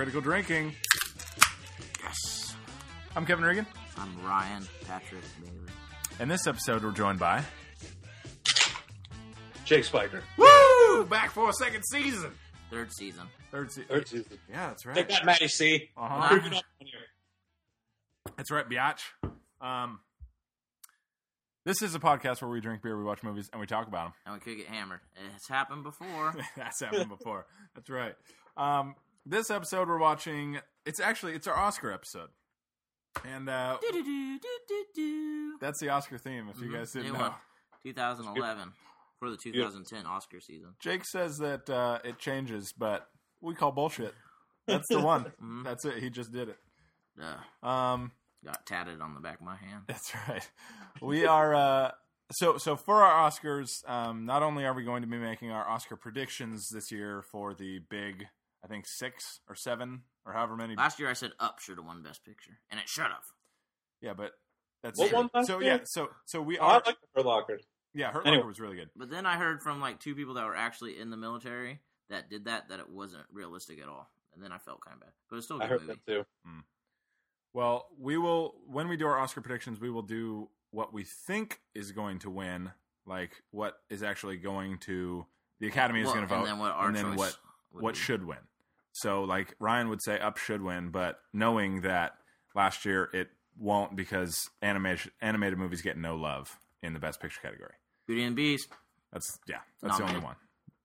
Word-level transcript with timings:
Critical 0.00 0.22
Drinking. 0.22 0.72
Yes. 2.02 2.56
I'm 3.14 3.26
Kevin 3.26 3.44
Regan, 3.44 3.66
I'm 3.98 4.24
Ryan 4.24 4.66
Patrick 4.86 5.20
Bailey. 5.38 5.58
and 6.18 6.30
this 6.30 6.46
episode 6.46 6.82
we're 6.82 6.92
joined 6.92 7.18
by. 7.18 7.44
Jake 9.66 9.84
Spiker. 9.84 10.22
Woo! 10.38 11.04
Back 11.04 11.32
for 11.32 11.50
a 11.50 11.52
second 11.52 11.82
season. 11.82 12.30
Third 12.70 12.90
season. 12.94 13.26
Third 13.52 13.70
season. 13.72 13.88
Third 13.90 14.08
season. 14.08 14.38
Yeah, 14.48 14.68
that's 14.68 14.86
right. 14.86 14.96
Take 14.96 15.10
right. 15.10 15.18
that, 15.18 15.26
Matty 15.26 15.48
C. 15.48 15.90
Uh-huh. 15.94 16.28
Creeping 16.28 16.54
up 16.54 16.64
on 16.80 16.86
you. 16.86 18.32
That's 18.38 18.50
right, 18.50 18.66
biatch. 18.66 19.00
Um, 19.60 20.00
this 21.66 21.82
is 21.82 21.94
a 21.94 21.98
podcast 22.00 22.40
where 22.40 22.50
we 22.50 22.62
drink 22.62 22.80
beer, 22.80 22.96
we 22.96 23.04
watch 23.04 23.22
movies, 23.22 23.50
and 23.52 23.60
we 23.60 23.66
talk 23.66 23.86
about 23.86 24.04
them. 24.06 24.12
And 24.24 24.34
we 24.34 24.40
could 24.40 24.56
get 24.56 24.74
hammered. 24.74 25.00
It's 25.36 25.46
happened 25.46 25.82
before. 25.82 26.34
That's 26.56 26.80
happened 26.80 27.10
before. 27.10 27.44
That's 27.74 27.90
right. 27.90 28.14
Um, 28.56 28.94
this 29.26 29.50
episode 29.50 29.88
we're 29.88 29.98
watching. 29.98 30.58
It's 30.86 31.00
actually 31.00 31.34
it's 31.34 31.46
our 31.46 31.56
Oscar 31.56 31.92
episode, 31.92 32.30
and 33.24 33.48
uh, 33.48 33.78
that's 35.60 35.80
the 35.80 35.88
Oscar 35.90 36.18
theme. 36.18 36.48
If 36.48 36.60
you 36.60 36.68
Mhm. 36.68 36.72
guys 36.72 36.92
didn't 36.92 37.08
New 37.12 37.18
know, 37.18 37.30
one. 37.30 37.34
2011 37.82 38.72
for 39.18 39.30
the 39.30 39.36
2010 39.36 40.06
Oscar 40.06 40.40
season. 40.40 40.74
Jake 40.80 41.04
says 41.04 41.38
that 41.38 41.68
uh, 41.68 41.98
it 42.04 42.18
changes, 42.18 42.72
but 42.72 43.08
we 43.40 43.54
call 43.54 43.72
bullshit. 43.72 44.14
That's 44.66 44.88
the 44.88 45.00
one. 45.00 45.24
Mhm. 45.42 45.64
That's 45.64 45.84
it. 45.84 45.98
He 46.02 46.10
just 46.10 46.32
did 46.32 46.48
it. 46.48 46.58
Uh, 47.20 47.66
Um, 47.66 48.12
got 48.44 48.64
tatted 48.66 49.00
on 49.00 49.14
the 49.14 49.20
back 49.20 49.36
of 49.40 49.44
my 49.46 49.56
hand. 49.56 49.84
That's 49.86 50.12
right. 50.28 50.48
We 51.00 51.26
are 51.26 51.54
uh 51.54 51.92
so 52.32 52.58
so 52.58 52.76
for 52.76 53.02
our 53.02 53.28
Oscars, 53.28 53.86
um 53.88 54.24
not 54.24 54.42
only 54.42 54.64
are 54.64 54.72
we 54.74 54.84
going 54.84 55.02
to 55.02 55.08
be 55.08 55.18
making 55.18 55.50
our 55.50 55.68
Oscar 55.68 55.96
predictions 55.96 56.68
this 56.70 56.90
year 56.92 57.22
for 57.22 57.52
the 57.54 57.80
big 57.80 58.26
I 58.64 58.66
think 58.66 58.86
6 58.86 59.40
or 59.48 59.54
7 59.54 60.02
or 60.26 60.32
however 60.32 60.56
many 60.56 60.76
Last 60.76 60.98
year 60.98 61.08
I 61.08 61.14
said 61.14 61.32
Up 61.40 61.60
should 61.60 61.78
have 61.78 61.86
won 61.86 62.02
Best 62.02 62.24
Picture, 62.24 62.58
and 62.70 62.78
it 62.78 62.88
should 62.88 63.04
have. 63.04 63.24
Yeah, 64.02 64.14
but 64.14 64.32
that's 64.82 64.98
What 64.98 65.08
true. 65.08 65.18
one 65.18 65.30
last 65.34 65.46
So 65.46 65.60
year? 65.60 65.72
yeah, 65.76 65.84
so 65.84 66.10
so 66.26 66.42
we 66.42 66.58
Oh, 66.58 66.66
I 66.66 66.74
are 66.76 66.82
like 66.86 67.00
the 67.00 67.06
Hurt 67.16 67.26
Locker. 67.26 67.60
yeah, 67.94 68.12
Hurt 68.12 68.26
Anyway. 68.26 68.38
Locker 68.38 68.48
was 68.48 68.60
really 68.60 68.76
good. 68.76 68.90
But 68.96 69.10
then 69.10 69.26
I 69.26 69.36
heard 69.36 69.62
from 69.62 69.80
like 69.80 69.98
two 70.00 70.14
people 70.14 70.34
that 70.34 70.44
were 70.46 70.56
actually 70.56 70.98
in 70.98 71.10
the 71.10 71.16
military 71.16 71.80
that 72.10 72.28
did 72.28 72.44
that 72.46 72.68
that 72.68 72.80
it 72.80 72.88
wasn't 72.88 73.24
realistic 73.32 73.80
at 73.80 73.88
all, 73.88 74.10
and 74.34 74.42
then 74.42 74.52
I 74.52 74.58
felt 74.58 74.80
kind 74.84 74.94
of 74.94 75.00
bad. 75.00 75.12
But 75.28 75.36
it's 75.36 75.46
still 75.46 75.58
a 75.60 75.64
I 75.64 75.68
good 75.68 75.70
heard 75.72 75.80
movie. 75.86 76.00
that 76.06 76.12
too. 76.12 76.26
Hmm. 76.44 76.60
Well, 77.52 77.88
we 77.98 78.16
will 78.18 78.54
when 78.66 78.88
we 78.88 78.96
do 78.96 79.06
our 79.06 79.18
Oscar 79.18 79.40
predictions, 79.40 79.80
we 79.80 79.90
will 79.90 80.02
do 80.02 80.48
what 80.70 80.92
we 80.92 81.02
think 81.04 81.60
is 81.74 81.92
going 81.92 82.18
to 82.20 82.30
win, 82.30 82.70
like 83.06 83.42
what 83.50 83.78
is 83.88 84.02
actually 84.02 84.36
going 84.36 84.78
to 84.78 85.26
the 85.60 85.66
Academy 85.66 86.00
is 86.00 86.06
Well, 86.06 86.14
going 86.14 86.28
to 86.28 86.34
vote, 86.34 86.38
and 86.40 86.46
then 86.48 86.58
what 86.58 86.72
our 86.72 86.86
and 86.88 86.96
then 86.96 87.16
what 87.16 87.36
what 87.72 87.96
should 87.96 88.24
win. 88.24 88.38
So 88.92 89.22
like 89.22 89.54
Ryan 89.58 89.88
would 89.88 90.02
say 90.02 90.18
up 90.18 90.36
should 90.36 90.62
win, 90.62 90.90
but 90.90 91.18
knowing 91.32 91.82
that 91.82 92.12
last 92.54 92.84
year 92.84 93.08
it 93.12 93.28
won't 93.58 93.96
because 93.96 94.48
animation 94.62 95.12
animated 95.20 95.58
movies 95.58 95.82
get 95.82 95.96
no 95.96 96.16
love 96.16 96.58
in 96.82 96.92
the 96.94 97.00
best 97.00 97.20
picture 97.20 97.40
category. 97.40 97.74
Beauty 98.06 98.24
and 98.24 98.36
the 98.36 98.42
Beast. 98.42 98.68
That's 99.12 99.38
yeah, 99.46 99.58
that's 99.82 99.98
the 99.98 100.04
only 100.04 100.20
one. 100.20 100.36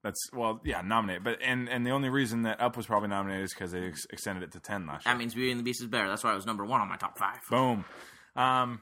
That's 0.03 0.19
well, 0.33 0.61
yeah, 0.63 0.81
nominated. 0.81 1.23
But 1.23 1.39
and 1.43 1.67
and 1.67 1.85
the 1.85 1.89
only 1.89 2.09
reason 2.09 2.43
that 2.43 2.61
Up 2.61 2.77
was 2.77 2.85
probably 2.85 3.09
nominated 3.09 3.45
is 3.45 3.53
because 3.53 3.71
they 3.71 3.87
ex- 3.87 4.05
extended 4.11 4.43
it 4.43 4.51
to 4.51 4.59
ten 4.59 4.85
last 4.85 5.05
year. 5.05 5.13
That 5.13 5.19
means 5.19 5.33
Beauty 5.33 5.51
and 5.51 5.59
the 5.59 5.63
Beast 5.63 5.81
is 5.81 5.87
better. 5.87 6.07
That's 6.07 6.23
why 6.23 6.31
it 6.31 6.35
was 6.35 6.45
number 6.45 6.63
one 6.63 6.81
on 6.81 6.87
my 6.87 6.97
top 6.97 7.17
five. 7.17 7.39
Boom. 7.49 7.85
Um, 8.35 8.81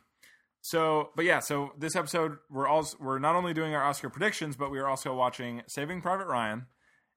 so, 0.60 1.12
but 1.16 1.24
yeah, 1.24 1.40
so 1.40 1.72
this 1.78 1.96
episode 1.96 2.38
we're 2.50 2.68
also 2.68 2.98
we're 3.00 3.20
not 3.20 3.36
only 3.36 3.54
doing 3.54 3.74
our 3.74 3.84
Oscar 3.84 4.10
predictions, 4.10 4.58
but 4.58 4.72
we 4.72 4.80
are 4.80 4.88
also 4.88 5.16
watching 5.16 5.62
Saving 5.68 6.02
Private 6.02 6.28
Ryan, 6.28 6.66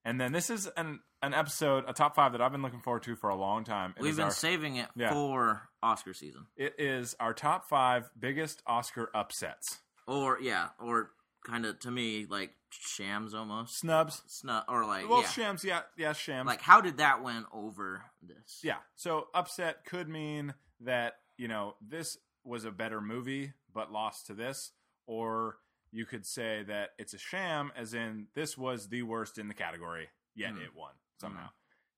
and 0.06 0.19
then 0.21 0.33
this 0.33 0.49
is 0.49 0.67
an 0.78 1.00
an 1.22 1.34
episode, 1.34 1.84
a 1.89 1.93
top 1.93 2.15
five 2.15 2.33
that 2.33 2.41
I've 2.41 2.53
been 2.53 2.62
looking 2.62 2.81
forward 2.81 3.03
to 3.05 3.17
for 3.17 3.28
a 3.31 3.37
long 3.37 3.65
time. 3.65 3.94
It 3.99 4.03
We've 4.03 4.17
been 4.17 4.27
our, 4.27 4.31
saving 4.31 4.77
it 4.77 4.89
Yeah. 4.97 5.12
for 5.12 5.69
Oscar 5.83 6.15
season, 6.15 6.47
it 6.56 6.75
is 6.78 7.15
our 7.21 7.34
top 7.34 7.69
five 7.69 8.09
biggest 8.19 8.62
Oscar 8.67 9.11
upsets, 9.15 9.81
or 10.06 10.39
yeah, 10.41 10.69
or 10.81 11.11
kind 11.47 11.65
of 11.67 11.78
to 11.81 11.91
me 11.91 12.27
like 12.28 12.50
shams 12.71 13.34
almost, 13.34 13.78
snubs. 13.78 14.22
Snu- 14.28 14.65
or 14.69 14.84
like 14.87 15.09
Well, 15.09 15.22
yeah, 15.22 15.28
shams, 15.28 15.65
yeah, 15.65 15.81
yeah, 15.97 16.12
shams. 16.12 16.47
like 16.47 16.61
how 16.61 16.81
did 16.81 16.99
that 16.99 17.23
win 17.23 17.44
over 17.53 18.05
this? 18.23 18.61
Yeah. 18.62 18.78
So 18.94 19.28
upset 19.34 19.84
could 19.84 20.09
mean 20.09 20.55
that, 20.81 21.15
you 21.38 21.49
know, 21.49 21.77
this 21.81 22.19
was 22.44 22.65
a 22.65 22.71
better 22.71 23.00
movie 23.00 23.53
but 23.73 23.91
lost 23.93 24.27
to 24.27 24.34
this 24.34 24.73
or 25.06 25.56
you 25.93 26.05
could 26.07 26.27
say 26.27 26.63
that 26.65 26.91
it's 26.99 27.15
a 27.15 27.19
sham 27.19 27.73
as 27.77 27.95
in 27.95 28.27
this 28.35 28.57
was 28.59 28.89
the 28.89 29.03
worst 29.03 29.39
in 29.39 29.49
the 29.49 29.55
category 29.55 30.09
yet 30.35 30.53
Mhm. 30.55 30.65
it 30.65 30.75
won 30.75 30.93
somehow. 31.21 31.49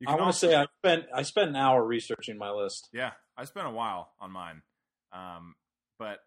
You 0.00 0.06
I 0.08 0.12
want 0.12 0.20
to 0.20 0.24
also- 0.26 0.48
say 0.48 0.54
I 0.56 0.66
spent 0.78 1.06
I 1.12 1.22
spent 1.22 1.48
an 1.50 1.56
hour 1.56 1.84
researching 1.84 2.38
my 2.38 2.50
list. 2.50 2.88
Yeah, 2.92 3.14
I 3.36 3.44
spent 3.44 3.66
a 3.66 3.70
while 3.70 4.14
on 4.20 4.30
mine. 4.30 4.62
Um 5.12 5.56
but 5.98 6.20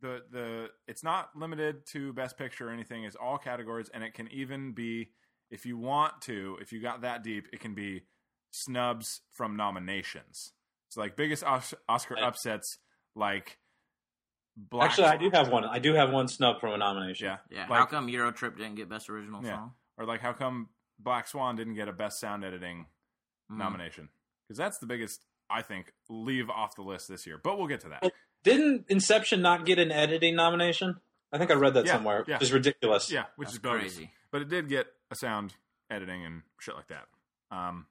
the 0.00 0.24
the 0.30 0.70
it's 0.86 1.02
not 1.02 1.34
limited 1.36 1.84
to 1.86 2.12
best 2.12 2.38
picture 2.38 2.68
or 2.68 2.72
anything, 2.72 3.04
it's 3.04 3.16
all 3.16 3.38
categories 3.38 3.88
and 3.92 4.02
it 4.04 4.14
can 4.14 4.28
even 4.28 4.72
be 4.72 5.12
if 5.50 5.66
you 5.66 5.76
want 5.76 6.22
to, 6.22 6.56
if 6.60 6.72
you 6.72 6.80
got 6.80 7.00
that 7.00 7.22
deep, 7.24 7.48
it 7.52 7.58
can 7.60 7.74
be 7.74 8.06
snubs 8.52 9.22
from 9.32 9.56
nominations. 9.56 10.52
It's 10.88 10.96
like 10.96 11.16
biggest 11.16 11.42
Oscar 11.44 12.18
upsets, 12.18 12.78
like 13.14 13.58
Black. 14.56 14.90
Actually, 14.90 15.06
I 15.08 15.16
do 15.16 15.30
have 15.30 15.48
one. 15.48 15.64
I 15.64 15.78
do 15.78 15.94
have 15.94 16.10
one 16.10 16.28
snub 16.28 16.60
from 16.60 16.72
a 16.72 16.76
nomination. 16.78 17.26
Yeah, 17.26 17.38
yeah. 17.50 17.66
Like- 17.68 17.78
how 17.80 17.86
come 17.86 18.08
Euro 18.08 18.30
Trip 18.32 18.56
didn't 18.56 18.74
get 18.74 18.88
best 18.88 19.08
original 19.08 19.42
Yeah. 19.44 19.56
song? 19.56 19.74
or 19.96 20.06
like 20.06 20.20
how 20.20 20.32
come 20.32 20.68
Black 20.98 21.26
Swan 21.28 21.56
didn't 21.56 21.74
get 21.74 21.88
a 21.88 21.92
best 21.92 22.18
sound 22.20 22.44
editing 22.44 22.86
Mhm. 23.50 23.58
nomination? 23.58 24.08
Because 24.46 24.58
that's 24.58 24.78
the 24.78 24.86
biggest, 24.86 25.24
I 25.48 25.62
think, 25.62 25.92
leave 26.08 26.48
off 26.50 26.74
the 26.74 26.82
list 26.82 27.08
this 27.08 27.26
year. 27.26 27.38
But 27.38 27.58
we'll 27.58 27.66
get 27.68 27.80
to 27.80 27.88
that. 27.90 28.02
Well, 28.02 28.10
Didn't 28.42 28.86
Inception 28.88 29.42
not 29.42 29.66
get 29.66 29.78
an 29.78 29.92
editing 29.92 30.34
nomination? 30.34 30.98
I 31.32 31.36
think 31.38 31.50
I 31.50 31.54
read 31.54 31.74
that 31.74 31.84
Yeah, 31.84 31.92
somewhere. 31.92 32.24
yeah. 32.26 32.36
Which 32.36 32.44
is 32.44 32.52
ridiculous. 32.52 33.10
Yeah, 33.10 33.26
which 33.36 33.46
That's 33.48 33.52
is 33.56 33.58
bogus. 33.60 33.80
crazy. 33.94 34.10
But 34.30 34.40
it 34.42 34.48
did 34.48 34.68
get 34.68 34.86
a 35.10 35.14
sound 35.16 35.54
editing 35.90 36.24
and 36.24 36.42
shit 36.58 36.74
like 36.74 36.86
that. 36.88 37.06
Um, 37.50 37.86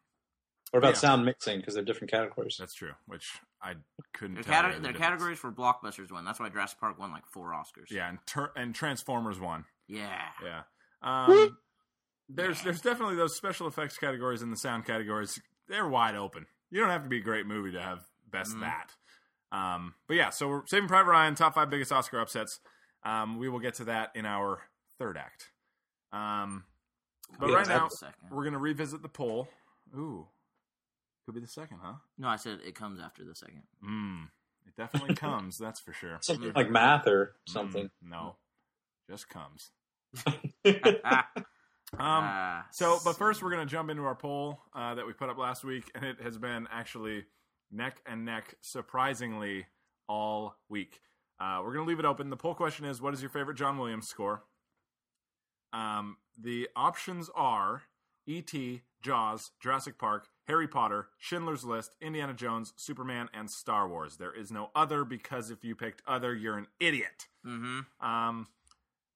Or 0.71 0.77
about 0.77 0.89
Yeah. 0.93 0.99
sound 0.99 1.25
mixing 1.25 1.59
because 1.59 1.73
they're 1.73 1.83
different 1.83 2.11
categories. 2.11 2.55
that's 2.59 2.73
true. 2.75 2.91
Which 3.07 3.39
I 3.61 3.75
couldn't. 4.13 4.35
Their, 4.35 4.43
tell 4.43 4.61
cate- 4.61 4.69
you 4.69 4.75
the 4.75 4.81
their 4.81 4.93
categories 4.93 5.39
for 5.39 5.51
blockbusters 5.51 6.11
won. 6.11 6.25
That's 6.25 6.39
why 6.39 6.49
Jurassic 6.49 6.79
Park 6.79 6.99
won 6.99 7.11
like 7.11 7.25
four 7.27 7.51
Oscars. 7.53 7.89
Yeah, 7.89 8.07
and 8.09 8.19
ter- 8.27 8.51
and 8.55 8.75
Transformers 8.75 9.39
won. 9.39 9.65
yeah. 9.87 10.21
Yeah. 10.43 10.61
Um, 11.01 11.57
there's 12.29 12.61
there's 12.61 12.81
definitely 12.81 13.15
those 13.15 13.35
special 13.35 13.67
effects 13.67 13.97
categories 13.97 14.41
and 14.43 14.51
the 14.53 14.57
sound 14.57 14.85
categories. 14.85 15.39
They're 15.67 15.87
wide 15.87 16.15
open. 16.15 16.45
You 16.69 16.79
don't 16.81 16.89
have 16.89 17.03
to 17.03 17.09
be 17.09 17.17
a 17.17 17.23
great 17.23 17.47
movie 17.47 17.71
to 17.71 17.81
have 17.81 18.05
best 18.29 18.55
Mhm. 18.55 18.59
that. 18.61 18.95
Um, 19.51 19.95
but 20.07 20.13
yeah, 20.17 20.29
so 20.29 20.47
we're 20.47 20.65
Saving 20.67 20.87
Private 20.87 21.09
Ryan, 21.09 21.33
top 21.33 21.55
five 21.55 21.71
biggest 21.71 21.91
Oscar 21.91 22.19
upsets. 22.19 22.59
Um, 23.03 23.39
we 23.39 23.49
will 23.49 23.59
get 23.59 23.73
to 23.75 23.85
that 23.85 24.11
in 24.13 24.27
our 24.27 24.61
third 24.99 25.17
act. 25.17 25.49
Um, 26.11 26.65
but 27.39 27.49
Yeah, 27.49 27.55
right 27.55 27.67
now 27.67 27.85
exactly. 27.87 28.29
We're 28.31 28.43
gonna 28.43 28.59
revisit 28.59 29.01
the 29.01 29.09
poll. 29.09 29.47
Ooh, 29.95 30.27
could 31.29 31.35
be 31.35 31.45
the 31.45 31.51
second, 31.51 31.77
huh? 31.81 31.93
No, 32.17 32.27
I 32.27 32.37
said 32.37 32.59
it 32.65 32.73
comes 32.73 32.99
after 32.99 33.23
the 33.23 33.35
second. 33.35 33.61
Mm, 33.87 34.29
it 34.65 34.75
definitely 34.75 35.13
comes. 35.27 35.59
That's 35.59 35.79
for 35.79 35.93
sure. 35.93 36.17
Something 36.21 36.53
like 36.55 36.71
math 36.71 37.05
or 37.07 37.35
something. 37.47 37.85
Mm, 37.85 38.09
no, 38.09 38.35
just 39.09 39.29
comes. 39.29 39.71
Um, 41.91 41.99
ah, 42.01 42.67
So, 42.71 42.99
but 43.03 43.13
first, 43.17 43.41
we're 43.41 43.49
going 43.49 43.67
to 43.67 43.71
jump 43.71 43.89
into 43.89 44.03
our 44.03 44.13
poll 44.13 44.59
uh, 44.75 44.93
that 44.93 45.07
we 45.07 45.13
put 45.13 45.27
up 45.27 45.39
last 45.39 45.63
week, 45.63 45.89
and 45.95 46.05
it 46.05 46.21
has 46.21 46.37
been 46.37 46.67
actually 46.71 47.25
neck 47.71 47.99
and 48.05 48.25
neck, 48.25 48.53
surprisingly, 48.61 49.65
all 50.07 50.55
week. 50.69 51.01
Uh, 51.39 51.61
we're 51.63 51.73
going 51.73 51.85
to 51.85 51.89
leave 51.89 51.97
it 51.97 52.05
open. 52.05 52.29
The 52.29 52.37
poll 52.37 52.53
question 52.53 52.85
is 52.85 53.01
What 53.01 53.15
is 53.15 53.21
your 53.23 53.31
favorite 53.31 53.57
John 53.57 53.79
Williams 53.79 54.07
score? 54.07 54.43
Um, 55.73 56.17
the 56.39 56.69
options 56.75 57.27
are 57.33 57.81
E.T., 58.29 58.83
Jaws, 59.01 59.51
Jurassic 59.59 59.97
Park, 59.97 60.27
Harry 60.47 60.67
Potter, 60.67 61.07
Schindler's 61.17 61.63
List, 61.65 61.95
Indiana 61.99 62.33
Jones, 62.33 62.73
Superman, 62.75 63.27
and 63.33 63.49
Star 63.49 63.87
Wars. 63.87 64.17
There 64.17 64.33
is 64.33 64.51
no 64.51 64.69
other 64.75 65.03
because 65.03 65.49
if 65.49 65.63
you 65.63 65.75
picked 65.75 66.03
other, 66.07 66.35
you're 66.35 66.57
an 66.57 66.67
idiot. 66.79 67.27
Mm-hmm. 67.45 68.05
Um, 68.05 68.47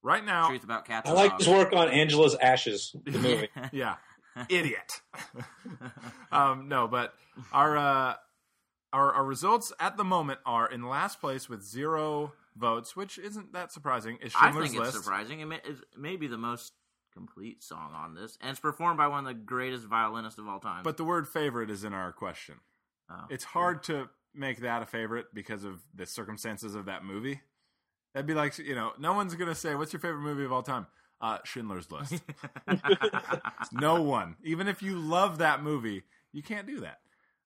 right 0.02 0.26
now, 0.26 0.48
Truth 0.48 0.64
about 0.64 0.86
cats. 0.86 1.08
I 1.10 1.14
like 1.14 1.32
dogs. 1.32 1.46
his 1.46 1.54
work 1.54 1.74
on 1.74 1.90
Angela's 1.90 2.36
Ashes, 2.36 2.96
the 3.06 3.12
movie. 3.20 3.50
yeah, 3.72 3.98
idiot. 4.50 5.02
um, 6.32 6.68
no, 6.68 6.88
but 6.88 7.14
our, 7.52 7.78
uh, 7.78 8.14
our 8.94 9.14
our 9.14 9.24
results 9.26 9.72
at 9.80 9.96
the 9.98 10.04
moment 10.04 10.40
are 10.46 10.68
in 10.68 10.88
last 10.88 11.20
place 11.20 11.48
with 11.48 11.62
zero 11.62 12.34
votes, 12.56 12.96
which 12.96 13.18
isn't 13.20 13.54
that 13.54 13.72
surprising. 13.72 14.18
Is 14.24 14.34
I 14.40 14.52
think 14.52 14.66
it's 14.66 14.76
List? 14.76 14.94
surprising. 15.04 15.40
It 15.42 15.46
may, 15.46 15.58
it 15.58 15.78
may 15.98 16.16
be 16.16 16.28
the 16.28 16.38
most 16.38 16.74
complete 17.14 17.64
song 17.64 17.94
on 17.96 18.16
this, 18.16 18.38
and 18.42 18.52
it's 18.52 18.60
performed 18.60 18.98
by 18.98 19.08
one 19.08 19.20
of 19.20 19.26
the 19.26 19.34
greatest 19.34 19.86
violinists 19.86 20.40
of 20.40 20.48
all 20.48 20.60
time. 20.60 20.84
But 20.84 20.98
the 20.98 21.04
word 21.04 21.28
favorite 21.28 21.70
is 21.70 21.84
in 21.84 21.94
our 21.94 22.12
question. 22.12 22.56
Oh, 23.10 23.26
It's 23.30 23.44
hard 23.44 23.84
to 23.84 24.10
make 24.34 24.62
that 24.62 24.82
a 24.82 24.86
favorite 24.86 25.28
because 25.34 25.64
of 25.64 25.82
the 25.94 26.06
circumstances 26.06 26.76
of 26.76 26.86
that 26.86 27.04
movie. 27.04 27.42
That'd 28.14 28.28
be 28.28 28.34
like 28.34 28.58
you 28.58 28.76
know, 28.76 28.94
no 29.00 29.14
one's 29.14 29.36
gonna 29.36 29.56
say, 29.56 29.76
"What's 29.76 29.94
your 29.94 30.00
favorite 30.00 30.22
movie 30.22 30.46
of 30.46 30.52
all 30.52 30.64
time?" 30.64 30.88
Uh, 31.22 31.38
Schindler's 31.46 31.90
List. 31.90 32.22
no 33.72 34.02
one, 34.02 34.36
even 34.44 34.68
if 34.68 34.82
you 34.82 34.98
love 34.98 35.38
that 35.38 35.64
movie, 35.64 36.04
You 36.32 36.42
can't 36.44 36.66
do 36.68 36.80
that. 36.82 37.00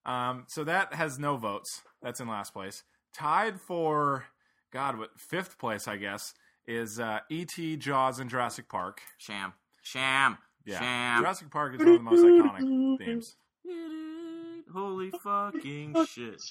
Um, 0.06 0.46
so 0.48 0.64
that 0.64 0.94
has 0.94 1.20
no 1.20 1.36
votes. 1.36 1.82
That's 2.02 2.20
in 2.22 2.28
last 2.28 2.54
place. 2.54 2.84
Tied 3.14 3.60
for 3.60 4.26
God, 4.72 4.98
what 4.98 5.20
fifth 5.20 5.58
place? 5.60 5.88
I 5.88 5.98
guess 5.98 6.34
is 6.68 7.00
uh, 7.00 7.20
E.T., 7.30 7.78
Jaws, 7.78 8.20
and 8.20 8.30
Jurassic 8.30 8.70
Park. 8.70 9.02
Sham. 9.18 9.54
Sham. 9.82 10.38
Yeah, 10.66 10.80
Sham. 10.80 11.22
Jurassic 11.22 11.50
Park 11.50 11.74
is 11.76 11.80
one 11.80 11.88
of 11.88 11.94
the 11.96 12.00
most 12.00 12.24
iconic 12.24 12.98
themes. 13.00 13.36
Holy 14.74 15.12
fucking 15.12 15.96
shit. 16.10 16.42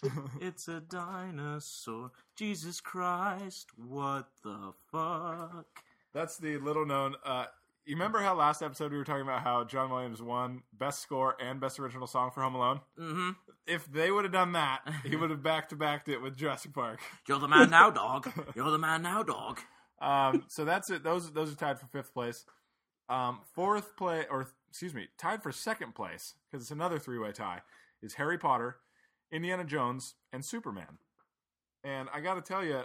It's 0.40 0.68
a 0.68 0.80
dinosaur. 0.80 2.10
Jesus 2.34 2.80
Christ. 2.80 3.68
What 3.76 4.28
the 4.42 4.72
fuck? 4.90 5.66
That's 6.14 6.38
the 6.38 6.56
little 6.58 6.86
known. 6.86 7.16
Uh, 7.24 7.44
you 7.84 7.94
remember 7.94 8.18
how 8.20 8.34
last 8.34 8.62
episode 8.62 8.90
we 8.90 8.98
were 8.98 9.04
talking 9.04 9.22
about 9.22 9.42
how 9.42 9.64
John 9.64 9.90
Williams 9.90 10.22
won 10.22 10.62
best 10.72 11.00
score 11.00 11.36
and 11.40 11.60
best 11.60 11.78
original 11.78 12.06
song 12.06 12.30
for 12.30 12.40
Home 12.40 12.54
Alone? 12.54 12.80
Mm-hmm. 12.98 13.30
If 13.66 13.86
they 13.92 14.10
would 14.10 14.24
have 14.24 14.32
done 14.32 14.52
that, 14.52 14.80
he 15.04 15.14
would 15.16 15.30
have 15.30 15.42
back 15.42 15.68
to 15.68 15.76
backed 15.76 16.08
it 16.08 16.20
with 16.20 16.36
Jurassic 16.36 16.72
Park. 16.72 17.00
You're 17.28 17.38
the 17.38 17.48
man 17.48 17.70
now, 17.70 17.90
dog. 17.90 18.28
You're 18.54 18.70
the 18.70 18.78
man 18.78 19.02
now, 19.02 19.22
dog. 19.22 19.60
Um, 20.00 20.44
so 20.48 20.64
that's 20.64 20.90
it. 20.90 21.02
Those 21.04 21.32
those 21.32 21.52
are 21.52 21.56
tied 21.56 21.78
for 21.80 21.86
fifth 21.86 22.12
place. 22.12 22.44
Um, 23.08 23.40
fourth 23.54 23.96
place, 23.96 24.26
or 24.30 24.48
excuse 24.68 24.94
me, 24.94 25.08
tied 25.18 25.42
for 25.42 25.52
second 25.52 25.94
place 25.94 26.34
because 26.50 26.62
it's 26.64 26.70
another 26.70 26.98
three 26.98 27.18
way 27.18 27.32
tie. 27.32 27.62
Is 28.02 28.14
Harry 28.14 28.36
Potter, 28.38 28.76
Indiana 29.32 29.64
Jones, 29.64 30.14
and 30.32 30.44
Superman. 30.44 30.98
And 31.84 32.08
I 32.12 32.20
got 32.20 32.34
to 32.34 32.42
tell 32.42 32.64
you, 32.64 32.82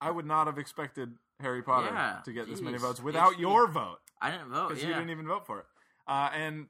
I 0.00 0.10
would 0.10 0.26
not 0.26 0.46
have 0.46 0.58
expected 0.58 1.14
Harry 1.40 1.62
Potter 1.62 1.90
Yeah, 1.92 2.20
to 2.24 2.32
get 2.32 2.48
this 2.48 2.60
many 2.60 2.78
votes 2.78 3.00
without 3.00 3.28
It's- 3.32 3.40
your 3.40 3.68
vote 3.68 4.00
I 4.20 4.30
didn't 4.30 4.50
vote. 4.50 4.68
because 4.68 4.82
Yeah. 4.82 4.88
you 4.90 4.94
didn't 4.94 5.10
even 5.10 5.26
vote 5.28 5.46
for 5.46 5.60
it. 5.60 5.66
Uh, 6.06 6.30
and 6.32 6.68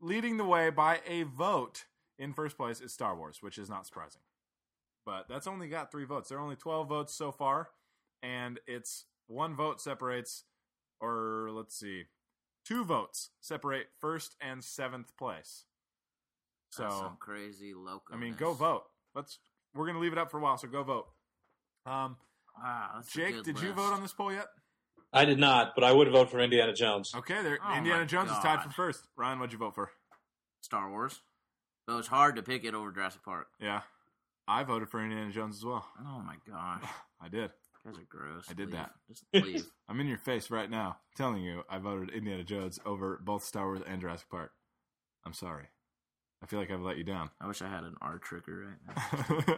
leading 0.00 0.36
the 0.36 0.44
way 0.44 0.70
by 0.70 1.02
a 1.04 1.24
vote 1.24 1.86
in 2.18 2.32
first 2.32 2.56
place 2.56 2.80
is 2.80 2.92
Star 2.94 3.14
Wars, 3.16 3.42
which 3.42 3.58
is 3.58 3.68
not 3.68 3.84
surprising. 3.84 4.22
But 5.04 5.28
that's 5.28 5.46
only 5.46 5.68
got 5.68 5.90
three 5.90 6.04
votes. 6.04 6.28
There 6.28 6.38
are 6.38 6.42
only 6.42 6.56
12 6.56 6.88
votes 6.88 7.14
so 7.14 7.32
far, 7.32 7.70
and 8.22 8.60
it's 8.66 9.06
one 9.28 9.54
vote 9.54 9.80
separates, 9.80 10.44
or 11.00 11.50
let's 11.52 11.78
see, 11.78 12.04
two 12.66 12.84
votes 12.84 13.30
separate 13.40 13.86
first 14.00 14.34
and 14.40 14.64
seventh 14.64 15.16
place. 15.16 15.64
That's 16.76 16.94
So, 16.94 17.00
some 17.00 17.16
crazy 17.20 17.72
loco. 17.74 18.12
I 18.12 18.16
mean, 18.16 18.34
go 18.36 18.52
vote. 18.52 18.84
Let's. 19.14 19.38
We're 19.74 19.86
gonna 19.86 20.00
leave 20.00 20.12
it 20.12 20.18
up 20.18 20.30
for 20.30 20.38
a 20.38 20.40
while, 20.40 20.58
so 20.58 20.66
go 20.66 20.82
vote. 20.82 21.06
Um, 21.86 22.16
Wow, 22.62 23.02
Jake, 23.12 23.36
good 23.36 23.44
did 23.44 23.60
you 23.60 23.72
vote 23.72 23.92
on 23.92 24.02
this 24.02 24.12
poll 24.12 24.32
yet? 24.32 24.48
I 25.12 25.24
did 25.24 25.38
not, 25.38 25.74
but 25.74 25.84
I 25.84 25.92
would 25.92 26.10
vote 26.10 26.30
for 26.30 26.40
Indiana 26.40 26.74
Jones. 26.74 27.14
Okay, 27.14 27.40
there. 27.42 27.58
Oh 27.64 27.76
Indiana 27.76 28.00
my 28.00 28.06
Jones 28.06 28.30
is 28.30 28.38
tied 28.38 28.62
for 28.62 28.70
first. 28.70 29.06
Ryan, 29.16 29.38
what'd 29.38 29.52
you 29.52 29.58
vote 29.58 29.74
for? 29.74 29.90
Star 30.60 30.90
Wars? 30.90 31.20
But 31.86 31.94
it 31.94 31.96
was 31.96 32.08
hard 32.08 32.36
to 32.36 32.42
pick 32.42 32.64
it 32.64 32.74
over 32.74 32.90
Jurassic 32.90 33.22
Park. 33.22 33.46
Yeah, 33.60 33.82
I 34.46 34.64
voted 34.64 34.90
for 34.90 35.02
Indiana 35.02 35.30
Jones 35.30 35.56
as 35.56 35.64
well. 35.64 35.86
Oh 36.00 36.20
my 36.20 36.34
gosh. 36.50 36.82
I 37.20 37.28
did. 37.28 37.50
Guys 37.90 37.98
are 38.00 38.06
gross. 38.08 38.44
I 38.50 38.54
did 38.54 38.66
Leave. 38.68 38.72
that. 38.76 38.90
Just 39.08 39.24
leave. 39.32 39.66
I'm 39.88 40.00
in 40.00 40.06
your 40.08 40.18
face 40.18 40.50
right 40.50 40.70
now, 40.70 40.98
telling 41.16 41.42
you 41.42 41.62
I 41.70 41.78
voted 41.78 42.10
Indiana 42.10 42.44
Jones 42.44 42.78
over 42.84 43.20
both 43.24 43.44
Star 43.44 43.64
Wars 43.66 43.80
and 43.86 44.00
Jurassic 44.00 44.28
Park. 44.30 44.52
I'm 45.24 45.32
sorry. 45.32 45.64
I 46.40 46.46
feel 46.46 46.60
like 46.60 46.70
I've 46.70 46.80
let 46.82 46.96
you 46.98 47.02
down. 47.02 47.30
I 47.40 47.48
wish 47.48 47.62
I 47.62 47.68
had 47.68 47.82
an 47.82 47.96
R 48.00 48.18
trigger 48.18 48.76
right 48.86 48.96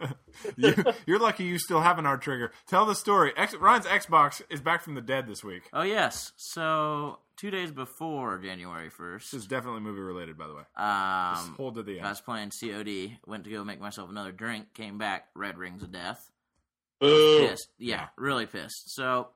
now. 0.01 0.13
you, 0.57 0.73
you're 1.05 1.19
lucky 1.19 1.43
you 1.43 1.59
still 1.59 1.81
have 1.81 1.99
an 1.99 2.07
R 2.07 2.17
trigger. 2.17 2.51
Tell 2.67 2.85
the 2.87 2.95
story. 2.95 3.33
X, 3.37 3.53
Ryan's 3.53 3.85
Xbox 3.85 4.41
is 4.49 4.61
back 4.61 4.81
from 4.81 4.95
the 4.95 5.01
dead 5.01 5.27
this 5.27 5.43
week. 5.43 5.63
Oh 5.73 5.83
yes. 5.83 6.31
So 6.37 7.19
two 7.37 7.51
days 7.51 7.71
before 7.71 8.39
January 8.39 8.89
first, 8.89 9.31
This 9.31 9.41
is 9.41 9.47
definitely 9.47 9.81
movie 9.81 9.99
related, 10.01 10.39
by 10.39 10.47
the 10.47 10.55
way. 10.55 10.63
Just 10.75 11.47
um, 11.49 11.53
hold 11.55 11.75
to 11.75 11.83
the 11.83 11.97
I 11.99 12.03
end. 12.03 12.09
was 12.09 12.21
playing 12.21 12.49
COD. 12.59 13.17
Went 13.27 13.43
to 13.43 13.51
go 13.51 13.63
make 13.63 13.79
myself 13.79 14.09
another 14.09 14.31
drink. 14.31 14.73
Came 14.73 14.97
back. 14.97 15.27
Red 15.35 15.59
Rings 15.59 15.83
of 15.83 15.91
Death. 15.91 16.31
Pissed. 17.01 17.69
Yeah, 17.77 17.95
Yeah. 17.95 18.07
really 18.17 18.45
pissed. 18.45 18.93
So 18.93 19.29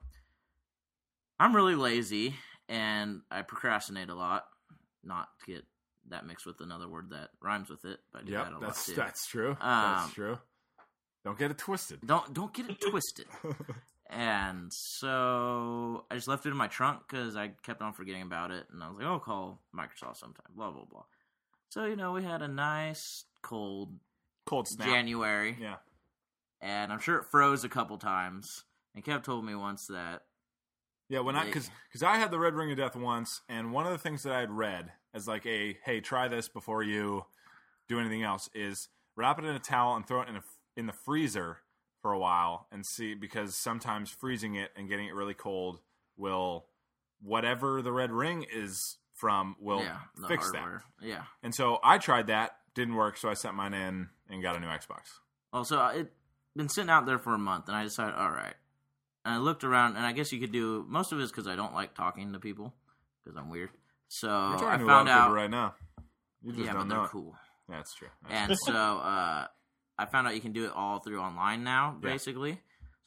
I'm 1.39 1.55
really 1.55 1.75
lazy 1.75 2.35
and 2.69 3.21
I 3.31 3.41
procrastinate 3.41 4.09
a 4.09 4.15
lot. 4.15 4.45
Not 5.03 5.29
to 5.41 5.45
get 5.53 5.65
that 6.09 6.25
mixed 6.25 6.45
with 6.45 6.59
another 6.61 6.87
word 6.87 7.09
that 7.11 7.29
rhymes 7.41 7.69
with 7.69 7.85
it, 7.85 7.99
but 8.11 8.21
I 8.21 8.25
do 8.25 8.31
Yep, 8.33 8.43
that 8.45 8.53
a 8.53 8.59
that's 8.59 8.87
lot 8.89 8.95
too. 8.95 9.01
that's 9.01 9.27
true. 9.27 9.51
Um, 9.51 9.57
that's 9.61 10.13
true. 10.13 10.37
Don't 11.23 11.37
get 11.37 11.51
it 11.51 11.57
twisted. 11.57 11.99
Don't 12.05 12.33
don't 12.33 12.53
get 12.53 12.69
it 12.69 12.79
twisted. 12.81 13.25
And 14.07 14.71
so 14.71 16.05
I 16.11 16.15
just 16.15 16.27
left 16.27 16.45
it 16.45 16.49
in 16.49 16.55
my 16.55 16.67
trunk 16.67 17.01
because 17.09 17.35
I 17.35 17.47
kept 17.63 17.81
on 17.81 17.91
forgetting 17.93 18.21
about 18.21 18.51
it, 18.51 18.67
and 18.71 18.83
I 18.83 18.87
was 18.87 18.97
like, 18.99 19.07
"I'll 19.07 19.19
call 19.19 19.59
Microsoft 19.75 20.17
sometime." 20.17 20.45
Blah 20.55 20.69
blah 20.69 20.85
blah. 20.85 21.05
So 21.69 21.85
you 21.85 21.95
know, 21.95 22.11
we 22.11 22.23
had 22.23 22.43
a 22.43 22.47
nice 22.47 23.25
cold 23.41 23.97
Cold 24.45 24.67
snap. 24.67 24.87
January, 24.87 25.57
Yeah. 25.59 25.77
And 26.65 26.91
I'm 26.91 26.99
sure 26.99 27.17
it 27.17 27.25
froze 27.25 27.63
a 27.63 27.69
couple 27.69 27.97
times. 27.97 28.63
And 28.95 29.03
Kev 29.03 29.23
told 29.23 29.45
me 29.45 29.55
once 29.55 29.87
that 29.87 30.23
Yeah, 31.07 31.19
when 31.19 31.35
I 31.35 31.41
They- 31.41 31.49
because 31.49 31.69
because 31.87 32.01
I 32.01 32.17
had 32.17 32.31
the 32.31 32.39
Red 32.39 32.55
Ring 32.55 32.71
of 32.71 32.77
Death 32.77 32.95
once, 32.95 33.41
and 33.47 33.71
one 33.71 33.85
of 33.85 33.91
the 33.91 33.99
things 33.99 34.23
that 34.23 34.33
I 34.33 34.39
had 34.39 34.49
read 34.49 34.91
as 35.13 35.27
like 35.27 35.45
a 35.45 35.73
hey, 35.85 36.01
try 36.01 36.27
this 36.27 36.49
before 36.49 36.81
you 36.81 37.27
do 37.87 37.99
anything 37.99 38.23
else 38.23 38.49
is 38.55 38.89
wrap 39.15 39.37
it 39.37 39.45
in 39.45 39.53
a 39.53 39.59
towel 39.59 39.95
and 39.95 40.07
throw 40.07 40.21
it 40.21 40.29
in 40.29 40.37
a 40.37 40.43
in 40.75 40.87
the 40.87 40.93
freezer 40.93 41.59
for 42.01 42.11
a 42.11 42.17
while 42.17 42.67
and 42.71 42.83
see 42.85 43.13
because 43.13 43.55
sometimes 43.55 44.09
freezing 44.09 44.55
it 44.55 44.71
and 44.75 44.89
getting 44.89 45.07
it 45.07 45.13
really 45.13 45.35
cold 45.35 45.79
will 46.17 46.65
whatever 47.21 47.83
the 47.83 47.91
red 47.91 48.11
ring 48.11 48.43
is 48.51 48.97
from 49.13 49.55
will 49.59 49.81
yeah, 49.81 49.99
fix 50.27 50.51
hardware. 50.51 50.83
Yeah. 50.99 51.23
And 51.43 51.53
so 51.53 51.79
I 51.83 51.99
tried 51.99 52.27
that, 52.27 52.57
didn't 52.73 52.95
work, 52.95 53.17
so 53.17 53.29
I 53.29 53.35
sent 53.35 53.53
mine 53.55 53.73
in 53.73 54.09
and 54.27 54.41
got 54.41 54.55
a 54.55 54.59
new 54.59 54.67
Xbox. 54.67 55.19
Also, 55.53 55.79
uh, 55.79 55.91
it 55.91 56.13
been 56.55 56.69
sitting 56.69 56.89
out 56.89 57.05
there 57.05 57.19
for 57.19 57.33
a 57.33 57.37
month, 57.39 57.67
and 57.67 57.75
I 57.75 57.83
decided, 57.83 58.15
all 58.15 58.29
right. 58.31 58.53
And 59.23 59.33
I 59.33 59.37
looked 59.37 59.63
around, 59.63 59.95
and 59.97 60.05
I 60.05 60.11
guess 60.11 60.31
you 60.31 60.39
could 60.39 60.51
do 60.51 60.85
most 60.87 61.11
of 61.11 61.19
it 61.19 61.23
is 61.23 61.31
because 61.31 61.47
I 61.47 61.55
don't 61.55 61.73
like 61.73 61.95
talking 61.95 62.33
to 62.33 62.39
people 62.39 62.73
because 63.23 63.37
I'm 63.37 63.49
weird. 63.49 63.69
So 64.07 64.29
I 64.29 64.57
talking 64.59 64.79
to 64.79 64.85
a 64.85 64.87
lot 64.87 65.07
found 65.07 65.09
out, 65.09 65.33
right 65.33 65.49
now. 65.49 65.73
You 66.43 66.51
just 66.51 66.63
yeah, 66.65 66.73
but 66.73 66.87
they're 66.89 67.03
it. 67.05 67.09
cool. 67.09 67.35
That's 67.67 67.93
true. 67.95 68.09
That's 68.29 68.49
And 68.51 68.57
so 68.59 68.73
uh, 68.73 69.47
I 69.97 70.05
found 70.05 70.27
out 70.27 70.35
you 70.35 70.41
can 70.41 70.53
do 70.53 70.65
it 70.65 70.71
all 70.75 70.99
through 70.99 71.19
online 71.19 71.63
now, 71.63 71.97
Yeah. 72.03 72.09
basically. 72.11 72.53
So 72.53 72.57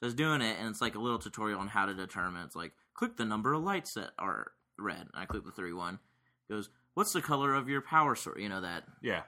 I 0.03 0.07
was 0.07 0.15
doing 0.15 0.43
it, 0.43 0.57
and 0.59 0.69
it's 0.69 0.81
like 0.81 0.97
a 0.97 0.99
little 1.01 1.19
tutorial 1.21 1.61
on 1.61 1.69
how 1.69 1.87
to 1.87 1.95
determine. 1.95 2.43
It's 2.45 2.57
like 2.57 2.73
click 2.95 3.17
the 3.17 3.25
number 3.25 3.53
of 3.53 3.63
lights 3.63 3.95
that 3.95 4.11
are 4.19 4.51
red. 4.77 4.99
And 5.01 5.11
I 5.15 5.25
click 5.27 5.45
the 5.45 5.53
three 5.53 5.73
one. 5.73 6.01
It 6.49 6.53
goes, 6.53 6.69
what's 6.95 7.13
the 7.13 7.23
color 7.23 7.55
of 7.55 7.69
your 7.69 7.81
power 7.81 8.17
source? 8.17 8.41
You 8.41 8.49
know 8.49 8.61
that. 8.63 8.85
yeah. 9.03 9.23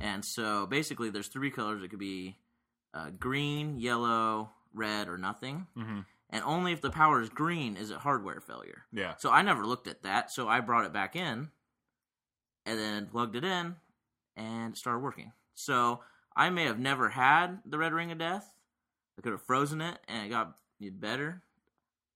And 0.00 0.22
so 0.24 0.66
basically, 0.66 1.10
there's 1.10 1.28
three 1.28 1.50
colors. 1.50 1.82
It 1.82 1.88
could 1.88 1.98
be 1.98 2.36
uh, 2.96 3.10
green, 3.18 3.78
yellow, 3.78 4.50
red, 4.72 5.08
or 5.08 5.18
nothing. 5.18 5.66
hmm 5.74 6.00
And 6.30 6.42
only 6.44 6.72
if 6.72 6.80
the 6.80 6.90
power 6.90 7.20
is 7.20 7.28
green 7.28 7.76
is 7.76 7.90
it 7.90 7.98
hardware 7.98 8.40
failure. 8.40 8.84
Yeah. 8.92 9.14
So 9.18 9.30
I 9.30 9.42
never 9.42 9.64
looked 9.66 9.86
at 9.88 10.02
that. 10.02 10.30
So 10.30 10.48
I 10.48 10.60
brought 10.60 10.84
it 10.86 10.92
back 10.92 11.14
in 11.16 11.50
and 12.64 12.78
then 12.78 13.06
plugged 13.06 13.36
it 13.36 13.44
in 13.44 13.76
and 14.36 14.72
it 14.74 14.78
started 14.78 15.00
working. 15.00 15.32
So 15.54 16.00
I 16.34 16.50
may 16.50 16.64
have 16.64 16.78
never 16.78 17.08
had 17.10 17.60
the 17.64 17.78
red 17.78 17.92
ring 17.92 18.10
of 18.12 18.18
death. 18.18 18.52
I 19.18 19.22
could 19.22 19.32
have 19.32 19.42
frozen 19.42 19.80
it 19.80 19.98
and 20.08 20.26
it 20.26 20.28
got 20.30 20.56
better. 20.80 21.42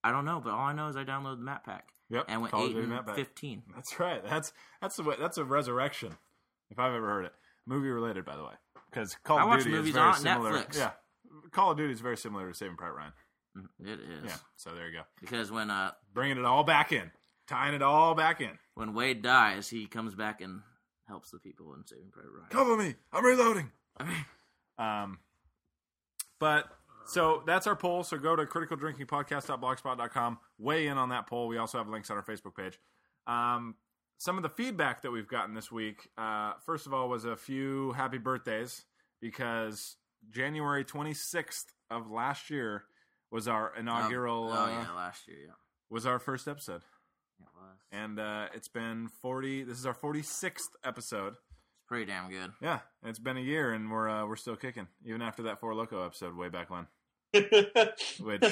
I 0.05 0.13
don't 0.13 0.25
know, 0.25 0.41
but 0.43 0.51
all 0.53 0.67
I 0.67 0.73
know 0.73 0.89
is 0.89 0.97
I 0.97 1.05
downloaded 1.05 1.39
the 1.39 1.45
map 1.45 1.65
pack 1.65 1.89
Yep. 2.11 2.25
and 2.29 2.43
went 2.43 2.55
8 2.55 2.77
and 2.77 2.89
map 2.89 3.07
pack. 3.07 3.17
15. 3.17 3.63
That's 3.75 4.01
right. 4.01 4.23
That's 4.25 4.53
that's 4.81 4.99
a 4.99 5.03
that's 5.19 5.39
a 5.39 5.45
resurrection, 5.45 6.17
if 6.71 6.79
I've 6.79 6.93
ever 6.95 7.07
heard 7.07 7.25
it. 7.27 7.33
Movie 7.67 7.91
related, 7.91 8.25
by 8.25 8.37
the 8.37 8.43
way, 8.43 8.55
because 8.91 9.17
Call 9.25 9.39
I 9.39 9.57
of 9.57 9.65
Duty 9.65 9.89
is 9.89 9.95
very 9.95 10.15
similar. 10.15 10.53
Netflix. 10.53 10.77
Yeah, 10.79 10.91
Call 11.53 11.71
of 11.73 11.77
Duty 11.77 11.93
is 11.93 12.01
very 12.01 12.17
similar 12.17 12.49
to 12.49 12.55
Saving 12.55 12.77
Private 12.77 12.95
Ryan. 12.97 13.13
Mm, 13.57 13.69
It 13.93 14.01
is. 14.01 14.25
Yeah. 14.27 14.37
So 14.57 14.71
there 14.75 14.87
you 14.89 14.93
go, 14.99 15.03
Because 15.21 15.51
when 15.51 15.71
uh 15.71 15.93
bringing 16.13 16.39
it 16.39 16.45
all 16.45 16.65
back 16.65 16.93
in, 16.93 17.11
tying 17.49 17.75
it 17.75 17.83
all 17.83 18.15
back 18.15 18.41
in. 18.41 18.59
when 18.75 18.95
Wade 18.95 19.23
dies, 19.23 19.69
he 19.69 19.87
comes 19.87 20.15
back 20.15 20.41
and 20.41 20.61
helps 21.09 21.31
the 21.31 21.39
people 21.39 21.75
in 21.75 21.85
Saving 21.87 22.11
Private 22.13 22.31
Ryan. 22.31 22.49
Cover 22.51 22.77
me. 22.77 22.95
I'm 23.13 23.25
reloading. 23.25 23.71
I 23.99 24.05
mean, 24.05 24.25
Um, 24.79 25.19
but 26.39 26.67
so 27.07 27.43
that's 27.47 27.67
our 27.67 27.77
poll. 27.77 28.03
So 28.03 28.17
go 28.17 28.35
to 28.37 28.47
criticaldrinkingpodcast.blogspot.com. 28.47 30.39
Weigh 30.59 30.87
in 30.87 30.97
on 30.97 31.11
that 31.11 31.27
poll. 31.27 31.49
We 31.49 31.59
also 31.59 31.79
have 31.79 31.89
links 31.89 32.11
on 32.11 32.17
our 32.17 32.23
Facebook 32.23 32.55
page. 32.57 32.79
Um, 33.27 33.75
some 34.21 34.37
of 34.37 34.43
the 34.43 34.50
feedback 34.50 35.00
that 35.00 35.11
we've 35.11 35.27
gotten 35.27 35.55
this 35.55 35.73
week, 35.73 36.11
uh, 36.19 36.53
first 36.67 36.87
of 36.87 36.93
all, 36.93 37.09
was 37.09 37.25
a 37.25 37.37
few 37.37 37.93
happy 37.93 38.19
birthdays 38.19 38.85
because 39.19 39.97
January 40.31 40.85
26th 40.85 41.65
of 41.91 42.11
last 42.11 42.50
year 42.50 42.85
was 43.31 43.49
our 43.49 43.73
inaugural. 43.79 44.50
Oh, 44.53 44.65
uh, 44.65 44.69
yeah, 44.69 44.93
last 44.95 45.27
year, 45.27 45.39
yeah. 45.47 45.53
Was 45.89 46.05
our 46.05 46.19
first 46.19 46.47
episode, 46.49 46.83
It 47.41 47.47
was. 47.57 47.79
and 47.93 48.21
uh, 48.21 48.49
it's 48.55 48.69
been 48.69 49.09
40. 49.23 49.65
This 49.65 49.79
is 49.79 49.87
our 49.87 49.95
46th 49.95 50.59
episode. 50.85 51.33
It's 51.33 51.87
pretty 51.89 52.05
damn 52.05 52.29
good. 52.29 52.53
Yeah, 52.61 52.81
it's 53.03 53.19
been 53.19 53.39
a 53.39 53.41
year, 53.41 53.73
and 53.73 53.91
we're 53.91 54.09
uh, 54.11 54.27
we're 54.27 54.37
still 54.37 54.55
kicking, 54.57 54.87
even 55.03 55.23
after 55.23 55.45
that 55.45 55.61
Four 55.61 55.75
Loco 55.75 56.05
episode 56.05 56.37
way 56.37 56.50
back 56.50 56.69
when. 56.69 56.87
Which, 57.33 58.43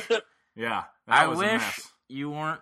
yeah, 0.56 0.84
that 1.06 1.08
I 1.08 1.26
was 1.26 1.38
a 1.38 1.42
wish 1.42 1.50
mess. 1.60 1.88
you 2.08 2.30
weren't 2.30 2.60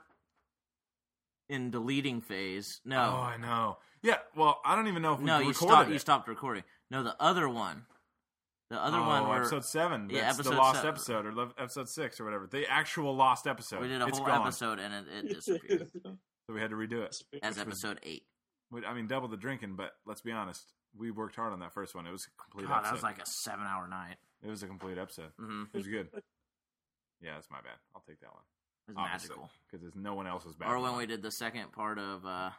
in 1.48 1.70
deleting 1.70 2.20
phase. 2.20 2.80
No. 2.84 2.96
Oh, 2.98 3.22
I 3.22 3.36
know. 3.36 3.78
Yeah. 4.02 4.18
Well, 4.36 4.60
I 4.64 4.76
don't 4.76 4.88
even 4.88 5.02
know 5.02 5.14
if 5.14 5.20
we 5.20 5.26
no, 5.26 5.38
you 5.38 5.52
stopped. 5.52 5.88
it. 5.90 5.92
You 5.92 5.98
stopped 5.98 6.28
recording. 6.28 6.64
No, 6.90 7.02
the 7.02 7.16
other 7.20 7.48
one, 7.48 7.84
the 8.70 8.82
other 8.82 8.98
oh, 8.98 9.06
one 9.06 9.28
where 9.28 9.38
episode 9.40 9.64
seven. 9.64 10.08
Yeah, 10.10 10.22
That's 10.32 10.38
the 10.38 10.50
lost 10.54 10.76
seven. 10.76 10.90
episode 10.90 11.26
or 11.26 11.48
episode 11.58 11.88
six 11.88 12.20
or 12.20 12.24
whatever. 12.24 12.46
The 12.46 12.68
actual 12.70 13.14
lost 13.14 13.46
episode. 13.46 13.80
we 13.80 13.88
did 13.88 14.00
a 14.02 14.06
It's 14.06 14.18
whole 14.18 14.26
gone, 14.26 14.42
episode 14.42 14.78
and 14.78 14.94
it, 14.94 15.04
it 15.24 15.34
disappeared 15.34 15.88
so 16.04 16.54
we 16.54 16.60
had 16.60 16.70
to 16.70 16.76
redo 16.76 17.02
it. 17.04 17.16
as 17.42 17.58
episode 17.58 17.98
eight. 18.02 18.24
I 18.86 18.94
mean, 18.94 19.06
double 19.06 19.28
the 19.28 19.36
drinking, 19.36 19.76
but 19.76 19.92
let's 20.06 20.20
be 20.20 20.32
honest. 20.32 20.72
We 20.98 21.10
worked 21.10 21.36
hard 21.36 21.52
on 21.52 21.60
that 21.60 21.72
first 21.74 21.94
one. 21.94 22.06
It 22.06 22.10
was 22.12 22.26
a 22.26 22.42
complete 22.42 22.68
God, 22.68 22.78
episode. 22.78 22.88
that 22.88 22.94
was 22.94 23.02
like 23.02 23.18
a 23.18 23.26
seven-hour 23.26 23.86
night. 23.88 24.16
it 24.42 24.48
was 24.48 24.62
a 24.62 24.66
complete 24.66 24.98
episode. 24.98 25.30
hmm 25.38 25.64
It 25.72 25.76
was 25.76 25.86
good. 25.86 26.08
yeah, 27.20 27.34
that's 27.34 27.50
my 27.50 27.58
bad. 27.58 27.76
I'll 27.94 28.02
take 28.08 28.20
that 28.20 28.32
one. 28.32 28.42
It 28.88 28.94
was 28.94 29.04
magical. 29.10 29.50
because 29.66 29.82
there's 29.82 29.96
no 29.96 30.14
one 30.14 30.26
else's 30.26 30.54
bad. 30.54 30.68
Or 30.70 30.78
when 30.78 30.96
we 30.96 31.06
did 31.06 31.22
the 31.22 31.30
second 31.30 31.72
part 31.72 31.98
of 31.98 32.24
uh 32.24 32.50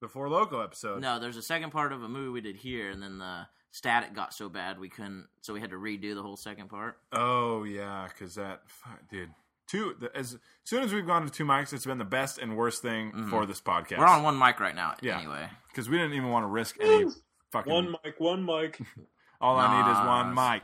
the 0.00 0.08
Four 0.08 0.28
Loco 0.28 0.60
episode. 0.60 1.00
no, 1.00 1.18
there's 1.20 1.36
a 1.36 1.42
second 1.42 1.70
part 1.70 1.92
of 1.92 2.02
a 2.02 2.08
movie 2.08 2.28
we 2.30 2.40
did 2.40 2.56
here, 2.56 2.90
and 2.90 3.02
then 3.02 3.18
the 3.18 3.46
static 3.70 4.14
got 4.14 4.34
so 4.34 4.48
bad 4.48 4.78
we 4.78 4.88
couldn't, 4.88 5.28
so 5.40 5.54
we 5.54 5.60
had 5.60 5.70
to 5.70 5.76
redo 5.76 6.14
the 6.14 6.22
whole 6.22 6.36
second 6.36 6.68
part. 6.68 6.98
Oh 7.12 7.62
yeah, 7.64 8.08
because 8.08 8.34
that 8.34 8.62
fuck, 8.66 9.00
dude. 9.10 9.30
Two 9.68 9.94
the, 10.00 10.14
as 10.14 10.36
soon 10.64 10.82
as 10.82 10.92
we've 10.92 11.06
gone 11.06 11.24
to 11.24 11.30
two 11.30 11.44
mics, 11.44 11.72
it's 11.72 11.86
been 11.86 11.98
the 11.98 12.04
best 12.04 12.36
and 12.38 12.56
worst 12.56 12.82
thing 12.82 13.12
Mhm. 13.12 13.30
for 13.30 13.46
this 13.46 13.60
podcast. 13.60 13.98
We're 13.98 14.06
on 14.06 14.22
one 14.24 14.36
mic 14.38 14.60
right 14.60 14.74
now, 14.74 14.96
Yeah. 15.00 15.18
anyway. 15.18 15.48
because 15.68 15.88
we 15.88 15.96
didn't 15.96 16.14
even 16.14 16.28
want 16.30 16.42
to 16.42 16.48
risk 16.48 16.76
any 16.80 17.06
fucking. 17.52 17.72
One 17.72 17.94
mic, 18.04 18.18
one 18.18 18.44
mic. 18.44 18.80
all 19.40 19.56
I 19.56 19.82
need 19.82 19.90
is 19.92 20.06
one 20.06 20.34
mic. 20.34 20.62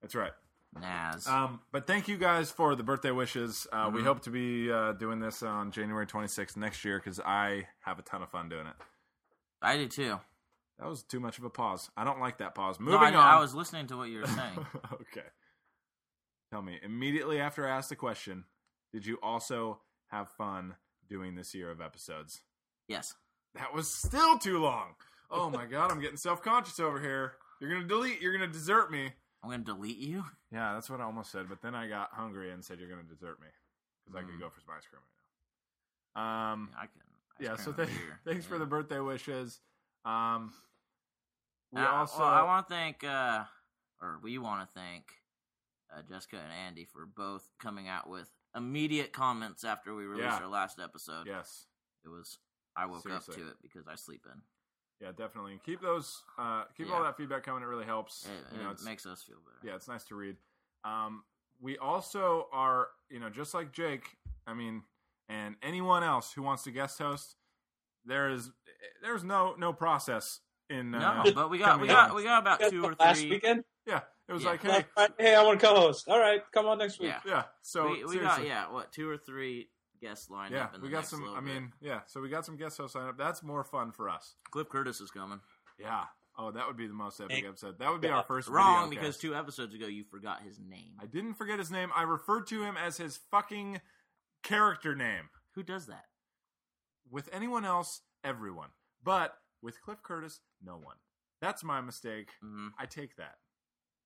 That's 0.00 0.14
right. 0.14 0.32
Nas. 0.78 1.26
Um, 1.26 1.60
but 1.72 1.86
thank 1.86 2.08
you 2.08 2.16
guys 2.18 2.50
for 2.50 2.74
the 2.74 2.82
birthday 2.82 3.10
wishes. 3.10 3.66
Uh, 3.72 3.90
We 3.92 4.00
Mhm. 4.00 4.04
hope 4.04 4.20
to 4.22 4.30
be 4.30 4.70
uh, 4.70 4.92
doing 4.92 5.18
this 5.20 5.42
on 5.42 5.70
January 5.72 6.06
26th 6.06 6.56
next 6.56 6.84
year 6.84 6.98
because 6.98 7.18
I 7.20 7.68
have 7.80 7.98
a 7.98 8.02
ton 8.02 8.22
of 8.22 8.30
fun 8.30 8.48
doing 8.48 8.66
it. 8.66 8.76
I 9.62 9.76
did 9.76 9.90
too. 9.90 10.20
That 10.78 10.86
was 10.88 11.02
too 11.02 11.18
much 11.20 11.38
of 11.38 11.44
a 11.44 11.50
pause. 11.50 11.90
I 11.96 12.04
don't 12.04 12.20
like 12.20 12.38
that 12.38 12.54
pause. 12.54 12.78
No, 12.78 12.86
Moving 12.92 13.14
I, 13.14 13.18
on. 13.18 13.26
I 13.34 13.40
was 13.40 13.54
listening 13.54 13.86
to 13.88 13.96
what 13.96 14.10
you 14.10 14.20
were 14.20 14.26
saying. 14.26 14.66
okay. 14.92 15.26
Tell 16.52 16.62
me, 16.62 16.78
immediately 16.82 17.40
after 17.40 17.66
I 17.66 17.70
asked 17.76 17.88
the 17.88 17.96
question, 17.96 18.44
did 18.92 19.04
you 19.04 19.18
also 19.22 19.80
have 20.06 20.30
fun 20.30 20.76
doing 21.08 21.34
this 21.34 21.54
year 21.54 21.70
of 21.70 21.80
episodes? 21.80 22.42
yes. 22.88 23.14
That 23.54 23.72
was 23.72 23.92
still 23.92 24.38
too 24.38 24.58
long. 24.58 24.94
Oh 25.30 25.48
my 25.50 25.64
god, 25.66 25.90
I'm 25.90 26.00
getting 26.00 26.18
self 26.18 26.42
conscious 26.42 26.78
over 26.78 27.00
here. 27.00 27.32
You're 27.60 27.70
gonna 27.72 27.86
delete. 27.88 28.20
You're 28.20 28.32
gonna 28.32 28.46
desert 28.52 28.90
me. 28.92 29.14
I'm 29.42 29.50
going 29.50 29.64
to 29.64 29.72
delete 29.74 29.98
you. 29.98 30.24
Yeah, 30.50 30.72
that's 30.72 30.88
what 30.88 31.00
I 31.00 31.04
almost 31.04 31.30
said, 31.30 31.46
but 31.48 31.60
then 31.60 31.74
I 31.74 31.86
got 31.88 32.08
hungry 32.12 32.50
and 32.52 32.64
said 32.64 32.78
you're 32.80 32.88
gonna 32.88 33.02
desert 33.02 33.38
me 33.38 33.48
because 34.04 34.16
I 34.18 34.22
could 34.24 34.36
Mm. 34.36 34.40
go 34.40 34.48
for 34.48 34.60
some 34.60 34.74
ice 34.74 34.86
cream 34.88 35.02
right 36.16 36.22
now. 36.22 36.52
Um, 36.54 36.70
I 36.74 36.86
can. 36.86 37.02
yeah. 37.38 37.56
So 37.56 37.70
th- 37.72 37.88
thanks 38.24 38.46
for 38.46 38.58
the 38.58 38.64
birthday 38.64 38.98
wishes. 39.00 39.60
Um, 40.06 40.54
we 41.70 41.82
Uh, 41.82 41.86
also. 41.86 42.20
well, 42.20 42.28
I 42.28 42.42
want 42.44 42.66
to 42.66 42.74
thank, 42.74 43.04
uh, 43.04 43.44
or 44.00 44.18
we 44.22 44.38
want 44.38 44.66
to 44.66 44.72
thank 44.74 45.04
uh, 45.94 46.00
Jessica 46.08 46.38
and 46.38 46.50
Andy 46.52 46.86
for 46.86 47.04
both 47.04 47.50
coming 47.58 47.88
out 47.88 48.08
with 48.08 48.30
immediate 48.56 49.12
comments 49.12 49.64
after 49.64 49.94
we 49.94 50.04
released 50.06 50.24
Yeah. 50.28 50.38
our 50.44 50.48
last 50.48 50.78
episode. 50.78 51.26
yes. 51.26 51.66
It 52.04 52.08
was. 52.08 52.38
I 52.74 52.86
woke 52.86 53.02
Seriously. 53.02 53.34
up 53.34 53.40
to 53.40 53.48
it 53.48 53.56
because 53.60 53.86
I 53.86 53.96
sleep 53.96 54.24
in. 54.32 54.40
Yeah, 55.00 55.12
definitely. 55.16 55.52
And 55.52 55.62
keep 55.62 55.80
those. 55.80 56.22
Uh, 56.38 56.64
keep 56.76 56.92
all 56.92 57.02
that 57.02 57.16
feedback 57.16 57.44
coming. 57.44 57.62
It 57.62 57.66
really 57.66 57.84
helps. 57.86 58.24
It, 58.26 58.56
you 58.56 58.64
know, 58.64 58.70
it 58.70 58.82
makes 58.84 59.06
us 59.06 59.22
feel 59.22 59.36
better. 59.44 59.58
yeah, 59.64 59.76
it's 59.76 59.86
nice 59.88 60.04
to 60.04 60.14
read. 60.16 60.36
Um, 60.84 61.22
we 61.60 61.78
also 61.78 62.48
are, 62.52 62.88
you 63.10 63.20
know, 63.20 63.30
just 63.30 63.54
like 63.54 63.72
Jake. 63.72 64.16
I 64.46 64.54
mean, 64.54 64.82
and 65.28 65.56
anyone 65.62 66.02
else 66.02 66.32
who 66.32 66.42
wants 66.42 66.64
to 66.64 66.70
guest 66.72 66.98
host, 66.98 67.36
there 68.04 68.28
is 68.30 68.50
there's 69.02 69.22
no 69.24 69.54
no 69.58 69.72
process 69.72 70.40
in. 70.70 70.94
Uh, 70.94 71.22
No, 71.24 71.32
but 71.32 71.50
we 71.50 71.58
got 71.58 71.80
we 71.80 71.86
got 71.86 72.10
on. 72.10 72.16
we 72.16 72.24
got 72.24 72.40
about 72.42 72.60
two 72.68 72.82
or 72.84 72.94
three. 72.94 73.06
Last 73.06 73.20
three. 73.20 73.30
weekend. 73.30 73.64
yeah, 73.86 74.00
it 74.28 74.32
was 74.32 74.42
Yeah. 74.42 74.50
like, 74.50 74.62
hey, 74.62 74.84
hey, 75.18 75.34
I 75.34 75.42
want 75.44 75.60
to 75.60 75.66
co-host. 75.66 76.08
All 76.08 76.18
right, 76.18 76.40
come 76.52 76.66
on 76.66 76.78
next 76.78 76.98
week. 76.98 77.10
Yeah. 77.10 77.20
yeah. 77.26 77.42
So 77.62 77.90
we, 77.90 78.04
we 78.04 78.18
got 78.18 78.44
yeah, 78.44 78.70
what 78.72 78.92
two 78.92 79.08
or 79.08 79.16
three 79.16 79.68
guests 80.00 80.30
lined 80.30 80.52
Yeah, 80.54 80.64
up. 80.64 80.74
In 80.76 80.80
we 80.82 80.88
got 80.88 80.98
next 80.98 81.10
some. 81.10 81.20
little 81.20 81.36
I 81.36 81.40
bit. 81.40 81.46
mean, 81.54 81.72
yeah. 81.80 82.00
So 82.06 82.20
we 82.20 82.28
got 82.28 82.44
some 82.46 82.56
guest 82.56 82.78
hosts 82.78 82.94
lined 82.94 83.08
up. 83.08 83.18
That's 83.18 83.42
more 83.42 83.64
fun 83.64 83.92
for 83.92 84.08
us. 84.08 84.34
Cliff 84.50 84.68
Curtis 84.68 85.00
is 85.00 85.10
coming. 85.10 85.40
Yeah. 85.78 86.04
Oh, 86.36 86.50
that 86.52 86.66
would 86.68 86.76
be 86.76 86.86
the 86.86 86.92
most 86.94 87.20
epic 87.20 87.36
Hey. 87.36 87.46
episode. 87.48 87.78
That 87.80 87.90
would 87.90 88.00
be 88.00 88.06
Yeah. 88.08 88.18
our 88.18 88.22
first. 88.24 88.48
Wrong 88.48 88.88
video 88.88 89.00
because 89.00 89.16
cast. 89.16 89.20
two 89.22 89.34
episodes 89.34 89.74
ago 89.74 89.86
you 89.86 90.04
forgot 90.04 90.42
his 90.42 90.58
name. 90.60 90.94
I 91.00 91.06
didn't 91.06 91.34
forget 91.34 91.58
his 91.58 91.70
name. 91.70 91.90
I 91.94 92.02
referred 92.02 92.46
to 92.48 92.62
him 92.62 92.76
as 92.76 92.96
his 92.96 93.16
fucking 93.30 93.80
character 94.42 94.94
name. 94.94 95.30
Who 95.54 95.62
does 95.64 95.86
that? 95.86 96.04
With 97.10 97.28
anyone 97.32 97.64
else, 97.64 98.02
everyone. 98.22 98.68
But 99.02 99.36
with 99.62 99.80
Cliff 99.82 100.02
Curtis, 100.02 100.40
no 100.62 100.76
one. 100.76 100.96
That's 101.40 101.64
my 101.64 101.80
mistake. 101.80 102.30
hmm 102.40 102.68
I 102.78 102.86
take 102.86 103.16
that. 103.16 103.38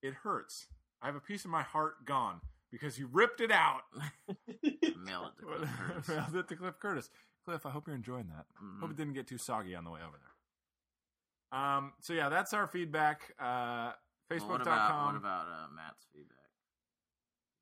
It 0.02 0.14
hurts. 0.14 0.66
I 1.02 1.06
have 1.06 1.16
a 1.16 1.20
piece 1.20 1.44
of 1.44 1.50
my 1.50 1.62
heart 1.62 2.04
gone 2.04 2.40
because 2.72 2.98
you 2.98 3.08
ripped 3.12 3.40
it 3.40 3.52
out. 3.52 3.82
Mail 4.26 5.30
it 5.30 5.38
to 5.40 5.46
Cliff 5.46 5.70
Curtis. 5.78 6.08
Mailed 6.08 6.36
it 6.36 6.48
to 6.48 6.56
Cliff 6.56 6.78
Curtis. 6.80 7.10
Cliff, 7.44 7.66
I 7.66 7.70
hope 7.70 7.86
you're 7.86 7.94
enjoying 7.96 8.28
that. 8.28 8.46
Mhm. 8.62 8.80
Hope 8.80 8.90
it 8.90 8.96
didn't 8.96 9.12
get 9.14 9.26
too 9.28 9.38
soggy 9.38 9.74
on 9.76 9.84
the 9.84 9.90
way 9.90 10.00
over 10.00 10.16
there. 10.18 11.60
Um. 11.60 11.92
So 12.00 12.12
yeah, 12.14 12.28
that's 12.28 12.52
our 12.54 12.66
feedback. 12.66 13.34
Uh, 13.38 13.92
Well, 14.30 14.48
what 14.48 14.62
about 14.62 14.90
Facebook.com. 14.90 15.04
what 15.06 15.16
about 15.16 15.46
uh, 15.48 15.66
Matt's 15.74 16.06
feedback? 16.12 16.38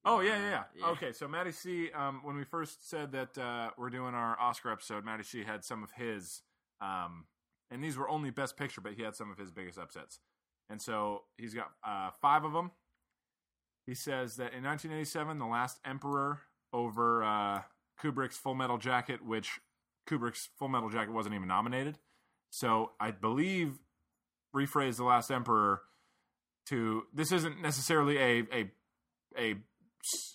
Oh 0.04 0.20
yeah, 0.20 0.36
yeah, 0.38 0.50
yeah, 0.50 0.62
Yeah. 0.76 0.86
Okay, 0.92 1.12
so 1.12 1.26
Maddie 1.28 1.52
C. 1.52 1.90
Um, 1.92 2.20
when 2.22 2.36
we 2.36 2.44
first 2.44 2.88
said 2.88 3.12
that 3.12 3.36
uh, 3.36 3.70
we're 3.76 3.90
doing 3.90 4.14
our 4.14 4.38
Oscar 4.40 4.70
episode, 4.72 5.04
Maddie 5.04 5.24
C. 5.24 5.42
had 5.44 5.64
some 5.64 5.82
of 5.82 5.90
his, 5.92 6.42
um, 6.80 7.26
and 7.70 7.82
these 7.84 7.98
were 7.98 8.08
only 8.08 8.30
Best 8.30 8.56
Picture, 8.56 8.80
but 8.80 8.92
he 8.94 9.02
had 9.02 9.14
some 9.16 9.30
of 9.30 9.36
his 9.36 9.50
biggest 9.50 9.78
upsets, 9.78 10.20
and 10.70 10.80
so 10.80 11.24
he's 11.36 11.52
got 11.52 11.72
uh, 11.84 12.10
five 12.22 12.44
of 12.44 12.52
them. 12.52 12.70
He 13.90 13.96
says 13.96 14.36
that 14.36 14.52
in 14.54 14.62
1987, 14.62 15.40
The 15.40 15.46
Last 15.46 15.80
Emperor 15.84 16.38
over 16.72 17.24
uh, 17.24 17.62
Kubrick's 18.00 18.36
Full 18.36 18.54
Metal 18.54 18.78
Jacket, 18.78 19.18
which 19.26 19.58
Kubrick's 20.08 20.48
Full 20.60 20.68
Metal 20.68 20.90
Jacket 20.90 21.12
wasn't 21.12 21.34
even 21.34 21.48
nominated. 21.48 21.98
So 22.50 22.92
I 23.00 23.10
believe 23.10 23.80
rephrase 24.54 24.98
The 24.98 25.02
Last 25.02 25.32
Emperor 25.32 25.80
to 26.68 27.02
this 27.12 27.32
isn't 27.32 27.60
necessarily 27.60 28.16
a 28.18 28.42
a 28.54 28.70
a 29.36 29.54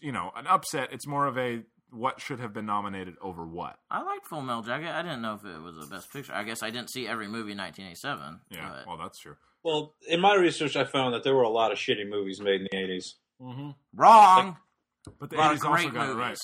you 0.02 0.12
know 0.12 0.32
an 0.36 0.48
upset. 0.48 0.90
It's 0.92 1.08
more 1.08 1.26
of 1.26 1.38
a 1.38 1.64
what 1.92 2.20
should 2.20 2.42
have 2.42 2.52
been 2.52 2.66
nominated 2.66 3.16
over 3.22 3.48
what. 3.48 3.78
I 3.90 4.02
liked 4.04 4.28
Full 4.28 4.42
Metal 4.42 4.64
Jacket. 4.64 4.90
I 4.90 5.02
didn't 5.02 5.22
know 5.22 5.36
if 5.36 5.46
it 5.46 5.62
was 5.62 5.78
a 5.78 5.90
Best 5.90 6.12
Picture. 6.12 6.34
I 6.34 6.44
guess 6.44 6.62
I 6.62 6.72
didn't 6.72 6.90
see 6.90 7.08
every 7.08 7.30
movie 7.30 7.54
in 7.54 7.58
1987. 7.58 8.42
Yeah, 8.50 8.70
but- 8.80 8.86
well 8.86 8.98
that's 8.98 9.18
true. 9.18 9.38
Well, 9.64 9.96
in 10.08 10.20
my 10.20 10.36
research, 10.36 10.76
I 10.76 10.84
found 10.84 11.16
that 11.16 11.24
there 11.24 11.34
were 11.34 11.42
a 11.42 11.50
lot 11.50 11.72
of 11.72 11.78
shitty 11.80 12.08
movies 12.08 12.42
made 12.42 12.60
in 12.62 12.68
the 12.70 12.78
'80s. 12.78 13.14
Mm-hmm. 13.42 13.72
wrong. 13.96 14.58
But 15.20 15.30
the 15.30 15.36
a 15.36 15.38
lot 15.38 15.46
of 15.48 15.52
eighties 15.54 15.66
also 15.66 15.90
got 15.90 16.08
movies. 16.08 16.16
it 16.16 16.20
right, 16.20 16.38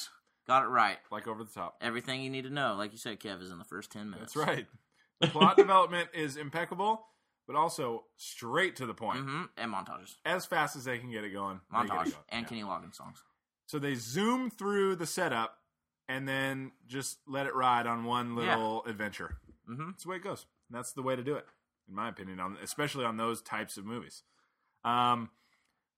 Got 0.47 0.63
it 0.63 0.67
right. 0.69 0.97
like 1.11 1.27
over 1.27 1.43
the 1.43 1.51
top. 1.51 1.77
Everything 1.81 2.21
you 2.21 2.29
need 2.29 2.43
to 2.43 2.49
know, 2.49 2.75
like 2.77 2.91
you 2.91 2.97
said, 2.97 3.19
Kev, 3.19 3.41
is 3.41 3.51
in 3.51 3.57
the 3.57 3.63
first 3.65 3.91
ten 3.91 4.09
minutes. 4.09 4.33
That's 4.33 4.47
right. 4.47 4.67
The 5.19 5.27
plot 5.27 5.57
development 5.57 6.09
is 6.13 6.35
impeccable, 6.35 7.05
but 7.47 7.55
also 7.55 8.05
straight 8.17 8.75
to 8.77 8.85
the 8.85 8.93
point, 8.93 9.19
hmm 9.19 9.43
And 9.57 9.71
montages, 9.73 10.15
as 10.25 10.45
fast 10.45 10.75
as 10.75 10.85
they 10.85 10.97
can 10.97 11.11
get 11.11 11.23
it 11.23 11.29
going. 11.29 11.59
get 11.71 11.85
it 11.85 11.89
going. 11.89 12.07
and 12.29 12.43
Yeah. 12.43 12.49
Kenny 12.49 12.63
Loggins 12.63 12.95
songs. 12.95 13.23
So 13.67 13.79
they 13.79 13.95
zoom 13.95 14.49
through 14.49 14.95
the 14.97 15.05
setup 15.05 15.57
and 16.09 16.27
then 16.27 16.71
just 16.87 17.19
let 17.27 17.45
it 17.45 17.55
ride 17.55 17.87
on 17.87 18.03
one 18.03 18.35
little 18.35 18.83
adventure. 18.85 19.37
hmm 19.65 19.91
That's 19.91 20.03
the 20.03 20.09
way 20.09 20.15
it 20.17 20.23
goes. 20.23 20.45
And 20.69 20.77
that's 20.77 20.91
the 20.93 21.01
way 21.03 21.15
to 21.15 21.23
do 21.23 21.35
it, 21.35 21.45
in 21.87 21.95
my 21.95 22.09
opinion, 22.09 22.39
on 22.39 22.57
especially 22.61 23.05
on 23.05 23.17
those 23.17 23.41
types 23.41 23.77
of 23.77 23.85
movies. 23.85 24.23
Um, 24.83 25.29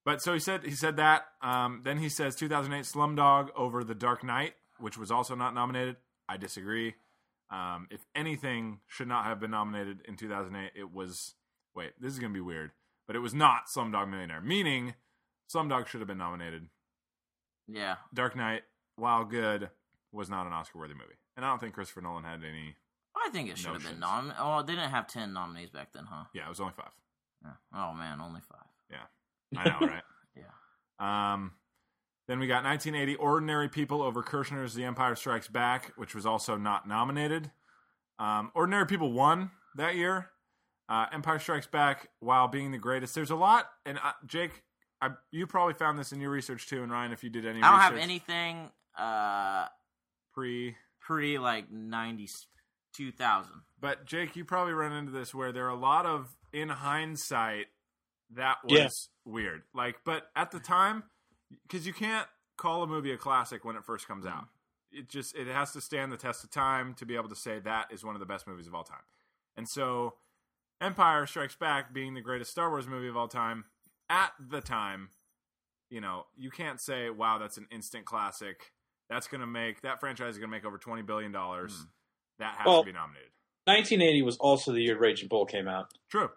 but 0.04 0.20
so 0.22 0.32
he 0.34 0.38
said 0.40 0.64
he 0.64 0.72
said 0.72 0.96
that. 0.96 1.26
Um, 1.42 1.80
then 1.84 1.98
he 1.98 2.08
says 2.08 2.36
2008 2.36 2.84
Slumdog 2.84 3.48
over 3.56 3.82
The 3.84 3.94
Dark 3.94 4.22
Knight, 4.22 4.54
which 4.78 4.98
was 4.98 5.10
also 5.10 5.34
not 5.34 5.54
nominated. 5.54 5.96
I 6.28 6.36
disagree. 6.36 6.94
Um, 7.50 7.88
if 7.90 8.00
anything 8.14 8.80
should 8.86 9.08
not 9.08 9.24
have 9.24 9.38
been 9.40 9.50
nominated 9.50 10.00
in 10.06 10.16
2008, 10.16 10.72
it 10.74 10.92
was. 10.92 11.34
Wait, 11.74 11.92
this 12.00 12.12
is 12.12 12.18
gonna 12.18 12.32
be 12.32 12.40
weird, 12.40 12.70
but 13.06 13.16
it 13.16 13.20
was 13.20 13.34
not 13.34 13.66
Slumdog 13.74 14.08
Millionaire. 14.08 14.40
Meaning, 14.40 14.94
Slumdog 15.52 15.86
should 15.86 16.00
have 16.00 16.08
been 16.08 16.18
nominated. 16.18 16.68
Yeah, 17.66 17.96
Dark 18.12 18.36
Knight, 18.36 18.62
while 18.96 19.24
good, 19.24 19.70
was 20.12 20.28
not 20.28 20.46
an 20.46 20.52
Oscar-worthy 20.52 20.94
movie, 20.94 21.18
and 21.36 21.44
I 21.44 21.48
don't 21.48 21.58
think 21.60 21.74
Christopher 21.74 22.02
Nolan 22.02 22.24
had 22.24 22.40
any. 22.44 22.76
I 23.16 23.30
think 23.30 23.48
it 23.50 23.56
should 23.58 23.72
have 23.72 23.82
been 23.82 24.00
Notions. 24.00 24.28
nom. 24.28 24.34
Oh, 24.38 24.62
they 24.62 24.74
didn't 24.74 24.90
have 24.90 25.06
ten 25.08 25.32
nominees 25.32 25.70
back 25.70 25.92
then, 25.92 26.04
huh? 26.08 26.24
Yeah, 26.34 26.46
it 26.46 26.50
was 26.50 26.60
only 26.60 26.74
five. 26.76 26.92
Yeah. 27.42 27.52
Oh 27.74 27.94
man, 27.94 28.20
only 28.20 28.40
five. 28.40 28.68
I 29.56 29.68
know, 29.68 29.86
right? 29.86 30.02
Yeah. 30.36 31.32
Um, 31.34 31.52
then 32.26 32.38
we 32.38 32.46
got 32.46 32.64
1980 32.64 33.16
Ordinary 33.16 33.68
People 33.68 34.02
over 34.02 34.22
Kershner's 34.22 34.74
The 34.74 34.84
Empire 34.84 35.14
Strikes 35.14 35.48
Back, 35.48 35.92
which 35.96 36.14
was 36.14 36.26
also 36.26 36.56
not 36.56 36.88
nominated. 36.88 37.50
Um, 38.18 38.50
Ordinary 38.54 38.86
People 38.86 39.12
won 39.12 39.50
that 39.76 39.94
year. 39.94 40.30
Uh, 40.88 41.06
Empire 41.12 41.38
Strikes 41.38 41.66
Back, 41.66 42.08
while 42.20 42.48
being 42.48 42.72
the 42.72 42.78
greatest, 42.78 43.14
there's 43.14 43.30
a 43.30 43.36
lot. 43.36 43.66
And 43.86 43.98
uh, 43.98 44.12
Jake, 44.26 44.62
I, 45.00 45.10
you 45.30 45.46
probably 45.46 45.74
found 45.74 45.98
this 45.98 46.12
in 46.12 46.20
your 46.20 46.30
research 46.30 46.66
too. 46.66 46.82
And 46.82 46.90
Ryan, 46.90 47.12
if 47.12 47.22
you 47.22 47.30
did 47.30 47.46
any, 47.46 47.62
I 47.62 47.70
don't 47.70 47.80
have 47.80 47.92
research 47.92 48.04
anything 48.04 48.70
uh, 48.98 49.66
pre, 50.32 50.76
pre 51.00 51.38
like 51.38 51.70
ninety 51.70 52.28
two 52.94 53.12
thousand. 53.12 53.62
But 53.80 54.06
Jake, 54.06 54.36
you 54.36 54.44
probably 54.44 54.72
run 54.72 54.92
into 54.92 55.12
this 55.12 55.34
where 55.34 55.52
there 55.52 55.66
are 55.66 55.70
a 55.70 55.78
lot 55.78 56.06
of 56.06 56.34
in 56.52 56.68
hindsight 56.68 57.66
that 58.30 58.58
was 58.64 58.72
Yeah. 59.26 59.32
weird. 59.32 59.62
Like, 59.74 60.00
but 60.04 60.30
at 60.36 60.50
the 60.50 60.60
time, 60.60 61.04
because 61.62 61.86
you 61.86 61.92
can't 61.92 62.28
call 62.56 62.82
a 62.82 62.86
movie 62.86 63.12
a 63.12 63.16
classic 63.18 63.64
when 63.64 63.76
it 63.76 63.84
first 63.84 64.06
comes 64.08 64.24
out. 64.26 64.46
It 64.92 65.08
just 65.08 65.34
it 65.36 65.46
has 65.48 65.72
to 65.72 65.80
stand 65.80 66.12
the 66.12 66.16
test 66.16 66.44
of 66.44 66.50
time 66.50 66.94
to 66.94 67.06
be 67.06 67.16
able 67.16 67.28
to 67.28 67.34
say 67.36 67.58
that 67.60 67.92
is 67.92 68.04
one 68.04 68.14
of 68.14 68.20
the 68.20 68.26
best 68.26 68.46
movies 68.46 68.66
of 68.68 68.74
all 68.74 68.84
time. 68.84 69.02
And 69.56 69.68
so, 69.68 70.14
Empire 70.80 71.26
Strikes 71.26 71.56
Back 71.56 71.92
being 71.92 72.14
the 72.14 72.20
greatest 72.20 72.50
Star 72.50 72.70
Wars 72.70 72.86
movie 72.86 73.08
of 73.08 73.16
all 73.16 73.28
time 73.28 73.64
at 74.08 74.32
the 74.38 74.60
time, 74.60 75.10
you 75.90 76.00
know, 76.00 76.26
you 76.36 76.50
can't 76.50 76.80
say, 76.80 77.10
"Wow, 77.10 77.38
that's 77.38 77.56
an 77.58 77.66
instant 77.70 78.04
classic." 78.06 78.72
That's 79.08 79.26
going 79.28 79.40
to 79.42 79.46
make 79.46 79.82
that 79.82 80.00
franchise 80.00 80.34
is 80.34 80.38
going 80.38 80.48
to 80.50 80.56
make 80.56 80.64
over 80.64 80.78
twenty 80.78 81.02
billion 81.02 81.30
dollars. 81.32 81.74
Mm. 81.84 81.88
That 82.38 82.56
has 82.58 82.66
Well- 82.66 82.82
to 82.82 82.86
be 82.86 82.92
nominated. 82.92 83.30
1980 83.66 84.22
was 84.22 84.36
also 84.38 84.72
the 84.72 84.80
year 84.82 84.98
Raging 84.98 85.28
Bull 85.28 85.46
came 85.46 85.66
out, 85.68 85.92
True. 86.10 86.30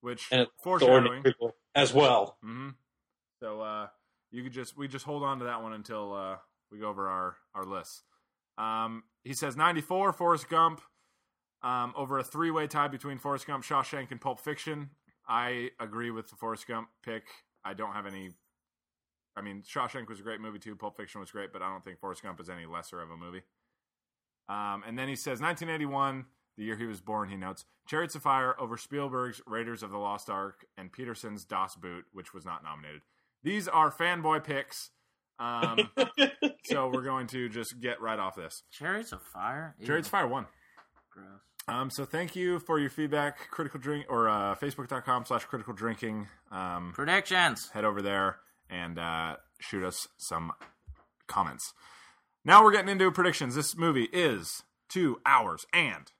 Which 0.00 0.28
and 0.30 0.42
it's 0.42 0.50
foreshadowing. 0.62 1.22
People 1.22 1.54
as 1.74 1.92
well. 1.92 2.36
hmm 2.42 2.70
So 3.40 3.60
uh, 3.60 3.88
you 4.30 4.42
could 4.42 4.52
just 4.52 4.76
we 4.76 4.88
just 4.88 5.04
hold 5.04 5.22
on 5.22 5.38
to 5.40 5.44
that 5.46 5.62
one 5.62 5.72
until 5.72 6.14
uh, 6.14 6.36
we 6.70 6.78
go 6.78 6.88
over 6.88 7.08
our 7.08 7.36
our 7.54 7.64
list. 7.64 8.02
Um, 8.58 9.04
he 9.24 9.34
says 9.34 9.56
ninety 9.56 9.80
four 9.80 10.12
Forrest 10.12 10.48
Gump 10.48 10.80
um, 11.62 11.92
over 11.96 12.18
a 12.18 12.24
three 12.24 12.50
way 12.50 12.66
tie 12.66 12.88
between 12.88 13.18
Forrest 13.18 13.46
Gump, 13.46 13.64
Shawshank, 13.64 14.10
and 14.10 14.20
Pulp 14.20 14.40
Fiction. 14.40 14.90
I 15.28 15.70
agree 15.78 16.10
with 16.10 16.28
the 16.28 16.36
Forrest 16.36 16.66
Gump 16.66 16.88
pick. 17.04 17.24
I 17.64 17.74
don't 17.74 17.92
have 17.92 18.06
any. 18.06 18.30
I 19.36 19.42
mean, 19.42 19.62
Shawshank 19.62 20.08
was 20.08 20.18
a 20.20 20.22
great 20.22 20.40
movie 20.40 20.58
too. 20.58 20.74
Pulp 20.74 20.96
Fiction 20.96 21.20
was 21.20 21.30
great, 21.30 21.52
but 21.52 21.62
I 21.62 21.70
don't 21.70 21.84
think 21.84 22.00
Forrest 22.00 22.22
Gump 22.22 22.40
is 22.40 22.48
any 22.48 22.66
lesser 22.66 23.00
of 23.00 23.10
a 23.10 23.16
movie. 23.16 23.42
Um, 24.48 24.82
and 24.86 24.98
then 24.98 25.08
he 25.08 25.14
says 25.14 25.40
1981, 25.40 26.24
the 26.56 26.64
year 26.64 26.76
he 26.76 26.86
was 26.86 27.00
born. 27.00 27.28
He 27.30 27.36
notes 27.36 27.64
Chariots 27.86 28.14
of 28.14 28.22
Fire 28.22 28.54
over 28.60 28.76
Spielberg's 28.76 29.40
Raiders 29.46 29.82
of 29.82 29.90
the 29.90 29.98
Lost 29.98 30.28
Ark 30.30 30.64
and 30.76 30.92
Petersen's 30.92 31.44
Das 31.44 31.74
Boot, 31.76 32.04
which 32.12 32.32
was 32.34 32.44
not 32.44 32.62
nominated. 32.62 33.02
These 33.42 33.68
are 33.68 33.90
fanboy 33.90 34.44
picks. 34.44 34.90
Um, 35.38 35.90
so 36.64 36.90
we're 36.92 37.02
going 37.02 37.26
to 37.28 37.48
just 37.48 37.80
get 37.80 38.00
right 38.00 38.18
off 38.18 38.36
this. 38.36 38.62
Chariots 38.70 39.12
of 39.12 39.22
Fire. 39.22 39.74
Ew, 39.78 39.86
Chariots 39.86 40.08
of 40.08 40.12
Fire 40.12 40.26
won. 40.26 40.46
Gross. 41.10 41.26
Um, 41.66 41.90
so 41.90 42.04
thank 42.04 42.34
you 42.36 42.58
for 42.58 42.78
your 42.78 42.90
feedback. 42.90 43.48
Critical 43.50 43.80
drink 43.80 44.06
or 44.08 44.28
uh, 44.28 44.54
Facebook.com 44.56 45.24
slash 45.24 45.44
critical 45.44 45.72
drinking. 45.72 46.28
Um, 46.50 46.92
Predictions. 46.94 47.70
head 47.70 47.84
over 47.84 48.02
there 48.02 48.38
and 48.68 48.98
uh, 48.98 49.36
shoot 49.60 49.84
us 49.84 50.08
some 50.18 50.52
comments. 51.26 51.72
Now 52.44 52.64
we're 52.64 52.72
getting 52.72 52.88
into 52.88 53.10
predictions. 53.10 53.54
This 53.54 53.76
movie 53.76 54.08
is 54.12 54.62
two 54.88 55.20
hours 55.26 55.64
and 55.72 56.10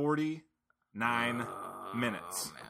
49 0.00 1.46
Oh, 1.46 1.90
minutes. 1.94 2.52
man. 2.54 2.62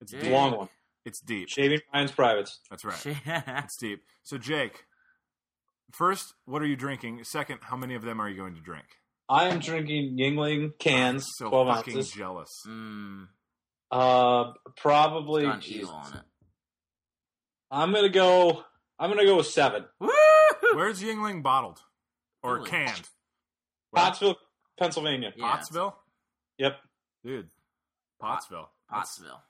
It's 0.00 0.12
Jake. 0.12 0.22
deep. 0.22 0.32
Long 0.32 0.56
one. 0.56 0.68
It's 1.04 1.20
deep. 1.20 1.48
Shaving 1.48 1.80
Ryan's 1.92 2.12
privates. 2.12 2.60
That's 2.70 2.84
right. 2.84 2.96
Shit. 3.02 3.16
It's 3.26 3.76
deep. 3.76 4.02
So, 4.22 4.38
Jake, 4.38 4.84
first, 5.92 6.34
what 6.46 6.62
are 6.62 6.66
you 6.66 6.74
drinking? 6.76 7.22
Second, 7.24 7.58
how 7.62 7.76
many 7.76 7.94
of 7.94 8.02
them 8.02 8.20
are 8.20 8.28
you 8.28 8.36
going 8.36 8.54
to 8.54 8.60
drink? 8.60 8.86
I 9.28 9.48
am 9.48 9.58
drinking 9.60 10.16
Yuengling 10.18 10.78
cans, 10.78 11.26
so 11.36 11.48
12 11.50 11.68
fucking 11.76 11.96
ounces. 11.96 12.12
jealous. 12.12 12.50
mm, 12.66 13.26
Uh, 13.90 14.52
probably. 14.76 15.42
got 15.44 15.56
an 15.56 15.60
Jesus. 15.60 15.80
eagle 15.82 15.94
on 15.94 16.12
it. 16.14 16.22
I'm 17.70 17.92
gonna 17.92 18.08
go. 18.08 18.62
I'm 18.98 19.10
gonna 19.10 19.26
go 19.26 19.36
with 19.38 19.48
seven. 19.48 19.84
Woo! 20.00 20.10
Where's 20.74 21.02
Yuengling 21.02 21.42
bottled 21.42 21.80
or 22.42 22.56
Really? 22.58 22.70
canned? 22.70 23.08
Where? 23.90 24.04
Pottsville, 24.04 24.36
Pennsylvania. 24.78 25.32
Yeah, 25.36 25.44
Pottsville, 25.50 25.96
Yep. 26.58 26.76
dude. 27.24 27.48
Pottsville. 28.20 28.70
Pottsville. 28.88 29.42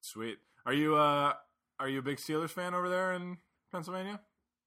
Sweet. 0.00 0.38
Are 0.64 0.72
you 0.72 0.96
uh 0.96 1.34
are 1.78 1.88
you 1.88 1.98
a 1.98 2.02
big 2.02 2.18
Steelers 2.18 2.50
fan 2.50 2.74
over 2.74 2.88
there 2.88 3.12
in 3.12 3.38
Pennsylvania? 3.72 4.20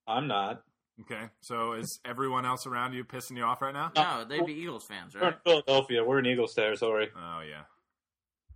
I'm 0.07 0.27
not. 0.27 0.63
Okay. 1.01 1.29
So 1.41 1.73
is 1.73 1.99
everyone 2.05 2.45
else 2.45 2.67
around 2.67 2.93
you 2.93 3.03
pissing 3.03 3.37
you 3.37 3.43
off 3.43 3.61
right 3.61 3.73
now? 3.73 3.91
No, 3.95 4.25
they'd 4.27 4.45
be 4.45 4.53
Eagles 4.53 4.85
fans, 4.85 5.15
We're 5.15 5.21
in 5.21 5.25
right? 5.27 5.37
Philadelphia. 5.43 6.03
We're 6.03 6.19
in 6.19 6.25
Eagles 6.25 6.53
territory. 6.53 7.09
Oh 7.15 7.41
yeah. 7.47 7.63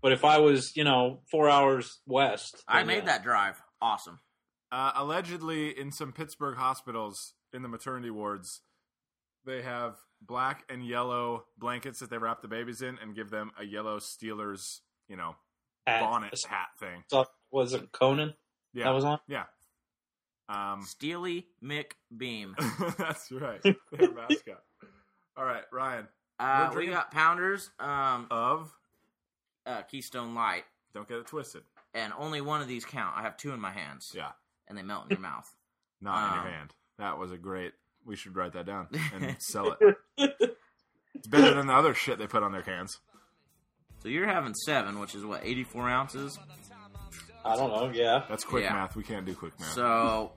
But 0.02 0.12
if 0.12 0.24
I 0.24 0.38
was, 0.38 0.76
you 0.76 0.84
know, 0.84 1.22
four 1.32 1.50
hours 1.50 2.00
west, 2.06 2.64
I 2.68 2.84
made 2.84 2.98
yeah. 2.98 3.06
that 3.06 3.24
drive. 3.24 3.62
Awesome. 3.82 4.20
Uh, 4.72 4.92
allegedly, 4.96 5.78
in 5.78 5.92
some 5.92 6.12
Pittsburgh 6.12 6.58
hospitals 6.58 7.34
in 7.54 7.62
the 7.62 7.70
maternity 7.70 8.12
wards, 8.12 8.62
they 9.46 9.62
have 9.62 9.96
black 10.22 10.64
and 10.70 10.86
yellow 10.86 11.46
blankets 11.58 12.00
that 12.00 12.10
they 12.10 12.18
wrap 12.18 12.42
the 12.42 12.48
babies 12.48 12.82
in 12.82 12.98
and 13.02 13.16
give 13.16 13.30
them 13.30 13.52
a 13.60 13.64
yellow 13.66 14.00
Steelers, 14.00 14.80
you 15.08 15.16
know, 15.16 15.36
Hat. 15.86 16.02
bonnet 16.02 16.44
hat 16.50 16.68
thing. 16.80 17.04
So, 17.08 17.26
was 17.52 17.74
it 17.74 17.92
Conan 17.92 18.34
Yeah. 18.74 18.86
that 18.86 18.92
was 18.92 19.04
on? 19.06 19.20
yeah. 19.28 19.46
Um, 20.50 20.82
Steely 20.84 21.48
McBeam. 21.64 22.56
that's 22.98 23.32
right. 23.32 23.62
Their 23.62 24.12
mascot. 24.14 24.64
All 25.36 25.44
right, 25.46 25.64
Ryan. 25.72 26.08
Uh, 26.40 26.60
We're 26.64 26.68
we 26.70 26.74
drinking- 26.76 26.94
got 26.96 27.12
Pounders, 27.12 27.70
um, 27.80 28.28
Of 28.32 28.72
uh, 29.66 29.82
Keystone 29.84 30.34
Light, 30.36 30.64
don't 30.94 31.08
get 31.08 31.18
it 31.18 31.28
twisted. 31.28 31.64
and 31.94 32.14
only 32.18 32.42
one 32.42 32.62
of 32.62 32.68
these 32.68 32.86
count. 32.86 33.16
I 33.18 33.24
have 33.24 33.36
two 33.38 33.52
in 33.52 33.60
my 33.60 33.72
hands, 33.72 34.14
Yeah. 34.16 34.32
and 34.68 34.78
they 34.78 34.84
melt 34.84 35.06
in 35.06 35.12
your 35.12 35.20
mouth. 35.20 35.54
Not 36.02 36.18
in 36.34 36.40
Um, 36.40 36.46
your 36.46 36.54
hand. 36.54 36.76
That 37.00 37.18
was 37.18 37.32
a 37.32 37.38
great. 37.38 37.74
We 38.08 38.16
should 38.16 38.36
write 38.36 38.54
that 38.54 38.66
down 38.66 38.88
and 39.14 39.36
sell 39.40 39.76
it. 39.80 39.98
It's 41.14 41.28
better 41.28 41.54
than 41.54 41.68
the 41.68 41.74
other 41.74 41.94
shit 41.94 42.18
they 42.18 42.26
put 42.28 42.42
on 42.42 42.52
their 42.54 42.62
cans. 42.64 42.98
So 44.02 44.08
you're 44.10 44.28
having 44.28 44.54
seven, 44.54 45.00
which 45.00 45.14
is 45.14 45.26
what, 45.26 45.42
84 45.44 45.90
ounces? 45.90 46.40
I 47.44 47.56
don't 47.56 47.70
know. 47.70 47.92
Yeah. 47.94 48.24
That's 48.30 48.44
quick 48.44 48.64
Yeah. 48.64 48.74
math. 48.74 48.96
We 48.96 49.04
can't 49.04 49.26
do 49.26 49.34
quick 49.36 49.60
math. 49.60 49.74
So, 49.74 50.32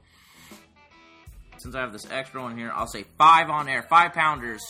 since 1.58 1.74
I 1.74 1.80
have 1.80 1.92
this 1.92 2.10
extra 2.10 2.42
one 2.42 2.56
here, 2.56 2.72
I'll 2.74 2.86
say 2.86 3.04
five 3.18 3.50
on 3.50 3.68
air, 3.68 3.82
five 3.82 4.12
pounders. 4.14 4.60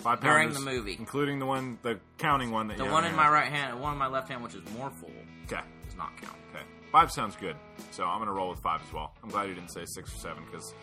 Five 0.00 0.20
during 0.20 0.48
pounders, 0.48 0.64
the 0.64 0.70
movie. 0.70 0.96
including 0.98 1.38
the 1.38 1.46
one, 1.46 1.78
the 1.82 2.00
counting 2.18 2.50
one 2.50 2.66
that 2.68 2.76
The 2.78 2.84
you 2.84 2.90
one 2.90 3.04
have 3.04 3.12
in 3.12 3.16
my 3.16 3.22
hand. 3.24 3.32
right 3.34 3.48
hand 3.52 3.72
and 3.72 3.80
one 3.80 3.92
in 3.92 3.98
my 3.98 4.08
left 4.08 4.28
hand, 4.28 4.42
which 4.42 4.54
is 4.54 4.62
more 4.76 4.90
full, 4.90 5.10
Okay, 5.44 5.60
does 5.86 5.96
not 5.96 6.10
count. 6.20 6.36
okay. 6.50 6.64
Five 6.90 7.12
sounds 7.12 7.36
good. 7.36 7.54
So 7.92 8.04
I'm 8.04 8.18
gonna 8.18 8.32
roll 8.32 8.50
with 8.50 8.58
five 8.60 8.82
as 8.84 8.92
well. 8.92 9.14
I'm 9.22 9.30
glad 9.30 9.48
you 9.48 9.54
didn't 9.54 9.70
say 9.70 9.84
six 9.86 10.12
or 10.12 10.18
seven 10.18 10.44
because 10.50 10.74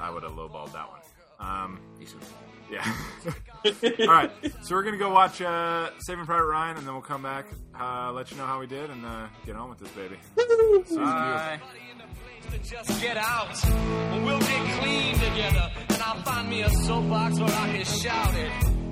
I 0.00 0.10
would 0.10 0.22
have 0.22 0.32
lowballed 0.32 0.72
that 0.72 0.88
one. 0.88 1.00
Um, 1.40 1.80
yeah. 2.70 2.94
All 4.00 4.06
right, 4.06 4.30
so 4.62 4.74
we're 4.74 4.82
gonna 4.82 4.98
go 4.98 5.10
watch 5.10 5.40
uh, 5.40 5.90
Saving 6.00 6.26
Private 6.26 6.46
Ryan, 6.46 6.76
and 6.76 6.86
then 6.86 6.92
we'll 6.94 7.02
come 7.02 7.22
back, 7.22 7.46
uh, 7.78 8.12
let 8.12 8.30
you 8.30 8.36
know 8.36 8.46
how 8.46 8.60
we 8.60 8.66
did, 8.66 8.90
and 8.90 9.04
uh, 9.04 9.26
get 9.46 9.56
on 9.56 9.70
with 9.70 9.78
this 9.78 9.90
baby. 9.90 10.16
Bye. 10.96 11.60
to 12.50 12.58
just 12.58 13.00
get 13.00 13.16
out. 13.16 13.64
And 13.66 14.24
we'll 14.24 14.40
get 14.40 14.80
clean 14.80 15.14
together. 15.14 15.70
And 15.90 16.02
I'll 16.02 16.22
find 16.22 16.48
me 16.48 16.62
a 16.62 16.70
soapbox 16.70 17.38
where 17.38 17.48
I 17.48 17.72
can 17.72 17.84
shout 17.84 18.34
it. 18.34 18.87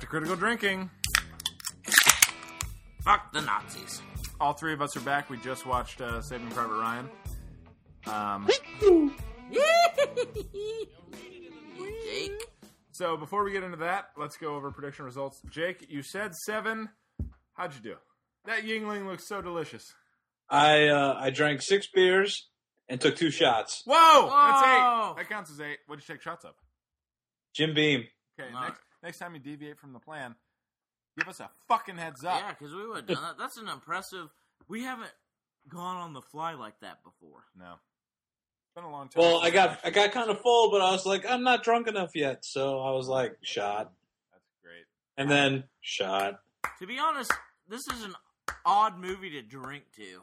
Back 0.00 0.06
to 0.06 0.10
Critical 0.12 0.36
Drinking. 0.36 0.88
Fuck 3.04 3.34
the 3.34 3.42
Nazis. 3.42 4.00
All 4.40 4.54
three 4.54 4.72
of 4.72 4.80
us 4.80 4.96
are 4.96 5.00
back. 5.00 5.28
We 5.28 5.36
just 5.36 5.66
watched 5.66 6.00
uh, 6.00 6.22
Saving 6.22 6.48
Private 6.48 6.80
Ryan. 6.80 7.10
Um, 8.06 8.48
Jake. 12.02 12.32
so 12.92 13.18
before 13.18 13.44
we 13.44 13.52
get 13.52 13.62
into 13.62 13.76
that, 13.76 14.06
let's 14.16 14.38
go 14.38 14.54
over 14.56 14.70
prediction 14.70 15.04
results. 15.04 15.42
Jake, 15.50 15.84
you 15.90 16.02
said 16.02 16.34
seven. 16.34 16.88
How'd 17.52 17.74
you 17.74 17.82
do? 17.82 17.96
That 18.46 18.62
Yuengling 18.62 19.06
looks 19.06 19.28
so 19.28 19.42
delicious. 19.42 19.92
I 20.48 20.88
uh, 20.88 21.18
I 21.20 21.28
drank 21.28 21.60
six 21.60 21.88
beers 21.94 22.48
and 22.88 22.98
took 23.02 23.16
two 23.16 23.30
shots. 23.30 23.82
Whoa, 23.84 24.30
that's 24.30 24.62
eight. 24.62 25.16
That 25.18 25.28
counts 25.28 25.50
as 25.50 25.60
eight. 25.60 25.80
What'd 25.86 26.02
you 26.08 26.14
take 26.14 26.22
shots 26.22 26.46
of? 26.46 26.52
Jim 27.54 27.74
Beam. 27.74 28.04
Okay, 28.40 28.48
All 28.54 28.62
next 28.62 28.80
next 29.02 29.18
time 29.18 29.34
you 29.34 29.40
deviate 29.40 29.78
from 29.78 29.92
the 29.92 29.98
plan, 30.00 30.34
Give 31.18 31.28
us 31.28 31.40
a 31.40 31.50
fucking 31.68 31.96
heads 31.96 32.24
up. 32.24 32.40
Yeah, 32.40 32.54
because 32.58 32.74
we 32.74 32.86
would 32.86 32.96
have 32.98 33.06
done 33.06 33.22
that. 33.22 33.38
That's 33.38 33.56
an 33.56 33.68
impressive. 33.68 34.28
We 34.68 34.84
haven't 34.84 35.10
gone 35.68 35.96
on 35.96 36.12
the 36.12 36.22
fly 36.22 36.54
like 36.54 36.78
that 36.80 37.02
before. 37.02 37.44
No. 37.58 37.72
It's 37.74 38.74
been 38.74 38.84
a 38.84 38.90
long 38.90 39.08
time. 39.08 39.22
Well, 39.22 39.40
I 39.40 39.50
got 39.50 39.80
I 39.84 39.90
got 39.90 40.12
kind 40.12 40.30
of 40.30 40.40
full, 40.40 40.70
but 40.70 40.80
I 40.80 40.92
was 40.92 41.04
like, 41.04 41.28
I'm 41.28 41.42
not 41.42 41.64
drunk 41.64 41.88
enough 41.88 42.12
yet, 42.14 42.44
so 42.44 42.80
I 42.80 42.92
was 42.92 43.08
like, 43.08 43.36
shot, 43.42 43.92
That's 44.32 44.44
great. 44.62 44.84
and 45.16 45.30
then 45.30 45.64
shot. 45.80 46.40
To 46.78 46.86
be 46.86 46.98
honest, 46.98 47.32
this 47.68 47.86
is 47.88 48.04
an 48.04 48.14
odd 48.64 48.98
movie 48.98 49.30
to 49.30 49.42
drink 49.42 49.84
to. 49.96 50.20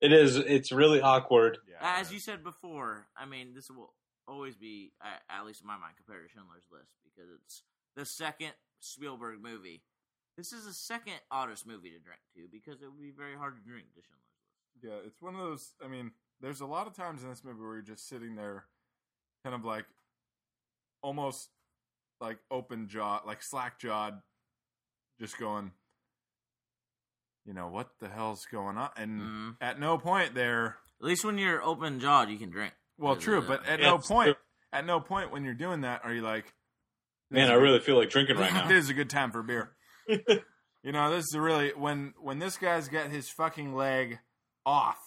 It 0.00 0.12
is. 0.12 0.36
It's 0.36 0.70
really 0.72 1.00
awkward. 1.00 1.58
Yeah. 1.68 1.76
As 2.00 2.12
you 2.12 2.20
said 2.20 2.44
before, 2.44 3.06
I 3.16 3.26
mean, 3.26 3.54
this 3.54 3.68
will 3.70 3.92
always 4.28 4.54
be, 4.56 4.92
at 5.28 5.44
least 5.44 5.60
in 5.62 5.66
my 5.66 5.76
mind, 5.76 5.94
compared 5.96 6.26
to 6.26 6.32
Schindler's 6.32 6.64
List 6.72 6.94
because 7.04 7.30
it's 7.42 7.62
the 7.96 8.04
second 8.04 8.52
Spielberg 8.80 9.42
movie. 9.42 9.82
This 10.36 10.52
is 10.52 10.64
the 10.64 10.72
second 10.72 11.20
oddest 11.30 11.66
movie 11.66 11.90
to 11.90 11.98
drink 11.98 12.20
to 12.34 12.48
because 12.50 12.80
it 12.82 12.86
would 12.86 13.00
be 13.00 13.10
very 13.10 13.36
hard 13.36 13.56
to 13.56 13.62
drink 13.62 13.86
to 13.94 14.00
Schindler's 14.02 14.82
List. 14.82 14.84
Yeah, 15.04 15.06
it's 15.06 15.20
one 15.20 15.34
of 15.34 15.40
those. 15.40 15.72
I 15.84 15.88
mean, 15.88 16.12
there's 16.40 16.60
a 16.60 16.66
lot 16.66 16.86
of 16.86 16.94
times 16.94 17.22
in 17.22 17.28
this 17.28 17.44
movie 17.44 17.60
where 17.60 17.74
you're 17.74 17.82
just 17.82 18.08
sitting 18.08 18.34
there, 18.34 18.64
kind 19.44 19.54
of 19.54 19.64
like, 19.64 19.84
almost 21.02 21.50
like 22.20 22.38
open 22.50 22.88
jaw, 22.88 23.20
like 23.26 23.42
slack 23.42 23.78
jawed, 23.78 24.22
just 25.20 25.38
going, 25.38 25.72
you 27.44 27.52
know, 27.52 27.68
what 27.68 27.90
the 28.00 28.08
hell's 28.08 28.46
going 28.46 28.78
on? 28.78 28.90
And 28.96 29.20
Mhm. 29.20 29.56
at 29.60 29.78
no 29.78 29.98
point 29.98 30.34
there, 30.34 30.78
At 31.00 31.06
least 31.06 31.24
when 31.24 31.36
you're 31.36 31.60
open 31.62 31.98
jawed, 32.00 32.30
you 32.30 32.38
can 32.38 32.50
drink. 32.50 32.74
well, 32.96 33.16
true, 33.16 33.42
but 33.42 33.66
at 33.66 33.80
Yeah, 33.80 33.86
no 33.90 33.98
point, 33.98 34.36
true. 34.36 34.44
at 34.72 34.86
no 34.86 35.00
point 35.00 35.30
when 35.32 35.44
you're 35.44 35.52
doing 35.54 35.80
that 35.82 36.04
are 36.04 36.14
you 36.14 36.22
like, 36.22 36.54
Man, 37.32 37.50
I 37.50 37.54
really 37.54 37.80
feel 37.80 37.96
like 37.96 38.10
drinking 38.10 38.36
right 38.36 38.52
now. 38.54 38.68
this 38.68 38.84
is 38.84 38.90
a 38.90 38.94
good 38.94 39.10
time 39.10 39.30
for 39.32 39.42
beer. 39.42 39.72
you 40.08 40.92
know, 40.92 41.10
this 41.10 41.24
is 41.26 41.36
really 41.36 41.70
when 41.76 42.14
when 42.20 42.38
this 42.38 42.56
guy's 42.56 42.88
got 42.88 43.10
his 43.10 43.28
fucking 43.30 43.74
leg 43.74 44.18
off, 44.66 44.98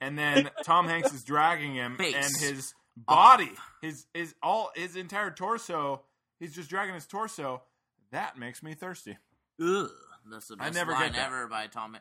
and 0.00 0.18
then 0.18 0.50
Tom 0.64 0.86
Hanks 0.88 1.12
is 1.12 1.22
dragging 1.24 1.74
him, 1.74 1.96
Face 1.96 2.14
and 2.14 2.54
his 2.54 2.74
body, 2.96 3.50
off. 3.56 3.72
his 3.82 4.06
his 4.14 4.34
all 4.42 4.70
his 4.74 4.96
entire 4.96 5.30
torso, 5.30 6.02
he's 6.40 6.54
just 6.54 6.70
dragging 6.70 6.94
his 6.94 7.06
torso. 7.06 7.62
That 8.12 8.38
makes 8.38 8.62
me 8.62 8.74
thirsty. 8.74 9.18
Ugh, 9.60 9.88
that's 10.30 10.48
the 10.48 10.56
I 10.58 10.64
best 10.66 10.74
never 10.74 10.92
line 10.92 11.08
get 11.12 11.14
that. 11.16 11.26
ever 11.26 11.46
by 11.48 11.66
Tom. 11.66 11.96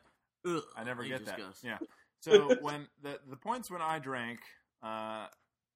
Ugh, 0.48 0.62
I 0.76 0.84
never 0.84 1.04
he 1.04 1.10
get 1.10 1.20
just 1.20 1.32
that. 1.32 1.38
goes. 1.38 1.60
Yeah. 1.64 1.78
So 2.20 2.56
when 2.62 2.88
the 3.02 3.20
the 3.30 3.36
points 3.36 3.70
when 3.70 3.82
I 3.82 4.00
drank 4.00 4.40
uh, 4.82 5.26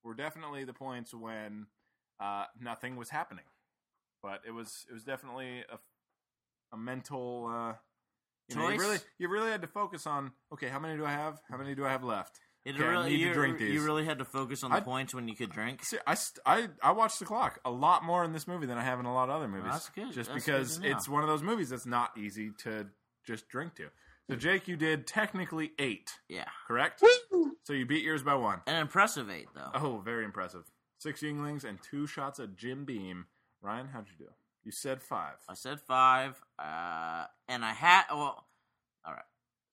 were 0.01 0.13
definitely 0.13 0.63
the 0.63 0.71
points 0.71 1.13
when 1.13 1.65
uh, 2.21 2.45
nothing 2.61 2.95
was 2.95 3.09
happening, 3.09 3.43
but 4.21 4.41
it 4.47 4.51
was 4.51 4.85
it 4.89 4.93
was 4.93 5.03
definitely 5.03 5.59
a 5.71 5.77
a 6.73 6.77
mental. 6.77 7.47
Uh, 7.51 7.73
you, 8.49 8.55
know, 8.55 8.69
you 8.69 8.79
really 8.79 8.97
you 9.17 9.29
really 9.29 9.51
had 9.51 9.61
to 9.61 9.67
focus 9.67 10.05
on 10.07 10.31
okay, 10.53 10.67
how 10.67 10.79
many 10.79 10.97
do 10.97 11.05
I 11.05 11.11
have? 11.11 11.39
How 11.49 11.57
many 11.57 11.75
do 11.75 11.85
I 11.85 11.89
have 11.89 12.03
left? 12.03 12.39
It 12.65 12.75
Okay, 12.75 12.83
I 12.83 12.87
really, 12.87 13.09
need 13.11 13.17
to 13.17 13.23
you, 13.27 13.33
drink 13.33 13.59
you 13.61 13.81
really 13.81 14.03
had 14.03 14.19
to 14.19 14.25
focus 14.25 14.61
on 14.63 14.71
the 14.71 14.77
I- 14.77 14.81
points 14.81 15.13
when 15.15 15.29
you 15.29 15.35
could 15.37 15.49
drink. 15.51 15.85
See, 15.85 15.97
I, 16.05 16.15
st- 16.15 16.41
I 16.45 16.67
I 16.83 16.91
watched 16.91 17.19
the 17.19 17.25
clock 17.25 17.59
a 17.63 17.71
lot 17.71 18.03
more 18.03 18.25
in 18.25 18.33
this 18.33 18.45
movie 18.45 18.65
than 18.65 18.77
I 18.77 18.83
have 18.83 18.99
in 18.99 19.05
a 19.05 19.13
lot 19.13 19.29
of 19.29 19.35
other 19.35 19.47
movies. 19.47 19.71
that's 19.71 19.89
good. 19.89 20.11
Just 20.11 20.29
That's 20.31 20.43
because 20.45 20.77
good 20.79 20.91
it's 20.91 21.07
one 21.07 21.23
of 21.23 21.29
those 21.29 21.43
movies 21.43 21.69
that's 21.69 21.85
not 21.85 22.17
easy 22.17 22.51
to 22.63 22.87
just 23.25 23.47
drink 23.47 23.75
to. 23.75 23.85
So 24.29 24.35
Jake, 24.35 24.67
you 24.67 24.75
did 24.75 25.07
technically 25.07 25.71
eight, 25.79 26.11
Yeah, 26.27 26.43
correct? 26.67 27.01
So 27.63 27.71
you 27.71 27.85
beat 27.85 28.03
yours 28.03 28.23
by 28.23 28.35
one. 28.35 28.59
an 28.67 28.75
impressive 28.81 29.29
eight 29.29 29.47
though. 29.55 29.71
Oh, 29.73 30.01
very 30.03 30.25
impressive. 30.25 30.63
Six 30.99 31.21
Yuenglings 31.21 31.63
and 31.63 31.79
two 31.81 32.05
shots 32.07 32.37
of 32.39 32.57
Jim 32.57 32.83
Beam. 32.83 33.27
Ryan, 33.61 33.87
how'd 33.87 34.07
you 34.07 34.25
do? 34.25 34.31
You 34.63 34.71
said 34.71 35.01
five. 35.01 35.35
I 35.47 35.53
said 35.53 35.79
five, 35.79 36.41
uh, 36.59 37.25
and 37.47 37.63
I 37.63 37.73
had 37.73 38.03
well, 38.11 38.45
all 39.05 39.13
right. 39.13 39.21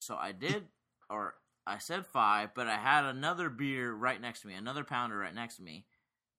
So 0.00 0.14
I 0.16 0.32
did, 0.32 0.64
or 1.10 1.34
I 1.66 1.78
said 1.78 2.06
five, 2.06 2.50
but 2.54 2.66
I 2.68 2.76
had 2.76 3.04
another 3.04 3.48
beer 3.50 3.92
right 3.92 4.20
next 4.20 4.42
to 4.42 4.48
me, 4.48 4.54
another 4.54 4.84
pounder 4.84 5.16
right 5.18 5.34
next 5.34 5.56
to 5.56 5.62
me. 5.62 5.86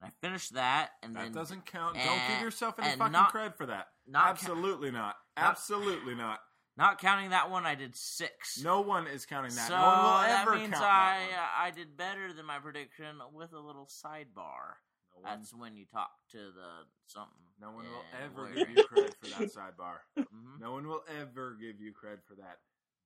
I 0.02 0.10
finished 0.22 0.54
that, 0.54 0.92
and 1.04 1.16
That 1.16 1.24
then 1.24 1.32
doesn't 1.34 1.66
count. 1.66 1.96
Don't 1.96 2.22
give 2.30 2.42
yourself 2.42 2.76
any 2.80 2.96
fucking 2.98 3.12
not- 3.12 3.32
credit 3.32 3.58
for 3.58 3.66
that. 3.66 3.88
not 4.08 4.28
Absolutely 4.28 4.92
not. 4.92 5.16
not- 5.36 5.46
Absolutely 5.50 6.16
not. 6.16 6.40
not 6.78 7.00
counting 7.00 7.30
that 7.32 7.50
one, 7.50 7.66
I 7.66 7.76
did 7.76 7.96
six. 7.96 8.62
No 8.62 8.82
one 8.82 9.08
is 9.08 9.26
counting 9.26 9.56
that. 9.56 9.68
so 9.68 9.76
no 9.76 9.82
one 9.82 9.98
will 10.04 10.12
that 10.28 10.42
ever 10.42 10.56
means 10.56 10.74
count 10.74 10.84
I 10.86 11.28
that 11.32 11.40
uh, 11.40 11.64
I 11.64 11.72
did 11.72 11.98
better 11.98 12.32
than 12.34 12.46
my 12.46 12.60
prediction 12.60 13.18
with 13.34 13.54
a 13.54 13.60
little 13.60 13.88
sidebar. 13.88 14.76
No 15.16 15.22
one, 15.30 15.40
That's 15.40 15.54
when 15.54 15.76
you 15.76 15.86
talk 15.86 16.10
to 16.32 16.38
the 16.38 16.86
something. 17.08 17.38
no 17.60 17.72
one 17.72 17.86
will 17.86 18.04
and 18.14 18.24
ever 18.24 18.44
where- 18.44 18.54
give 18.54 18.70
you 18.70 18.84
credit 18.84 19.16
for 19.22 19.28
that 19.28 19.50
sidebar. 19.56 20.00
Mhm, 20.18 20.60
No 20.60 20.74
one 20.74 20.88
will 20.88 21.04
ever 21.20 21.54
give 21.60 21.80
you 21.80 21.94
credit 21.94 22.24
for 22.28 22.36
that. 22.36 22.60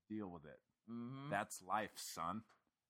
Deal 0.09 0.27
with 0.29 0.45
it. 0.45 0.59
mhm. 0.89 1.29
That's 1.29 1.61
life, 1.61 1.91
son. 1.95 2.43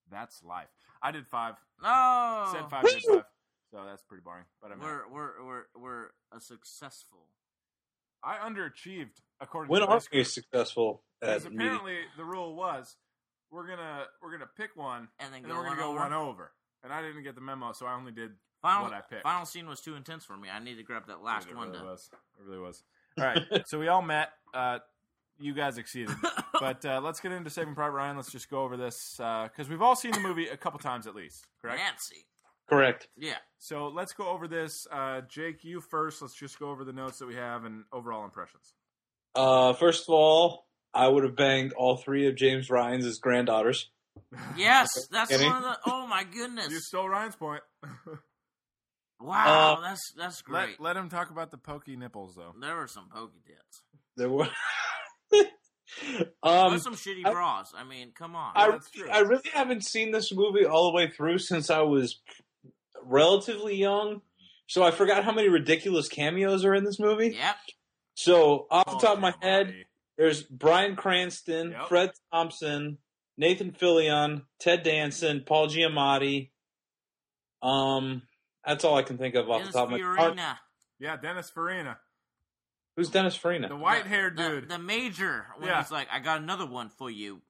That's 0.10 0.42
life. 0.44 0.70
I 1.02 1.12
did 1.12 1.28
five. 1.28 1.56
No, 1.82 2.50
Said 2.52 2.70
five, 2.70 2.84
did 2.86 3.04
five. 3.04 3.26
So 3.72 3.86
that's 3.86 4.04
pretty 4.04 4.24
boring. 4.24 4.46
But 4.62 4.72
I 4.72 4.76
mean, 4.76 4.84
We're 4.84 5.08
we're 5.10 5.44
we're 5.46 5.64
we're 5.76 6.06
a 6.32 6.40
successful. 6.40 7.28
I 8.24 8.38
underachieved 8.38 9.22
according 9.40 9.70
When 9.70 9.82
to 9.82 9.88
are 9.88 9.98
this 9.98 10.10
we 10.12 10.24
successful 10.24 11.04
Because 11.22 11.46
at 11.46 11.52
meeting? 11.52 11.68
apparently 11.68 11.98
the 12.18 12.26
rule 12.26 12.56
was 12.56 12.96
we're 13.52 13.68
gonna 13.68 14.08
we're 14.22 14.32
gonna 14.32 14.50
pick 14.58 14.76
one 14.76 15.10
And 15.20 15.32
then 15.34 15.40
and 15.44 15.46
go 15.46 15.50
then 15.50 15.58
we're 15.58 15.64
gonna 15.64 15.70
one 15.70 15.78
go 15.78 15.90
over. 15.92 16.00
one 16.00 16.14
over. 16.14 16.52
And 16.84 16.92
I 16.94 17.02
didn't 17.02 17.24
get 17.24 17.36
the 17.36 17.42
memo, 17.42 17.74
so 17.74 17.86
I 17.86 17.94
only 17.96 18.12
did 18.12 18.32
Final 18.62 18.84
what 18.86 18.94
I 18.94 19.02
picked. 19.02 19.24
final 19.24 19.46
scene 19.46 19.68
was 19.68 19.80
too 19.80 19.96
intense 19.96 20.26
for 20.26 20.36
me. 20.36 20.50
I 20.50 20.60
need 20.60 20.76
to 20.76 20.84
grab 20.84 21.08
that 21.08 21.24
last 21.24 21.48
Dude, 21.48 21.54
it 21.54 21.58
one 21.58 21.70
really 21.70 21.80
to. 21.80 21.86
was. 21.86 22.10
It 22.40 22.46
really 22.46 22.60
was. 22.60 22.84
All 23.18 23.26
right, 23.26 23.42
so 23.68 23.80
we 23.80 23.88
all 23.88 24.02
met. 24.02 24.30
Uh, 24.54 24.80
you 25.40 25.54
guys 25.54 25.78
exceeded, 25.78 26.14
but 26.60 26.84
uh, 26.86 27.00
let's 27.02 27.22
get 27.22 27.32
into 27.32 27.50
Saving 27.50 27.74
Private 27.74 27.96
Ryan. 27.96 28.18
Let's 28.18 28.32
just 28.32 28.50
go 28.50 28.62
over 28.64 28.76
this 28.76 29.16
because 29.18 29.70
we've 29.70 29.82
all 29.82 29.96
seen 29.96 30.12
the 30.12 30.20
movie 30.20 30.48
a 30.50 30.58
couple 30.58 30.80
times 30.80 31.08
at 31.08 31.16
least, 31.16 31.48
correct? 31.62 31.80
Nancy. 31.80 32.26
Correct. 32.68 33.08
Yeah. 33.18 33.38
So 33.58 33.88
let's 33.88 34.14
go 34.14 34.28
over 34.28 34.48
this. 34.48 34.86
Uh, 34.92 35.22
Jake, 35.28 35.64
you 35.64 35.82
first. 35.82 36.22
Let's 36.22 36.36
just 36.36 36.60
go 36.60 36.70
over 36.70 36.84
the 36.84 36.94
notes 36.94 37.18
that 37.20 37.28
we 37.28 37.36
have 37.36 37.64
and 37.66 37.84
overall 37.92 38.26
impressions. 38.26 38.74
Uh, 39.34 39.74
first 39.74 40.04
of 40.08 40.14
all, 40.14 40.66
I 40.94 41.08
would 41.08 41.24
have 41.24 41.36
banged 41.36 41.74
all 41.74 41.98
three 41.98 42.28
of 42.28 42.36
James 42.36 42.70
Ryan's 42.70 43.06
as 43.06 43.18
granddaughters. 43.18 43.90
Yes, 44.58 44.90
that's 45.10 45.32
one 45.32 45.56
of 45.56 45.64
the. 45.64 45.78
Oh 45.88 46.06
my 46.06 46.24
goodness! 46.26 46.70
You 46.70 46.80
stole 46.80 47.08
Ryan's 47.10 47.36
point. 47.38 47.64
Wow, 49.20 49.76
Uh, 49.76 49.82
that's 49.82 50.14
that's 50.18 50.42
great. 50.42 50.80
let 50.80 50.96
let 50.96 50.98
him 50.98 51.10
talk 51.10 51.30
about 51.30 51.52
the 51.52 51.58
pokey 51.58 51.96
nipples 51.98 52.36
though. 52.36 52.54
there 52.60 52.76
were 52.76 52.88
some 52.88 53.10
pokey 53.10 53.42
tits. 53.46 53.82
There 54.18 54.30
were. 54.30 54.48
There 56.08 56.28
um, 56.44 56.74
were 56.74 56.80
some 56.80 56.94
shitty 56.96 57.26
I- 57.26 57.32
bras. 57.32 57.74
I 57.76 57.84
mean, 57.84 58.12
come 58.16 58.36
on. 58.36 58.54
I, 58.56 58.70
that's 58.72 58.92
true. 58.92 59.10
I 59.10 59.20
really 59.22 59.50
haven't 59.52 59.84
seen 59.84 60.12
this 60.12 60.32
movie 60.32 60.64
all 60.66 60.92
the 60.92 60.96
way 60.96 61.10
through 61.10 61.40
since 61.40 61.70
I 61.72 61.82
was 61.82 62.20
relatively 63.04 63.76
young. 63.76 64.22
So 64.68 64.84
I 64.84 64.92
forgot 64.92 65.24
how 65.24 65.32
many 65.32 65.50
ridiculous 65.50 66.08
cameos 66.08 66.64
are 66.64 66.76
in 66.76 66.84
this 66.84 67.00
movie. 67.00 67.30
yep. 67.36 67.56
So 68.14 68.68
off 68.70 68.86
the 68.86 68.96
Oh, 68.96 69.00
top 69.00 69.14
of 69.16 69.20
my 69.20 69.34
head, 69.42 69.62
Almighty. 69.68 69.86
there's 70.18 70.44
Bryan 70.44 70.96
Cranston, 70.96 71.72
Yep. 71.72 71.88
Fred 71.90 72.12
Thompson, 72.32 73.00
Nathan 73.38 73.72
Fillion, 73.72 74.44
Ted 74.60 74.84
Danson, 74.84 75.44
Paul 75.46 75.70
Giamatti. 75.70 76.52
Um, 77.64 78.22
that's 78.70 78.86
all 78.86 78.96
I 78.96 79.04
can 79.04 79.18
think 79.18 79.36
of 79.36 79.50
off 79.50 79.60
Dennis 79.60 79.74
the 79.74 79.80
top 79.80 79.86
of 79.88 79.92
my 79.92 79.98
head. 79.98 80.16
Farina, 80.16 80.60
Yeah, 81.00 81.18
Dennis 81.18 81.50
Farina, 81.50 82.00
Who's 82.96 83.10
Dennis 83.10 83.36
Farina? 83.36 83.68
the 83.70 83.76
white-haired 83.76 84.36
dude. 84.36 84.70
the 84.70 84.78
major. 84.80 85.48
When 85.58 85.68
Yeah. 85.70 85.82
he's 85.82 85.92
like, 85.92 86.08
"I 86.12 86.20
got 86.20 86.40
another 86.42 86.66
one 86.66 86.90
for 86.90 87.10
you." 87.10 87.42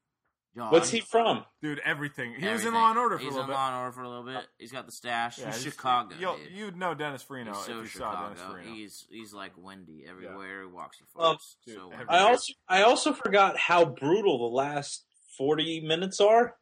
John. 0.55 0.71
What's 0.71 0.89
he 0.89 0.99
from? 1.01 1.45
dude, 1.61 1.79
everything. 1.85 2.31
He 2.31 2.37
was 2.37 2.43
in 2.43 2.49
Everything. 2.49 2.73
Law 2.73 2.89
and 2.89 2.97
Order 2.99 3.17
for 3.19 3.23
He's 3.23 3.33
a 3.33 3.35
little 3.35 3.47
bit. 3.47 3.53
He's 3.53 3.57
in. 3.57 3.61
Law 3.61 3.67
and 3.67 3.75
Order 3.77 3.91
for 3.91 4.01
a 4.01 4.09
little 4.09 4.23
bit. 4.25 4.47
He's 4.57 4.71
got 4.71 4.85
the 4.87 4.91
stash. 4.91 5.37
Yeah, 5.37 5.45
he's 5.47 5.61
he's- 5.63 5.73
Chicago. 5.75 6.15
You'll, 6.19 6.37
dude. 6.37 6.51
you'd 6.51 6.75
know 6.75 6.93
Dennis 6.95 7.21
Farina 7.21 7.51
He's 7.51 7.59
if 7.59 7.65
so 7.65 7.81
you 7.81 7.85
saw 7.87 8.23
Dennis 8.23 8.39
Chicago. 8.39 8.59
He's 8.63 9.07
he's 9.11 9.31
like 9.33 9.51
Wendy 9.57 10.05
everywhere 10.07 10.61
he 10.61 10.67
walks. 10.67 10.97
He 10.97 11.05
Well, 11.13 11.35
farts. 11.35 11.55
dude, 11.65 11.75
so 11.75 11.91
every- 11.91 12.07
I 12.09 12.19
also 12.21 12.53
I 12.67 12.81
also 12.81 13.13
forgot 13.13 13.57
how 13.57 13.85
brutal 13.85 14.39
the 14.49 14.55
last 14.55 15.05
forty 15.37 15.81
minutes 15.81 16.19
are. 16.19 16.57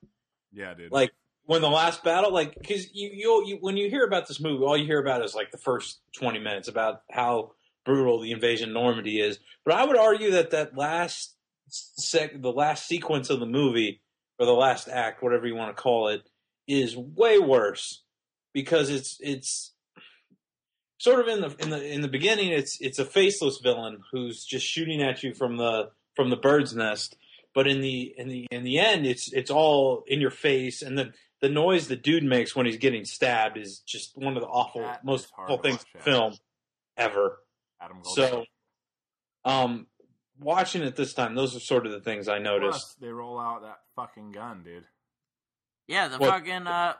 yeah, 0.52 0.74
dude. 0.74 0.92
Like 0.92 1.12
when 1.48 1.62
the 1.62 1.70
last 1.70 2.04
battle, 2.04 2.32
like 2.32 2.56
because 2.60 2.94
you, 2.94 3.10
you 3.14 3.44
you 3.48 3.58
when 3.62 3.78
you 3.78 3.90
hear 3.90 4.04
about 4.04 4.28
this 4.28 4.40
movie, 4.40 4.64
all 4.64 4.78
you 4.78 4.86
hear 4.86 5.00
about 5.00 5.24
is 5.24 5.34
like 5.34 5.50
the 5.50 5.58
first 5.58 6.00
twenty 6.16 6.40
minutes 6.40 6.68
about 6.68 7.02
how 7.10 7.54
brutal 7.86 8.20
the 8.20 8.32
invasion 8.32 8.70
of 8.70 8.74
Normandy 8.74 9.20
is. 9.20 9.40
But 9.66 9.76
I 9.76 9.86
would 9.86 9.98
argue 9.98 10.32
that 10.32 10.52
that 10.52 10.78
last 10.78 11.36
sec, 11.70 12.42
the 12.42 12.52
last 12.52 12.86
sequence 12.86 13.30
of 13.30 13.40
the 13.40 13.46
movie 13.46 14.02
or 14.38 14.46
the 14.46 14.52
last 14.52 14.90
act, 14.90 15.24
whatever 15.24 15.48
you 15.48 15.56
want 15.56 15.76
to 15.76 15.82
call 15.82 16.10
it, 16.10 16.22
is 16.68 16.98
way 16.98 17.40
worse 17.40 18.04
because 18.54 18.90
it's 18.90 19.18
it's 19.22 19.74
sort 20.98 21.22
of 21.22 21.28
in 21.30 21.40
the 21.40 21.56
in 21.60 21.70
the 21.70 21.94
in 21.94 22.02
the 22.02 22.08
beginning 22.10 22.52
it's 22.52 22.78
it's 22.82 23.00
a 23.00 23.06
faceless 23.06 23.60
villain 23.64 24.00
who's 24.12 24.44
just 24.44 24.66
shooting 24.66 25.02
at 25.02 25.24
you 25.24 25.34
from 25.34 25.56
the 25.56 25.92
from 26.16 26.30
the 26.30 26.36
bird's 26.36 26.76
nest 26.76 27.16
but 27.54 27.68
in 27.68 27.82
the 27.82 28.14
in 28.18 28.28
the 28.28 28.48
in 28.52 28.64
the 28.64 28.80
end 28.80 29.06
it's 29.06 29.32
it's 29.32 29.52
all 29.52 30.04
in 30.08 30.20
your 30.20 30.32
face 30.32 30.82
and 30.82 30.98
the 30.98 31.14
the 31.42 31.50
noise 31.50 31.88
the 31.88 31.96
dude 31.96 32.24
makes 32.24 32.56
when 32.56 32.66
he's 32.66 32.78
getting 32.78 33.06
stabbed 33.06 33.58
is 33.58 33.80
just 33.80 34.18
one 34.18 34.36
of 34.36 34.42
the 34.42 34.48
awful 34.48 34.82
That 34.82 35.04
most 35.06 35.26
is 35.26 35.32
awful 35.38 35.58
things 35.60 35.86
watch, 35.96 36.08
in 36.08 36.14
yeah. 36.14 36.32
ever 36.98 37.40
Adam 37.82 37.98
so 38.04 38.44
um 39.46 39.88
watching 40.40 40.82
it 40.84 40.96
this 40.96 41.14
time, 41.14 41.36
those 41.36 41.56
are 41.56 41.60
sort 41.60 41.86
of 41.86 41.92
the 41.92 42.00
things 42.00 42.28
I 42.28 42.38
noticed. 42.40 42.80
Plus, 42.80 42.96
they 43.02 43.08
roll 43.10 43.40
out 43.40 43.62
that 43.64 43.80
fucking 43.96 44.32
gun, 44.32 44.64
dude. 44.64 44.86
Yeah, 45.88 46.08
the 46.10 46.18
What? 46.18 46.30
fucking 46.30 46.68
uh, 46.68 46.94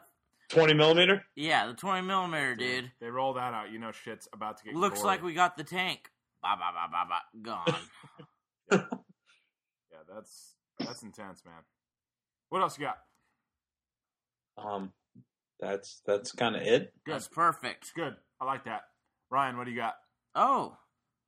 Twenty 0.50 0.74
millimeter. 0.74 1.24
yeah, 1.36 1.68
the 1.68 1.74
twenty 1.74 2.02
millimeter, 2.08 2.56
dude. 2.56 2.92
They 3.02 3.10
roll 3.10 3.34
that 3.34 3.54
out. 3.54 3.70
You 3.72 3.80
know, 3.80 3.92
shit's 3.92 4.30
about 4.32 4.58
to 4.60 4.64
get. 4.64 4.76
Looks 4.76 5.00
gory. 5.02 5.08
like 5.08 5.24
we 5.24 5.34
got 5.34 5.58
the 5.58 5.64
tank. 5.64 6.10
Ba 6.42 6.56
ba 6.58 6.72
ba 6.74 6.88
ba 6.90 7.06
ba. 7.10 7.22
Gone. 8.72 8.90
Yeah, 9.92 9.98
that's 10.14 10.56
that's 10.80 11.02
intense, 11.04 11.44
man. 11.46 11.56
What 12.50 12.62
else 12.62 12.78
you 12.78 12.86
got? 12.86 12.98
Um, 14.58 14.92
that's 15.60 16.02
that's 16.06 16.32
kind 16.32 16.56
of 16.56 16.62
it. 16.62 16.94
Good. 17.06 17.14
That's 17.14 17.28
perfect. 17.28 17.94
Good. 17.96 18.16
I 18.40 18.46
like 18.46 18.66
that. 18.66 18.84
Ryan, 19.30 19.58
what 19.58 19.66
do 19.66 19.72
you 19.72 19.78
got? 19.78 19.96
Oh, 20.36 20.78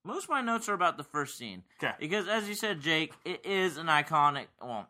most 0.06 0.26
of 0.26 0.30
my 0.30 0.42
notes 0.42 0.70
are 0.70 0.74
about 0.74 0.98
the 0.98 1.04
first 1.04 1.38
scene 1.38 1.64
Okay. 1.84 1.94
because, 2.00 2.28
as 2.28 2.48
you 2.48 2.56
said, 2.56 2.80
Jake, 2.80 3.14
it 3.26 3.46
is 3.46 3.78
an 3.78 3.88
iconic. 3.88 4.48
Well, 4.62 4.88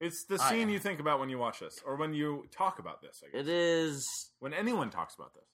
It's 0.00 0.24
the 0.24 0.38
I- 0.40 0.48
scene 0.50 0.68
you 0.68 0.78
think 0.78 1.00
about 1.00 1.20
when 1.20 1.28
you 1.28 1.38
watch 1.38 1.60
this, 1.60 1.80
or 1.84 1.96
when 1.96 2.14
you 2.14 2.46
talk 2.50 2.78
about 2.78 3.00
this. 3.02 3.22
I 3.24 3.30
guess. 3.30 3.40
it 3.42 3.48
is. 3.48 4.30
When 4.40 4.52
anyone 4.54 4.90
talks 4.90 5.14
about 5.14 5.34
this, 5.34 5.44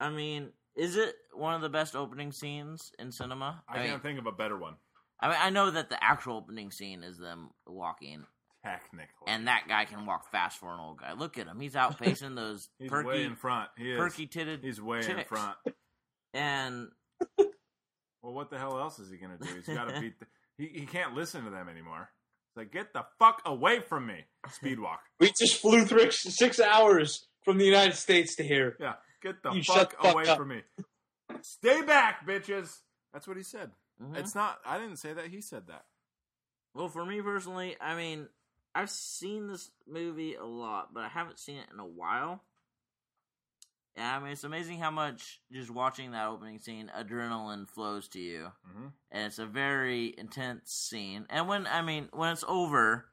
I 0.00 0.10
mean, 0.10 0.52
is 0.74 0.96
it 0.96 1.14
one 1.32 1.54
of 1.54 1.62
the 1.62 1.68
best 1.70 1.96
opening 1.96 2.30
scenes 2.32 2.92
in 2.98 3.10
cinema? 3.10 3.62
I, 3.68 3.78
mean, 3.78 3.88
can't 3.88 4.02
think 4.02 4.18
of 4.18 4.26
a 4.26 4.32
better 4.32 4.56
one. 4.58 4.74
I 5.20 5.28
mean, 5.28 5.38
I 5.40 5.50
know 5.50 5.70
that 5.70 5.88
the 5.88 6.02
actual 6.04 6.36
opening 6.36 6.70
scene 6.70 7.02
is 7.02 7.16
them 7.18 7.50
walking, 7.66 8.26
Technically, 8.66 9.26
and 9.28 9.46
that 9.48 9.64
guy 9.68 9.84
can 9.84 10.06
walk 10.06 10.30
fast 10.30 10.58
for 10.58 10.72
an 10.72 10.80
old 10.80 10.98
guy. 10.98 11.12
Look 11.12 11.38
at 11.38 11.46
him; 11.46 11.60
he's 11.60 11.74
outpacing 11.74 12.34
those 12.36 12.68
he's 12.78 12.90
way 12.90 13.02
perky, 13.02 13.22
in 13.24 13.36
front. 13.36 13.68
He 13.78 13.92
is. 13.92 13.98
perky 13.98 14.26
titted. 14.26 14.62
He's 14.62 14.80
way 14.80 14.98
in 14.98 15.24
front. 15.24 15.56
And 16.34 16.88
Well, 18.22 18.34
what 18.34 18.50
the 18.50 18.58
hell 18.58 18.78
else 18.78 18.98
is 18.98 19.10
he 19.10 19.16
gonna 19.18 19.38
do? 19.40 19.48
He's 19.54 19.66
got 19.68 19.88
to 19.88 20.00
beat. 20.00 20.14
The, 20.18 20.26
he 20.58 20.80
he 20.80 20.86
can't 20.86 21.14
listen 21.14 21.44
to 21.44 21.50
them 21.50 21.68
anymore. 21.68 22.10
It's 22.50 22.56
like 22.56 22.72
get 22.72 22.92
the 22.92 23.04
fuck 23.18 23.40
away 23.46 23.80
from 23.80 24.06
me. 24.06 24.24
Speed 24.50 24.80
walk. 24.80 25.00
We 25.20 25.32
just 25.38 25.56
flew 25.60 25.84
through 25.84 26.10
six 26.10 26.58
hours 26.58 27.26
from 27.44 27.58
the 27.58 27.64
United 27.64 27.94
States 27.94 28.34
to 28.36 28.42
here. 28.44 28.76
Yeah, 28.80 28.94
get 29.22 29.42
the 29.44 29.52
You 29.52 29.62
fuck, 29.62 29.76
shut 29.76 29.90
the 29.90 29.96
fuck 30.08 30.14
away 30.14 30.26
up. 30.26 30.38
from 30.38 30.48
me. 30.48 30.62
Stay 31.42 31.82
back, 31.82 32.26
bitches. 32.26 32.80
That's 33.12 33.28
what 33.28 33.36
he 33.36 33.42
said. 33.44 33.70
Mhm. 34.02 34.16
It's 34.16 34.34
not. 34.34 34.58
I 34.66 34.78
didn't 34.78 34.96
say 34.96 35.12
that. 35.12 35.28
He 35.28 35.40
said 35.40 35.68
that. 35.68 35.84
Well, 36.74 36.88
for 36.88 37.06
me 37.06 37.22
personally, 37.22 37.76
I 37.80 37.94
mean, 37.94 38.28
I've 38.76 38.90
seen 38.90 39.48
this 39.48 39.70
movie 39.86 40.34
a 40.34 40.44
lot, 40.44 40.92
but 40.92 41.02
I 41.02 41.08
haven't 41.08 41.38
seen 41.38 41.56
it 41.56 41.66
in 41.72 41.80
a 41.80 41.86
while. 41.86 42.42
Yeah, 43.96 44.16
I 44.16 44.20
mean, 44.22 44.32
it's 44.32 44.44
amazing 44.44 44.78
how 44.80 44.90
much 44.90 45.40
just 45.50 45.70
watching 45.70 46.10
that 46.10 46.26
opening 46.28 46.58
scene, 46.58 46.92
adrenaline 46.94 47.66
flows 47.66 48.06
to 48.08 48.20
you, 48.20 48.52
hmm 48.70 48.88
and 49.10 49.24
it's 49.26 49.38
a 49.38 49.46
very 49.46 50.14
intense 50.18 50.72
scene. 50.72 51.24
And 51.30 51.48
when 51.48 51.66
I 51.66 51.80
mean, 51.80 52.10
when 52.12 52.32
it's 52.32 52.44
over, 52.46 53.06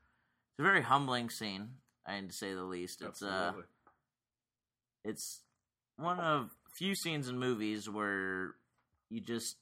it's 0.52 0.60
a 0.60 0.64
very 0.64 0.82
humbling 0.82 1.30
scene. 1.30 1.76
I 2.06 2.20
need 2.20 2.30
to 2.30 2.36
say 2.36 2.54
the 2.54 2.64
least. 2.64 3.02
It's 3.02 3.24
uh, 3.24 3.54
it's 5.06 5.44
one 5.96 6.20
of 6.20 6.50
few 6.76 6.94
scenes 6.94 7.30
in 7.30 7.40
movies 7.40 7.90
where 7.90 8.56
you 9.10 9.22
just 9.22 9.56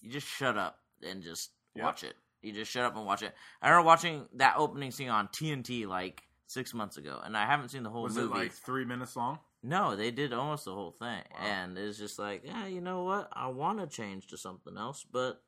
you 0.00 0.10
just 0.10 0.26
shut 0.26 0.56
up 0.56 0.78
and 1.06 1.22
just 1.22 1.50
Yep. 1.74 1.84
watch 1.84 2.04
it. 2.04 2.16
You 2.42 2.52
just 2.52 2.70
shut 2.70 2.84
up 2.84 2.96
and 2.96 3.04
watch 3.04 3.22
it. 3.22 3.34
I 3.60 3.68
remember 3.70 3.86
watching 3.86 4.26
that 4.34 4.54
opening 4.56 4.90
scene 4.92 5.08
on 5.08 5.28
TNT 5.28 5.86
like 5.86 6.22
six 6.46 6.72
months 6.72 6.96
ago, 6.96 7.20
and 7.24 7.36
I 7.36 7.46
haven't 7.46 7.70
seen 7.70 7.82
the 7.82 7.90
whole 7.90 8.04
Was 8.04 8.16
movie. 8.16 8.32
it 8.34 8.38
like 8.38 8.52
three 8.52 8.84
minutes 8.84 9.16
long? 9.16 9.38
no, 9.60 9.96
they 9.96 10.12
did 10.12 10.32
almost 10.32 10.64
the 10.66 10.72
whole 10.72 10.92
thing, 10.92 11.20
Wow. 11.32 11.40
and 11.44 11.76
it's 11.76 11.98
just 11.98 12.16
like, 12.18 12.42
yeah, 12.44 12.66
you 12.66 12.80
know 12.80 13.02
what? 13.02 13.28
I 13.32 13.48
want 13.48 13.80
to 13.80 13.88
change 13.88 14.28
to 14.28 14.36
something 14.38 14.76
else, 14.78 15.04
but 15.12 15.42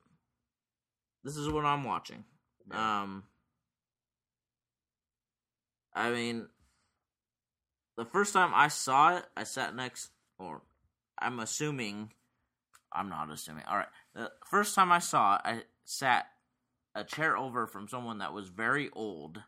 this 1.22 1.36
is 1.36 1.48
what 1.48 1.64
I'm 1.64 1.84
watching. 1.84 2.24
Yeah. 2.68 3.02
Um, 3.02 3.22
I 5.94 6.10
mean, 6.10 6.48
the 7.96 8.04
first 8.04 8.32
time 8.32 8.52
I 8.54 8.68
saw 8.68 9.16
it, 9.18 9.24
I 9.36 9.44
sat 9.44 9.74
next, 9.76 10.10
or 10.38 10.62
I'm 11.18 11.38
assuming, 11.40 12.12
I'm 12.92 13.08
not 13.08 13.30
assuming. 13.30 13.64
All 13.68 13.76
right, 13.76 13.88
the 14.14 14.30
first 14.50 14.74
time 14.74 14.90
I 14.92 14.98
saw 14.98 15.36
it, 15.36 15.40
I 15.44 15.62
sat 15.84 16.26
a 16.94 17.04
chair 17.04 17.36
over 17.36 17.66
from 17.66 17.88
someone 17.88 18.18
that 18.18 18.32
was 18.32 18.48
very 18.48 18.90
old, 18.92 19.42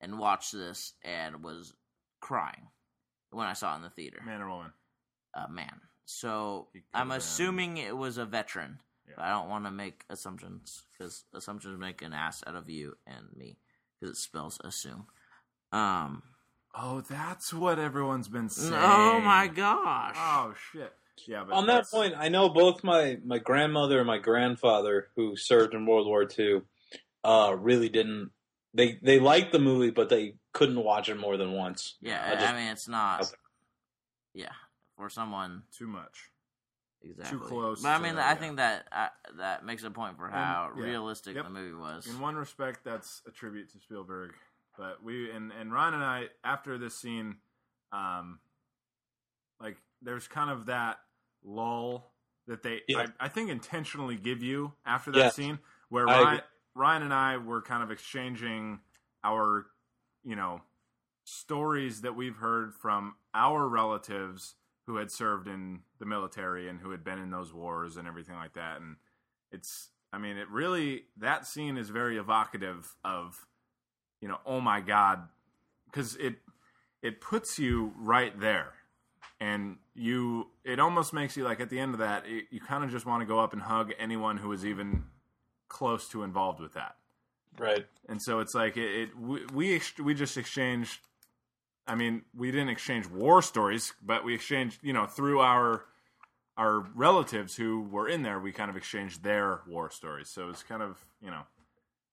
and 0.00 0.18
watched 0.18 0.52
this 0.52 0.94
and 1.04 1.42
was 1.42 1.74
crying 2.20 2.68
when 3.30 3.46
I 3.46 3.52
saw 3.52 3.74
it 3.74 3.76
in 3.76 3.82
the 3.82 3.90
theater. 3.90 4.20
Man 4.24 4.40
or 4.40 4.50
woman? 4.50 4.72
Uh, 5.34 5.48
man. 5.48 5.80
So 6.04 6.68
I'm 6.92 7.12
assuming 7.12 7.76
it 7.76 7.96
was 7.96 8.18
a 8.18 8.24
veteran. 8.24 8.78
Yeah. 9.06 9.14
But 9.16 9.24
I 9.24 9.30
don't 9.30 9.48
want 9.48 9.64
to 9.64 9.70
make 9.70 10.04
assumptions 10.10 10.82
because 10.92 11.24
assumptions 11.34 11.78
make 11.78 12.02
an 12.02 12.12
ass 12.12 12.42
out 12.46 12.56
of 12.56 12.68
you 12.68 12.96
and 13.06 13.26
me 13.36 13.58
because 14.00 14.16
it 14.16 14.20
spells 14.20 14.60
assume. 14.64 15.06
Um. 15.72 16.22
Oh, 16.72 17.00
that's 17.00 17.52
what 17.52 17.80
everyone's 17.80 18.28
been 18.28 18.48
saying. 18.48 18.72
Oh 18.74 19.20
my 19.20 19.48
gosh. 19.48 20.14
Oh 20.16 20.54
shit. 20.72 20.92
Yeah, 21.26 21.44
but 21.44 21.54
On 21.54 21.66
that 21.66 21.90
point, 21.90 22.14
I 22.16 22.28
know 22.28 22.48
both 22.48 22.82
my, 22.84 23.18
my 23.24 23.38
grandmother 23.38 23.98
and 23.98 24.06
my 24.06 24.18
grandfather, 24.18 25.08
who 25.16 25.36
served 25.36 25.74
in 25.74 25.86
World 25.86 26.06
War 26.06 26.26
II, 26.38 26.62
uh, 27.24 27.54
really 27.58 27.88
didn't. 27.88 28.30
They 28.72 28.98
they 29.02 29.18
liked 29.18 29.52
the 29.52 29.58
movie, 29.58 29.90
but 29.90 30.08
they 30.08 30.34
couldn't 30.52 30.82
watch 30.82 31.08
it 31.08 31.16
more 31.16 31.36
than 31.36 31.52
once. 31.52 31.96
Yeah, 32.00 32.22
I 32.24 32.44
I, 32.44 32.52
mean 32.52 32.70
it's 32.72 32.88
not. 32.88 33.22
Okay. 33.22 33.30
Yeah, 34.32 34.52
for 34.96 35.10
someone 35.10 35.64
too 35.76 35.88
much. 35.88 36.30
exactly 37.02 37.38
too 37.38 37.44
close 37.44 37.82
But 37.82 37.88
I 37.88 37.98
mean, 37.98 38.14
that, 38.14 38.26
I 38.26 38.30
yeah. 38.30 38.34
think 38.36 38.56
that 38.58 38.86
uh, 38.92 39.08
that 39.38 39.64
makes 39.64 39.82
a 39.82 39.90
point 39.90 40.16
for 40.16 40.28
how 40.28 40.70
yeah. 40.76 40.82
realistic 40.82 41.34
Yep. 41.34 41.44
the 41.44 41.50
movie 41.50 41.74
was. 41.74 42.06
In 42.06 42.20
one 42.20 42.36
respect, 42.36 42.84
that's 42.84 43.22
a 43.26 43.30
tribute 43.32 43.70
to 43.72 43.80
Spielberg. 43.80 44.32
But 44.78 45.02
we 45.02 45.30
and 45.30 45.50
and 45.52 45.72
Ryan 45.72 45.94
and 45.94 46.04
I 46.04 46.28
after 46.44 46.78
this 46.78 46.96
scene, 46.96 47.36
um, 47.92 48.38
like 49.60 49.76
there's 50.00 50.28
kind 50.28 50.50
of 50.50 50.66
that 50.66 51.00
lull 51.44 52.12
that 52.46 52.62
they 52.62 52.82
Yeah. 52.88 53.06
I, 53.20 53.26
I 53.26 53.28
think 53.28 53.50
intentionally 53.50 54.16
give 54.16 54.42
you 54.42 54.72
after 54.84 55.10
that 55.12 55.18
Yes. 55.18 55.34
scene 55.36 55.58
where 55.88 56.06
Ryan. 56.06 56.40
Ryan 56.74 57.02
and 57.02 57.14
I 57.14 57.36
were 57.36 57.62
kind 57.62 57.82
of 57.82 57.90
exchanging 57.90 58.80
our 59.24 59.66
you 60.24 60.36
know 60.36 60.60
stories 61.24 62.00
that 62.02 62.16
we've 62.16 62.36
heard 62.36 62.74
from 62.74 63.14
our 63.34 63.68
relatives 63.68 64.54
who 64.86 64.96
had 64.96 65.10
served 65.10 65.46
in 65.46 65.80
the 65.98 66.06
military 66.06 66.68
and 66.68 66.80
who 66.80 66.90
had 66.90 67.04
been 67.04 67.18
in 67.18 67.30
those 67.30 67.52
wars 67.52 67.96
and 67.96 68.08
everything 68.08 68.34
like 68.34 68.54
that 68.54 68.80
and 68.80 68.96
it's 69.52 69.90
i 70.12 70.18
mean 70.18 70.36
it 70.36 70.48
really 70.48 71.04
that 71.16 71.46
scene 71.46 71.76
is 71.76 71.90
very 71.90 72.16
evocative 72.16 72.96
of 73.04 73.46
you 74.20 74.26
know 74.28 74.38
oh 74.46 74.60
my 74.60 74.80
god 74.80 75.28
because 75.86 76.16
it 76.16 76.36
it 77.02 77.20
puts 77.20 77.58
you 77.58 77.92
right 77.96 78.38
there 78.40 78.72
and 79.40 79.78
you 79.94 80.48
it 80.64 80.78
almost 80.78 81.12
makes 81.12 81.36
you 81.36 81.44
like 81.44 81.60
at 81.60 81.70
the 81.70 81.78
end 81.80 81.94
of 81.94 81.98
that 82.00 82.24
it, 82.26 82.44
you 82.50 82.60
kind 82.60 82.84
of 82.84 82.90
just 82.90 83.06
want 83.06 83.20
to 83.22 83.26
go 83.26 83.38
up 83.40 83.52
and 83.52 83.62
hug 83.62 83.92
anyone 83.98 84.36
who 84.36 84.52
is 84.52 84.64
even 84.66 85.04
close 85.68 86.08
to 86.08 86.22
involved 86.22 86.60
with 86.60 86.74
that 86.74 86.96
Right. 87.58 87.86
and 88.08 88.22
so 88.22 88.38
it's 88.40 88.54
like 88.54 88.76
it, 88.76 88.94
it 89.02 89.18
we 89.18 89.44
we, 89.52 89.74
ex- 89.76 89.98
we 89.98 90.14
just 90.14 90.36
exchanged 90.36 91.00
i 91.86 91.94
mean 91.94 92.22
we 92.36 92.50
didn't 92.50 92.68
exchange 92.68 93.06
war 93.08 93.42
stories 93.42 93.92
but 94.04 94.24
we 94.24 94.34
exchanged 94.34 94.78
you 94.82 94.92
know 94.92 95.06
through 95.06 95.40
our 95.40 95.84
our 96.56 96.80
relatives 96.94 97.56
who 97.56 97.82
were 97.82 98.08
in 98.08 98.22
there 98.22 98.38
we 98.38 98.52
kind 98.52 98.70
of 98.70 98.76
exchanged 98.76 99.22
their 99.22 99.60
war 99.66 99.90
stories 99.90 100.28
so 100.28 100.48
it's 100.50 100.62
kind 100.62 100.82
of 100.82 101.04
you 101.22 101.30
know 101.30 101.42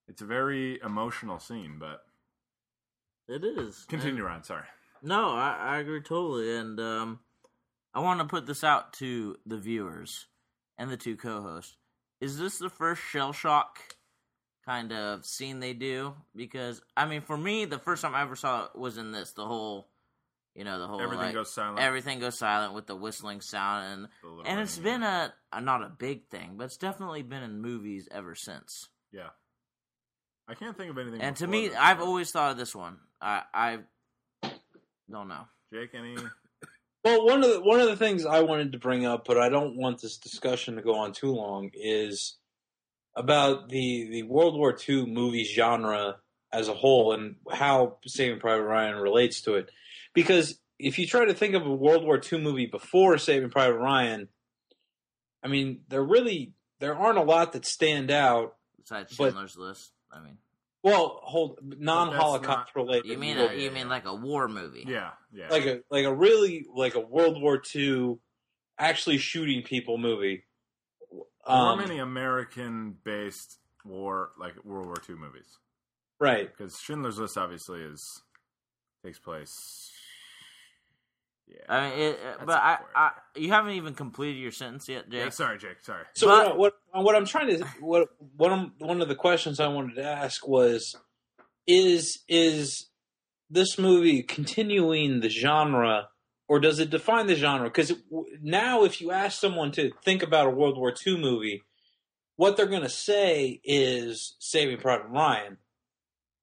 it's 0.08 0.22
a 0.22 0.26
very 0.26 0.80
emotional 0.82 1.40
scene 1.40 1.76
but 1.80 2.06
it 3.28 3.44
is. 3.44 3.86
continue 3.90 4.26
on, 4.26 4.42
sorry 4.44 4.64
No, 5.04 5.30
I, 5.32 5.56
I 5.60 5.78
agree 5.80 6.02
totally, 6.02 6.56
and 6.56 6.80
um, 6.80 7.20
I 7.94 8.00
want 8.00 8.20
to 8.20 8.26
put 8.26 8.46
this 8.46 8.64
out 8.64 8.94
to 8.94 9.38
the 9.46 9.58
viewers 9.58 10.28
and 10.78 10.90
the 10.90 10.98
two 10.98 11.16
co-hosts. 11.16 11.76
Is 12.22 12.38
this 12.38 12.58
the 12.58 12.70
first 12.70 13.02
shell 13.02 13.34
shock 13.34 13.80
kind 14.66 14.92
of 14.92 15.26
scene 15.26 15.60
they 15.60 15.74
do? 15.74 16.16
Because 16.36 16.82
I 16.96 17.06
mean, 17.06 17.22
for 17.22 17.38
me, 17.38 17.66
the 17.66 17.80
first 17.80 18.02
time 18.02 18.16
I 18.16 18.22
ever 18.22 18.36
saw 18.36 18.66
it 18.66 18.76
was 18.76 18.98
in 18.98 19.12
this. 19.12 19.34
The 19.34 19.46
whole, 19.46 19.88
you 20.56 20.64
know, 20.64 20.80
the 20.80 20.88
whole 20.88 21.02
everything 21.02 21.26
like, 21.28 21.34
goes 21.36 21.54
silent 21.54 21.80
everything 21.80 22.20
goes 22.20 22.38
silent 22.38 22.74
with 22.74 22.88
the 22.88 22.96
whistling 22.96 23.42
sound, 23.42 24.10
and 24.24 24.46
and 24.48 24.60
it's 24.60 24.78
been 24.78 25.04
a, 25.04 25.34
a 25.54 25.62
not 25.62 25.84
a 25.84 25.90
big 25.90 26.28
thing, 26.30 26.56
but 26.58 26.66
it's 26.66 26.78
definitely 26.78 27.22
been 27.22 27.44
in 27.44 27.62
movies 27.62 28.08
ever 28.12 28.36
since. 28.36 28.90
yeah 29.12 29.30
i 30.48 30.54
can't 30.54 30.78
think 30.78 30.90
of 30.90 30.98
anything 30.98 31.22
And 31.22 31.36
to 31.38 31.48
me, 31.48 31.74
I've 31.74 32.02
always 32.02 32.32
thought 32.32 32.52
of 32.52 32.58
this 32.58 32.74
one. 32.74 32.98
I 33.22 33.44
I 33.54 33.80
don't 35.12 35.28
know. 35.28 35.48
jake 35.74 35.92
any 35.94 36.16
Well, 37.04 37.26
one 37.26 37.44
of 37.44 37.50
the 37.50 37.62
one 37.62 37.80
of 37.80 37.88
the 37.88 37.96
things 37.96 38.26
I 38.26 38.42
wanted 38.42 38.74
to 38.74 38.80
bring 38.80 39.06
up, 39.06 39.26
but 39.26 39.38
I 39.38 39.48
don't 39.50 39.78
want 39.78 40.02
this 40.02 40.18
discussion 40.18 40.76
to 40.76 40.82
go 40.82 40.96
on 40.96 41.14
too 41.14 41.32
long, 41.32 41.70
is 41.74 42.38
about 43.16 43.70
the 43.70 44.10
the 44.12 44.24
World 44.24 44.56
War 44.56 44.76
II 44.88 45.06
movie 45.06 45.46
genre 45.46 46.18
as 46.52 46.68
a 46.68 46.74
whole 46.74 47.14
and 47.14 47.36
how 47.50 47.98
Saving 48.06 48.40
Private 48.40 48.64
Ryan 48.64 48.96
relates 48.98 49.42
to 49.44 49.56
it. 49.56 49.70
Because 50.14 50.60
if 50.80 51.00
you 51.00 51.08
try 51.08 51.26
to 51.26 51.34
think 51.34 51.54
of 51.56 51.66
a 51.66 51.74
World 51.74 52.04
War 52.04 52.20
II 52.22 52.42
movie 52.42 52.66
before 52.66 53.18
Saving 53.18 53.52
Private 53.52 53.78
Ryan, 53.78 54.28
I 55.44 55.48
mean, 55.48 55.82
they're 55.88 56.04
really 56.04 56.54
there 56.80 56.96
aren't 56.96 57.18
a 57.20 57.24
lot 57.24 57.54
that 57.54 57.66
stand 57.66 58.12
out. 58.12 58.56
Besides 58.78 59.16
But- 59.16 59.30
Schindler's 59.32 59.56
List, 59.58 59.94
I 60.12 60.22
mean, 60.22 60.38
Well, 60.84 61.20
hold 61.24 61.60
non-Holocaust 61.64 62.76
related. 62.76 63.08
you 63.08 63.18
mean 63.18 63.38
a, 63.38 63.54
you 63.54 63.72
mean 63.72 63.90
like 63.90 64.06
a 64.06 64.14
war 64.16 64.48
movie? 64.48 64.86
Yeah, 64.88 65.12
yeah. 65.34 65.50
like 65.50 65.66
a 65.66 65.80
like 65.90 66.06
a 66.06 66.14
really 66.14 66.66
like 66.74 66.96
a 66.96 67.00
World 67.00 67.42
War 67.42 67.62
II 67.76 68.16
actually 68.80 69.18
shooting 69.18 69.64
people 69.64 69.98
movie. 69.98 70.44
There 71.12 71.22
are 71.56 71.74
Um, 71.74 71.80
many 71.80 71.98
American-based 72.00 73.58
war, 73.86 74.32
like 74.40 74.54
World 74.64 74.86
War 74.88 74.96
II 75.10 75.16
movies, 75.16 75.58
right. 76.20 76.50
because 76.56 76.80
Schindler's 76.80 77.18
List 77.18 77.38
obviously 77.38 77.82
is 77.82 78.22
takes 79.04 79.20
place. 79.20 79.92
Yeah. 81.48 81.58
I 81.70 81.90
mean, 81.90 82.00
it, 82.00 82.20
but 82.46 82.56
I. 82.58 82.78
I, 82.96 83.12
you 83.36 83.50
haven't 83.50 83.74
even 83.74 83.94
completed 83.94 84.40
your 84.40 84.52
sentence 84.52 84.90
yet, 84.90 85.10
Jake. 85.10 85.20
yeah. 85.24 85.30
Sorry, 85.30 85.58
Jake. 85.58 85.78
Sorry. 85.84 86.04
So 86.14 86.28
But- 86.28 86.58
what, 86.58 86.74
what 86.94 87.04
what 87.06 87.16
I'm 87.16 87.26
trying 87.26 87.58
to 87.58 87.66
what 87.80 88.10
what 88.36 88.52
I'm, 88.52 88.74
one 88.80 89.02
of 89.02 89.08
the 89.08 89.16
questions 89.16 89.60
I 89.60 89.68
wanted 89.68 89.96
to 89.96 90.04
ask 90.04 90.48
was 90.48 90.96
is 91.66 92.20
is 92.28 92.88
this 93.50 93.78
movie 93.78 94.24
continuing 94.24 95.20
the 95.22 95.30
genre 95.30 96.10
or 96.50 96.60
does 96.60 96.80
it 96.80 96.90
define 96.90 97.28
the 97.28 97.36
genre? 97.36 97.68
Because 97.70 97.94
now, 98.42 98.84
if 98.84 99.02
you 99.02 99.12
ask 99.12 99.40
someone 99.40 99.72
to 99.74 99.92
think 100.04 100.24
about 100.24 100.48
a 100.48 100.50
World 100.50 100.78
War 100.78 100.94
II 101.06 101.18
movie, 101.18 101.64
what 102.38 102.56
they're 102.56 102.66
going 102.68 102.84
to 102.84 102.90
say 102.90 103.60
is 103.66 104.36
Saving 104.40 104.78
Private 104.78 105.08
Ryan. 105.10 105.58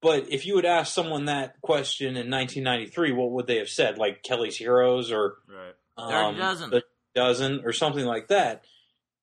But 0.05 0.31
if 0.31 0.45
you 0.45 0.55
would 0.57 0.67
ask 0.67 0.93
someone 0.93 1.25
that 1.25 1.63
question 1.63 2.09
in 2.09 2.31
1993, 2.31 3.13
what 3.13 3.31
would 3.31 3.47
they 3.47 3.57
have 3.57 3.71
said? 3.71 3.97
Like 3.97 4.23
Kelly's 4.23 4.59
Heroes 4.59 5.11
or 5.11 5.39
Right. 5.49 5.75
Dirty 5.97 6.13
um, 6.13 6.37
Dozen. 6.37 6.71
The 6.71 6.83
Dozen 7.15 7.63
or 7.65 7.73
something 7.73 8.05
like 8.05 8.29
that. 8.29 8.67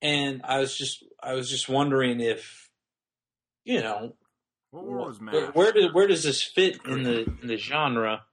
And 0.01 0.41
I 0.43 0.57
was 0.57 0.75
just 0.75 1.05
I 1.21 1.33
was 1.35 1.51
just 1.51 1.69
wondering 1.69 2.19
if 2.19 2.71
you 3.63 3.81
know 3.81 4.15
What 4.71 4.85
was 4.85 5.19
where, 5.21 5.51
where 5.51 5.71
does 5.71 5.93
where 5.93 6.07
does 6.07 6.23
this 6.23 6.41
fit 6.41 6.79
in 6.87 7.03
the 7.03 7.31
in 7.43 7.47
the 7.47 7.57
genre? 7.57 8.23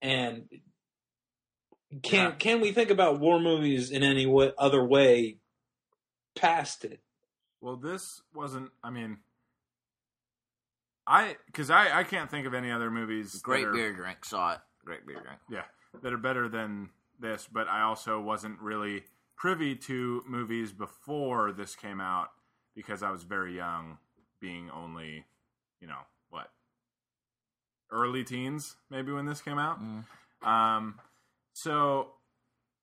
And 0.00 0.48
can 2.02 2.30
Yeah. 2.30 2.34
can 2.36 2.60
we 2.62 2.72
think 2.72 2.88
about 2.88 3.20
war 3.20 3.38
movies 3.38 3.90
in 3.90 4.02
any 4.02 4.24
way, 4.24 4.52
other 4.56 4.82
way 4.82 5.36
past 6.34 6.86
it? 6.86 7.02
Well, 7.60 7.76
this 7.76 8.22
wasn't. 8.32 8.70
I 8.82 8.88
mean, 8.88 9.18
I 11.08 11.36
because 11.46 11.70
I 11.70 12.00
I 12.00 12.04
can't 12.04 12.30
think 12.30 12.46
of 12.46 12.54
any 12.54 12.70
other 12.70 12.90
movies. 12.90 13.40
Great 13.42 13.64
are- 13.64 13.72
beer 13.72 13.92
drink. 13.92 14.24
Saw 14.24 14.54
it. 14.54 14.60
Great 14.84 15.06
beer 15.06 15.20
drink. 15.20 15.40
Yeah, 15.50 15.64
that 16.02 16.12
are 16.12 16.18
better 16.18 16.48
than 16.48 16.90
this. 17.18 17.48
But 17.50 17.66
I 17.66 17.82
also 17.82 18.20
wasn't 18.20 18.60
really 18.60 19.04
privy 19.36 19.74
to 19.74 20.22
movies 20.26 20.72
before 20.72 21.52
this 21.52 21.74
came 21.74 22.00
out 22.00 22.28
because 22.74 23.02
I 23.02 23.10
was 23.10 23.22
very 23.22 23.56
young, 23.56 23.98
being 24.40 24.70
only, 24.70 25.24
you 25.80 25.86
know, 25.86 26.00
what 26.28 26.50
early 27.90 28.24
teens 28.24 28.76
maybe 28.90 29.10
when 29.10 29.26
this 29.26 29.40
came 29.40 29.58
out. 29.58 29.80
Mm. 29.82 30.04
Um, 30.46 31.00
so 31.54 32.12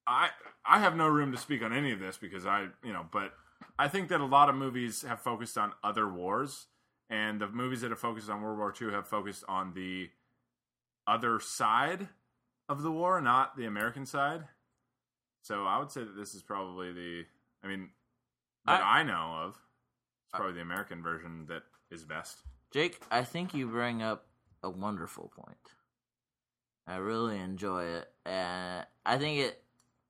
I 0.07 0.29
I 0.65 0.79
have 0.79 0.95
no 0.95 1.07
room 1.07 1.31
to 1.31 1.37
speak 1.37 1.61
on 1.61 1.71
any 1.71 1.91
of 1.91 1.99
this 1.99 2.17
because 2.17 2.45
I 2.45 2.67
you 2.83 2.91
know, 2.91 3.05
but 3.11 3.33
I 3.77 3.87
think 3.87 4.09
that 4.09 4.19
a 4.19 4.25
lot 4.25 4.49
of 4.49 4.55
movies 4.55 5.03
have 5.03 5.19
focused 5.21 5.57
on 5.57 5.73
other 5.83 6.09
wars, 6.09 6.67
and 7.09 7.39
the 7.39 7.47
movies 7.47 7.81
that 7.81 7.91
have 7.91 7.99
focused 7.99 8.29
on 8.29 8.41
World 8.41 8.57
War 8.57 8.73
II 8.79 8.91
have 8.91 9.07
focused 9.07 9.43
on 9.47 9.73
the 9.73 10.09
other 11.07 11.39
side 11.39 12.07
of 12.67 12.81
the 12.81 12.91
war, 12.91 13.21
not 13.21 13.57
the 13.57 13.65
American 13.65 14.05
side. 14.05 14.43
So 15.41 15.65
I 15.65 15.77
would 15.77 15.91
say 15.91 16.01
that 16.01 16.15
this 16.17 16.33
is 16.33 16.41
probably 16.41 16.91
the 16.91 17.25
I 17.63 17.67
mean 17.67 17.89
that 18.65 18.81
I, 18.83 19.03
know 19.03 19.41
of. 19.43 19.49
It's 20.25 20.33
probably 20.33 20.53
the 20.53 20.61
American 20.61 21.03
version 21.03 21.45
that 21.49 21.63
is 21.91 22.03
best. 22.03 22.39
Jake, 22.71 22.99
I 23.11 23.23
think 23.23 23.53
you 23.53 23.67
bring 23.67 24.01
up 24.01 24.25
a 24.63 24.69
wonderful 24.69 25.31
point. 25.35 25.57
I 26.87 26.97
really 26.97 27.37
enjoy 27.37 27.83
it, 27.83 28.07
and 28.25 28.85
I 29.05 29.17
think 29.17 29.39
it. 29.39 29.61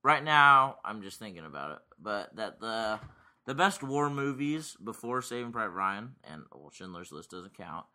Right 0.02 0.22
now, 0.22 0.76
I'm 0.84 1.02
just 1.02 1.18
thinking 1.18 1.44
about 1.44 1.72
it, 1.72 1.78
but 2.00 2.34
that 2.36 2.60
the 2.60 3.00
the 3.46 3.54
best 3.54 3.82
war 3.82 4.10
movies 4.10 4.76
before 4.82 5.22
Saving 5.22 5.52
Private 5.52 5.74
Ryan 5.74 6.16
and 6.24 6.42
well, 6.52 6.70
Schindler's 6.70 7.12
List 7.12 7.30
doesn't 7.30 7.56
count 7.56 7.86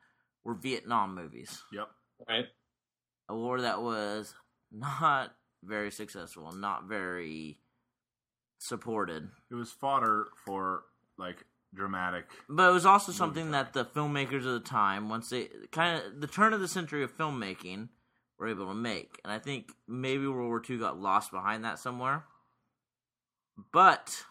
were 0.43 0.55
Vietnam 0.55 1.15
movies. 1.15 1.63
Yep. 1.71 1.87
Right? 2.27 2.45
A 3.29 3.35
war 3.35 3.61
that 3.61 3.81
was 3.81 4.33
not 4.71 5.35
very 5.63 5.91
successful, 5.91 6.51
not 6.51 6.87
very 6.87 7.59
supported. 8.57 9.29
It 9.49 9.55
was 9.55 9.71
fodder 9.71 10.29
for 10.45 10.83
like 11.17 11.45
dramatic 11.73 12.25
But 12.49 12.69
it 12.69 12.73
was 12.73 12.85
also 12.85 13.11
Movie 13.11 13.17
something 13.17 13.51
that 13.51 13.73
the 13.73 13.85
filmmakers 13.85 14.45
of 14.45 14.53
the 14.53 14.59
time, 14.59 15.09
once 15.09 15.29
they 15.29 15.49
kind 15.71 16.01
of 16.01 16.21
the 16.21 16.27
turn 16.27 16.53
of 16.53 16.59
the 16.59 16.67
century 16.67 17.03
of 17.03 17.15
filmmaking, 17.17 17.89
were 18.37 18.47
able 18.47 18.67
to 18.67 18.73
make. 18.73 19.19
And 19.23 19.31
I 19.31 19.39
think 19.39 19.71
maybe 19.87 20.27
World 20.27 20.47
War 20.47 20.61
II 20.67 20.77
got 20.79 20.99
lost 20.99 21.31
behind 21.31 21.63
that 21.63 21.79
somewhere. 21.79 22.25
But 23.71 24.23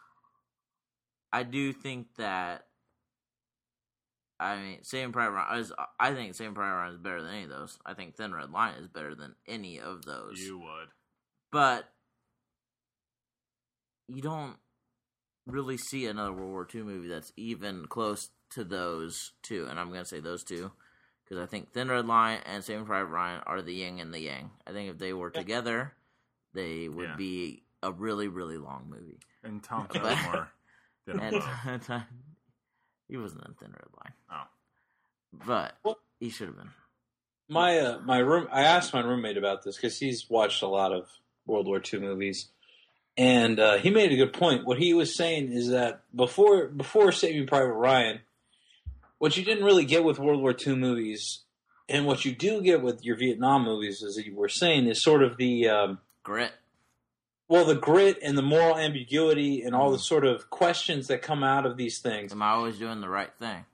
I 1.33 1.43
do 1.45 1.73
think 1.73 2.09
that 2.17 2.67
I 4.39 4.57
mean, 4.57 4.79
Saving 4.85 5.13
Private 5.13 5.35
Ryan 5.35 5.61
is. 5.61 5.73
I 5.99 6.13
think 6.15 6.35
Saving 6.35 6.55
Private 6.55 6.77
Ryan 6.77 6.95
is 6.95 6.99
better 7.01 7.23
than 7.23 7.31
any 7.35 7.45
of 7.45 7.51
those. 7.51 7.79
I 7.85 7.93
think 7.95 8.17
Thin 8.17 8.35
Red 8.35 8.51
Line 8.51 8.75
is 8.81 8.89
better 8.89 9.15
than 9.15 9.35
any 9.47 9.79
of 9.81 10.05
those. 10.07 10.41
you 10.41 10.59
would. 10.59 10.89
but 11.53 11.85
you 14.09 14.23
don't 14.23 14.57
really 15.47 15.77
see 15.77 16.07
another 16.07 16.33
World 16.33 16.51
War 16.51 16.67
II 16.75 16.83
movie 16.83 17.09
that's 17.09 17.33
even 17.37 17.87
close 17.87 18.31
to 18.55 18.65
those 18.65 19.33
two. 19.43 19.67
And 19.69 19.79
I'm 19.79 19.89
going 19.89 20.01
to 20.03 20.09
say 20.09 20.21
those 20.21 20.43
two 20.43 20.73
because 21.25 21.43
I 21.43 21.47
think 21.47 21.73
Thin 21.73 21.89
Red 21.89 22.07
Line 22.07 22.41
and 22.45 22.65
Saving 22.65 22.87
Private 22.87 23.11
Ryan 23.11 23.43
are 23.47 23.63
the 23.63 23.75
yin 23.75 24.01
and 24.01 24.13
the 24.13 24.21
yang. 24.21 24.51
I 24.67 24.73
think 24.73 24.91
if 24.91 24.99
they 24.99 25.13
were 25.13 25.31
together, 25.31 25.93
they 26.55 26.89
would 26.89 27.11
Yeah. 27.11 27.17
be 27.17 27.63
a 27.83 27.93
really, 27.93 28.29
really 28.29 28.59
long 28.59 28.87
movie. 28.89 29.21
And 29.45 29.63
Tom 29.63 29.87
But- 29.93 30.49
Kilmore 31.13 31.31
did 31.31 31.43
them 31.43 31.83
And 31.91 32.03
he 33.09 33.17
wasn't 33.17 33.47
in 33.47 33.55
Thin 33.55 33.71
Red 33.71 33.89
Line, 34.05 34.15
Oh. 34.31 34.49
but 35.47 35.75
Well- 35.85 35.99
he 36.19 36.31
should 36.31 36.49
have 36.49 36.57
been. 36.57 36.71
My 37.49 37.79
uh, 37.79 37.99
my 38.05 38.19
room. 38.19 38.47
I 38.53 38.63
asked 38.63 38.95
my 38.95 39.01
roommate 39.01 39.37
about 39.37 39.65
this 39.65 39.77
because 39.77 39.99
he's 39.99 40.31
watched 40.31 40.63
a 40.63 40.69
lot 40.69 40.93
of 40.93 41.09
World 41.47 41.67
War 41.67 41.83
II 41.93 41.99
movies, 41.99 42.49
and 43.17 43.59
uh, 43.59 43.79
he 43.79 43.91
made 43.91 44.13
a 44.13 44.17
good 44.17 44.33
point. 44.33 44.65
What 44.65 44.79
he 44.79 44.95
was 44.95 45.17
saying 45.17 45.51
is 45.53 45.71
that 45.71 46.03
before 46.15 46.69
before 46.69 47.11
Saving 47.11 47.49
Private 47.49 47.73
Ryan, 47.73 48.21
what 49.19 49.37
you 49.37 49.45
didn't 49.45 49.65
really 49.65 49.85
get 49.85 50.05
with 50.05 50.21
World 50.21 50.41
War 50.41 50.55
II 50.65 50.77
movies, 50.77 51.41
and 51.89 52.07
what 52.07 52.25
you 52.25 52.33
do 52.37 52.63
get 52.63 52.83
with 52.83 53.05
your 53.05 53.17
Vietnam 53.17 53.65
movies, 53.65 54.05
as 54.07 54.17
you 54.25 54.37
were 54.37 54.49
saying, 54.49 54.87
is 54.87 55.03
sort 55.03 55.25
of 55.25 55.37
the 55.37 55.69
um, 55.69 55.99
Grit. 56.23 56.53
Well, 57.51 57.65
the 57.65 57.75
grit 57.75 58.17
and 58.23 58.39
the 58.39 58.43
moral 58.43 58.79
ambiguity 58.79 59.63
and 59.63 59.75
all 59.75 59.91
the 59.91 59.99
sort 59.99 60.25
of 60.25 60.49
questions 60.51 61.09
that 61.09 61.21
come 61.21 61.43
out 61.43 61.67
of 61.67 61.77
these 61.77 61.99
things. 61.99 62.31
Am 62.31 62.43
I 62.43 62.51
always 62.51 62.79
doing 62.79 63.01
the 63.01 63.09
right 63.09 63.33
thing? 63.41 63.65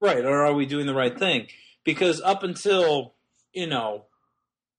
Right, 0.00 0.24
or 0.24 0.46
are 0.46 0.54
we 0.54 0.64
doing 0.64 0.86
the 0.86 0.94
right 0.94 1.16
thing? 1.16 1.48
Because 1.84 2.22
up 2.22 2.42
until, 2.42 3.12
you 3.52 3.66
know, 3.66 4.06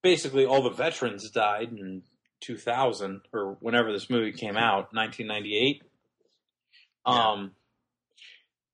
basically 0.02 0.48
all 0.48 0.64
the 0.64 0.72
veterans 0.72 1.30
died 1.30 1.74
in 1.74 2.02
2000 2.42 3.22
or 3.32 3.56
whenever 3.60 3.94
this 3.94 4.10
movie 4.10 4.32
came 4.32 4.58
out, 4.58 4.92
1998. 4.96 5.84
Um 7.06 7.52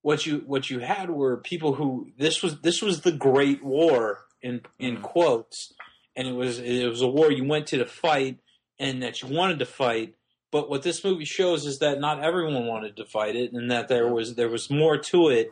what 0.02 0.26
you 0.26 0.38
what 0.46 0.70
you 0.70 0.80
had 0.80 1.10
were 1.10 1.36
people 1.36 1.74
who 1.74 2.12
this 2.18 2.42
was 2.42 2.62
this 2.62 2.82
was 2.82 3.02
the 3.02 3.12
great 3.12 3.62
war 3.62 4.20
in 4.42 4.62
in 4.80 4.98
Mhm. 4.98 5.02
quotes 5.02 5.74
and 6.16 6.28
it 6.30 6.34
was 6.34 6.60
it 6.60 6.88
was 6.88 7.02
a 7.02 7.08
war 7.08 7.30
you 7.30 7.44
went 7.44 7.68
to 7.68 7.78
to 7.80 7.86
fight 7.86 8.38
and 8.80 9.04
that 9.04 9.22
you 9.22 9.28
wanted 9.28 9.60
to 9.60 9.66
fight 9.66 10.16
but 10.52 10.68
what 10.70 10.82
this 10.82 11.04
movie 11.04 11.26
shows 11.26 11.66
is 11.66 11.78
that 11.80 12.00
not 12.00 12.24
everyone 12.24 12.66
wanted 12.66 12.98
to 12.98 13.06
fight 13.06 13.36
it 13.36 13.52
and 13.54 13.70
that 13.72 13.88
there 13.88 14.08
was 14.12 14.36
there 14.36 14.50
was 14.50 14.70
more 14.70 14.98
to 14.98 15.30
it 15.30 15.52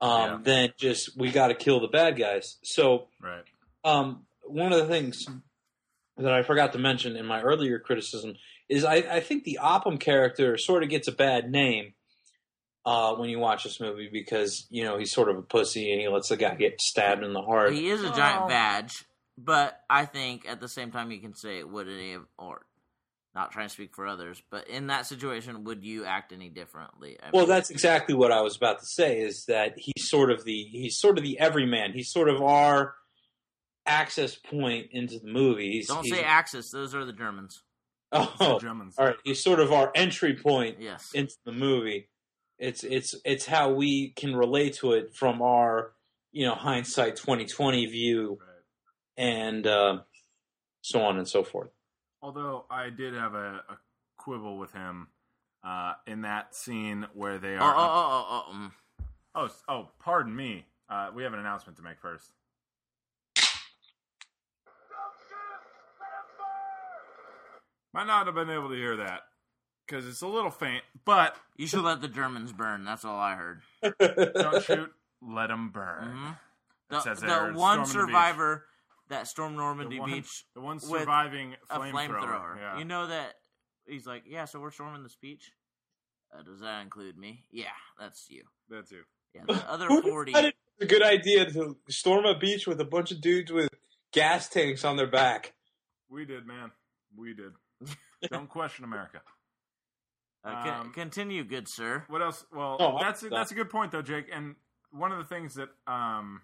um, 0.00 0.10
Yeah. 0.20 0.38
than 0.42 0.72
just 0.76 1.16
we 1.16 1.30
got 1.30 1.48
to 1.48 1.54
kill 1.54 1.80
the 1.80 1.88
bad 1.88 2.18
guys 2.18 2.58
so 2.62 3.08
Right. 3.20 3.44
um, 3.84 4.26
one 4.44 4.72
of 4.72 4.78
the 4.80 4.86
things 4.86 5.26
that 6.18 6.32
I 6.32 6.42
forgot 6.42 6.72
to 6.72 6.78
mention 6.78 7.16
in 7.16 7.24
my 7.24 7.40
earlier 7.40 7.78
criticism 7.78 8.34
is 8.68 8.84
I, 8.84 8.96
I 8.96 9.20
think 9.20 9.44
the 9.44 9.58
Upham 9.62 9.98
character 9.98 10.58
sort 10.58 10.82
of 10.82 10.88
gets 10.90 11.08
a 11.08 11.12
bad 11.12 11.50
name 11.50 11.94
uh, 12.84 13.14
when 13.14 13.30
you 13.30 13.38
watch 13.38 13.62
this 13.64 13.80
movie 13.80 14.08
because 14.12 14.66
you 14.68 14.82
know 14.84 14.98
he's 14.98 15.12
sort 15.12 15.28
of 15.30 15.38
a 15.38 15.42
pussy 15.42 15.90
and 15.92 16.00
he 16.00 16.08
lets 16.08 16.28
the 16.28 16.36
guy 16.36 16.54
get 16.54 16.80
stabbed 16.80 17.22
in 17.22 17.32
the 17.32 17.40
heart. 17.40 17.72
He 17.72 17.88
is 17.88 18.02
a 18.02 18.10
giant 18.10 18.42
Oh. 18.44 18.48
badge, 18.48 19.04
but 19.44 19.80
I 19.88 20.04
think 20.04 20.46
at 20.48 20.60
the 20.60 20.68
same 20.68 20.90
time 20.90 21.10
you 21.10 21.20
can 21.20 21.34
say, 21.34 21.62
would 21.62 21.88
any 21.88 22.14
of, 22.14 22.22
or 22.38 22.66
not 23.34 23.50
trying 23.52 23.66
to 23.68 23.72
speak 23.72 23.94
for 23.94 24.06
others, 24.06 24.42
but 24.50 24.68
in 24.68 24.88
that 24.88 25.06
situation, 25.06 25.64
would 25.64 25.82
you 25.84 26.04
act 26.04 26.32
any 26.32 26.48
differently? 26.50 27.16
I 27.22 27.30
Well, 27.32 27.42
mean, 27.44 27.48
that's 27.50 27.70
exactly 27.70 28.14
what 28.14 28.30
I 28.30 28.42
was 28.42 28.56
about 28.56 28.80
to 28.80 28.86
say. 28.86 29.20
Is 29.20 29.46
that 29.46 29.72
he's 29.76 30.08
sort 30.08 30.30
of 30.30 30.44
the 30.44 30.64
he's 30.70 30.98
sort 30.98 31.16
of 31.18 31.24
the 31.24 31.38
everyman. 31.38 31.92
He's 31.94 32.10
sort 32.12 32.28
of 32.28 32.42
our 32.42 32.94
access 33.86 34.36
point 34.36 34.88
into 34.92 35.18
the 35.18 35.28
movie. 35.30 35.72
He's, 35.72 35.88
don't 35.88 36.04
he's, 36.04 36.14
say 36.14 36.22
access; 36.22 36.70
those 36.70 36.94
are 36.94 37.04
the 37.04 37.12
Germans. 37.12 37.62
oh, 38.12 38.34
The 38.38 38.58
Germans. 38.58 38.96
all 38.98 39.06
right. 39.06 39.16
He's 39.24 39.42
sort 39.42 39.60
of 39.60 39.72
our 39.72 39.90
entry 39.94 40.34
point 40.36 40.76
Yes, 40.80 41.08
into 41.14 41.34
the 41.46 41.52
movie. 41.52 42.08
It's 42.58 42.84
it's 42.84 43.14
it's 43.24 43.46
how 43.46 43.72
we 43.72 44.10
can 44.14 44.36
relate 44.36 44.74
to 44.80 44.92
it 44.92 45.14
from 45.16 45.40
our 45.42 45.92
you 46.32 46.46
know 46.46 46.54
hindsight 46.54 47.16
twenty 47.16 47.46
twenty 47.46 47.86
view 47.86 48.38
Right. 48.40 48.48
And 49.16 49.66
uh, 49.66 49.98
so 50.82 51.02
on 51.02 51.18
and 51.18 51.28
so 51.28 51.42
forth. 51.44 51.70
Although 52.22 52.64
I 52.70 52.90
did 52.90 53.14
have 53.14 53.34
a, 53.34 53.62
a 53.68 53.78
quibble 54.16 54.58
with 54.58 54.72
him 54.72 55.08
uh, 55.64 55.94
in 56.06 56.22
that 56.22 56.54
scene 56.54 57.06
where 57.14 57.38
they 57.38 57.54
Oh, 57.56 57.60
are. 57.60 57.74
oh, 57.76 57.80
oh, 57.80 58.26
oh, 58.28 58.44
oh, 58.48 58.54
mm. 58.54 58.70
oh, 59.34 59.48
oh, 59.68 59.88
pardon 60.00 60.34
me. 60.34 60.66
Uh, 60.88 61.10
we 61.14 61.22
have 61.22 61.32
an 61.32 61.38
announcement 61.40 61.76
to 61.78 61.82
make 61.82 61.98
first. 62.00 62.30
Might 67.94 68.06
not 68.06 68.26
have 68.26 68.34
been 68.34 68.50
able 68.50 68.70
to 68.70 68.74
hear 68.74 68.96
that 68.98 69.20
because 69.86 70.06
it's 70.06 70.22
a 70.22 70.26
little 70.26 70.50
faint, 70.50 70.82
but 71.04 71.36
You 71.56 71.66
should 71.66 71.82
let 71.82 72.00
the 72.00 72.08
Germans 72.08 72.52
burn. 72.52 72.84
That's 72.84 73.04
all 73.04 73.18
I 73.18 73.34
heard. 73.34 73.60
don't 73.82 74.62
shoot, 74.64 74.90
let 75.20 75.48
them 75.48 75.70
burn. 75.70 76.08
Mhm. 76.08 76.30
It 76.32 76.36
The, 76.88 77.00
says 77.00 77.20
the 77.20 77.28
one 77.54 77.54
storming 77.54 77.82
the 77.82 77.86
survivor 77.86 78.64
that 79.12 79.28
Storm 79.28 79.54
Normandy 79.56 79.96
The 79.96 80.00
one, 80.00 80.10
Beach 80.10 80.44
the 80.54 80.60
one 80.60 80.76
with 80.76 80.84
surviving 80.84 81.54
a 81.70 81.78
flamethrower. 81.78 81.92
flamethrower. 82.08 82.56
Yeah. 82.58 82.78
You 82.78 82.84
know 82.84 83.06
that 83.06 83.34
he's 83.86 84.06
like, 84.06 84.24
yeah. 84.26 84.46
So 84.46 84.58
we're 84.58 84.70
storming 84.70 85.02
this 85.02 85.16
beach. 85.20 85.52
Uh, 86.34 86.42
does 86.42 86.60
that 86.60 86.80
include 86.82 87.18
me? 87.18 87.44
Yeah, 87.50 87.66
that's 88.00 88.26
you. 88.30 88.44
That's 88.70 88.90
you. 88.90 89.02
Yeah, 89.34 89.42
the 89.48 89.70
other 89.70 89.86
Who 89.86 90.02
forty. 90.02 90.32
it's 90.34 90.56
a 90.80 90.86
good 90.86 91.02
idea 91.02 91.50
to 91.52 91.76
storm 91.88 92.24
a 92.24 92.38
beach 92.38 92.66
with 92.66 92.80
a 92.80 92.84
bunch 92.86 93.12
of 93.12 93.20
dudes 93.20 93.52
with 93.52 93.68
gas 94.12 94.48
tanks 94.48 94.84
on 94.84 94.96
their 94.96 95.06
back? 95.10 95.52
We 96.08 96.24
did, 96.24 96.46
man. 96.46 96.70
We 97.16 97.34
did. 97.34 97.52
Don't 98.30 98.48
question 98.48 98.84
America. 98.84 99.20
Uh, 100.44 100.62
con- 100.64 100.80
Um, 100.86 100.92
continue, 100.92 101.44
good 101.44 101.68
sir. 101.68 102.04
What 102.08 102.22
else? 102.22 102.44
Well, 102.52 102.76
Oh, 102.80 102.98
that's 103.00 103.22
a, 103.22 103.28
that's 103.28 103.52
a 103.52 103.54
good 103.54 103.70
point 103.70 103.92
though, 103.92 104.02
Jake. 104.02 104.26
And 104.32 104.56
one 104.90 105.12
of 105.12 105.18
the 105.18 105.24
things 105.24 105.54
that 105.54 105.68
um 105.86 106.40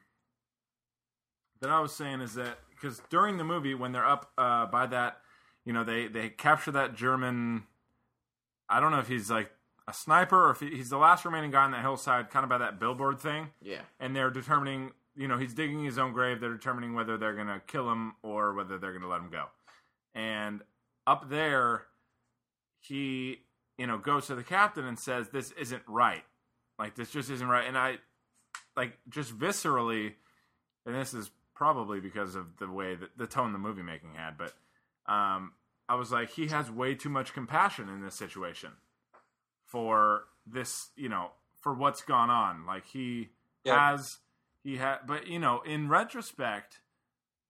that 1.61 1.71
I 1.71 1.81
was 1.81 1.93
saying 1.93 2.21
is 2.21 2.35
that 2.35 2.59
because 2.71 3.01
during 3.11 3.37
the 3.39 3.45
movie 3.45 3.75
when 3.75 3.93
they're 3.93 4.07
up 4.07 4.31
uh, 4.39 4.67
by 4.67 4.87
that, 4.87 5.21
you 5.65 5.73
know, 5.73 5.85
they 5.85 6.07
they 6.09 6.29
capture 6.29 6.71
that 6.73 6.95
German. 6.95 7.65
I 8.69 8.81
don't 8.81 8.93
know 8.93 8.99
if 9.01 9.09
he's 9.09 9.31
like 9.31 9.51
a 9.87 9.93
sniper 9.95 10.49
or 10.49 10.51
if 10.51 10.61
he, 10.61 10.69
he's 10.77 10.91
the 10.91 10.99
last 10.99 11.25
remaining 11.25 11.51
guy 11.51 11.65
on 11.65 11.71
that 11.73 11.81
hillside, 11.83 12.29
kind 12.31 12.45
of 12.45 12.51
by 12.51 12.59
that 12.59 12.79
billboard 12.79 13.19
thing, 13.19 13.49
Yeah. 13.63 13.81
and 14.01 14.15
they're 14.15 14.31
determining. 14.31 14.93
You 15.17 15.27
know, 15.27 15.37
he's 15.37 15.53
digging 15.55 15.83
his 15.85 15.99
own 15.99 16.13
grave. 16.13 16.41
They're 16.41 16.53
determining 16.53 16.95
whether 16.95 17.17
they're 17.19 17.35
going 17.35 17.49
to 17.49 17.61
kill 17.67 17.91
him 17.91 18.13
or 18.23 18.55
whether 18.55 18.79
they're 18.79 18.93
going 18.93 19.03
to 19.03 19.09
let 19.09 19.21
him 19.21 19.31
go. 19.31 19.47
And 20.15 20.63
up 21.09 21.29
there, 21.29 21.87
he 22.81 23.41
you 23.79 23.87
know 23.87 23.99
goes 23.99 24.27
to 24.29 24.35
the 24.35 24.43
captain 24.45 24.85
and 24.85 24.99
says 24.99 25.29
this 25.31 25.53
isn't 25.53 25.83
right 25.87 26.23
like 26.79 26.95
this 26.95 27.11
just 27.11 27.31
isn't 27.31 27.47
right 27.49 27.67
and 27.67 27.77
i 27.77 27.97
like 28.77 28.97
just 29.09 29.37
viscerally 29.37 30.13
and 30.87 30.95
this 30.95 31.13
is 31.15 31.31
probably 31.59 31.99
because 32.01 32.37
of 32.37 32.57
the 32.59 32.71
way 32.71 32.95
that 32.95 33.11
the 33.19 33.27
tone 33.27 33.53
the 33.53 33.59
movie 33.59 33.83
making 33.83 34.15
had 34.15 34.39
but 34.39 34.55
um 35.13 35.53
i 35.89 35.95
was 35.97 36.13
like 36.13 36.31
he 36.31 36.47
has 36.47 36.71
way 36.71 36.95
too 36.95 37.09
much 37.09 37.35
compassion 37.35 37.89
in 37.89 38.01
this 38.01 38.15
situation 38.15 38.71
for 39.65 40.25
this 40.47 40.91
you 40.97 41.09
know 41.09 41.31
for 41.61 41.75
what's 41.75 42.03
gone 42.03 42.31
on. 42.31 42.65
Like 42.67 42.87
he 42.87 43.31
Yeah. 43.65 43.75
has 43.91 44.19
he 44.63 44.77
had 44.77 44.99
but 45.07 45.27
you 45.27 45.39
know 45.39 45.61
in 45.63 45.89
retrospect 45.89 46.81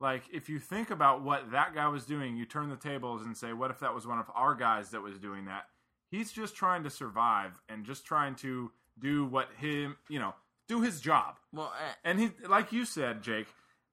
like 0.01 0.23
if 0.33 0.49
you 0.49 0.59
think 0.59 0.91
about 0.91 1.23
what 1.23 1.51
that 1.53 1.75
guy 1.75 1.89
was 1.89 2.07
doing 2.07 2.37
you 2.37 2.47
turn 2.47 2.71
the 2.71 2.77
tables 2.77 3.23
and 3.23 3.37
say 3.37 3.53
what 3.53 3.71
if 3.71 3.81
that 3.81 3.95
was 3.95 4.07
one 4.07 4.19
of 4.19 4.27
our 4.35 4.55
guys 4.55 4.91
that 4.91 5.03
was 5.03 5.19
doing 5.19 5.45
that? 5.45 5.65
He's 6.11 6.33
just 6.33 6.57
trying 6.57 6.85
to 6.85 6.91
survive 6.91 7.53
and 7.69 7.85
just 7.85 8.07
trying 8.07 8.35
to 8.37 8.71
do 8.99 9.27
what 9.27 9.49
him 9.59 9.97
you 10.09 10.19
know 10.19 10.35
do 10.67 10.81
his 10.81 11.01
job. 11.01 11.37
Well, 11.53 11.73
and 12.05 12.19
he 12.19 12.31
like 12.49 12.73
you 12.73 12.85
said 12.85 13.23
jake 13.23 13.49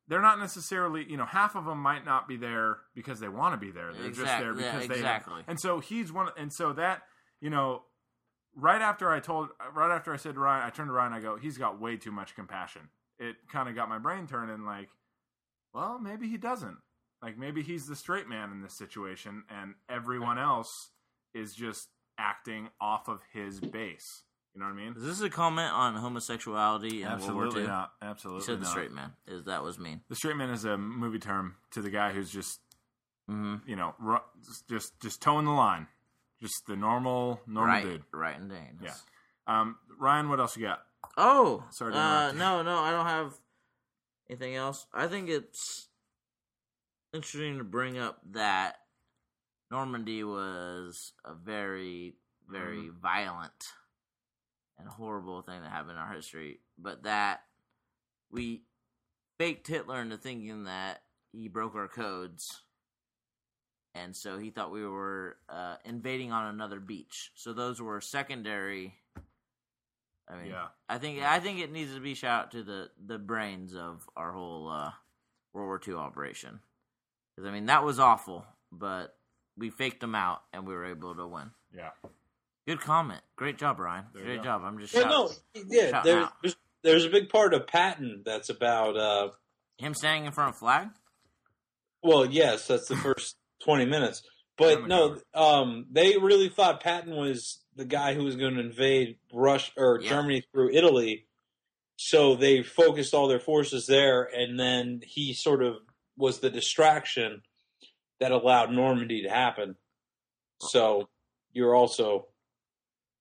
they're 0.07 0.21
not 0.21 0.39
necessarily 0.39 1.05
you 1.09 1.17
know 1.17 1.25
half 1.25 1.55
of 1.55 1.65
them 1.65 1.79
might 1.79 2.05
not 2.05 2.27
be 2.27 2.37
there 2.37 2.77
because 2.93 3.19
they 3.19 3.27
want 3.29 3.53
to 3.53 3.57
be 3.65 3.71
there. 3.71 3.91
They're 3.93 4.09
just 4.09 4.21
Exact- 4.21 4.41
there 4.43 4.59
yeah, 4.59 4.71
because 4.73 4.87
they 4.87 4.95
exactly. 4.95 5.41
and 5.47 5.59
so 5.59 5.79
he's 5.79 6.11
one 6.11 6.29
and 6.37 6.51
so 6.51 6.73
that 6.73 7.01
you 7.41 7.49
know 7.49 7.83
right 8.55 8.81
after 8.81 9.11
i 9.11 9.19
told 9.19 9.49
right 9.73 9.93
after 9.93 10.13
i 10.13 10.17
said 10.17 10.33
to 10.35 10.39
ryan 10.39 10.65
i 10.65 10.69
turned 10.69 10.87
to 10.87 10.93
ryan 10.93 11.11
i 11.11 11.19
go 11.19 11.35
he's 11.35 11.57
got 11.57 11.79
way 11.81 11.97
too 11.97 12.11
much 12.11 12.35
compassion. 12.35 12.83
It 13.19 13.35
kind 13.51 13.69
of 13.69 13.75
got 13.75 13.87
my 13.89 13.97
brain 13.97 14.27
turning 14.27 14.65
like 14.65 14.89
well 15.73 15.99
maybe 15.99 16.27
he 16.29 16.37
doesn't. 16.37 16.77
Like 17.21 17.37
maybe 17.37 17.63
he's 17.63 17.87
the 17.87 17.95
straight 17.95 18.27
man 18.27 18.51
in 18.51 18.61
this 18.61 18.73
situation 18.73 19.43
and 19.49 19.73
everyone 19.89 20.37
else 20.37 20.91
is 21.33 21.55
just 21.55 21.87
acting 22.19 22.69
off 22.79 23.07
of 23.09 23.21
his 23.33 23.59
base 23.59 24.23
you 24.55 24.61
know 24.61 24.67
what 24.67 24.73
i 24.73 24.75
mean 24.75 24.93
is 24.97 25.03
this 25.03 25.21
a 25.21 25.29
comment 25.29 25.71
on 25.73 25.95
homosexuality 25.95 27.01
in 27.03 27.09
World 27.09 27.21
War 27.21 27.45
absolutely 27.45 27.61
II? 27.61 27.67
not 27.67 27.91
You 28.01 28.07
absolutely 28.07 28.43
said 28.43 28.59
the 28.59 28.63
not. 28.63 28.69
straight 28.71 28.91
man. 28.91 29.11
Is 29.27 29.43
that 29.45 29.63
was 29.63 29.77
mean? 29.77 30.01
The 30.09 30.15
straight 30.15 30.37
man 30.37 30.49
is 30.49 30.63
a 30.65 30.77
movie 30.77 31.19
term 31.19 31.55
to 31.71 31.81
the 31.81 31.89
guy 31.89 32.11
who's 32.13 32.31
just 32.31 32.59
Mm-hmm. 33.29 33.67
you 33.69 33.75
know 33.75 33.95
ru- 33.99 34.19
just 34.69 34.99
just 35.01 35.19
towing 35.21 35.45
the 35.45 35.51
line, 35.51 35.87
just 36.39 36.67
the 36.67 36.75
normal 36.75 37.41
normal 37.47 37.73
Right, 37.73 37.83
dude. 37.83 38.03
right, 38.13 38.37
and 38.39 38.49
Dane. 38.51 38.77
Yeah. 38.83 38.93
Um, 39.47 39.77
Ryan, 39.99 40.29
what 40.29 40.39
else 40.39 40.55
you 40.55 40.61
got? 40.63 40.83
Oh, 41.17 41.63
Sorry 41.71 41.91
to 41.93 41.97
uh, 41.99 42.29
interrupt 42.29 42.37
no, 42.37 42.61
no, 42.61 42.77
I 42.79 42.91
don't 42.91 43.07
have 43.07 43.33
anything 44.29 44.55
else. 44.55 44.85
I 44.93 45.07
think 45.07 45.29
it's 45.29 45.87
interesting 47.13 47.57
to 47.57 47.63
bring 47.63 47.97
up 47.97 48.19
that 48.33 48.75
Normandy 49.71 50.23
was 50.23 51.13
a 51.25 51.33
very, 51.33 52.13
very 52.47 52.77
Mm-hmm. 52.77 52.99
violent 53.01 53.63
and 54.79 54.87
horrible 54.87 55.41
thing 55.41 55.61
that 55.61 55.71
happened 55.71 55.91
in 55.91 55.97
our 55.97 56.13
history, 56.13 56.59
but 56.77 57.03
that 57.03 57.41
we 58.31 58.63
faked 59.37 59.67
Hitler 59.67 60.01
into 60.01 60.17
thinking 60.17 60.65
that 60.65 61.01
he 61.31 61.47
broke 61.47 61.75
our 61.75 61.87
codes. 61.87 62.61
And 63.93 64.15
so 64.15 64.37
he 64.37 64.49
thought 64.49 64.71
we 64.73 64.85
were 64.85 65.37
uh, 65.47 65.75
invading 65.85 66.31
on 66.33 66.47
another 66.53 66.79
beach. 66.81 67.31
So 67.35 67.53
those 67.53 67.81
were 67.81 68.01
secondary. 68.01 68.93
I 70.27 70.35
mean, 70.35 70.47
Yeah. 70.47 70.67
I 70.89 70.97
think 70.97 71.21
I 71.21 71.39
think 71.39 71.59
it 71.59 71.71
needs 71.71 71.93
to 71.93 72.01
be 72.01 72.13
shout 72.13 72.45
out 72.45 72.51
to 72.51 72.63
the 72.63 72.89
the 73.05 73.17
brains 73.17 73.73
of 73.75 74.09
our 74.17 74.33
whole 74.33 74.67
uh, 74.69 74.91
World 75.53 75.67
War 75.67 75.81
II 75.87 75.93
operation. 75.95 76.59
Because 77.35 77.47
I 77.47 77.53
mean 77.53 77.67
that 77.67 77.85
was 77.85 77.99
awful, 77.99 78.45
but 78.71 79.15
we 79.57 79.69
faked 79.69 80.01
them 80.01 80.15
out 80.15 80.41
and 80.51 80.67
we 80.67 80.73
were 80.73 80.85
able 80.85 81.15
to 81.15 81.27
win. 81.27 81.51
Yeah. 81.73 81.91
Good 82.67 82.81
comment. 82.81 83.21
Great 83.35 83.57
job, 83.57 83.79
Ryan. 83.79 84.05
There 84.13 84.21
you 84.21 84.27
Great 84.27 84.37
go. 84.39 84.43
job. 84.43 84.61
I'm 84.65 84.79
just 84.79 84.93
Well, 84.93 85.27
shouting. 85.29 85.37
no, 85.55 85.61
yeah. 85.69 85.89
Shout 85.91 86.03
There's, 86.03 86.27
there's 86.41 86.55
there's 86.83 87.05
a 87.05 87.09
big 87.09 87.29
part 87.29 87.53
of 87.53 87.67
Patton 87.67 88.23
that's 88.25 88.49
about. 88.49 88.97
Uh, 88.97 89.29
him 89.77 89.93
standing 89.93 90.25
in 90.25 90.31
front 90.31 90.51
of 90.51 90.57
flag. 90.57 90.89
well, 92.01 92.25
yes, 92.25 92.67
that's 92.67 92.87
the 92.87 92.95
first 92.95 93.35
twenty 93.63 93.85
minutes. 93.85 94.23
But 94.57 94.87
no, 94.87 95.17
um, 95.33 95.85
they 95.91 96.17
really 96.17 96.47
thought 96.49 96.81
Patton 96.81 97.13
was 97.13 97.59
the 97.75 97.83
guy 97.85 98.13
who 98.13 98.23
was 98.23 98.37
going 98.37 98.53
to 98.55 98.61
invade 98.61 99.17
Russia 99.33 99.71
or 99.75 99.99
Yeah. 100.01 100.09
Germany 100.09 100.43
through 100.53 100.71
Italy. 100.71 101.27
So 101.97 102.35
they 102.35 102.63
focused 102.63 103.13
all 103.13 103.27
their 103.27 103.39
forces 103.39 103.85
there, 103.85 104.23
and 104.23 104.57
then 104.59 105.01
he 105.03 105.33
sort 105.33 105.61
of 105.61 105.75
was 106.17 106.39
the 106.39 106.49
distraction 106.49 107.41
that 108.21 108.31
allowed 108.31 108.71
Normandy 108.71 109.23
to 109.23 109.29
happen. 109.29 109.75
So 110.61 111.09
you're 111.51 111.75
also, 111.75 112.27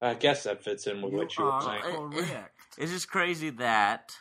I 0.00 0.14
guess 0.14 0.44
that 0.44 0.62
fits 0.62 0.86
in 0.86 1.02
with 1.02 1.12
what 1.12 1.36
you 1.36 1.44
were 1.44 1.50
are 1.52 1.62
saying. 1.62 2.10
correct. 2.10 2.60
It's 2.76 2.92
just 2.92 3.08
crazy 3.08 3.50
that 3.50 4.14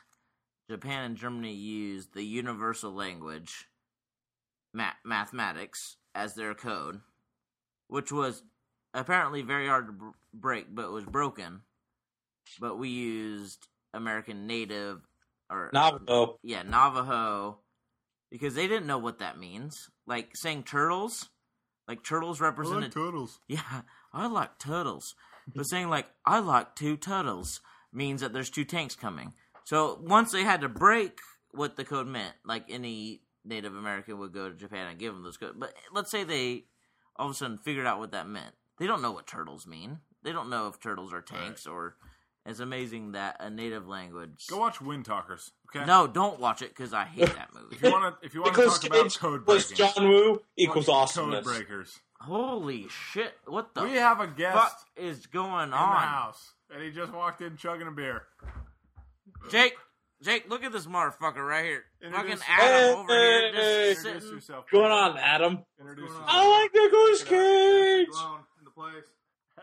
Japan 0.69 1.03
and 1.03 1.17
Germany 1.17 1.53
used 1.53 2.13
the 2.13 2.23
universal 2.23 2.93
language, 2.93 3.67
ma- 4.73 4.91
mathematics, 5.03 5.97
as 6.15 6.35
their 6.35 6.53
code, 6.53 7.01
which 7.87 8.11
was 8.11 8.43
apparently 8.93 9.41
very 9.41 9.67
hard 9.67 9.87
to 9.87 9.93
br- 9.93 10.09
break, 10.33 10.73
but 10.73 10.91
was 10.91 11.05
broken. 11.05 11.61
But 12.59 12.77
we 12.77 12.89
used 12.89 13.67
American 13.93 14.47
Native 14.47 15.01
or 15.49 15.69
Navajo. 15.73 16.39
yeah 16.43 16.63
Navajo 16.63 17.59
because 18.31 18.55
they 18.55 18.67
didn't 18.67 18.87
know 18.87 18.97
what 18.97 19.19
that 19.19 19.37
means. 19.37 19.89
Like 20.07 20.35
saying 20.35 20.63
turtles, 20.63 21.29
like 21.87 22.03
turtles 22.03 22.41
represented 22.41 22.91
turtles. 22.91 23.39
yeah, 23.47 23.81
I 24.11 24.27
like 24.27 24.57
turtles. 24.59 25.15
But 25.55 25.65
saying 25.65 25.89
like 25.89 26.07
I 26.25 26.39
like 26.39 26.75
two 26.75 26.97
turtles 26.97 27.61
means 27.91 28.21
that 28.21 28.33
there's 28.33 28.49
two 28.49 28.65
tanks 28.65 28.95
coming. 28.95 29.33
So 29.65 29.99
once 30.01 30.31
they 30.31 30.43
had 30.43 30.61
to 30.61 30.69
break 30.69 31.19
what 31.51 31.75
the 31.75 31.85
code 31.85 32.07
meant, 32.07 32.33
like 32.45 32.65
any 32.69 33.21
Native 33.45 33.75
American 33.75 34.19
would 34.19 34.33
go 34.33 34.49
to 34.49 34.55
Japan 34.55 34.87
and 34.87 34.99
give 34.99 35.13
them 35.13 35.23
those 35.23 35.37
codes. 35.37 35.55
But 35.57 35.73
let's 35.93 36.11
say 36.11 36.23
they 36.23 36.65
all 37.15 37.27
of 37.27 37.31
a 37.31 37.35
sudden 37.35 37.57
figured 37.57 37.85
out 37.85 37.99
what 37.99 38.11
that 38.11 38.27
meant. 38.27 38.53
They 38.79 38.87
don't 38.87 39.01
know 39.01 39.11
what 39.11 39.27
turtles 39.27 39.67
mean. 39.67 39.99
They 40.23 40.31
don't 40.31 40.49
know 40.49 40.67
if 40.67 40.79
turtles 40.79 41.13
are 41.13 41.21
tanks 41.21 41.67
or. 41.67 41.95
It's 42.45 42.59
amazing 42.59 43.13
that 43.13 43.37
a 43.39 43.49
native 43.49 43.87
language. 43.87 44.47
Go 44.49 44.57
watch 44.57 44.81
Wind 44.81 45.05
Talkers. 45.05 45.51
Okay. 45.73 45.85
No, 45.85 46.07
don't 46.07 46.41
watch 46.41 46.61
it 46.61 46.75
because 46.75 46.93
I 46.93 47.05
hate 47.05 47.33
that 47.35 47.51
movie. 47.53 47.73
If 47.77 47.81
you 47.81 47.89
want 47.89 48.19
to, 48.19 48.25
if 48.25 48.33
you 48.33 48.41
want 48.41 48.55
to 48.55 48.65
talk 48.65 48.85
about 48.85 49.17
code 49.17 49.45
plus 49.45 49.69
breaking, 49.69 49.85
John 49.95 50.09
Woo 50.09 50.41
equals 50.57 50.87
code 50.87 50.95
awesomeness. 50.95 51.45
breakers. 51.45 51.99
Holy 52.23 52.87
shit! 52.89 53.33
What 53.45 53.73
the 53.75 53.83
We 53.83 53.93
have 53.93 54.19
a 54.21 54.27
guest 54.27 54.57
fuck 54.57 54.79
is 54.95 55.25
going 55.27 55.65
in 55.65 55.69
the 55.71 55.75
house, 55.77 56.53
and 56.69 56.77
and 56.81 56.85
he 56.87 56.91
just 56.95 57.11
walked 57.13 57.41
in 57.41 57.57
chugging 57.57 57.87
a 57.87 57.91
beer. 57.91 58.23
Jake, 59.49 59.73
Jake, 60.21 60.49
look 60.49 60.63
at 60.63 60.71
this 60.71 60.85
motherfucker 60.85 61.45
right 61.45 61.65
here. 61.65 61.83
Introduce- 62.01 62.41
Fucking 62.41 62.55
Adam 62.65 62.99
over 62.99 63.13
here 63.13 63.51
Hey, 63.53 63.93
just 63.93 64.05
Introduce 64.05 64.31
yourself. 64.31 64.59
What's 64.63 64.71
going 64.71 64.91
on, 64.91 65.17
Adam? 65.17 65.59
Introduce 65.79 66.03
What's 66.11 66.13
yourself. 66.19 66.31
going 66.31 66.45
I 66.45 66.61
like 66.61 66.73
Nicolas 66.73 67.23
Cage. 67.23 68.07
Blown 68.09 68.39
in 68.59 68.65
the 68.65 68.71
place. 68.71 69.03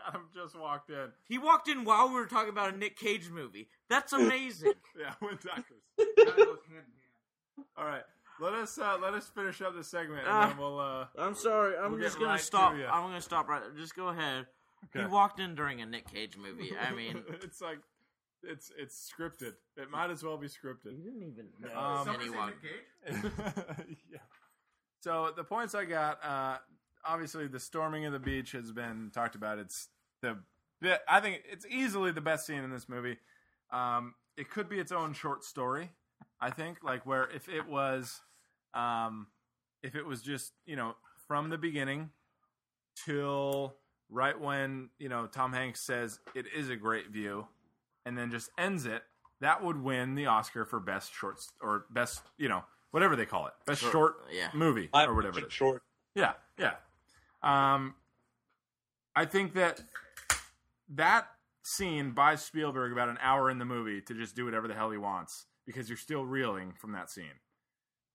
Adam 0.07 0.27
just 0.33 0.57
walked 0.59 0.89
in. 0.89 1.09
He 1.27 1.37
walked 1.37 1.67
in 1.67 1.83
while 1.83 2.09
we 2.09 2.15
were 2.15 2.25
talking 2.27 2.49
about 2.49 2.73
a 2.73 2.77
Nick 2.77 2.97
Cage 2.97 3.29
movie. 3.29 3.69
That's 3.89 4.13
amazing. 4.21 4.73
Yeah, 4.99 5.13
with 5.21 5.41
doctors. 5.43 5.81
Gotta 5.97 6.15
go 6.15 6.45
hand 6.45 6.59
in 6.69 6.75
hand. 6.75 7.65
All 7.77 7.85
right, 7.85 8.03
let 8.41 8.53
us 8.53 8.77
uh, 8.77 8.97
let 9.01 9.13
us 9.13 9.27
finish 9.29 9.61
up 9.61 9.75
the 9.75 9.83
segment, 9.83 10.21
and 10.21 10.29
Ah. 10.29 10.47
then 10.47 10.57
we'll. 10.57 10.79
Uh, 10.79 11.05
I'm 11.17 11.35
sorry. 11.35 11.77
I'm 11.77 11.91
We'll 11.93 12.01
just 12.01 12.17
gonna 12.19 12.31
right 12.31 12.41
stop. 12.41 12.75
ya. 12.77 12.89
I'm 12.91 13.03
gonna 13.03 13.21
stop 13.21 13.47
right. 13.47 13.61
Just 13.77 13.95
go 13.95 14.07
ahead. 14.09 14.47
Okay. 14.85 15.05
He 15.05 15.11
walked 15.11 15.39
in 15.39 15.53
during 15.55 15.79
a 15.81 15.85
Nick 15.85 16.11
Cage 16.11 16.37
movie. 16.37 16.71
I 16.75 16.91
mean, 16.95 17.23
it's 17.43 17.61
like 17.61 17.79
it's 18.43 18.71
it's 18.77 19.11
scripted. 19.15 19.53
It 19.77 19.89
might 19.91 20.09
as 20.09 20.23
well 20.23 20.37
be 20.37 20.47
scripted. 20.47 20.95
he 20.97 21.03
didn't 21.03 21.21
even 21.23 21.45
know. 21.59 21.77
Um, 21.79 22.07
and 22.09 22.21
he 22.21 22.27
Somebody 22.27 22.29
say 22.31 22.37
walked. 22.37 22.63
Nick 22.63 23.23
Cage? 23.85 23.97
yeah. 24.11 24.17
So 25.01 25.31
the 25.35 25.43
points 25.43 25.73
I 25.75 25.85
got, 25.85 26.23
uh, 26.23 26.57
obviously 27.05 27.47
the 27.47 27.59
storming 27.59 28.05
of 28.05 28.13
the 28.13 28.19
beach 28.19 28.51
has 28.53 28.71
been 28.71 29.11
talked 29.13 29.35
about. 29.35 29.57
It's 29.59 29.89
the 30.21 30.37
I 31.07 31.19
think 31.19 31.43
it's 31.51 31.65
easily 31.69 32.11
the 32.11 32.21
best 32.21 32.45
scene 32.47 32.63
in 32.63 32.71
this 32.71 32.89
movie. 32.89 33.17
Um, 33.71 34.15
it 34.37 34.49
could 34.49 34.67
be 34.67 34.79
its 34.79 34.91
own 34.91 35.13
short 35.13 35.43
story. 35.43 35.91
I 36.39 36.49
think, 36.49 36.83
like 36.83 37.05
where 37.05 37.29
if 37.29 37.47
it 37.49 37.67
was, 37.67 38.19
um, 38.73 39.27
if 39.83 39.95
it 39.95 40.05
was 40.05 40.21
just 40.21 40.53
you 40.65 40.75
know 40.75 40.95
from 41.27 41.49
the 41.49 41.57
beginning 41.57 42.09
till 43.05 43.75
right 44.09 44.39
when 44.39 44.89
you 44.99 45.09
know 45.09 45.27
Tom 45.27 45.53
Hanks 45.53 45.81
says 45.81 46.19
it 46.35 46.45
is 46.55 46.69
a 46.69 46.75
great 46.75 47.09
view, 47.09 47.47
and 48.05 48.17
then 48.17 48.31
just 48.31 48.49
ends 48.57 48.85
it, 48.85 49.03
that 49.39 49.63
would 49.63 49.81
win 49.81 50.15
the 50.15 50.27
Oscar 50.27 50.65
for 50.65 50.79
best 50.79 51.13
shorts 51.13 51.51
or 51.61 51.85
best 51.89 52.21
you 52.37 52.49
know 52.49 52.63
whatever 52.91 53.15
they 53.15 53.25
call 53.25 53.47
it, 53.47 53.53
best 53.65 53.81
Short- 53.81 53.91
short 53.91 54.15
yeah. 54.31 54.49
movie 54.53 54.89
I 54.93 55.05
or 55.05 55.15
whatever 55.15 55.39
it 55.39 55.45
is. 55.47 55.53
Short. 55.53 55.81
Yeah, 56.13 56.33
yeah. 56.57 56.73
Um, 57.41 57.95
I 59.15 59.25
think 59.25 59.53
that 59.53 59.81
that 60.89 61.27
scene 61.63 62.11
buys 62.11 62.43
Spielberg 62.43 62.91
about 62.91 63.09
an 63.09 63.17
hour 63.21 63.49
in 63.49 63.59
the 63.59 63.65
movie 63.65 64.01
to 64.01 64.13
just 64.13 64.35
do 64.35 64.45
whatever 64.45 64.67
the 64.67 64.73
hell 64.73 64.91
he 64.91 64.97
wants 64.97 65.45
because 65.65 65.89
you're 65.89 65.97
still 65.97 66.25
reeling 66.25 66.73
from 66.73 66.91
that 66.93 67.09
scene. 67.09 67.39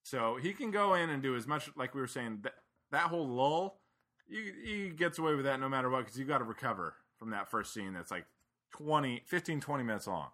So 0.07 0.37
he 0.41 0.53
can 0.53 0.71
go 0.71 0.95
in 0.95 1.11
and 1.11 1.21
do 1.21 1.35
as 1.35 1.49
much, 1.49 1.69
like 1.75 1.93
we 1.93 2.01
were 2.01 2.07
saying, 2.07 2.39
that, 2.43 2.55
that 2.93 3.09
whole 3.09 3.27
lull, 3.27 3.81
he, 4.29 4.53
he 4.65 4.89
gets 4.91 5.19
away 5.19 5.35
with 5.35 5.47
that 5.47 5.59
no 5.59 5.69
matter 5.69 5.91
what 5.91 6.05
because 6.05 6.17
you 6.17 6.25
got 6.25 6.39
to 6.39 6.45
recover 6.45 6.95
from 7.19 7.31
that 7.31 7.51
first 7.51 7.75
scene 7.75 7.93
that's 7.93 8.13
like 8.13 8.25
20, 8.71 9.25
15, 9.27 9.61
20 9.61 9.83
minutes 9.83 10.07
long. 10.07 10.29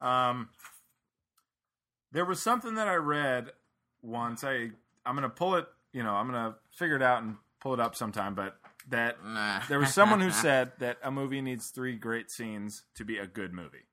Um, 0.00 0.50
there 2.12 2.24
was 2.24 2.40
something 2.40 2.76
that 2.76 2.86
I 2.86 2.94
read 2.94 3.50
once. 4.02 4.44
I 4.44 4.70
I'm 5.04 5.16
gonna 5.16 5.28
pull 5.28 5.56
it. 5.56 5.66
You 5.92 6.04
know, 6.04 6.14
I'm 6.14 6.26
gonna 6.26 6.54
figure 6.70 6.94
it 6.94 7.02
out 7.02 7.22
and 7.24 7.38
pull 7.60 7.74
it 7.74 7.80
up 7.80 7.96
sometime. 7.96 8.36
But 8.36 8.56
that 8.88 9.16
Nah. 9.24 9.62
there 9.68 9.80
was 9.80 9.92
someone 9.92 10.20
who 10.20 10.30
said 10.46 10.72
that 10.78 10.98
a 11.02 11.10
movie 11.10 11.40
needs 11.40 11.70
three 11.70 11.96
great 11.96 12.30
scenes 12.30 12.84
to 12.94 13.04
be 13.04 13.18
a 13.18 13.26
good 13.26 13.52
movie. 13.52 13.88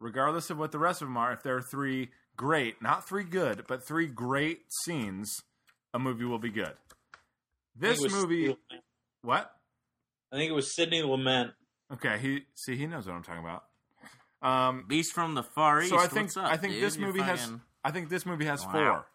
Regardless 0.00 0.48
of 0.48 0.56
what 0.58 0.72
the 0.72 0.78
rest 0.78 1.02
of 1.02 1.08
them 1.08 1.18
are, 1.18 1.32
if 1.32 1.42
there 1.42 1.56
are 1.56 1.62
three 1.62 2.12
great, 2.38 2.80
not 2.80 3.06
three 3.06 3.24
good, 3.24 3.64
but 3.68 3.86
three 3.86 4.06
great 4.06 4.60
scenes, 4.84 5.42
a 5.92 5.98
movie 5.98 6.24
will 6.24 6.38
be 6.38 6.48
good. 6.48 6.72
This 7.76 8.00
movie, 8.10 8.46
Sidney 8.46 8.56
what? 9.22 9.50
I 10.32 10.36
think 10.36 10.50
it 10.50 10.54
was 10.54 10.74
Sidney 10.74 11.02
Lumet. 11.02 11.52
Okay, 11.92 12.18
he 12.18 12.44
see 12.54 12.76
he 12.76 12.86
knows 12.86 13.06
what 13.06 13.14
I'm 13.14 13.22
talking 13.22 13.42
about. 13.44 13.64
Um, 14.40 14.84
Beast 14.88 15.12
from 15.12 15.34
the 15.34 15.42
Far 15.42 15.80
East. 15.82 15.90
so 15.90 15.98
I 15.98 16.06
think 16.06 16.26
What's 16.28 16.36
up, 16.38 16.44
I 16.46 16.56
think 16.56 16.74
dude? 16.74 16.82
this 16.84 16.96
You're 16.96 17.08
movie 17.08 17.20
has 17.22 17.50
I 17.84 17.90
think 17.90 18.08
this 18.08 18.24
movie 18.24 18.46
has 18.46 18.64
Wow. 18.64 18.72
four. 18.72 19.06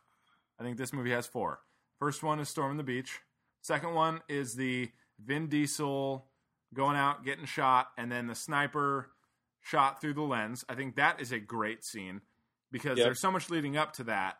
I 0.59 0.63
think 0.63 0.77
this 0.77 0.93
movie 0.93 1.11
has 1.11 1.25
four. 1.25 1.59
First 1.99 2.23
one 2.23 2.39
is 2.39 2.49
Storm 2.49 2.71
on 2.71 2.77
the 2.77 2.83
Beach. 2.83 3.19
Second 3.61 3.93
one 3.93 4.21
is 4.27 4.55
the 4.55 4.91
Vin 5.19 5.47
Diesel 5.47 6.25
going 6.73 6.97
out 6.97 7.23
getting 7.23 7.45
shot 7.45 7.87
and 7.97 8.11
then 8.11 8.27
the 8.27 8.35
sniper 8.35 9.09
shot 9.61 10.01
through 10.01 10.13
the 10.15 10.21
lens. 10.21 10.65
I 10.67 10.75
think 10.75 10.95
that 10.95 11.21
is 11.21 11.31
a 11.31 11.39
great 11.39 11.83
scene 11.85 12.21
because 12.73 12.97
Yep. 12.97 13.05
there's 13.05 13.21
so 13.21 13.31
much 13.31 13.49
leading 13.49 13.77
up 13.77 13.93
to 13.93 14.03
that 14.05 14.35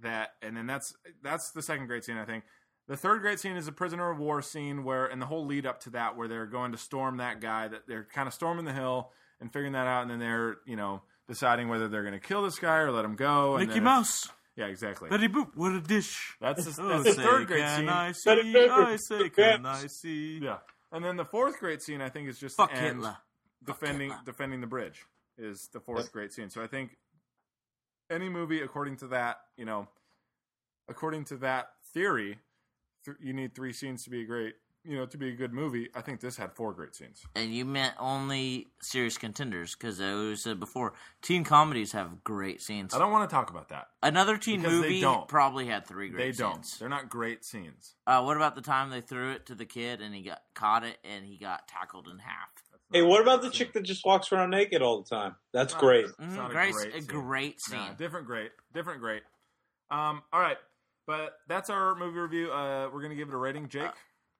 that 0.00 0.30
and 0.42 0.54
then 0.56 0.66
that's 0.66 0.92
that's 1.22 1.52
the 1.52 1.62
second 1.62 1.86
great 1.86 2.04
scene 2.04 2.18
I 2.18 2.26
think. 2.26 2.44
The 2.86 2.96
third 2.98 3.22
great 3.22 3.40
scene 3.40 3.56
is 3.56 3.66
a 3.66 3.72
prisoner 3.72 4.10
of 4.10 4.18
war 4.18 4.42
scene 4.42 4.84
where 4.84 5.06
and 5.06 5.22
the 5.22 5.26
whole 5.26 5.46
lead 5.46 5.64
up 5.64 5.80
to 5.84 5.90
that 5.90 6.16
where 6.18 6.28
they're 6.28 6.44
going 6.46 6.72
to 6.72 6.78
storm 6.78 7.16
that 7.16 7.40
guy 7.40 7.68
that 7.68 7.86
they're 7.88 8.04
kind 8.12 8.28
of 8.28 8.34
storming 8.34 8.66
the 8.66 8.74
hill 8.74 9.10
and 9.40 9.50
figuring 9.50 9.72
that 9.72 9.86
out 9.86 10.02
and 10.02 10.10
then 10.10 10.18
they're, 10.18 10.56
you 10.66 10.76
know, 10.76 11.00
deciding 11.26 11.68
whether 11.68 11.88
they're 11.88 12.02
going 12.02 12.12
to 12.12 12.20
kill 12.20 12.42
this 12.42 12.58
guy 12.58 12.76
or 12.78 12.90
let 12.92 13.04
him 13.04 13.16
go. 13.16 13.56
Mickey 13.56 13.74
then 13.74 13.84
Mouse. 13.84 14.28
Yeah, 14.56 14.66
exactly. 14.66 15.08
Betty 15.08 15.28
Boop, 15.28 15.52
what 15.56 15.72
a 15.72 15.80
dish. 15.80 16.34
That's 16.40 16.64
the, 16.76 16.82
Oh, 16.82 16.88
that's 16.88 17.04
the 17.04 17.12
say, 17.14 17.22
third 17.22 17.46
great 17.46 17.60
can 17.60 17.78
scene. 17.80 17.88
I 17.88 18.12
see? 18.12 18.68
I 18.70 18.96
say, 18.96 19.28
can. 19.30 19.64
I 19.66 19.86
see? 19.86 20.38
Yeah, 20.42 20.58
and 20.92 21.02
then 21.04 21.16
the 21.16 21.24
fourth 21.24 21.58
great 21.58 21.80
scene 21.82 22.00
I 22.02 22.08
think 22.10 22.28
is 22.28 22.38
just 22.38 22.56
Fuck 22.56 22.70
the 22.70 22.76
end 22.76 22.96
Hitler. 22.98 23.16
defending 23.64 24.10
Hitler. 24.10 24.22
defending 24.26 24.60
the 24.60 24.66
bridge 24.66 25.04
is 25.38 25.68
the 25.72 25.80
fourth 25.80 26.12
great 26.12 26.32
scene. 26.32 26.50
So 26.50 26.62
I 26.62 26.66
think 26.68 26.96
any 28.10 28.28
movie 28.28 28.60
according 28.60 28.96
to 28.98 29.06
that, 29.08 29.38
you 29.56 29.64
know, 29.64 29.88
according 30.88 31.24
to 31.26 31.36
that 31.38 31.70
theory, 31.92 32.38
th- 33.04 33.16
you 33.20 33.32
need 33.32 33.54
three 33.54 33.72
scenes 33.72 34.04
to 34.04 34.10
be 34.10 34.22
a 34.22 34.24
great, 34.24 34.54
you 34.84 34.96
know, 34.96 35.06
to 35.06 35.16
be 35.16 35.30
a 35.30 35.32
good 35.34 35.52
movie. 35.52 35.88
I 35.94 36.02
think 36.02 36.20
this 36.20 36.36
had 36.36 36.52
four 36.52 36.74
great 36.74 36.94
scenes. 36.94 37.24
And 37.34 37.54
you 37.54 37.64
meant 37.64 37.94
only 37.98 38.68
serious 38.82 39.16
contenders 39.16 39.74
because 39.74 40.00
I 40.00 40.34
said 40.34 40.60
before, 40.60 40.92
teen 41.22 41.44
comedies 41.44 41.92
have 41.92 42.22
great 42.22 42.60
scenes. 42.60 42.94
I 42.94 42.98
don't 42.98 43.10
want 43.12 43.28
to 43.28 43.34
talk 43.34 43.50
about 43.50 43.70
that. 43.70 43.88
Another 44.02 44.36
teen 44.36 44.60
Because 44.60 44.74
movie 44.74 45.04
probably 45.28 45.66
had 45.66 45.86
three 45.86 46.10
great. 46.10 46.32
They 46.32 46.32
don't. 46.32 46.66
They're 46.78 46.88
not 46.88 47.08
great 47.08 47.44
scenes. 47.44 47.94
Uh, 48.06 48.22
what 48.22 48.36
about 48.36 48.54
the 48.54 48.62
time 48.62 48.90
they 48.90 49.00
threw 49.00 49.32
it 49.32 49.46
to 49.46 49.54
the 49.54 49.66
kid 49.66 50.02
and 50.02 50.14
he 50.14 50.22
got 50.22 50.42
caught 50.54 50.84
it 50.84 50.98
and 51.04 51.24
he 51.24 51.38
got 51.38 51.66
tackled 51.66 52.08
in 52.08 52.18
half? 52.18 52.50
Hey, 52.94 53.02
what 53.02 53.20
about 53.20 53.42
the 53.42 53.50
chick 53.50 53.72
that 53.72 53.82
just 53.82 54.04
walks 54.06 54.30
around 54.32 54.50
naked 54.50 54.80
all 54.80 55.02
the 55.02 55.08
time? 55.08 55.34
That's 55.52 55.72
Not- 55.74 55.80
great. 55.80 56.04
It's 56.06 56.12
Mhm, 56.16 56.36
not 56.36 56.50
a 56.50 56.54
great, 56.54 56.72
great 56.74 56.94
a 56.94 57.00
scene. 57.02 57.06
great 57.06 57.60
scene. 57.60 57.78
No, 57.88 57.94
different 57.94 58.26
great. 58.26 58.52
Different 58.72 59.00
great. 59.00 59.22
Um, 59.90 60.22
all 60.32 60.40
right. 60.40 60.58
But 61.06 61.40
that's 61.48 61.68
our 61.70 61.94
movie 61.96 62.18
review. 62.18 62.52
Uh, 62.52 62.88
we're 62.92 63.02
gonna 63.02 63.16
give 63.16 63.28
it 63.28 63.34
a 63.34 63.38
rating. 63.38 63.68
Jake, 63.68 63.90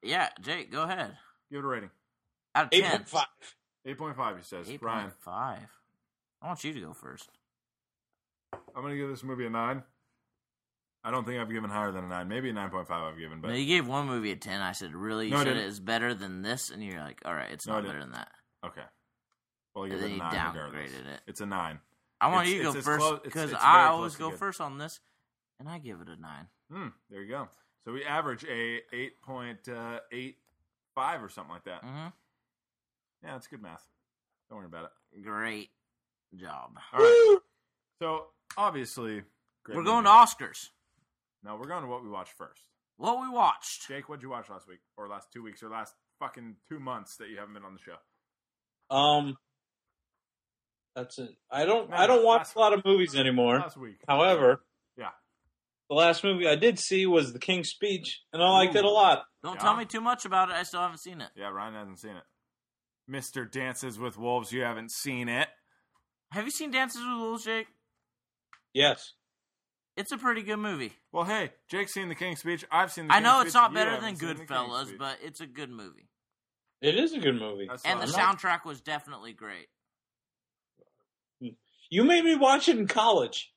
Yeah, 0.02 0.30
Jake, 0.40 0.70
go 0.70 0.82
ahead. 0.84 1.18
give 1.50 1.59
it 1.59 1.64
a 1.64 1.68
rating. 1.68 1.90
Out 2.55 2.66
of 2.66 2.68
Eight 2.72 2.82
ten, 2.82 2.90
point 2.98 3.09
five. 3.09 3.26
Eight 3.84 3.98
point 3.98 4.16
five. 4.16 4.36
He 4.38 4.42
says. 4.44 4.70
eight 4.70 4.80
Brian, 4.80 5.11
point 5.11 5.20
five. 5.20 5.68
I 6.40 6.46
want 6.46 6.62
you 6.64 6.72
to 6.72 6.80
go 6.80 6.94
first. 6.94 7.28
I'm 8.52 8.82
gonna 8.82 8.96
give 8.96 9.09
this 9.11 9.22
movie 9.24 9.46
a 9.46 9.50
nine. 9.50 9.82
I 11.02 11.11
don't 11.11 11.24
think 11.26 11.38
I've 11.38 11.50
given 11.50 11.68
higher 11.68 11.90
than 11.92 12.05
a 12.05 12.09
nine. 12.09 12.28
Maybe 12.28 12.48
a 12.48 12.52
nine 12.52 12.70
point 12.70 12.86
five. 12.88 13.02
I've 13.12 13.18
given, 13.18 13.40
but 13.42 13.48
no, 13.48 13.55
you 13.55 13.66
gave 13.66 13.86
one 13.86 14.07
movie 14.07 14.30
a 14.30 14.36
ten. 14.36 14.62
I 14.62 14.72
said, 14.72 14.94
really? 14.94 15.26
You 15.26 15.32
No, 15.32 15.38
I 15.38 15.40
said 15.40 15.44
didn't. 15.55 15.64
it 15.64 15.66
is 15.66 15.80
better 15.80 16.14
than 16.14 16.40
this, 16.42 16.70
and 16.70 16.82
you're 16.82 17.00
like, 17.02 17.20
all 17.26 17.34
right, 17.34 17.50
it's 17.50 17.66
No, 17.66 17.74
I 17.74 17.76
not 17.76 17.80
didn't. 17.82 17.92
better 17.94 18.05
than 18.05 18.12
that. 18.12 18.32
Okay. 18.67 18.83
Well, 19.75 19.85
I 19.85 19.87
And 19.89 19.93
give 19.93 20.01
then 20.01 20.11
it 20.11 20.15
a 20.15 20.19
nine 20.19 20.55
regardless. 20.55 20.93
downgraded 20.93 21.07
it. 21.15 21.21
It's 21.27 21.41
a 21.41 21.47
nine. 21.47 21.81
I 22.21 22.29
want 22.29 22.47
It's- 22.49 22.55
you 22.65 22.71
to 22.73 22.73
go 22.79 22.83
first 22.83 23.23
because 23.25 23.53
I 23.55 23.87
always 23.87 24.17
go 24.17 24.31
good. 24.31 24.39
first 24.39 24.61
on 24.61 24.79
this, 24.79 25.01
and 25.59 25.69
I 25.69 25.79
give 25.79 26.01
it 26.01 26.09
a 26.09 26.17
nine. 26.17 26.49
Hmm. 26.71 26.89
There 27.11 27.23
you 27.23 27.29
go. 27.29 27.49
So 27.85 27.93
we 27.93 28.05
average 28.05 28.45
a 28.45 28.83
eight 28.95 29.21
point 29.21 29.69
uh, 29.69 30.01
eight 30.12 30.39
five 30.95 31.23
or 31.23 31.29
something 31.29 31.53
like 31.53 31.65
that. 31.65 31.83
hmm 31.83 31.89
Yeah, 33.23 33.33
that's 33.33 33.47
good 33.47 33.61
math. 33.62 33.87
Don't 34.49 34.59
worry 34.59 34.67
about 34.67 34.85
it. 35.12 35.23
Great 35.23 35.71
job. 36.37 36.79
All 36.93 37.01
right. 37.01 37.39
So 38.01 38.27
obviously, 38.57 39.23
We're 39.69 39.83
going 39.83 40.05
to. 40.05 40.11
Oscars. 40.11 40.71
No, 41.43 41.57
we're 41.57 41.67
going 41.69 41.83
to 41.83 41.89
what 41.89 42.03
we 42.03 42.09
watched 42.09 42.33
first. 42.33 42.62
What 42.97 43.21
we 43.21 43.29
watched? 43.29 43.89
Jake, 43.89 44.09
what'd 44.09 44.23
you 44.23 44.31
watch 44.31 44.49
last 44.49 44.67
week, 44.69 44.81
or 44.97 45.09
last 45.09 45.33
two 45.33 45.43
weeks, 45.43 45.62
or 45.62 45.69
last 45.69 45.95
fucking 46.21 46.57
two 46.69 46.79
months 46.81 47.17
that 47.17 47.29
you 47.29 47.39
haven't 47.39 47.55
been 47.55 47.65
on 47.65 47.75
the 47.75 47.81
show? 47.81 47.97
Um, 48.91 49.37
that's 50.95 51.18
it. 51.18 51.30
I 51.51 51.64
don't. 51.64 51.93
I 51.93 52.07
don't 52.07 52.24
watch 52.24 52.41
Last- 52.41 52.55
a 52.57 52.59
lot 52.59 52.72
of 52.72 52.85
movies 52.85 53.14
anymore. 53.16 53.59
Last 53.59 53.76
week. 53.76 53.97
However, 54.09 54.64
Yeah. 54.97 55.11
the 55.89 55.97
last 55.97 56.22
movie 56.22 56.47
I 56.49 56.55
did 56.55 56.78
see 56.78 57.05
was 57.07 57.32
The 57.32 57.39
King's 57.41 57.68
Speech, 57.70 58.22
and 58.32 58.43
I 58.43 58.49
liked 58.51 58.76
it 58.76 58.85
a 58.85 58.91
lot. 58.91 59.24
Don't 59.43 59.57
Yeah. 59.57 59.62
tell 59.62 59.76
me 59.76 59.85
too 59.87 60.01
much 60.01 60.24
about 60.24 60.51
it. 60.51 60.55
I 60.55 60.62
still 60.62 60.80
haven't 60.80 60.99
seen 60.99 61.20
it. 61.20 61.32
Yeah, 61.35 61.49
Ryan 61.49 61.74
hasn't 61.74 61.99
seen 62.01 62.16
it. 62.16 62.24
Mister 63.09 63.45
Dances 63.45 63.99
with 63.99 64.16
Wolves. 64.16 64.53
You 64.53 64.62
haven't 64.62 64.91
seen 64.93 65.28
it. 65.28 65.49
Have 66.32 66.45
you 66.45 66.51
seen 66.51 66.70
Dances 66.70 67.01
with 67.03 67.18
Wolves, 67.18 67.45
Jake? 67.45 67.66
Yes. 68.72 69.12
It's 69.97 70.11
a 70.11 70.18
pretty 70.18 70.43
good 70.43 70.57
movie. 70.57 70.93
Well, 71.12 71.24
hey, 71.24 71.53
Jake's 71.68 71.93
seen 71.93 72.09
the 72.09 72.14
King's 72.16 72.41
Speech. 72.41 72.64
I've 72.70 72.91
seen. 72.93 73.07
the 73.09 73.14
I 73.14 73.20
know 73.20 73.41
it's 73.41 73.51
Speech. 73.51 73.55
not 73.62 73.74
better 73.74 74.01
than 74.01 74.16
seen 74.16 74.28
the 74.28 74.35
Goodfellas, 74.45 74.97
but 74.99 75.18
it's 75.22 75.41
a 75.41 75.47
good 75.47 75.70
movie. 75.70 76.09
It 76.81 76.97
is 76.97 77.12
a 77.14 77.18
good 77.18 77.37
movie. 77.39 77.66
That's 77.68 77.85
And 77.85 78.01
the 78.01 78.07
what 78.07 78.18
I'm 78.18 78.37
soundtrack 78.37 78.64
was 78.64 78.81
definitely 78.81 79.33
great. 79.33 79.68
You 81.91 82.05
made 82.05 82.25
me 82.25 82.35
watch 82.35 82.68
it 82.68 82.79
in 82.79 82.87
college. 82.89 83.53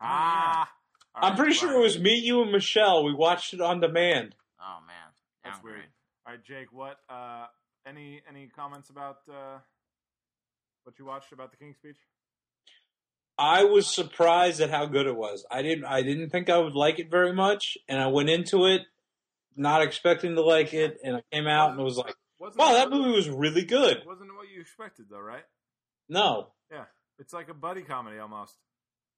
Ah, 0.00 0.70
All 1.14 1.30
I'm 1.30 1.36
pretty 1.36 1.52
sure 1.54 1.72
it 1.72 1.80
was 1.82 1.98
me, 1.98 2.14
you, 2.14 2.42
and 2.42 2.52
Michelle. 2.52 3.04
We 3.04 3.14
watched 3.14 3.54
it 3.54 3.60
on 3.60 3.80
demand. 3.80 4.34
Oh 4.60 4.78
man, 4.86 4.94
That's 5.42 5.56
downgrade. 5.56 5.74
weird. 5.76 5.86
All 6.26 6.32
right, 6.34 6.44
Jake. 6.44 6.72
What? 6.72 6.98
Uh, 7.08 7.46
any 7.86 8.20
any 8.28 8.48
comments 8.54 8.90
about 8.90 9.18
uh, 9.28 9.58
what 10.84 10.98
you 10.98 11.04
watched 11.04 11.32
about 11.32 11.50
the 11.50 11.56
King's 11.56 11.76
Speech? 11.76 11.96
I 13.38 13.64
was 13.64 13.86
surprised 13.92 14.60
at 14.60 14.70
how 14.70 14.86
good 14.86 15.06
it 15.06 15.16
was. 15.16 15.44
I 15.50 15.62
didn't 15.62 15.84
I 15.86 16.02
didn't 16.02 16.30
think 16.30 16.50
I 16.50 16.58
would 16.58 16.74
like 16.74 16.98
it 17.00 17.10
very 17.10 17.32
much, 17.32 17.76
and 17.88 18.00
I 18.00 18.06
went 18.08 18.28
into 18.30 18.66
it 18.66 18.82
not 19.56 19.82
expecting 19.82 20.34
to 20.36 20.42
like 20.42 20.72
it, 20.74 20.98
and 21.02 21.16
I 21.16 21.22
came 21.32 21.46
out 21.46 21.72
and 21.72 21.82
was 21.82 21.96
like, 21.98 22.14
Wasn't 22.42 22.58
"Wow, 22.58 22.70
it- 22.72 22.74
that 22.74 22.90
movie 22.90 23.12
was 23.12 23.28
really 23.30 23.64
good." 23.64 24.02
wasn't 24.04 24.34
what 24.34 24.48
you 24.48 24.60
expected 24.60 25.06
though, 25.08 25.20
right? 25.20 25.44
No, 26.08 26.52
Yeah, 26.70 26.84
it's 27.20 27.32
like 27.32 27.48
a 27.48 27.54
buddy 27.54 27.82
comedy 27.82 28.18
almost. 28.18 28.56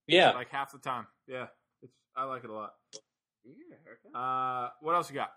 yeah, 0.06 0.32
Like 0.32 0.50
half 0.50 0.70
the 0.72 0.78
time. 0.78 1.06
Yeah, 1.26 1.46
it's 1.82 1.92
I 2.14 2.24
like 2.24 2.44
it 2.44 2.50
a 2.50 2.52
lot. 2.52 2.74
Uh, 4.14 4.68
what 4.80 4.94
else 4.94 5.08
you 5.10 5.14
got? 5.16 5.30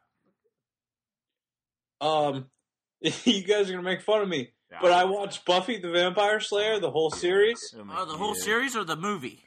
um, 2.01 2.49
you 3.01 3.43
guys 3.43 3.69
are 3.69 3.73
gonna 3.73 3.83
make 3.83 4.01
fun 4.01 4.21
of 4.21 4.27
me, 4.27 4.51
Yeah. 4.71 4.79
but 4.81 4.91
I 4.91 5.05
watched 5.05 5.45
Buffy 5.45 5.79
the 5.79 5.89
Vampire 5.89 6.39
Slayer, 6.39 6.79
the 6.79 6.91
whole 6.91 7.09
series. 7.11 7.73
Oh, 7.75 8.05
the 8.05 8.17
whole 8.17 8.35
Yeah. 8.35 8.43
series 8.43 8.75
or 8.75 8.83
the 8.83 8.95
movie? 8.97 9.43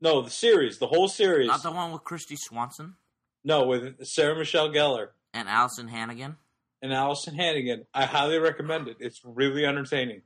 No, 0.00 0.22
the 0.22 0.30
series, 0.30 0.78
the 0.78 0.86
whole 0.86 1.08
series. 1.08 1.48
Not 1.48 1.62
the 1.62 1.72
one 1.72 1.92
with 1.92 2.02
Kristy 2.04 2.38
Swanson 2.38 2.96
No, 3.44 3.66
with 3.66 4.04
Sarah 4.06 4.36
Michelle 4.36 4.70
Gellar 4.70 5.10
and 5.34 5.48
Alyson 5.48 5.88
Hannigan. 5.88 6.36
And 6.82 6.92
Alyson 6.92 7.34
Hannigan. 7.34 7.84
I 7.92 8.04
highly 8.06 8.38
recommend 8.38 8.88
it. 8.88 8.96
It's 9.00 9.20
really 9.24 9.64
entertaining. 9.66 10.22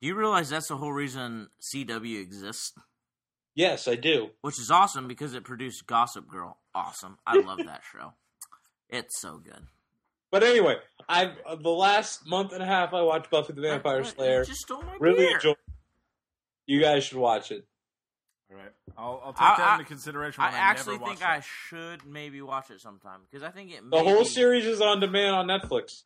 Do 0.00 0.08
you 0.08 0.14
realize 0.14 0.50
that's 0.50 0.68
the 0.68 0.76
whole 0.76 0.92
reason 0.92 1.48
CW 1.60 2.20
exists? 2.20 2.72
Yes, 3.54 3.86
I 3.88 3.96
do. 3.96 4.30
Which 4.40 4.58
is 4.58 4.70
awesome 4.70 5.08
because 5.08 5.34
it 5.34 5.44
produced 5.44 5.86
Gossip 5.86 6.26
Girl. 6.28 6.58
Awesome. 6.74 7.18
I 7.26 7.40
love 7.40 7.58
that 7.66 7.82
show. 7.92 8.14
It's 8.88 9.20
so 9.20 9.38
good. 9.38 9.66
But 10.30 10.42
anyway, 10.42 10.76
I 11.08 11.32
uh, 11.46 11.56
the 11.56 11.68
last 11.70 12.26
month 12.26 12.52
and 12.52 12.62
a 12.62 12.66
half 12.66 12.94
I 12.94 13.02
watched 13.02 13.30
Buffy 13.30 13.52
the 13.52 13.60
Vampire 13.60 13.96
I- 13.96 14.00
I- 14.00 14.02
Slayer. 14.02 14.44
just 14.44 14.60
stole 14.62 14.82
my 14.82 14.96
Really 14.98 15.18
beer. 15.26 15.34
enjoyed. 15.34 15.52
it. 15.68 15.74
You 16.66 16.80
guys 16.80 17.04
should 17.04 17.18
watch 17.18 17.50
it. 17.50 17.66
All 18.52 18.58
right, 18.58 18.72
I'll, 18.98 19.22
I'll 19.24 19.32
take 19.32 19.42
I- 19.42 19.56
that 19.56 19.68
I- 19.68 19.72
into 19.74 19.84
consideration. 19.86 20.42
I 20.42 20.46
When 20.48 20.54
I, 20.54 20.58
actually 20.58 20.94
never 20.98 21.06
think 21.06 21.20
watched 21.20 21.30
I 21.32 21.40
should 21.40 22.04
maybe 22.06 22.42
watch 22.42 22.70
it 22.70 22.80
sometime 22.80 23.20
because 23.30 23.42
I 23.42 23.50
think 23.50 23.70
it 23.72 23.88
The 23.90 23.98
whole 24.02 24.20
be 24.20 24.24
series 24.28 24.66
is 24.66 24.80
on 24.80 25.00
demand 25.00 25.34
on 25.34 25.46
Netflix. 25.46 26.02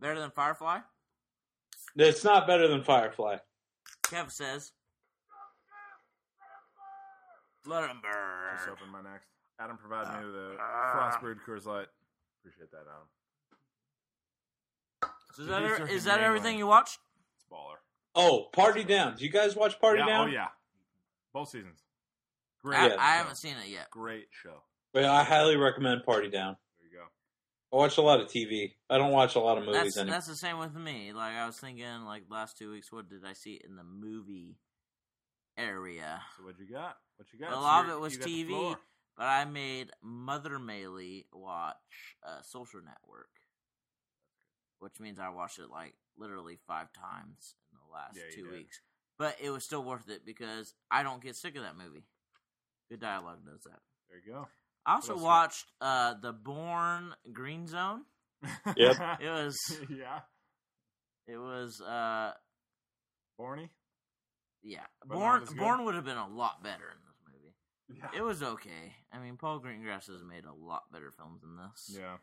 better 0.00 0.20
than 0.20 0.30
Firefly. 0.30 0.80
It's 1.96 2.22
not 2.22 2.46
better 2.46 2.68
than 2.68 2.84
Firefly. 2.84 3.38
Kev 4.04 4.30
says, 4.30 4.72
"Let 7.66 7.88
him 7.90 8.00
burn. 8.02 8.56
Just 8.56 8.68
open 8.68 8.88
my 8.90 9.02
next. 9.02 9.26
Adam 9.58 9.76
provided 9.78 10.18
me 10.20 10.26
with 10.26 10.36
a 10.36 10.54
Uh, 10.54 10.92
frost 10.92 11.20
brewed 11.20 11.38
Coors 11.46 11.66
Light. 11.66 11.88
Appreciate 12.40 12.70
that, 12.70 12.82
Adam. 12.82 13.08
So 15.34 15.42
is 15.42 15.48
that, 15.48 15.62
He's 15.62 15.70
er- 15.70 15.76
drinking 15.76 15.96
is 15.96 16.04
that 16.04 16.20
everything 16.20 16.58
you 16.58 16.66
watched? 16.66 16.98
It's 17.36 17.44
baller. 17.50 17.76
Oh, 18.14 18.48
Party 18.52 18.84
Down. 18.84 19.16
Do 19.16 19.24
you 19.24 19.30
guys 19.30 19.54
watch 19.54 19.78
Party 19.80 19.98
yeah, 20.00 20.06
Down? 20.06 20.28
Oh 20.28 20.30
yeah, 20.32 20.48
both 21.32 21.48
seasons. 21.50 21.82
Great. 22.62 22.78
I, 22.78 22.86
Yeah. 22.88 22.96
I 22.98 23.16
haven't 23.16 23.36
seen 23.36 23.54
it 23.64 23.68
yet. 23.70 23.90
Great 23.90 24.28
show. 24.30 24.62
But 24.92 25.04
I 25.04 25.22
highly 25.24 25.56
recommend 25.56 26.04
Party 26.04 26.28
Down. 26.28 26.56
There 26.78 26.88
you 26.90 26.96
go. 26.98 27.04
I 27.72 27.80
watch 27.80 27.96
a 27.98 28.02
lot 28.02 28.20
of 28.20 28.28
TV. 28.28 28.72
I 28.90 28.98
don't 28.98 29.12
watch 29.12 29.36
a 29.36 29.40
lot 29.40 29.56
of 29.58 29.64
movies 29.64 29.80
That's 29.82 29.96
anymore. 29.98 30.14
that's 30.16 30.26
the 30.26 30.36
same 30.36 30.58
with 30.58 30.74
me. 30.74 31.12
Like 31.12 31.34
I 31.34 31.46
was 31.46 31.58
thinking, 31.58 32.04
like 32.04 32.24
last 32.28 32.58
two 32.58 32.70
weeks, 32.72 32.90
what 32.92 33.08
did 33.08 33.24
I 33.24 33.32
see 33.34 33.60
in 33.64 33.76
the 33.76 33.84
movie 33.84 34.58
area? 35.56 36.20
So 36.36 36.44
what 36.44 36.58
you 36.58 36.66
got? 36.70 36.96
What 37.16 37.28
you 37.32 37.38
got? 37.38 37.50
A 37.52 37.54
So 37.54 37.60
lot 37.60 37.84
of 37.84 37.90
it 37.92 38.00
was 38.00 38.14
you 38.14 38.18
got 38.18 38.26
the 38.26 38.44
TV. 38.44 38.76
But 39.16 39.26
I 39.26 39.44
made 39.44 39.90
Mother 40.02 40.58
Melee 40.58 41.26
watch 41.32 41.76
uh, 42.26 42.40
Social 42.42 42.80
Network, 42.80 43.28
which 44.78 44.98
means 44.98 45.18
I 45.18 45.28
watched 45.28 45.58
it 45.58 45.70
like 45.70 45.94
literally 46.16 46.58
five 46.66 46.88
times 46.92 47.54
in 47.72 47.78
the 47.86 47.92
last 47.92 48.16
Yeah, 48.16 48.34
two 48.34 48.44
did. 48.50 48.52
weeks. 48.58 48.80
But 49.20 49.36
it 49.38 49.50
was 49.50 49.64
still 49.64 49.84
worth 49.84 50.08
it 50.08 50.24
because 50.24 50.72
I 50.90 51.02
don't 51.02 51.22
get 51.22 51.36
sick 51.36 51.54
of 51.54 51.62
that 51.62 51.76
movie. 51.76 52.06
Good 52.88 53.00
dialogue 53.00 53.44
does 53.44 53.62
that. 53.64 53.78
There 54.08 54.18
you 54.26 54.32
go. 54.32 54.48
I 54.86 54.94
also 54.94 55.14
watched 55.18 55.66
uh, 55.78 56.14
the 56.22 56.32
Bourne 56.32 57.12
Green 57.30 57.66
Zone. 57.66 58.00
Yep. 58.78 58.96
It 59.20 59.28
was 59.28 59.58
yeah. 59.90 60.20
it 61.28 61.36
was 61.36 61.82
uh 61.82 62.32
Borny. 63.38 63.68
yeah. 64.62 64.86
But 65.06 65.18
Bourne? 65.18 65.44
Bourne 65.54 65.84
would 65.84 65.96
have 65.96 66.06
been 66.06 66.16
a 66.16 66.26
lot 66.26 66.62
better 66.62 66.76
in 66.76 67.00
this 67.04 67.20
movie. 67.28 68.00
Yeah. 68.00 68.18
It 68.18 68.24
was 68.24 68.42
okay. 68.42 68.94
I 69.12 69.18
mean, 69.18 69.36
Paul 69.36 69.60
Greengrass 69.60 70.06
has 70.06 70.24
made 70.26 70.46
a 70.46 70.54
lot 70.54 70.84
better 70.90 71.12
films 71.14 71.42
than 71.42 71.58
this. 71.58 71.98
yeah. 72.00 72.16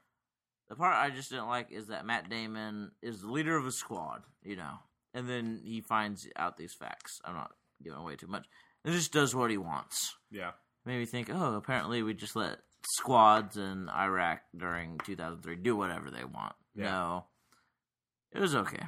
The 0.70 0.76
part 0.76 0.96
I 0.96 1.12
just 1.12 1.30
didn't 1.30 1.48
like 1.48 1.72
is 1.72 1.90
that 1.90 2.08
Matt 2.08 2.28
Damon 2.28 2.92
is 3.04 3.22
the 3.22 3.32
leader 3.32 3.56
of 3.56 3.68
a 3.68 3.72
squad, 3.72 4.24
you 4.44 4.56
know, 4.56 4.80
and 5.18 5.28
then 5.30 5.62
he 5.64 5.82
finds 5.82 6.28
out 6.36 6.58
these 6.58 6.74
facts. 6.74 7.20
I'm 7.26 7.34
not 7.36 7.52
giving 7.84 8.00
away 8.00 8.16
too 8.16 8.28
much. 8.28 8.46
And 8.86 8.94
just 8.94 9.12
does 9.12 9.34
what 9.36 9.52
he 9.52 9.58
wants. 9.58 10.16
Yeah. 10.32 10.52
Made 10.86 11.00
me 11.00 11.06
think, 11.06 11.30
oh, 11.34 11.56
apparently 11.56 12.04
we 12.04 12.14
just 12.14 12.36
let 12.36 12.60
squads 12.86 13.58
in 13.58 13.90
Iraq 13.90 14.40
during 14.56 15.00
2003 15.04 15.56
do 15.58 15.76
whatever 15.76 16.10
they 16.10 16.24
want. 16.24 16.54
Yeah. 16.76 16.84
No, 16.92 17.26
it 18.32 18.40
was 18.40 18.56
okay, 18.56 18.86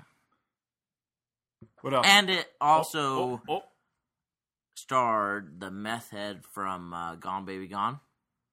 What 1.82 1.94
else? 1.94 2.06
and 2.08 2.30
it 2.30 2.48
also 2.62 3.00
Oh, 3.00 3.42
oh, 3.50 3.54
oh. 3.56 3.64
starred 4.76 5.60
the 5.60 5.72
meth 5.72 6.12
head 6.12 6.44
from 6.54 6.94
uh, 6.94 7.16
Gone 7.16 7.46
Baby 7.46 7.68
Gone, 7.68 8.00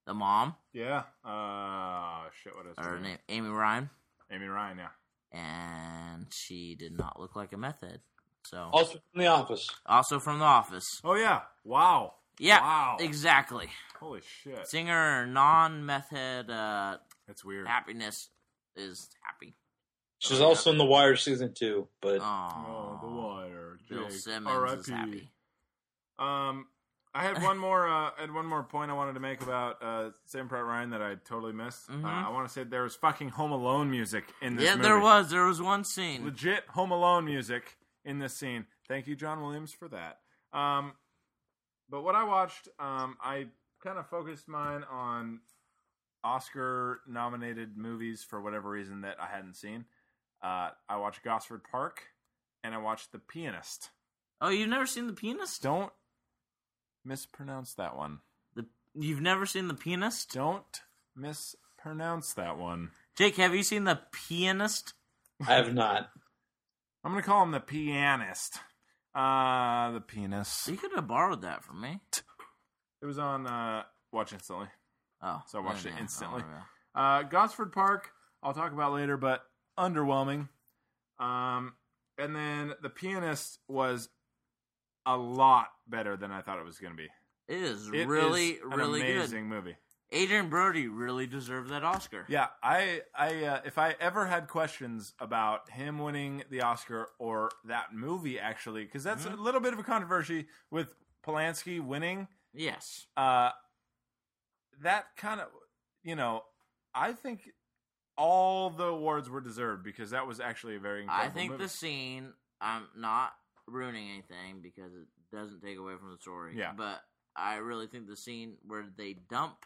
the 0.06 0.14
mom, 0.14 0.54
yeah. 0.72 1.02
Uh, 1.24 2.28
shit. 2.42 2.56
What 2.56 2.66
is 2.66 2.74
her 2.78 2.98
name, 2.98 3.18
Amy 3.28 3.48
Ryan, 3.50 3.90
Amy 4.32 4.46
Ryan. 4.46 4.78
Yeah. 4.78 4.88
And 5.36 6.26
she 6.32 6.74
did 6.74 6.96
not 6.96 7.20
look 7.20 7.36
like 7.36 7.52
a 7.52 7.56
meth 7.56 7.80
head. 7.80 8.00
So 8.44 8.68
Also 8.72 8.92
from 9.12 9.20
The 9.20 9.26
Office. 9.26 9.68
also 9.86 10.18
from 10.20 10.38
The 10.38 10.44
Office. 10.44 10.86
Oh 11.04 11.14
yeah. 11.14 11.42
Wow. 11.64 12.14
Yeah, 12.38 12.60
Wow. 12.60 12.96
exactly. 13.00 13.68
Holy 13.98 14.20
shit. 14.42 14.68
Singer 14.68 15.26
non-meth 15.26 16.10
head 16.10 16.50
uh, 16.50 16.98
That's 17.26 17.44
weird. 17.44 17.66
happiness 17.66 18.28
is 18.76 19.08
happy. 19.22 19.54
She's 20.18 20.40
also 20.40 20.70
in 20.70 20.78
The 20.78 20.84
Wire 20.84 21.16
season 21.16 21.52
two. 21.54 21.88
But 22.00 22.20
Oh, 22.22 22.98
the 23.02 23.06
Oh, 23.08 23.26
wire. 23.36 23.78
Bill 23.88 24.04
Jake. 24.04 24.12
Simmons 24.12 24.80
is 24.80 24.88
happy. 24.88 25.30
Um, 26.18 26.66
I 27.18 27.22
had 27.22 27.42
one 27.42 27.56
more. 27.58 27.88
Uh, 27.88 28.10
I 28.16 28.20
had 28.20 28.32
one 28.32 28.44
more 28.46 28.62
point 28.62 28.90
I 28.90 28.94
wanted 28.94 29.14
to 29.14 29.20
make 29.20 29.40
about 29.40 29.82
uh, 29.82 30.10
Saving 30.26 30.48
Private 30.48 30.66
Ryan 30.66 30.90
that 30.90 31.00
I 31.02 31.14
totally 31.24 31.52
missed. 31.54 31.88
Mhm. 31.88 32.04
Uh, 32.04 32.28
I 32.28 32.30
want 32.30 32.46
to 32.46 32.52
say 32.52 32.62
there 32.64 32.82
was 32.82 32.94
fucking 32.96 33.30
Home 33.30 33.52
Alone 33.52 33.90
music 33.90 34.24
in 34.42 34.56
this 34.56 34.64
Yeah, 34.64 34.72
movie. 34.76 34.82
there 34.82 34.98
was. 35.00 35.30
There 35.30 35.44
was 35.46 35.62
one 35.62 35.84
scene. 35.84 36.24
legit 36.24 36.66
Home 36.68 36.90
Alone 36.90 37.24
music 37.24 37.78
in 38.04 38.18
this 38.18 38.36
scene. 38.36 38.66
Thank 38.86 39.06
you, 39.06 39.16
John 39.16 39.40
Williams, 39.40 39.72
for 39.72 39.88
that. 39.88 40.20
Um, 40.52 40.92
but 41.88 42.02
what 42.02 42.14
I 42.14 42.24
watched, 42.24 42.68
um, 42.78 43.16
I 43.20 43.46
kind 43.82 43.98
of 43.98 44.06
focused 44.08 44.46
mine 44.48 44.84
on 44.84 45.40
Oscar-nominated 46.22 47.76
movies 47.76 48.24
for 48.24 48.40
whatever 48.40 48.68
reason 48.70 49.02
that 49.02 49.16
I 49.20 49.26
hadn't 49.26 49.54
seen. 49.54 49.84
Uh, 50.42 50.70
I 50.88 50.96
watched 50.96 51.22
Gosford 51.22 51.62
Park, 51.64 52.08
and 52.62 52.74
I 52.74 52.78
watched 52.78 53.12
The 53.12 53.18
Pianist. 53.18 53.90
Oh, 54.40 54.48
you've 54.50 54.68
never 54.68 54.86
seen 54.86 55.06
The 55.06 55.12
Pianist? 55.12 55.62
Don't 55.62 55.92
mispronounce 57.06 57.74
that 57.74 57.96
one. 57.96 58.18
The, 58.54 58.66
you've 58.94 59.20
never 59.20 59.46
seen 59.46 59.68
The 59.68 59.74
Pianist? 59.74 60.32
Don't 60.32 60.80
mispronounce 61.14 62.34
that 62.34 62.58
one. 62.58 62.90
Jake, 63.16 63.36
have 63.36 63.54
you 63.54 63.62
seen 63.62 63.84
The 63.84 64.00
Pianist? 64.12 64.94
I 65.46 65.54
have 65.54 65.72
not. 65.72 66.10
I'm 67.04 67.12
gonna 67.12 67.22
call 67.22 67.42
him 67.44 67.52
the 67.52 67.60
pianist. 67.60 68.58
Uh, 69.14 69.92
the 69.92 70.00
pianist. 70.00 70.66
You 70.66 70.76
could 70.76 70.90
have 70.94 71.06
borrowed 71.06 71.42
that 71.42 71.62
from 71.62 71.80
me. 71.80 72.00
It 73.00 73.06
was 73.06 73.18
on 73.18 73.46
uh, 73.46 73.84
Watch 74.12 74.32
Instantly. 74.32 74.66
Oh, 75.22 75.40
So 75.46 75.60
I 75.60 75.62
watched 75.62 75.84
yeah, 75.84 75.92
it 75.96 76.00
instantly. 76.00 76.42
Oh, 76.44 76.50
yeah. 76.96 77.00
Uh, 77.00 77.22
Gosford 77.22 77.72
Park, 77.72 78.10
I'll 78.42 78.54
talk 78.54 78.72
about 78.72 78.92
later, 78.92 79.16
but 79.16 79.42
underwhelming. 79.78 80.48
Um, 81.18 81.74
and 82.18 82.34
then 82.34 82.72
the 82.82 82.90
pianist 82.90 83.60
was 83.68 84.08
a 85.06 85.16
lot 85.16 85.68
better 85.86 86.16
than 86.16 86.30
I 86.32 86.42
thought 86.42 86.58
it 86.58 86.64
was 86.64 86.78
going 86.78 86.92
to 86.92 86.96
be. 86.96 87.08
It 87.48 87.62
is 87.62 87.88
It 87.88 88.08
really, 88.08 88.50
is 88.50 88.60
really 88.64 89.00
good. 89.02 89.16
amazing 89.18 89.48
movie. 89.48 89.76
Adrien 90.14 90.48
Brody 90.48 90.86
really 90.88 91.26
deserved 91.26 91.70
that 91.70 91.82
Oscar. 91.84 92.24
Yeah, 92.28 92.46
I, 92.62 93.02
I, 93.16 93.44
uh, 93.44 93.60
if 93.64 93.76
I 93.78 93.94
ever 94.00 94.26
had 94.26 94.46
questions 94.48 95.14
about 95.20 95.68
him 95.70 95.98
winning 95.98 96.44
the 96.50 96.62
Oscar 96.62 97.08
or 97.18 97.50
that 97.64 97.92
movie, 97.94 98.38
actually, 98.38 98.84
because 98.84 99.02
that's 99.04 99.24
Mm-hmm. 99.24 99.38
a 99.38 99.42
little 99.42 99.60
bit 99.60 99.72
of 99.72 99.78
a 99.78 99.82
controversy 99.82 100.46
with 100.70 100.94
Polanski 101.26 101.80
winning. 101.84 102.28
Yes. 102.54 103.06
Uh, 103.16 103.50
that 104.82 105.06
kind 105.16 105.40
of, 105.40 105.48
you 106.04 106.14
know, 106.14 106.42
I 106.94 107.12
think 107.12 107.50
all 108.16 108.70
the 108.70 108.84
awards 108.84 109.28
were 109.28 109.40
deserved 109.40 109.82
because 109.84 110.10
that 110.10 110.26
was 110.26 110.40
actually 110.40 110.76
a 110.76 110.80
very 110.80 111.04
I 111.08 111.28
think 111.28 111.52
movie. 111.52 111.64
the 111.64 111.68
scene, 111.68 112.32
I'm 112.60 112.84
not 112.96 113.32
ruining 113.66 114.10
anything 114.10 114.60
because 114.62 114.92
it 114.94 115.06
doesn't 115.34 115.60
take 115.62 115.78
away 115.78 115.94
from 115.98 116.10
the 116.12 116.18
story. 116.18 116.54
Yeah. 116.56 116.72
But 116.76 117.00
I 117.34 117.56
really 117.56 117.86
think 117.86 118.06
the 118.06 118.16
scene 118.16 118.54
where 118.66 118.86
they 118.96 119.14
dump 119.28 119.56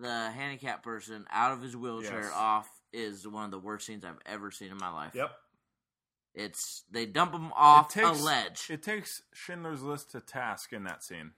the 0.00 0.30
handicapped 0.30 0.82
person 0.82 1.24
out 1.30 1.52
of 1.52 1.62
his 1.62 1.76
wheelchair 1.76 2.22
Yes. 2.22 2.32
off 2.34 2.68
is 2.92 3.26
one 3.26 3.44
of 3.44 3.50
the 3.50 3.58
worst 3.58 3.86
scenes 3.86 4.04
I've 4.04 4.20
ever 4.26 4.50
seen 4.50 4.70
in 4.70 4.76
my 4.78 4.90
life. 4.90 5.14
Yep. 5.14 5.30
It's 6.34 6.84
they 6.90 7.06
dump 7.06 7.32
him 7.32 7.50
off 7.54 7.88
takes- 7.92 8.20
a 8.20 8.22
ledge. 8.24 8.70
It 8.70 8.82
takes 8.82 9.22
Schindler's 9.32 9.82
List 9.82 10.10
to 10.10 10.20
task 10.20 10.72
in 10.72 10.84
that 10.84 11.02
scene. 11.02 11.32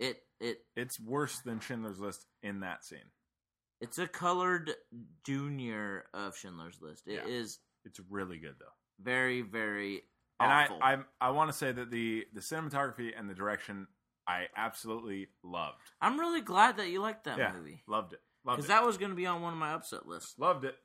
It 0.00 0.26
it 0.40 0.66
It's 0.74 0.98
worse 0.98 1.38
than 1.40 1.60
Schindler's 1.60 2.00
List 2.00 2.26
in 2.42 2.60
that 2.60 2.84
scene. 2.84 3.12
it's 3.80 3.98
a 3.98 4.08
colored 4.08 4.74
junior 5.24 6.08
of 6.14 6.36
Schindler's 6.36 6.80
List. 6.80 7.06
It 7.06 7.26
is 7.28 7.58
Yeah. 7.58 7.90
It's 7.90 8.00
really 8.00 8.38
good 8.38 8.58
though. 8.58 8.72
Very 9.00 9.42
very 9.42 10.02
And 10.40 10.52
awful. 10.52 10.78
I 10.82 10.94
I 10.94 10.98
I 11.20 11.30
want 11.30 11.50
to 11.50 11.56
say 11.56 11.72
that 11.72 11.90
the 11.90 12.26
the 12.32 12.40
cinematography 12.40 13.12
and 13.16 13.28
the 13.28 13.34
direction 13.34 13.86
I 14.26 14.46
absolutely 14.56 15.28
loved. 15.42 15.78
I'm 16.00 16.18
really 16.18 16.40
glad 16.40 16.78
that 16.78 16.88
you 16.88 17.00
liked 17.00 17.24
that 17.24 17.38
yeah, 17.38 17.52
movie 17.52 17.82
loved 17.86 18.12
it. 18.12 18.20
Loved 18.44 18.58
because 18.58 18.68
that 18.68 18.84
was 18.84 18.98
going 18.98 19.10
to 19.10 19.16
be 19.16 19.26
on 19.26 19.42
one 19.42 19.52
of 19.52 19.58
my 19.58 19.72
upset 19.72 20.06
lists. 20.06 20.34
Loved 20.38 20.64
it. 20.64 20.76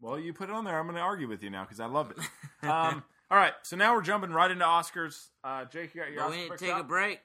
Well, 0.00 0.18
you 0.18 0.32
put 0.32 0.50
it 0.50 0.54
on 0.54 0.64
there. 0.64 0.78
I'm 0.78 0.86
going 0.86 0.96
to 0.96 1.02
argue 1.02 1.28
with 1.28 1.42
you 1.42 1.50
now 1.50 1.64
because 1.64 1.80
I 1.80 1.86
loved 1.86 2.12
it. 2.12 2.18
um, 2.68 3.02
all 3.30 3.38
right, 3.38 3.54
so 3.62 3.76
now 3.76 3.94
we're 3.94 4.02
jumping 4.02 4.30
right 4.30 4.50
into 4.50 4.64
Oscars. 4.64 5.28
Uh, 5.42 5.64
Jake, 5.64 5.94
you 5.94 6.02
got 6.02 6.10
your 6.10 6.20
But 6.20 6.26
Oscar 6.26 6.36
we 6.36 6.42
need 6.42 6.50
to 6.50 6.58
take 6.58 6.74
a 6.74 6.84
break. 6.84 7.20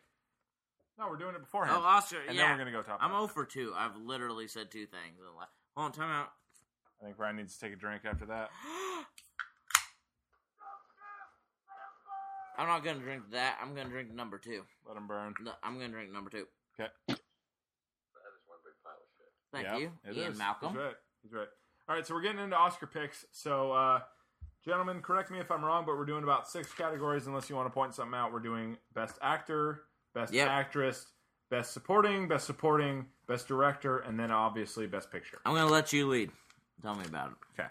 No, 0.97 1.07
we're 1.09 1.17
doing 1.17 1.35
it 1.35 1.41
beforehand. 1.41 1.79
Oh, 1.81 1.85
Oscar, 1.85 2.17
yeah. 2.17 2.29
and 2.29 2.35
yeah. 2.37 2.43
then 2.43 2.51
we're 2.51 2.63
going 2.63 2.73
to 2.73 2.79
go 2.79 2.83
top. 2.83 2.99
I'm. 3.01 3.11
0 3.11 3.27
for 3.27 3.45
2. 3.45 3.73
I've 3.75 3.97
literally 3.97 4.47
said 4.47 4.71
two 4.71 4.85
things. 4.85 5.17
in 5.19 5.25
the 5.25 5.31
la- 5.31 5.45
Hold 5.75 5.85
on, 5.85 5.91
time 5.91 6.11
out. 6.11 6.29
I 7.01 7.05
think 7.05 7.19
Ryan 7.19 7.37
needs 7.37 7.57
to 7.57 7.65
take 7.65 7.73
a 7.73 7.75
drink 7.75 8.03
after 8.05 8.25
that. 8.27 8.49
I'm 12.57 12.67
not 12.67 12.83
going 12.83 12.97
to 12.97 13.03
drink 13.03 13.23
that. 13.31 13.57
I'm 13.61 13.73
going 13.73 13.87
to 13.87 13.91
drink 13.93 14.13
number 14.13 14.37
two. 14.37 14.63
Let 14.87 14.97
him 14.97 15.07
burn. 15.07 15.33
No, 15.43 15.51
I'm 15.63 15.75
going 15.77 15.87
to 15.91 15.93
drink 15.97 16.11
number 16.11 16.29
two. 16.29 16.45
Okay. 16.79 16.89
That 17.07 17.13
is 17.15 18.41
one 18.47 18.59
big 18.63 18.73
pile 18.83 18.93
of 18.93 19.09
shit. 19.17 19.31
Thank 19.53 19.65
Yeah, 19.67 19.77
you, 19.77 19.91
it 20.09 20.17
Ian 20.17 20.31
is. 20.33 20.37
Malcolm. 20.37 20.69
He's 20.73 20.77
right. 20.77 20.95
He's 21.23 21.33
right. 21.33 21.47
All 21.89 21.95
right, 21.95 22.05
so 22.05 22.13
we're 22.13 22.21
getting 22.21 22.39
into 22.39 22.55
Oscar 22.55 22.87
picks. 22.87 23.25
So, 23.31 23.71
uh, 23.73 23.99
gentlemen, 24.63 25.01
correct 25.01 25.31
me 25.31 25.39
if 25.39 25.51
I'm 25.51 25.63
wrong, 25.65 25.83
but 25.85 25.97
we're 25.97 26.05
doing 26.05 26.23
about 26.23 26.47
six 26.47 26.73
categories. 26.73 27.27
Unless 27.27 27.49
you 27.49 27.55
want 27.55 27.67
to 27.67 27.73
point 27.73 27.93
something 27.93 28.13
out, 28.17 28.31
we're 28.31 28.39
doing 28.39 28.77
Best 28.93 29.17
Actor, 29.21 29.83
Best 30.13 30.33
Yep. 30.33 30.47
Actress, 30.47 31.07
Best 31.49 31.73
Supporting, 31.73 32.27
Best 32.27 32.45
Supporting, 32.45 33.05
Best 33.27 33.47
Director, 33.47 33.99
and 33.99 34.17
then 34.19 34.31
obviously 34.31 34.87
Best 34.87 35.11
Picture. 35.11 35.39
I'm 35.45 35.53
going 35.53 35.67
to 35.67 35.73
let 35.73 35.91
you 35.91 36.07
lead. 36.07 36.31
Tell 36.81 36.95
me 36.95 37.05
about 37.05 37.31
it. 37.31 37.37
Okay. 37.59 37.69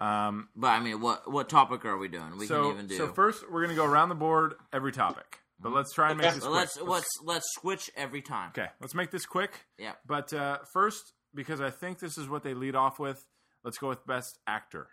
Um, 0.00 0.48
But 0.56 0.68
I 0.68 0.80
mean, 0.80 1.00
what 1.00 1.30
what 1.30 1.48
topic 1.48 1.84
are 1.84 1.96
we 1.98 2.08
doing? 2.08 2.36
We 2.38 2.46
so, 2.46 2.62
can 2.62 2.72
even 2.72 2.86
do. 2.86 2.96
so 2.96 3.08
first, 3.12 3.44
we're 3.50 3.60
going 3.60 3.76
to 3.76 3.76
go 3.76 3.84
around 3.84 4.08
the 4.08 4.14
board 4.14 4.54
every 4.72 4.92
topic, 4.92 5.40
but 5.60 5.72
let's 5.72 5.92
try 5.92 6.08
and 6.10 6.18
make 6.18 6.28
Okay. 6.28 6.34
this 6.36 6.44
Well, 6.44 6.52
quick. 6.52 6.60
let's 6.62 6.80
let's 6.80 7.08
let's 7.22 7.46
switch 7.60 7.90
every 7.96 8.22
time. 8.22 8.48
Okay, 8.56 8.68
let's 8.80 8.94
make 8.94 9.10
this 9.10 9.26
quick. 9.26 9.66
Yeah. 9.78 9.92
But 10.06 10.32
uh, 10.32 10.58
first, 10.72 11.12
because 11.34 11.60
I 11.60 11.70
think 11.70 11.98
this 11.98 12.16
is 12.16 12.28
what 12.28 12.42
they 12.42 12.54
lead 12.54 12.74
off 12.74 12.98
with, 12.98 13.22
let's 13.62 13.76
go 13.78 13.88
with 13.88 14.04
Best 14.06 14.38
Actor. 14.46 14.88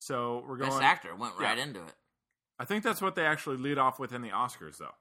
So 0.00 0.44
we're 0.46 0.56
going. 0.56 0.70
Best 0.70 0.82
actor 0.82 1.14
went 1.14 1.34
right 1.38 1.56
into 1.58 1.80
it. 1.84 1.94
I 2.58 2.64
think 2.64 2.82
that's 2.84 3.00
what 3.02 3.14
they 3.14 3.24
actually 3.24 3.58
lead 3.58 3.78
off 3.78 3.98
with 3.98 4.12
in 4.12 4.22
the 4.22 4.30
Oscars, 4.30 4.78
though. 4.78 4.94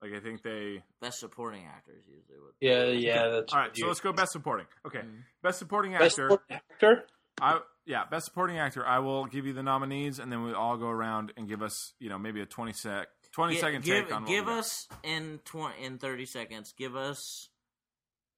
Like 0.00 0.12
I 0.14 0.20
think 0.20 0.42
they. 0.42 0.82
Best 1.00 1.18
supporting 1.20 1.64
actors 1.66 2.04
usually 2.06 2.38
what. 2.38 2.52
Yeah, 2.60 2.84
yeah. 2.84 3.28
That's 3.28 3.52
All 3.52 3.58
right, 3.58 3.70
so 3.76 3.86
let's 3.88 4.00
go 4.00 4.12
Best 4.12 4.32
Supporting. 4.32 4.66
Okay, 4.86 5.00
Mhm. 5.00 5.24
Best 5.42 5.58
Supporting 5.58 5.92
Best 5.92 6.18
Actor. 6.18 6.28
supporting 6.30 6.56
actor. 6.56 7.06
I 7.42 7.60
yeah, 7.90 8.04
Best 8.10 8.24
Supporting 8.26 8.58
Actor. 8.58 8.86
I 8.86 9.00
will 9.00 9.26
give 9.26 9.44
you 9.46 9.52
the 9.52 9.62
nominees, 9.62 10.18
and 10.18 10.30
then 10.32 10.42
we 10.44 10.52
all 10.54 10.76
go 10.76 10.86
around 10.88 11.32
and 11.36 11.48
give 11.48 11.60
us, 11.62 11.92
you 11.98 12.08
know, 12.08 12.18
maybe 12.18 12.40
a 12.40 12.46
twenty 12.46 12.72
sec, 12.72 13.08
twenty 13.32 13.54
Gi- 13.54 13.60
second 13.60 13.84
give 13.84 14.04
take 14.06 14.14
on 14.14 14.24
give 14.24 14.46
we 14.46 14.52
got. 14.52 14.58
us 14.60 14.88
in 15.02 15.40
twenty 15.44 15.84
in 15.84 15.98
thirty 15.98 16.24
seconds. 16.26 16.72
Give 16.76 16.94
us 16.96 17.48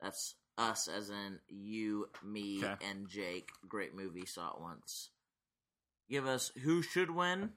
that's 0.00 0.34
us 0.58 0.88
as 0.88 1.10
in 1.10 1.38
you, 1.48 2.08
me, 2.24 2.64
and 2.88 3.08
Jake. 3.08 3.50
Great 3.68 3.94
movie, 3.94 4.26
saw 4.26 4.48
it 4.54 4.60
once. 4.60 5.10
Give 6.10 6.26
us 6.26 6.50
who 6.62 6.82
should 6.82 7.10
win 7.10 7.50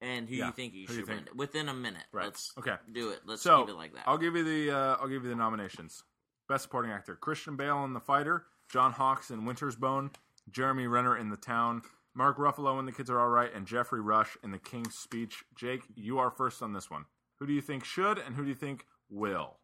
and 0.00 0.28
who 0.28 0.36
Yeah, 0.36 0.46
you 0.46 0.52
think 0.52 0.74
you 0.74 0.86
who 0.86 0.92
you 0.94 0.98
should 1.00 1.08
think. 1.08 1.26
win 1.28 1.36
within 1.36 1.68
a 1.68 1.74
minute. 1.74 2.04
Right. 2.12 2.24
Let's 2.26 2.52
Okay. 2.58 2.76
do 2.92 3.10
it. 3.10 3.20
Let's 3.26 3.42
So 3.42 3.60
keep 3.60 3.70
it 3.70 3.76
like 3.76 3.94
that. 3.94 4.04
I'll 4.06 4.18
give 4.18 4.34
you 4.36 4.44
the 4.44 4.70
uh, 4.76 4.96
I'll 5.00 5.08
give 5.08 5.22
you 5.24 5.28
the 5.30 5.36
nominations. 5.36 6.02
Best 6.48 6.62
Supporting 6.64 6.90
Actor: 6.92 7.16
Christian 7.16 7.56
Bale 7.56 7.84
in 7.84 7.92
The 7.92 8.00
Fighter, 8.00 8.46
John 8.70 8.92
Hawkes 8.92 9.30
in 9.30 9.44
Winter's 9.44 9.76
Bone, 9.76 10.10
Jeremy 10.50 10.86
Renner 10.86 11.16
in 11.16 11.30
The 11.30 11.36
Town, 11.36 11.82
Mark 12.14 12.38
Ruffalo 12.38 12.78
in 12.78 12.86
The 12.86 12.92
Kids 12.92 13.10
Are 13.10 13.20
All 13.20 13.28
Right, 13.28 13.50
and 13.54 13.66
Geoffrey 13.66 14.00
Rush 14.00 14.36
in 14.42 14.50
The 14.50 14.58
King's 14.58 14.94
Speech. 14.94 15.44
Jake, 15.56 15.82
you 15.94 16.18
are 16.18 16.30
first 16.30 16.62
on 16.62 16.72
this 16.72 16.90
one. 16.90 17.04
Who 17.40 17.46
do 17.46 17.52
you 17.52 17.60
think 17.60 17.84
should, 17.84 18.18
and 18.18 18.34
who 18.34 18.42
do 18.42 18.48
you 18.48 18.54
think 18.54 18.84
will? 19.10 19.58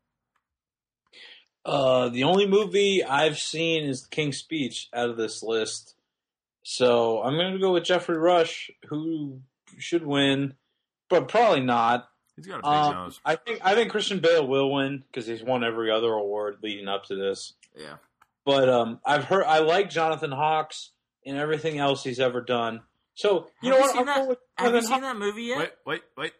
Uh, 1.64 2.10
the 2.10 2.24
only 2.24 2.46
movie 2.46 3.02
I've 3.02 3.38
seen 3.38 3.84
is 3.84 4.02
The 4.02 4.08
King's 4.08 4.36
Speech 4.38 4.88
out 4.94 5.08
of 5.08 5.16
this 5.16 5.42
list. 5.42 5.94
So 6.62 7.22
I'm 7.22 7.34
going 7.34 7.52
to 7.54 7.58
go 7.58 7.72
with 7.72 7.84
Geoffrey 7.84 8.16
Rush, 8.18 8.70
who 8.88 9.40
should 9.78 10.04
win, 10.04 10.54
but 11.08 11.28
probably 11.28 11.60
not. 11.60 12.08
He's 12.36 12.46
got 12.46 12.56
a 12.58 12.62
big 12.62 12.64
Um, 12.66 12.94
nose. 12.94 13.20
I 13.24 13.36
think 13.36 13.60
I 13.64 13.74
think 13.74 13.90
Christian 13.90 14.18
Bale 14.18 14.46
will 14.46 14.72
win 14.72 15.04
because 15.06 15.26
he's 15.26 15.42
won 15.42 15.62
every 15.62 15.90
other 15.90 16.12
award 16.12 16.56
leading 16.62 16.88
up 16.88 17.04
to 17.06 17.16
this. 17.16 17.54
yeah. 17.76 17.96
But 18.44 18.68
um, 18.68 19.00
I've 19.06 19.24
heard 19.24 19.44
I 19.44 19.60
like 19.60 19.90
Jonathan 19.90 20.30
Hawkes 20.32 20.90
and 21.24 21.36
everything 21.36 21.78
else 21.78 22.04
he's 22.04 22.20
ever 22.20 22.40
done. 22.42 22.82
So 23.14 23.48
you 23.62 23.70
Have 23.70 23.72
know 23.72 23.76
you 23.76 23.80
what? 23.80 23.90
seen 23.92 24.00
I'm 24.00 24.06
that- 24.06 24.16
going 24.16 24.28
with 24.28 24.38
Have 24.58 24.74
you 24.74 24.80
seen 24.82 24.90
Hawkes. 24.90 25.02
that 25.02 25.16
movie 25.16 25.42
yet? 25.44 25.58
Wait, 25.58 25.70
wait, 25.86 26.02
wait. 26.16 26.32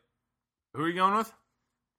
Who 0.74 0.82
are 0.82 0.88
you 0.88 0.94
going 0.94 1.14
with? 1.16 1.32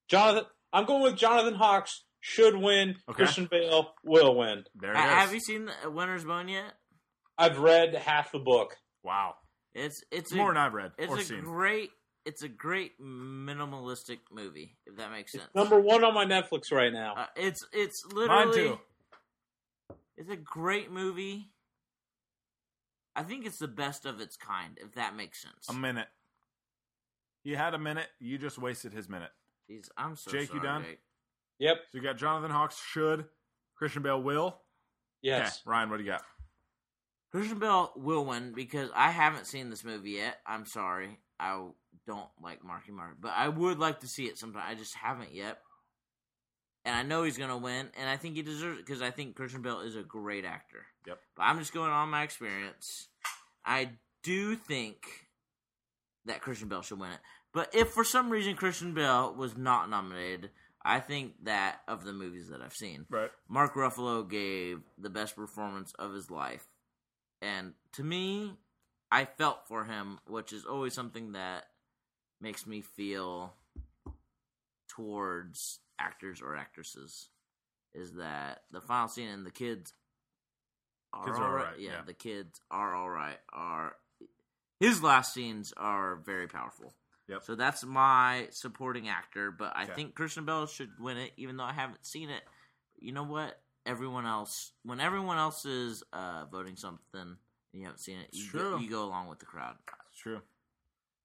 Jonathan. 0.07 0.45
I'm 0.73 0.85
going 0.85 1.01
with 1.03 1.15
Jonathan 1.15 1.55
Hawkes. 1.55 2.03
Should 2.19 2.55
win. 2.57 2.95
Okay. 3.07 3.17
Christian 3.17 3.47
Bale 3.49 3.93
will 4.03 4.35
win. 4.35 4.63
There 4.75 4.91
it 4.91 4.97
Ha- 4.97 5.05
is. 5.05 5.11
have 5.13 5.33
you 5.33 5.39
seen 5.39 5.69
the 5.83 5.91
Winter's 5.91 6.25
Bone 6.25 6.47
yet? 6.49 6.73
I've 7.37 7.59
read 7.59 7.93
half 7.93 8.31
the 8.31 8.39
book. 8.39 8.75
Wow, 9.03 9.35
It's 9.75 10.01
it's 10.11 10.29
it's 10.29 10.31
a, 10.33 10.35
more 10.35 10.49
than 10.51 10.57
I've 10.57 10.73
read 10.73 10.91
It's 10.97 11.11
or 11.11 11.19
a 11.19 11.21
seen. 11.23 11.41
great 11.41 11.91
it's 12.25 12.41
a 12.41 12.47
great 12.47 12.99
minimalistic 12.99 14.17
movie, 14.31 14.75
if 14.87 14.97
that 14.97 15.11
makes 15.11 15.31
sense. 15.33 15.45
Number 15.53 15.79
one 15.79 16.03
on 16.03 16.15
my 16.15 16.25
Netflix 16.25 16.71
right 16.71 16.91
now. 16.91 17.13
Uh, 17.15 17.25
it's 17.35 17.63
it's 17.71 18.03
Mine 18.11 18.15
literally 18.49 18.55
too. 18.69 18.79
It's 20.17 20.29
a 20.29 20.35
great 20.35 20.91
movie. 20.91 21.51
I 23.15 23.23
think 23.23 23.45
it's 23.45 23.59
the 23.59 23.67
best 23.67 24.05
of 24.05 24.19
its 24.19 24.37
kind, 24.37 24.77
if 24.81 24.95
that 24.95 25.15
makes 25.15 25.41
sense. 25.41 25.69
A 25.69 25.73
minute. 25.73 26.07
He 27.43 27.51
had 27.51 27.73
a 27.73 27.79
minute. 27.79 28.07
You 28.19 28.37
just 28.37 28.57
wasted 28.57 28.93
his 28.93 29.07
minute. 29.07 29.31
Jeez, 29.69 29.89
I'm 29.97 30.15
so 30.15 30.31
Jake, 30.31 30.53
you 30.53 30.59
sorry, 30.59 30.61
done? 30.61 30.83
Jake. 30.83 30.99
Yep. 31.59 31.77
So 31.91 31.97
you 31.97 32.03
got 32.03 32.17
Jonathan 32.17 32.51
Hawkes 32.51 32.81
should, 32.91 33.25
Christian 33.75 34.03
Bale 34.03 34.21
will. 34.21 34.57
Yes. 35.21 35.47
Okay, 35.47 35.71
Ryan, 35.71 35.89
what 35.89 35.97
do 35.97 36.03
you 36.03 36.09
got? 36.09 36.23
Christian 37.31 37.59
Bale 37.59 37.91
will 37.95 38.25
win 38.25 38.53
because 38.53 38.89
I 38.95 39.11
haven't 39.11 39.47
seen 39.47 39.69
this 39.69 39.83
movie 39.83 40.11
yet. 40.11 40.37
I'm 40.45 40.65
sorry, 40.65 41.19
I 41.39 41.67
don't 42.07 42.29
like 42.41 42.63
Marky 42.63 42.91
Mark, 42.91 43.17
but 43.19 43.33
I 43.35 43.49
would 43.49 43.79
like 43.79 44.01
to 44.01 44.07
see 44.07 44.25
it 44.25 44.37
sometime. 44.37 44.63
I 44.65 44.75
just 44.75 44.95
haven't 44.95 45.33
yet, 45.33 45.59
and 46.85 46.95
I 46.95 47.03
know 47.03 47.23
he's 47.23 47.37
gonna 47.37 47.57
win, 47.57 47.89
and 47.97 48.09
I 48.09 48.15
think 48.15 48.35
he 48.35 48.41
deserves 48.41 48.79
it 48.79 48.85
because 48.85 49.01
I 49.01 49.11
think 49.11 49.35
Christian 49.35 49.61
Bale 49.61 49.81
is 49.81 49.95
a 49.95 50.03
great 50.03 50.45
actor. 50.45 50.85
Yep. 51.07 51.19
But 51.35 51.43
I'm 51.43 51.59
just 51.59 51.73
going 51.73 51.91
on 51.91 52.09
my 52.09 52.23
experience. 52.23 53.07
I 53.65 53.89
do 54.23 54.55
think 54.55 54.97
that 56.25 56.41
Christian 56.41 56.69
Bale 56.69 56.81
should 56.81 56.99
win 56.99 57.11
it, 57.11 57.19
but 57.53 57.73
if 57.73 57.89
for 57.89 58.03
some 58.03 58.29
reason 58.29 58.55
Christian 58.55 58.93
Bale 58.93 59.33
was 59.33 59.57
not 59.57 59.89
nominated, 59.89 60.51
I 60.83 60.99
think 60.99 61.33
that 61.43 61.81
of 61.87 62.05
the 62.05 62.13
movies 62.13 62.49
that 62.49 62.61
I've 62.61 62.75
seen, 62.75 63.07
Right. 63.09 63.31
Mark 63.49 63.73
Ruffalo 63.73 64.29
gave 64.29 64.81
the 64.99 65.09
best 65.09 65.35
performance 65.35 65.93
of 65.93 66.13
his 66.13 66.29
life. 66.29 66.67
And 67.41 67.73
to 67.93 68.03
me, 68.03 68.53
I 69.11 69.25
felt 69.25 69.67
for 69.67 69.85
him, 69.85 70.19
which 70.27 70.53
is 70.53 70.65
always 70.65 70.93
something 70.93 71.31
that 71.31 71.65
makes 72.39 72.67
me 72.67 72.81
feel 72.81 73.53
towards 74.87 75.79
actors 75.99 76.41
or 76.41 76.55
actresses. 76.55 77.29
Is 77.93 78.13
that 78.15 78.61
the 78.71 78.81
final 78.81 79.07
scene 79.07 79.29
and 79.29 79.45
the 79.45 79.51
kids 79.51 79.93
are 81.13 81.25
Kids 81.25 81.37
all 81.37 81.43
right? 81.49 81.63
alright, 81.65 81.79
Yeah, 81.79 81.91
yeah. 81.91 82.01
the 82.05 82.13
kids 82.13 82.59
are 82.69 82.93
all 82.93 83.09
right. 83.09 83.37
Are 83.53 83.93
his 84.79 85.01
last 85.01 85.33
scenes 85.33 85.73
are 85.77 86.17
very 86.17 86.47
powerful. 86.47 86.93
Yep. 87.27 87.43
So 87.43 87.55
that's 87.55 87.83
my 87.85 88.47
supporting 88.51 89.07
actor, 89.07 89.49
but 89.51 89.73
I 89.75 89.83
Okay. 89.83 89.93
think 89.93 90.15
Christian 90.15 90.45
Bale 90.45 90.67
should 90.67 90.91
win 90.99 91.17
it, 91.17 91.31
even 91.37 91.57
though 91.57 91.63
I 91.63 91.73
haven't 91.73 92.05
seen 92.05 92.29
it. 92.29 92.43
You 92.99 93.13
know 93.13 93.23
what? 93.23 93.59
Everyone 93.85 94.25
else, 94.25 94.73
when 94.83 94.99
everyone 94.99 95.37
else 95.37 95.65
is 95.65 96.03
uh, 96.11 96.45
voting 96.51 96.75
something 96.75 96.99
and 97.21 97.37
you 97.71 97.83
haven't 97.83 97.99
seen 97.99 98.17
it, 98.19 98.29
you 98.31 98.49
go, 98.51 98.77
you 98.77 98.89
go 98.89 99.03
along 99.05 99.27
with 99.29 99.39
the 99.39 99.45
crowd. 99.45 99.75
It's 100.11 100.19
true. 100.19 100.41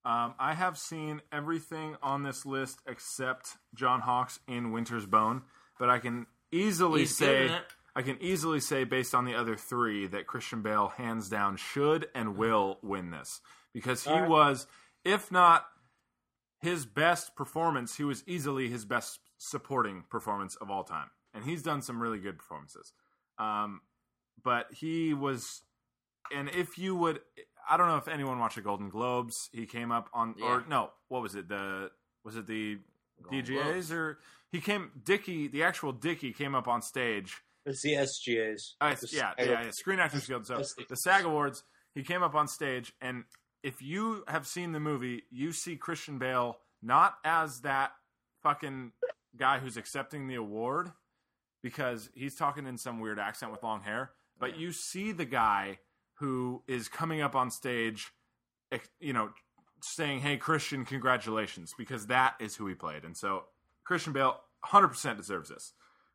Um, 0.05 0.35
I 0.39 0.55
have 0.55 0.79
seen 0.79 1.21
everything 1.31 1.97
on 2.03 2.23
this 2.23 2.47
list 2.47 2.81
except 2.87 3.59
John 3.75 4.01
Hawkes 4.01 4.41
in 4.49 4.73
Winter's 4.73 5.07
Bone, 5.07 5.43
but 5.79 5.91
I 5.91 5.99
can 5.99 6.27
easily 6.51 7.01
He's 7.01 7.17
say. 7.17 7.51
I 7.95 8.03
can 8.03 8.19
easily 8.23 8.61
say 8.61 8.85
based 8.85 9.17
on 9.17 9.25
the 9.25 9.35
other 9.35 9.57
three 9.57 10.07
that 10.07 10.29
Christian 10.29 10.63
Bale 10.63 10.89
hands 10.89 11.29
down 11.29 11.57
should 11.57 12.07
and 12.15 12.37
will 12.37 12.79
win 12.83 13.11
this 13.11 13.41
because 13.75 14.05
he 14.05 14.13
right. 14.13 14.29
was, 14.29 14.69
if 15.05 15.33
not 15.33 15.67
his 16.61 16.87
best 16.87 17.35
performance, 17.35 17.97
he 17.97 18.05
was 18.05 18.23
easily 18.27 18.69
his 18.69 18.85
best 18.85 19.19
supporting 19.39 20.05
performance 20.09 20.55
of 20.57 20.71
all 20.71 20.85
time, 20.85 21.11
and 21.35 21.45
he's 21.45 21.63
done 21.63 21.83
some 21.83 22.01
really 22.01 22.19
good 22.19 22.39
performances. 22.39 22.93
Um, 23.39 23.81
but 24.43 24.67
he 24.73 25.13
was, 25.15 25.63
and 26.33 26.49
if 26.51 26.79
you 26.79 26.95
would, 26.95 27.21
I 27.71 27.77
don't 27.77 27.87
know 27.89 27.97
if 27.97 28.09
anyone 28.09 28.39
watched 28.41 28.57
the 28.57 28.63
Golden 28.63 28.89
Globes. 28.89 29.49
He 29.53 29.65
came 29.65 29.93
up 29.93 30.11
on, 30.13 30.35
or 30.43 30.65
no, 30.69 30.91
what 31.09 31.23
was 31.23 31.35
it? 31.37 31.49
The 31.49 31.91
was 32.25 32.37
it 32.37 32.47
the 32.47 32.79
Golden 33.23 33.45
DGAs 33.45 33.63
Globes. 33.65 33.93
or 33.93 34.19
he 34.51 34.61
came? 34.61 34.91
Dicky, 35.05 35.47
the 35.49 35.63
actual 35.63 35.93
Dicky, 35.93 36.33
came 36.33 36.55
up 36.55 36.67
on 36.69 36.83
stage. 36.83 37.37
It's 37.65 37.83
the 37.83 37.93
SGAs. 37.95 38.73
Uh, 38.81 38.95
The 38.95 39.09
yeah, 39.13 39.31
SAG- 39.39 39.47
yeah, 39.47 39.63
yeah, 39.65 39.71
Screen 39.71 40.01
Actors 40.01 40.27
Guild. 40.27 40.47
So 40.47 40.57
the- 40.59 40.87
the 40.89 40.97
SAG 40.97 41.25
Awards, 41.25 41.63
he 41.95 42.03
came 42.03 42.23
up 42.23 42.35
on 42.35 42.49
stage, 42.49 42.93
and 43.01 43.25
if 43.63 43.81
you 43.83 44.25
have 44.27 44.47
seen 44.47 44.73
the 44.73 44.81
movie, 44.81 45.23
you 45.31 45.53
see 45.53 45.77
Christian 45.77 46.19
Bale 46.19 46.59
not 46.83 47.19
as 47.25 47.61
that 47.61 47.93
fucking 48.43 48.93
guy 49.37 49.59
who's 49.61 49.77
accepting 49.77 50.27
the 50.27 50.35
award 50.35 50.91
because 51.63 52.09
he's 52.15 52.35
talking 52.35 52.67
in 52.67 52.79
some 52.79 52.99
weird 53.01 53.19
accent 53.19 53.53
with 53.53 53.63
long 53.63 53.83
hair, 53.83 54.13
but 54.39 54.57
you 54.57 54.73
see 54.73 55.13
the 55.13 55.27
guy 55.27 55.79
who 56.21 56.63
is 56.69 56.89
coming 56.89 57.21
up 57.23 57.35
on 57.35 57.51
stage, 57.51 58.13
you 59.01 59.13
know, 59.13 59.31
saying, 59.83 60.21
"Hey, 60.21 60.37
Christian, 60.37 60.85
congratulations," 60.85 61.75
because 61.77 62.07
that 62.07 62.35
is 62.39 62.57
who 62.57 62.67
he 62.67 62.75
played, 62.75 63.05
and 63.05 63.17
so 63.17 63.45
Christian 63.85 64.13
Bale 64.13 64.41
100% 64.65 65.17
deserves 65.17 65.49
this. 65.49 65.73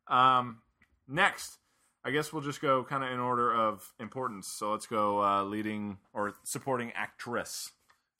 Um, 0.08 0.62
next, 1.08 1.58
I 2.04 2.12
guess 2.12 2.32
we'll 2.32 2.42
just 2.42 2.60
go 2.60 2.84
kind 2.84 3.02
of 3.02 3.10
in 3.10 3.18
order 3.18 3.52
of 3.52 3.92
importance. 3.98 4.46
So 4.46 4.70
let's 4.70 4.86
go 4.86 5.22
uh, 5.22 5.42
leading 5.42 5.98
or 6.14 6.34
supporting 6.44 6.92
actress, 6.92 7.72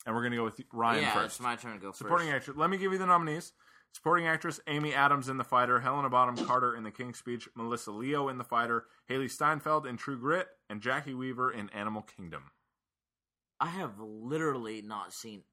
and 0.04 0.14
we're 0.14 0.24
gonna 0.24 0.36
go 0.36 0.44
with 0.44 0.60
Ryan 0.72 1.02
yeah, 1.02 1.14
first. 1.14 1.26
it's 1.36 1.40
my 1.40 1.54
turn 1.56 1.74
to 1.74 1.78
go 1.78 1.92
Supporting 1.92 2.26
first. 2.26 2.36
actress. 2.36 2.56
Let 2.56 2.68
me 2.70 2.76
give 2.78 2.92
you 2.92 2.98
the 2.98 3.06
nominees. 3.06 3.52
Supporting 3.96 4.26
actress 4.26 4.60
Amy 4.66 4.92
Adams 4.92 5.30
in 5.30 5.38
The 5.38 5.42
Fighter, 5.42 5.80
Helena 5.80 6.10
Bonham 6.10 6.36
Carter 6.44 6.76
in 6.76 6.82
The 6.84 6.90
King's 6.90 7.16
Speech, 7.16 7.48
Melissa 7.56 7.90
Leo 7.90 8.28
in 8.28 8.36
The 8.36 8.44
Fighter, 8.44 8.84
Hailee 9.08 9.30
Steinfeld 9.30 9.86
in 9.86 9.96
True 9.96 10.18
Grit, 10.18 10.48
and 10.68 10.82
Jacki 10.82 11.16
Weaver 11.16 11.50
in 11.50 11.70
Animal 11.70 12.02
Kingdom. 12.02 12.42
I 13.58 13.68
have 13.68 13.98
literally 13.98 14.82
not 14.82 15.14
seen 15.14 15.44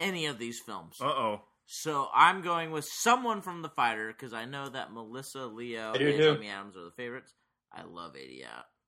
any 0.00 0.26
of 0.26 0.36
these 0.36 0.58
films. 0.58 0.96
Uh 1.00 1.04
oh. 1.04 1.42
So 1.66 2.08
I'm 2.12 2.42
going 2.42 2.72
with 2.72 2.86
someone 2.86 3.40
from 3.40 3.62
The 3.62 3.68
Fighter 3.68 4.08
because 4.08 4.32
I 4.32 4.46
know 4.46 4.68
that 4.68 4.92
Melissa, 4.92 5.46
Leo, 5.46 5.92
and 5.92 6.00
too. 6.00 6.34
Amy 6.36 6.48
Adams 6.48 6.76
are 6.76 6.86
the 6.86 6.90
favorites. 6.90 7.34
I 7.72 7.84
love 7.84 8.16
Amy, 8.16 8.42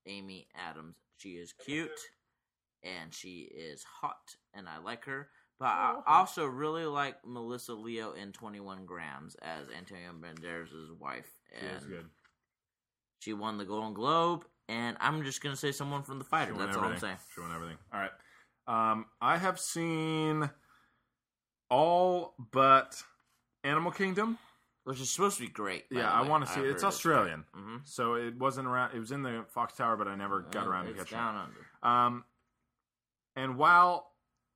Amy 0.07 0.49
Adams. 0.57 0.97
She 1.19 1.35
is 1.35 1.55
cute 1.65 1.91
and 2.83 3.15
she 3.15 3.43
is 3.43 3.85
hot, 4.01 4.35
and 4.53 4.69
I 4.69 4.79
like 4.79 5.05
her. 5.05 5.29
But 5.59 5.67
I 5.67 6.01
also 6.07 6.47
really 6.47 6.85
like 6.85 7.17
Melissa 7.27 7.75
Leo 7.75 8.13
in 8.13 8.33
21 8.33 8.87
Grams 8.87 9.35
as 9.43 9.67
Antonio 9.77 10.13
Banderas' 10.13 10.97
wife. 10.99 11.27
She 11.59 11.67
And 11.67 11.77
is 11.79 11.85
good. 11.85 12.09
she 13.21 13.33
won 13.33 13.59
the 13.59 13.65
Golden 13.65 13.93
Globe, 13.93 14.45
and 14.69 14.97
I'm 15.01 15.25
just 15.25 15.43
going 15.43 15.53
to 15.55 15.59
say 15.59 15.73
someone 15.73 16.05
from 16.05 16.19
The 16.19 16.25
Fighter. 16.25 16.53
She 16.53 16.59
won 16.59 16.67
That's 16.67 16.77
all 16.77 16.85
I'm 16.85 16.99
saying. 16.99 17.17
She 17.35 17.41
won 17.41 17.53
everything. 17.55 17.79
All 17.93 18.01
right. 18.01 18.13
Um, 18.69 19.07
I 19.21 19.37
have 19.39 19.59
seen 19.59 20.49
all 21.71 22.35
but 22.53 23.03
Animal 23.65 23.91
Kingdom. 23.93 24.39
Which 24.85 25.01
is 25.03 25.11
supposed 25.11 25.37
to 25.37 25.43
be 25.43 25.51
great. 25.51 25.85
Yeah, 25.91 26.11
I 26.11 26.27
want 26.27 26.47
to 26.47 26.51
see 26.51 26.61
I've 26.61 26.65
it. 26.67 26.71
It's 26.71 26.83
heard 26.83 26.89
Australian, 26.89 27.45
Mhm. 27.55 27.87
so 27.87 28.15
it 28.15 28.35
wasn't 28.39 28.67
around. 28.69 28.95
It 28.95 28.99
was 28.99 29.13
in 29.13 29.23
the 29.23 29.45
Fox 29.51 29.75
Tower, 29.75 29.99
but 29.99 30.09
I 30.09 30.15
never 30.15 30.41
got 30.41 30.67
Uh, 30.67 30.71
around 30.71 30.85
to 30.87 30.93
it's 30.93 31.01
catching 31.01 31.19
down 31.19 31.35
it. 31.37 31.39
under. 31.41 31.67
Um, 31.83 32.25
and 33.37 33.59
while 33.59 34.15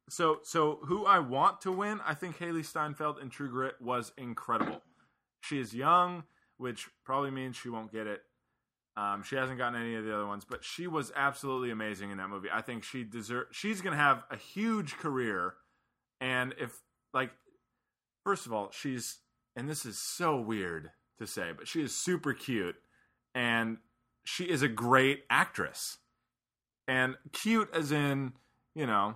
so 0.08 0.40
so 0.42 0.80
who 0.84 1.04
I 1.06 1.18
want 1.18 1.60
to 1.62 1.72
win, 1.72 2.00
I 2.06 2.14
think 2.14 2.38
Hailee 2.38 2.64
Steinfeld 2.64 3.18
in 3.20 3.30
True 3.30 3.50
Grit 3.50 3.74
was 3.80 4.12
incredible. 4.16 4.82
She 5.40 5.60
is 5.60 5.74
young, 5.74 6.24
which 6.56 6.88
probably 7.04 7.30
means 7.30 7.56
she 7.56 7.68
won't 7.68 7.92
get 7.92 8.06
it. 8.06 8.22
Um, 8.96 9.22
she 9.22 9.36
hasn't 9.36 9.58
gotten 9.58 9.80
any 9.80 9.94
of 9.94 10.04
the 10.04 10.14
other 10.14 10.26
ones, 10.26 10.44
but 10.48 10.64
she 10.64 10.86
was 10.86 11.12
absolutely 11.16 11.70
amazing 11.70 12.10
in 12.10 12.18
that 12.18 12.28
movie. 12.28 12.48
I 12.52 12.60
think 12.60 12.84
she 12.84 13.04
deserve. 13.04 13.46
She's 13.50 13.80
going 13.80 13.96
to 13.96 14.02
have 14.02 14.22
a 14.30 14.36
huge 14.36 14.96
career, 14.96 15.54
and 16.20 16.54
if 16.60 16.78
like, 17.14 17.30
first 18.24 18.44
of 18.46 18.52
all, 18.52 18.70
she's 18.70 19.18
and 19.56 19.68
this 19.68 19.86
is 19.86 19.98
so 19.98 20.38
weird 20.38 20.90
to 21.18 21.26
say, 21.26 21.52
but 21.56 21.68
she 21.68 21.82
is 21.82 21.94
super 21.94 22.34
cute, 22.34 22.76
and 23.34 23.78
she 24.24 24.44
is 24.44 24.62
a 24.62 24.68
great 24.68 25.24
actress 25.30 25.98
and 26.86 27.16
cute 27.32 27.68
as 27.74 27.92
in 27.92 28.32
you 28.74 28.86
know 28.86 29.14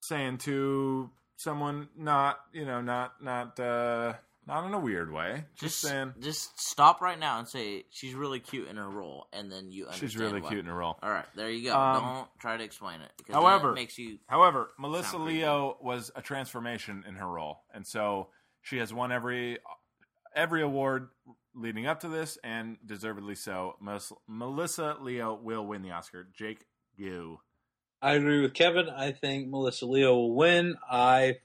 saying 0.00 0.38
to 0.38 1.10
someone 1.36 1.88
not 1.96 2.40
you 2.52 2.64
know 2.64 2.80
not 2.80 3.22
not 3.22 3.58
uh 3.58 4.12
not 4.46 4.66
in 4.66 4.74
a 4.74 4.78
weird 4.78 5.12
way 5.12 5.44
just, 5.54 5.60
Just 5.60 5.80
saying 5.80 6.14
just 6.20 6.60
stop 6.60 7.00
right 7.00 7.18
now 7.18 7.38
and 7.38 7.46
say 7.46 7.84
she's 7.90 8.14
really 8.14 8.40
cute 8.40 8.68
in 8.68 8.76
her 8.76 8.88
role, 8.88 9.26
and 9.32 9.50
then 9.50 9.70
you 9.70 9.84
understand 9.84 10.10
she's 10.10 10.18
really 10.18 10.40
cute 10.40 10.60
in 10.60 10.66
her 10.66 10.74
role. 10.74 10.98
All 11.02 11.10
right, 11.10 11.26
there 11.36 11.50
you 11.50 11.70
go. 11.70 11.78
Um, 11.78 12.02
Don't 12.02 12.28
try 12.40 12.56
to 12.56 12.64
explain 12.64 13.00
it. 13.00 13.12
Because 13.16 13.34
however- 13.34 13.72
makes 13.72 13.98
you 13.98 14.18
however 14.26 14.70
melissa 14.78 15.18
leo 15.18 15.76
was 15.80 16.10
a 16.16 16.22
transformation 16.22 17.04
in 17.06 17.14
her 17.14 17.28
role 17.28 17.60
and 17.72 17.86
so 17.86 18.28
she 18.62 18.78
has 18.78 18.92
won 18.92 19.12
every 19.12 19.58
every 20.34 20.62
award 20.62 21.08
leading 21.54 21.86
up 21.86 22.00
to 22.00 22.08
this 22.08 22.38
and 22.44 22.76
deservedly 22.84 23.34
so. 23.34 23.76
Melissa 24.28 24.96
leo 25.00 25.34
will 25.34 25.66
win 25.66 25.82
the 25.82 25.90
oscar. 25.90 26.28
Jake 26.32 26.66
you 26.96 27.40
I 28.02 28.14
agree 28.14 28.40
with 28.40 28.54
Kevin. 28.54 28.88
I 28.88 29.12
think 29.12 29.48
Melissa 29.48 29.86
Leo 29.86 30.14
will 30.14 30.34
win. 30.34 30.76
I, 30.90 31.36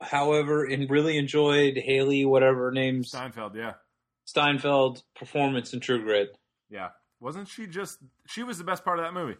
however, 0.00 0.64
in 0.64 0.86
really 0.88 1.16
enjoyed 1.18 1.74
Hailee, 1.76 2.26
whatever 2.26 2.66
her 2.66 2.72
name's 2.72 3.08
steinfeld 3.10 3.56
yeah 3.56 3.74
Steinfeld 4.24 5.02
performance 5.14 5.72
in 5.72 5.80
True 5.80 6.02
Grit. 6.02 6.36
yeah 6.70 6.88
wasn't 7.20 7.48
she 7.48 7.66
just 7.66 7.98
she 8.28 8.42
was 8.42 8.58
the 8.58 8.64
best 8.64 8.84
part 8.84 8.98
of 8.98 9.04
that 9.04 9.14
movie 9.14 9.36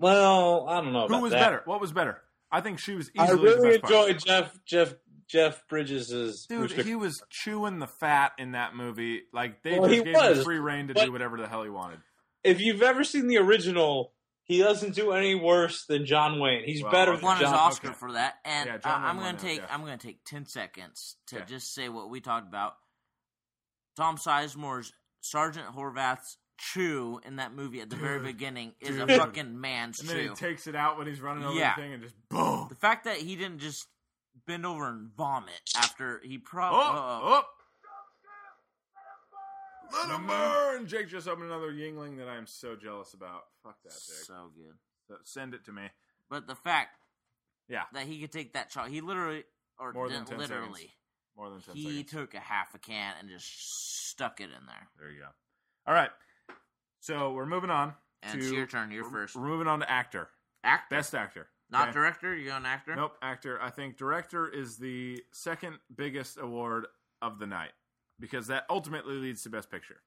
Well, 0.00 0.66
I 0.68 0.80
don't 0.80 0.92
know. 0.92 1.06
Who 1.08 1.20
was 1.20 1.32
that. 1.32 1.40
better? 1.40 1.62
What 1.64 1.80
was 1.80 1.92
better? 1.92 2.20
I 2.50 2.60
think 2.60 2.78
she 2.78 2.94
was 2.94 3.10
I 3.18 3.24
easily 3.24 3.38
the 3.38 3.42
really 3.56 3.78
best 3.78 3.82
part. 3.82 4.08
enjoyed 4.10 4.24
Jeff 4.26 4.58
Jeff 4.66 4.94
Jeff 5.26 5.66
Bridges' 5.68 6.46
Dude, 6.48 6.70
he 6.72 6.94
was 6.94 7.22
chewing 7.30 7.78
the 7.78 7.86
fat 7.86 8.32
in 8.38 8.52
that 8.52 8.76
movie. 8.76 9.22
Like 9.32 9.62
they 9.62 9.78
Well, 9.78 9.88
just 9.88 9.98
he 9.98 10.12
gave 10.12 10.14
him 10.22 10.36
was, 10.36 10.44
free 10.44 10.58
reign 10.58 10.88
to 10.88 10.94
do 10.94 11.10
whatever 11.10 11.38
the 11.38 11.48
hell 11.48 11.62
he 11.62 11.70
wanted. 11.70 11.98
If 12.44 12.60
you've 12.60 12.82
ever 12.82 13.04
seen 13.04 13.26
the 13.26 13.38
original, 13.38 14.12
he 14.44 14.58
doesn't 14.58 14.94
do 14.94 15.12
any 15.12 15.34
worse 15.34 15.84
than 15.86 16.04
John 16.06 16.38
Wayne. 16.38 16.64
He's 16.64 16.82
Well, 16.82 16.92
better 16.92 17.12
okay. 17.12 17.20
than 17.20 17.24
won 17.26 17.36
his 17.38 17.46
John. 17.48 17.54
Oscar 17.54 17.88
okay. 17.88 17.96
for 17.98 18.12
that, 18.12 18.34
and 18.44 18.66
Yeah, 18.66 18.78
John 18.78 19.02
I, 19.04 19.08
I'm 19.08 19.16
Wayne 19.16 19.24
going 19.26 19.36
to 19.36 19.42
take 19.42 19.58
yeah. 19.60 19.66
I'm 19.70 19.80
going 19.84 19.98
to 19.98 20.06
take 20.06 20.24
ten 20.24 20.46
seconds 20.46 21.16
to 21.28 21.36
Okay. 21.36 21.44
just 21.48 21.74
say 21.74 21.88
what 21.88 22.10
we 22.10 22.20
talked 22.20 22.46
about. 22.48 22.74
Tom 23.96 24.16
Sizemore's 24.16 24.92
Sergeant 25.20 25.66
Horvath's 25.74 26.36
chew 26.58 27.20
in 27.26 27.36
that 27.36 27.54
movie 27.54 27.80
at 27.80 27.90
the 27.90 27.96
very 27.96 28.18
Dude. 28.18 28.26
beginning 28.36 28.72
is 28.80 28.96
Dude. 28.96 29.10
a 29.10 29.18
fucking 29.18 29.60
man's 29.60 30.00
And 30.00 30.08
then 30.08 30.18
he 30.18 30.28
chew. 30.28 30.34
takes 30.34 30.66
it 30.66 30.76
out 30.76 30.98
when 30.98 31.06
he's 31.06 31.20
running 31.20 31.44
over 31.44 31.58
Yeah. 31.58 31.74
the 31.76 31.82
thing 31.82 31.92
and 31.94 32.02
just 32.02 32.14
boom. 32.28 32.66
the 32.68 32.74
fact 32.76 33.04
that 33.04 33.16
he 33.16 33.36
didn't 33.36 33.58
just 33.60 33.86
bend 34.46 34.66
over 34.66 34.88
and 34.88 35.10
vomit 35.16 35.60
after 35.76 36.20
he 36.24 36.36
Oh, 36.38 36.42
probably 36.44 36.80
oh. 36.80 37.42
Let 39.94 40.10
him 40.10 40.26
mm-hmm. 40.26 40.26
burn! 40.28 40.86
Jake 40.86 41.08
just 41.08 41.28
opened 41.28 41.46
another 41.46 41.72
Yuengling 41.72 42.18
that 42.18 42.28
I 42.28 42.36
am 42.36 42.46
so 42.46 42.76
jealous 42.76 43.14
about. 43.14 43.42
Fuck 43.62 43.76
that, 43.84 43.90
Jake. 43.90 44.24
so 44.26 44.50
good. 44.54 44.74
So 45.08 45.16
send 45.24 45.54
it 45.54 45.64
to 45.66 45.72
me. 45.72 45.82
But 46.30 46.46
the 46.46 46.54
fact 46.54 46.96
Yeah, 47.68 47.84
that 47.92 48.06
he 48.06 48.20
could 48.20 48.32
take 48.32 48.54
that 48.54 48.72
shot, 48.72 48.88
he 48.88 49.00
literally 49.00 49.44
or 49.78 49.92
More 49.92 50.08
than 50.08 50.24
10 50.24 50.38
literally. 50.38 50.72
seconds. 50.80 50.92
more 51.36 51.50
than 51.50 51.60
10 51.60 51.74
He 51.74 51.84
seconds. 51.84 52.10
took 52.10 52.34
a 52.34 52.40
half 52.40 52.74
a 52.74 52.78
can 52.78 53.14
and 53.18 53.28
just 53.28 54.08
stuck 54.10 54.40
it 54.40 54.44
in 54.44 54.66
there. 54.66 54.88
There 54.98 55.10
you 55.10 55.20
go. 55.20 55.28
All 55.86 55.94
right. 55.94 56.10
So 57.00 57.32
we're 57.32 57.46
moving 57.46 57.70
on. 57.70 57.94
And 58.22 58.40
to, 58.40 58.46
it's 58.46 58.54
your 58.54 58.66
turn. 58.66 58.90
You're 58.90 59.04
first. 59.04 59.36
We're 59.36 59.46
moving 59.46 59.66
on 59.66 59.80
to 59.80 59.90
actor. 59.90 60.30
Actor, 60.62 60.94
Best 60.94 61.14
actor. 61.14 61.48
not 61.70 61.88
Okay? 61.88 61.92
director. 61.92 62.34
You 62.34 62.46
going 62.48 62.64
actor? 62.64 62.96
Nope, 62.96 63.16
actor. 63.20 63.60
I 63.60 63.70
think 63.70 63.98
director 63.98 64.48
is 64.48 64.78
the 64.78 65.22
second 65.32 65.78
biggest 65.94 66.38
award 66.38 66.86
of 67.20 67.38
the 67.38 67.46
night 67.46 67.72
because 68.30 68.46
that 68.46 68.64
ultimately 68.70 69.14
leads 69.16 69.42
to 69.42 69.50
best 69.50 69.70
picture. 69.70 70.00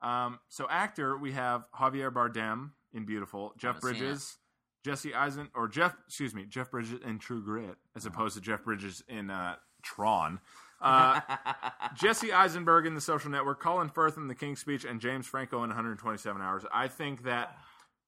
Um, 0.00 0.38
so 0.48 0.66
actor, 0.70 1.16
we 1.18 1.32
have 1.32 1.64
Javier 1.74 2.12
Bardem 2.12 2.70
in 2.92 3.04
Biutiful, 3.04 3.56
Jeff 3.56 3.80
Bridges, 3.80 4.36
Jesse 4.84 5.12
Eisen, 5.12 5.48
or 5.56 5.66
Jeff, 5.66 5.96
excuse 6.06 6.34
me, 6.34 6.44
Jeff 6.44 6.70
Bridges 6.70 7.00
in 7.04 7.18
True 7.18 7.42
Grit, 7.42 7.74
as 7.96 8.06
Uh-huh. 8.06 8.14
opposed 8.14 8.36
to 8.36 8.40
Jeff 8.40 8.62
Bridges 8.62 9.02
in 9.08 9.28
uh, 9.30 9.56
Tron. 9.82 10.38
Uh, 10.80 11.20
Jesse 11.96 12.32
Eisenberg 12.32 12.86
in 12.86 12.94
The 12.94 13.00
Social 13.00 13.28
Network, 13.30 13.60
Colin 13.60 13.88
Firth 13.88 14.16
in 14.16 14.28
The 14.28 14.36
King's 14.36 14.60
Speech, 14.60 14.84
and 14.84 15.00
James 15.00 15.26
Franco 15.26 15.64
in 15.64 15.70
127 15.70 16.40
Hours. 16.40 16.64
I 16.72 16.86
think 16.86 17.24
that 17.24 17.56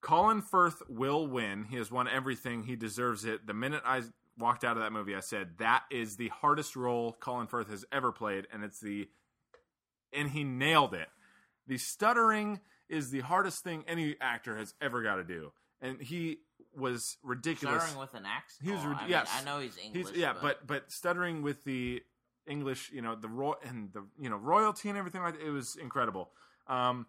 Colin 0.01 0.43
Firth 0.43 0.83
will 0.89 1.27
win. 1.27 1.65
He 1.65 1.77
has 1.77 1.91
won 1.91 2.07
everything. 2.07 2.63
He 2.63 2.77
deserves 2.77 3.25
it. 3.25 3.49
The 3.49 3.55
minute 3.55 3.83
I 3.85 4.03
walked 4.39 4.63
out 4.63 4.77
of 4.77 4.83
that 4.85 4.93
movie, 4.93 5.17
I 5.17 5.21
said 5.21 5.59
that 5.59 5.83
is 5.91 6.17
the 6.17 6.29
hardest 6.29 6.77
role 6.77 7.17
Colin 7.19 7.49
Firth 7.49 7.69
has 7.69 7.85
ever 7.91 8.13
played, 8.13 8.47
and 8.53 8.63
it's 8.63 8.79
the 8.79 9.09
and 10.13 10.31
he 10.31 10.45
nailed 10.45 10.95
it. 10.95 11.09
The 11.67 11.79
stuttering 11.79 12.61
is 12.89 13.11
the 13.11 13.21
hardest 13.21 13.63
thing 13.63 13.85
any 13.87 14.17
actor 14.21 14.57
has 14.57 14.75
ever 14.81 15.03
got 15.03 15.17
to 15.17 15.25
do, 15.25 15.53
and 15.81 16.01
he 16.01 16.39
was 16.75 17.17
ridiculous. 17.23 17.83
Stuttering 17.83 18.01
with 18.01 18.15
an 18.15 18.27
accent. 18.27 18.69
He 18.69 18.73
was 18.73 18.81
Oh, 18.85 18.89
I 18.89 19.03
mean, 19.03 19.11
yes. 19.11 19.31
I 19.33 19.45
know 19.45 19.61
he's 19.61 19.77
English. 19.79 20.09
He's 20.09 20.17
yeah, 20.17 20.35
but 20.41 20.67
but 20.67 20.91
stuttering 20.91 21.43
with 21.43 21.65
the 21.65 22.03
English, 22.47 22.91
you 22.93 23.03
know, 23.03 23.15
the 23.15 23.29
roy 23.29 23.55
and 23.63 23.93
the 23.93 24.05
you 24.19 24.29
know 24.29 24.37
royalty 24.37 24.89
and 24.89 24.99
everything 24.99 25.23
like 25.23 25.39
that, 25.39 25.47
it 25.47 25.51
was 25.51 25.77
incredible. 25.77 26.31
Um, 26.67 27.07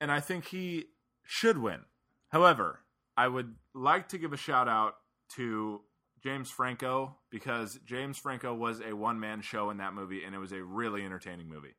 and 0.00 0.10
I 0.10 0.20
think 0.20 0.46
he 0.48 0.86
should 1.24 1.58
win. 1.58 1.80
However, 2.28 2.80
I 3.16 3.28
would 3.28 3.54
like 3.74 4.08
to 4.08 4.18
give 4.18 4.32
a 4.32 4.36
shout 4.36 4.68
out 4.68 4.96
to 5.36 5.82
James 6.22 6.50
Franco 6.50 7.16
because 7.30 7.78
James 7.84 8.18
Franco 8.18 8.54
was 8.54 8.80
a 8.80 8.94
one 8.94 9.20
man 9.20 9.42
show 9.42 9.70
in 9.70 9.78
that 9.78 9.94
movie, 9.94 10.24
and 10.24 10.34
it 10.34 10.38
was 10.38 10.52
a 10.52 10.62
really 10.62 11.04
entertaining 11.04 11.48
movie. 11.48 11.74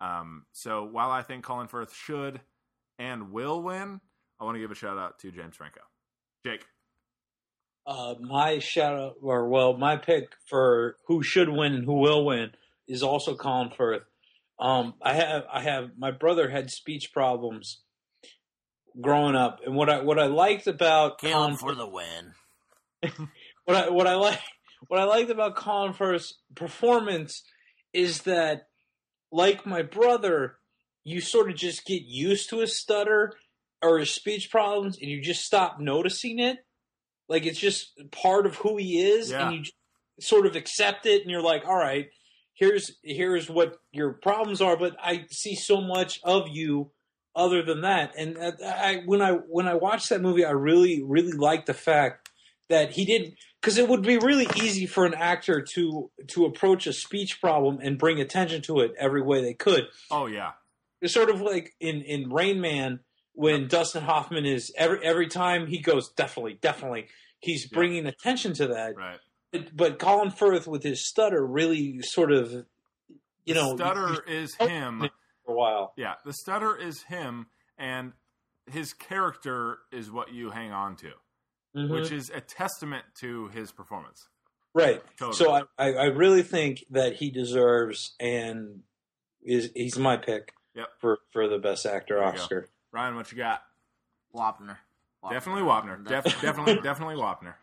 Um, 0.00 0.44
so 0.52 0.84
while 0.84 1.10
I 1.10 1.22
think 1.22 1.44
Colin 1.44 1.68
Firth 1.68 1.94
should 1.94 2.40
and 2.98 3.32
will 3.32 3.62
win, 3.62 4.00
I 4.40 4.44
want 4.44 4.56
to 4.56 4.60
give 4.60 4.70
a 4.70 4.74
shout 4.74 4.98
out 4.98 5.18
to 5.20 5.30
James 5.30 5.56
Franco. 5.56 5.80
Jake. 6.44 6.64
Uh, 7.86 8.14
my 8.20 8.58
shout 8.58 8.98
out, 8.98 9.14
or 9.22 9.48
well, 9.48 9.76
my 9.76 9.96
pick 9.96 10.32
for 10.48 10.96
who 11.06 11.22
should 11.22 11.48
win 11.48 11.72
and 11.72 11.84
who 11.84 12.00
will 12.00 12.24
win 12.24 12.50
is 12.88 13.02
also 13.02 13.36
Colin 13.36 13.70
Firth. 13.70 14.02
Um, 14.58 14.94
I 15.02 15.14
have, 15.14 15.44
I 15.52 15.60
have, 15.62 15.90
my 15.96 16.10
brother 16.10 16.48
had 16.48 16.70
speech 16.70 17.12
problems 17.12 17.82
growing 19.00 19.36
up, 19.36 19.60
and 19.64 19.76
what 19.76 19.88
I 19.88 20.00
what 20.00 20.18
I 20.18 20.26
liked 20.26 20.66
about 20.66 21.18
Caleb 21.18 21.34
Colin 21.34 21.56
for 21.56 21.74
the 21.74 21.86
win. 21.86 22.32
what 23.64 23.76
I 23.76 23.90
what 23.90 24.06
I 24.06 24.14
like 24.14 24.40
what 24.88 25.00
I 25.00 25.04
liked 25.04 25.30
about 25.30 25.56
Colin 25.56 25.92
Firth's 25.92 26.34
performance 26.54 27.42
is 27.92 28.22
that, 28.22 28.68
like 29.32 29.66
my 29.66 29.82
brother, 29.82 30.56
you 31.04 31.20
sort 31.20 31.50
of 31.50 31.56
just 31.56 31.84
get 31.84 32.02
used 32.02 32.50
to 32.50 32.58
his 32.60 32.78
stutter 32.78 33.32
or 33.82 33.98
his 33.98 34.10
speech 34.10 34.50
problems, 34.50 34.98
and 35.00 35.10
you 35.10 35.20
just 35.22 35.44
stop 35.44 35.78
noticing 35.80 36.38
it. 36.38 36.58
Like 37.28 37.44
it's 37.46 37.58
just 37.58 37.92
part 38.12 38.46
of 38.46 38.56
who 38.56 38.76
he 38.76 39.00
is, 39.00 39.30
Yeah. 39.30 39.48
and 39.48 39.56
you 39.58 39.64
sort 40.20 40.46
of 40.46 40.56
accept 40.56 41.06
it, 41.06 41.22
and 41.22 41.30
you're 41.30 41.42
like, 41.42 41.64
all 41.66 41.76
right, 41.76 42.06
here's 42.54 42.90
here's 43.02 43.50
what 43.50 43.76
your 43.92 44.12
problems 44.14 44.60
are, 44.60 44.76
but 44.76 44.96
I 45.02 45.26
see 45.30 45.54
so 45.54 45.80
much 45.80 46.20
of 46.24 46.48
you 46.48 46.92
other 47.34 47.62
than 47.62 47.82
that. 47.82 48.14
And 48.16 48.38
I 48.64 49.02
when 49.04 49.20
I 49.22 49.32
when 49.32 49.68
I 49.68 49.74
watched 49.74 50.08
that 50.10 50.22
movie, 50.22 50.44
I 50.44 50.52
really 50.52 51.02
really 51.04 51.32
liked 51.32 51.66
the 51.66 51.74
fact 51.74 52.30
that 52.68 52.92
he 52.92 53.04
didn't 53.04 53.34
because 53.66 53.78
it 53.78 53.88
would 53.88 54.02
be 54.02 54.16
really 54.16 54.46
easy 54.62 54.86
for 54.86 55.04
an 55.06 55.14
actor 55.14 55.60
to 55.60 56.08
to 56.28 56.44
approach 56.44 56.86
a 56.86 56.92
speech 56.92 57.40
problem 57.40 57.80
and 57.82 57.98
bring 57.98 58.20
attention 58.20 58.62
to 58.62 58.78
it 58.78 58.94
every 58.96 59.20
way 59.20 59.42
they 59.42 59.54
could. 59.54 59.88
Oh 60.08 60.26
yeah, 60.26 60.52
It's 61.02 61.12
sort 61.12 61.30
of 61.30 61.40
like 61.40 61.74
in 61.80 62.02
in 62.02 62.30
Rain 62.30 62.60
Man 62.60 63.00
when 63.32 63.66
Dustin 63.66 64.04
Hoffman 64.04 64.46
is 64.46 64.72
every 64.78 65.04
every 65.04 65.26
time 65.26 65.66
he 65.66 65.80
goes 65.80 66.10
definitely 66.12 66.60
definitely 66.62 67.08
he's 67.40 67.66
bringing 67.66 68.06
attention 68.06 68.52
to 68.54 68.68
that. 68.68 68.96
right. 68.96 69.18
But, 69.50 69.76
but 69.76 69.98
Colin 69.98 70.30
Firth 70.30 70.68
with 70.68 70.84
his 70.84 71.04
stutter 71.04 71.44
really 71.44 71.98
sort 72.02 72.30
of 72.30 72.52
you 73.44 73.54
know 73.54 73.74
stutter 73.74 74.22
is 74.28 74.54
him. 74.54 75.08
for 75.44 75.52
a 75.52 75.56
while. 75.56 75.92
Yeah, 75.96 76.14
the 76.24 76.32
stutter 76.32 76.76
is 76.76 77.02
him, 77.02 77.48
and 77.76 78.12
his 78.70 78.92
character 78.92 79.78
is 79.90 80.08
what 80.08 80.32
you 80.32 80.50
hang 80.50 80.70
on 80.70 80.94
to, 80.98 81.10
Mhm. 81.76 81.90
which 81.90 82.10
is 82.10 82.30
a 82.30 82.40
testament 82.40 83.04
to 83.16 83.48
his 83.48 83.70
performance. 83.70 84.28
Right. 84.74 85.02
Totally. 85.18 85.36
So 85.36 85.52
I, 85.52 85.62
I, 85.78 85.92
I 85.94 86.04
really 86.06 86.42
think 86.42 86.84
that 86.90 87.14
he 87.16 87.30
deserves 87.30 88.14
and 88.20 88.82
is 89.42 89.70
he's 89.74 89.98
my 89.98 90.16
pick 90.16 90.52
Yep. 90.74 90.88
for, 90.98 91.18
for 91.32 91.48
the 91.48 91.58
best 91.58 91.86
actor 91.86 92.16
There 92.16 92.26
you 92.26 92.32
go. 92.32 92.38
Oscar. 92.42 92.68
Ryan, 92.92 93.16
what 93.16 93.30
you 93.32 93.38
got? 93.38 93.62
Wapner. 94.34 94.76
Wapner. 95.24 95.30
Definitely 95.30 95.62
Wapner. 95.62 96.06
Def- 96.06 96.40
definitely, 96.42 96.80
definitely 96.82 97.14
Wapner. 97.16 97.54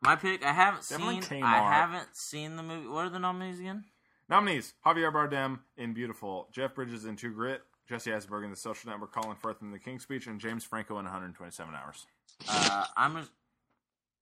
My 0.00 0.16
pick. 0.16 0.44
I 0.44 0.52
haven't 0.52 0.86
Definitely 0.88 1.20
seen. 1.22 1.42
Kmart. 1.42 1.44
I 1.44 1.72
haven't 1.72 2.14
seen 2.16 2.56
the 2.56 2.62
movie. 2.62 2.86
What 2.88 3.06
are 3.06 3.10
the 3.10 3.18
nominees 3.18 3.58
again? 3.60 3.84
Nominees: 4.28 4.74
Javier 4.84 5.12
Bardem 5.12 5.60
in 5.76 5.94
Biutiful, 5.94 6.50
Jeff 6.52 6.74
Bridges 6.74 7.04
in 7.04 7.16
True 7.16 7.32
Grit, 7.34 7.62
Jesse 7.88 8.12
Eisenberg 8.12 8.44
in 8.44 8.50
The 8.50 8.56
Social 8.56 8.90
Network, 8.90 9.12
Colin 9.12 9.36
Firth 9.36 9.60
in 9.62 9.70
The 9.70 9.78
King's 9.78 10.02
Speech, 10.02 10.26
and 10.26 10.40
James 10.40 10.64
Franco 10.64 10.98
in 10.98 11.04
127 11.04 11.74
Hours. 11.74 12.06
Uh, 12.48 12.84
I'm. 12.96 13.16
A, 13.16 13.26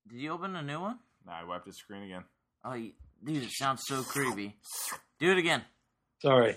did 0.08 0.18
you 0.20 0.30
open 0.32 0.54
a 0.56 0.62
new 0.62 0.80
one? 0.80 0.98
Now 1.26 1.32
I 1.40 1.44
wiped 1.44 1.66
the 1.66 1.72
screen 1.72 2.02
again. 2.04 2.24
Oh, 2.64 2.74
you, 2.74 2.92
dude, 3.24 3.42
it 3.44 3.52
sounds 3.52 3.82
so 3.86 4.02
creepy. 4.02 4.56
Do 5.18 5.30
it 5.32 5.38
again. 5.38 5.62
Sorry. 6.20 6.56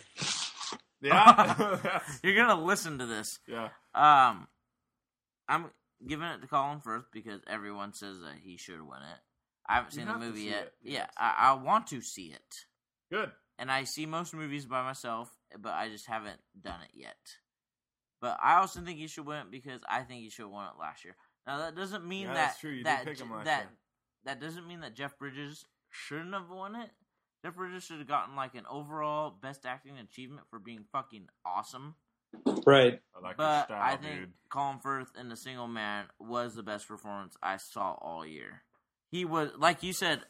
Yeah, 1.01 1.99
You're 2.23 2.35
gonna 2.35 2.63
listen 2.63 2.97
to 2.99 3.05
this. 3.05 3.39
yeah. 3.47 3.69
Um, 3.93 4.47
I'm 5.47 5.65
giving 6.07 6.25
it 6.27 6.41
to 6.41 6.47
Colin 6.47 6.79
Firth 6.81 7.05
because 7.11 7.41
everyone 7.47 7.93
says 7.93 8.17
that 8.21 8.35
he 8.43 8.57
should 8.57 8.81
win 8.81 9.01
it. 9.01 9.19
I 9.67 9.75
haven't 9.75 9.93
You 9.93 9.97
seen 9.99 10.05
the 10.07 10.11
have 10.13 10.21
to 10.21 10.27
movie 10.27 10.39
see 10.41 10.49
yet. 10.49 10.61
it. 10.63 10.73
Yeah, 10.83 11.07
I, 11.17 11.33
I 11.49 11.53
want 11.63 11.87
to 11.87 12.01
see 12.01 12.27
it, 12.33 12.55
Good. 13.11 13.31
and 13.59 13.71
I 13.71 13.83
see 13.83 14.05
most 14.05 14.33
movies 14.33 14.65
by 14.65 14.83
myself, 14.83 15.29
but 15.59 15.73
I 15.73 15.89
just 15.89 16.07
haven't 16.07 16.39
done 16.59 16.79
it 16.83 16.91
yet. 16.99 17.17
But 18.21 18.37
I 18.41 18.57
also 18.57 18.81
think 18.81 18.97
he 18.97 19.07
should 19.07 19.25
win 19.27 19.39
it 19.39 19.51
because 19.51 19.81
I 19.87 20.01
think 20.01 20.21
he 20.23 20.29
should 20.29 20.43
have 20.43 20.51
won 20.51 20.67
it 20.67 20.79
last 20.79 21.03
year. 21.03 21.15
Now 21.47 21.59
that 21.59 21.75
doesn't 21.75 22.05
mean 22.07 22.23
Yeah, 22.27 22.33
that 22.33 22.45
that's 22.47 22.59
true. 22.59 22.71
You 22.71 22.77
did 22.77 22.85
that 22.87 23.05
pick 23.05 23.19
him 23.19 23.31
last 23.31 23.45
that 23.45 23.59
year. 23.61 23.69
that 24.25 24.39
doesn't 24.41 24.67
mean 24.67 24.79
that 24.81 24.95
Jeff 24.95 25.17
Bridges 25.17 25.65
shouldn't 25.89 26.33
have 26.33 26.49
won 26.49 26.75
it. 26.75 26.89
Jeff 27.43 27.55
Bridges 27.55 27.83
should 27.83 27.99
have 27.99 28.07
gotten 28.07 28.35
like 28.35 28.55
an 28.55 28.65
overall 28.69 29.29
best 29.41 29.65
acting 29.65 29.97
achievement 29.99 30.47
for 30.49 30.57
being 30.59 30.85
fucking 30.91 31.27
awesome. 31.45 31.95
Right. 32.65 32.99
I 33.15 33.19
like 33.21 33.37
your 33.37 33.37
But 33.37 33.65
style, 33.65 33.81
I 33.81 33.95
think 33.95 34.15
dude. 34.19 34.33
Colin 34.49 34.79
Firth 34.79 35.11
in 35.19 35.29
The 35.29 35.37
Single 35.37 35.67
Man 35.67 36.05
was 36.19 36.55
the 36.55 36.63
best 36.63 36.87
performance 36.87 37.35
I 37.43 37.57
saw 37.57 37.93
all 38.01 38.25
year. 38.25 38.63
He 39.11 39.23
was, 39.23 39.51
like 39.57 39.83
you 39.83 39.93
said, 39.93 40.21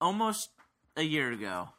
almost 0.00 0.50
a 0.96 1.02
year 1.02 1.32
ago. 1.32 1.70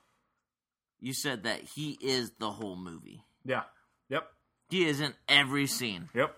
You 0.99 1.13
said 1.13 1.43
that 1.43 1.61
he 1.61 1.97
is 2.01 2.31
the 2.39 2.49
whole 2.49 2.75
movie. 2.75 3.23
Yeah. 3.45 3.63
Yep. 4.09 4.27
He 4.69 4.85
is 4.85 4.99
in 4.99 5.13
every 5.29 5.67
scene, 5.67 6.09
Yep. 6.15 6.35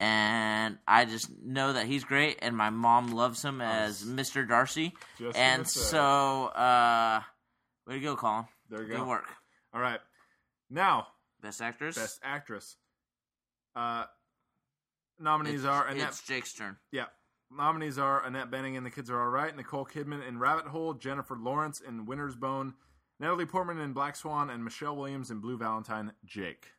And 0.00 0.78
I 0.86 1.04
just 1.06 1.28
know 1.44 1.72
that 1.72 1.86
he's 1.86 2.04
great. 2.04 2.38
And 2.40 2.56
my 2.56 2.70
mom 2.70 3.08
loves 3.12 3.44
him 3.44 3.60
as 3.60 4.04
Nice. 4.06 4.30
Mr. 4.30 4.46
Darcy, 4.48 4.94
Just 5.18 5.36
and 5.36 5.66
so 5.68 6.46
uh, 6.46 7.20
way 7.86 7.94
to 7.94 8.00
go, 8.00 8.14
Colin. 8.16 8.44
there 8.70 8.82
you 8.82 8.88
go. 8.88 8.94
Good 8.94 9.00
go. 9.02 9.08
work. 9.08 9.24
All 9.74 9.80
right. 9.80 10.00
Now, 10.70 11.08
Best 11.42 11.60
actress. 11.62 11.96
best 11.96 12.20
actress. 12.22 12.76
Uh, 13.76 14.04
nominees 15.18 15.60
It's, 15.60 15.64
are 15.64 15.86
Annette. 15.88 16.08
it's 16.08 16.22
Jake's 16.22 16.52
turn. 16.54 16.76
Yeah. 16.92 17.04
Nominees 17.50 17.98
are 17.98 18.24
Annette 18.24 18.50
Bening 18.50 18.76
in 18.76 18.84
The 18.84 18.90
Kids 18.90 19.08
Are 19.10 19.20
Alright, 19.20 19.56
Nicole 19.56 19.86
Kidman 19.86 20.26
in 20.28 20.38
Rabbit 20.38 20.66
Hole, 20.66 20.94
Jennifer 20.94 21.36
Lawrence 21.36 21.80
in 21.80 22.04
Winter's 22.06 22.36
Bone, 22.36 22.74
Natalie 23.18 23.46
Portman 23.46 23.78
in 23.78 23.92
Black 23.94 24.16
Swan, 24.16 24.50
and 24.50 24.62
Michelle 24.62 24.96
Williams 24.96 25.30
in 25.30 25.38
Blue 25.40 25.56
Valentine. 25.56 26.12
Jake. 26.26 26.72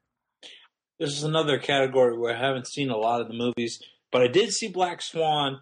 This 0.99 1.15
is 1.15 1.23
another 1.23 1.57
category 1.57 2.17
where 2.17 2.35
I 2.35 2.39
haven't 2.39 2.67
seen 2.67 2.89
a 2.89 2.97
lot 2.97 3.21
of 3.21 3.29
the 3.29 3.33
movies, 3.33 3.81
but 4.11 4.21
I 4.21 4.27
did 4.27 4.51
see 4.51 4.67
Black 4.67 5.01
Swan, 5.01 5.61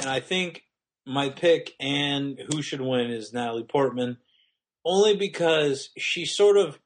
and 0.00 0.10
I 0.10 0.18
think 0.18 0.64
my 1.06 1.28
pick 1.30 1.74
and 1.78 2.38
who 2.50 2.62
should 2.62 2.80
win 2.80 3.10
is 3.10 3.32
Natalie 3.32 3.62
Portman, 3.62 4.18
only 4.84 5.16
because 5.16 5.90
she 5.96 6.24
sort 6.24 6.56
of. 6.56 6.78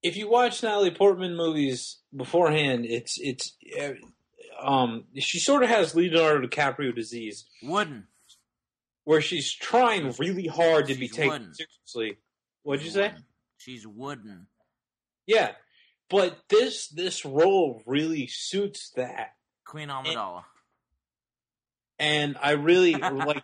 If 0.00 0.16
you 0.16 0.30
watch 0.30 0.62
Natalie 0.62 0.92
Portman 0.92 1.36
movies 1.36 1.98
beforehand, 2.16 2.86
it's 2.86 3.18
it's, 3.20 3.56
uh, 3.80 4.64
um, 4.64 5.06
she 5.16 5.40
sort 5.40 5.64
of 5.64 5.70
has 5.70 5.96
Leonardo 5.96 6.46
DiCaprio 6.46 6.94
disease, 6.94 7.46
Wooden. 7.64 8.06
where 9.02 9.20
she's 9.20 9.52
trying 9.52 10.14
really 10.20 10.46
hard 10.46 10.86
to 10.86 10.94
be 10.94 11.08
taken 11.08 11.30
wooden. 11.30 11.54
seriously. 11.54 12.18
What'd 12.62 12.84
you 12.84 12.92
say? 12.92 13.10
She's 13.56 13.84
wooden. 13.88 14.46
Yeah, 15.26 15.52
but 16.10 16.38
this 16.48 16.88
this 16.88 17.24
role 17.24 17.82
really 17.86 18.26
suits 18.26 18.90
that. 18.96 19.34
Queen 19.64 19.88
Amidala. 19.88 20.44
and 21.98 22.36
I 22.42 22.52
really 22.52 22.94
like. 22.94 23.42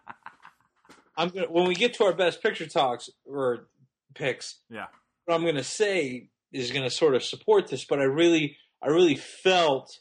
I'm 1.17 1.29
gonna 1.29 1.47
when 1.47 1.69
we 1.69 1.75
get 1.75 1.95
to 1.95 2.05
our 2.05 2.13
best 2.13 2.43
picture 2.43 2.67
talks 2.67 3.09
or 3.25 3.69
picks. 4.15 4.57
Yeah. 4.71 4.87
What 5.25 5.35
I'm 5.35 5.45
gonna 5.45 5.63
say 5.63 6.29
is 6.53 6.71
gonna 6.71 6.91
sort 6.91 7.15
of 7.15 7.23
support 7.23 7.69
this, 7.69 7.85
but 7.85 8.01
I 8.01 8.05
really, 8.05 8.57
I 8.83 8.89
really 8.89 9.17
felt, 9.17 9.99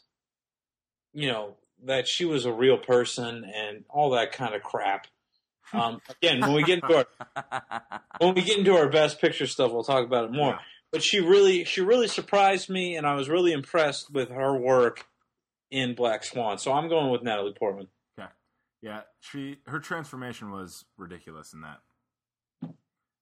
you 1.12 1.28
know, 1.30 1.56
that 1.84 2.08
she 2.08 2.24
was 2.24 2.46
a 2.46 2.52
real 2.52 2.78
person 2.78 3.44
and 3.44 3.84
all 3.88 4.10
that 4.10 4.32
kind 4.32 4.54
of 4.54 4.62
crap. 4.62 5.06
Um, 5.72 6.00
again, 6.08 6.40
when 6.40 6.52
we 6.52 6.62
get 6.62 6.82
into 6.82 6.96
our 6.96 8.00
when 8.18 8.34
we 8.34 8.42
get 8.42 8.58
into 8.58 8.76
our 8.76 8.88
best 8.88 9.20
picture 9.20 9.46
stuff, 9.46 9.72
we'll 9.72 9.84
talk 9.84 10.04
about 10.04 10.24
it 10.26 10.32
more. 10.32 10.52
Yeah. 10.52 10.58
But 10.94 11.02
she 11.02 11.18
really, 11.18 11.64
she 11.64 11.80
really 11.80 12.06
surprised 12.06 12.70
me, 12.70 12.94
and 12.96 13.04
I 13.04 13.16
was 13.16 13.28
really 13.28 13.50
impressed 13.50 14.12
with 14.12 14.28
her 14.30 14.56
work 14.56 15.04
in 15.72 15.96
Black 15.96 16.22
Swan. 16.22 16.56
So 16.58 16.72
I'm 16.72 16.88
going 16.88 17.10
with 17.10 17.20
Natalie 17.24 17.52
Portman. 17.52 17.88
Okay, 18.16 18.28
yeah, 18.80 19.00
she 19.18 19.56
her 19.66 19.80
transformation 19.80 20.52
was 20.52 20.84
ridiculous 20.96 21.52
in 21.52 21.62
that. 21.62 21.80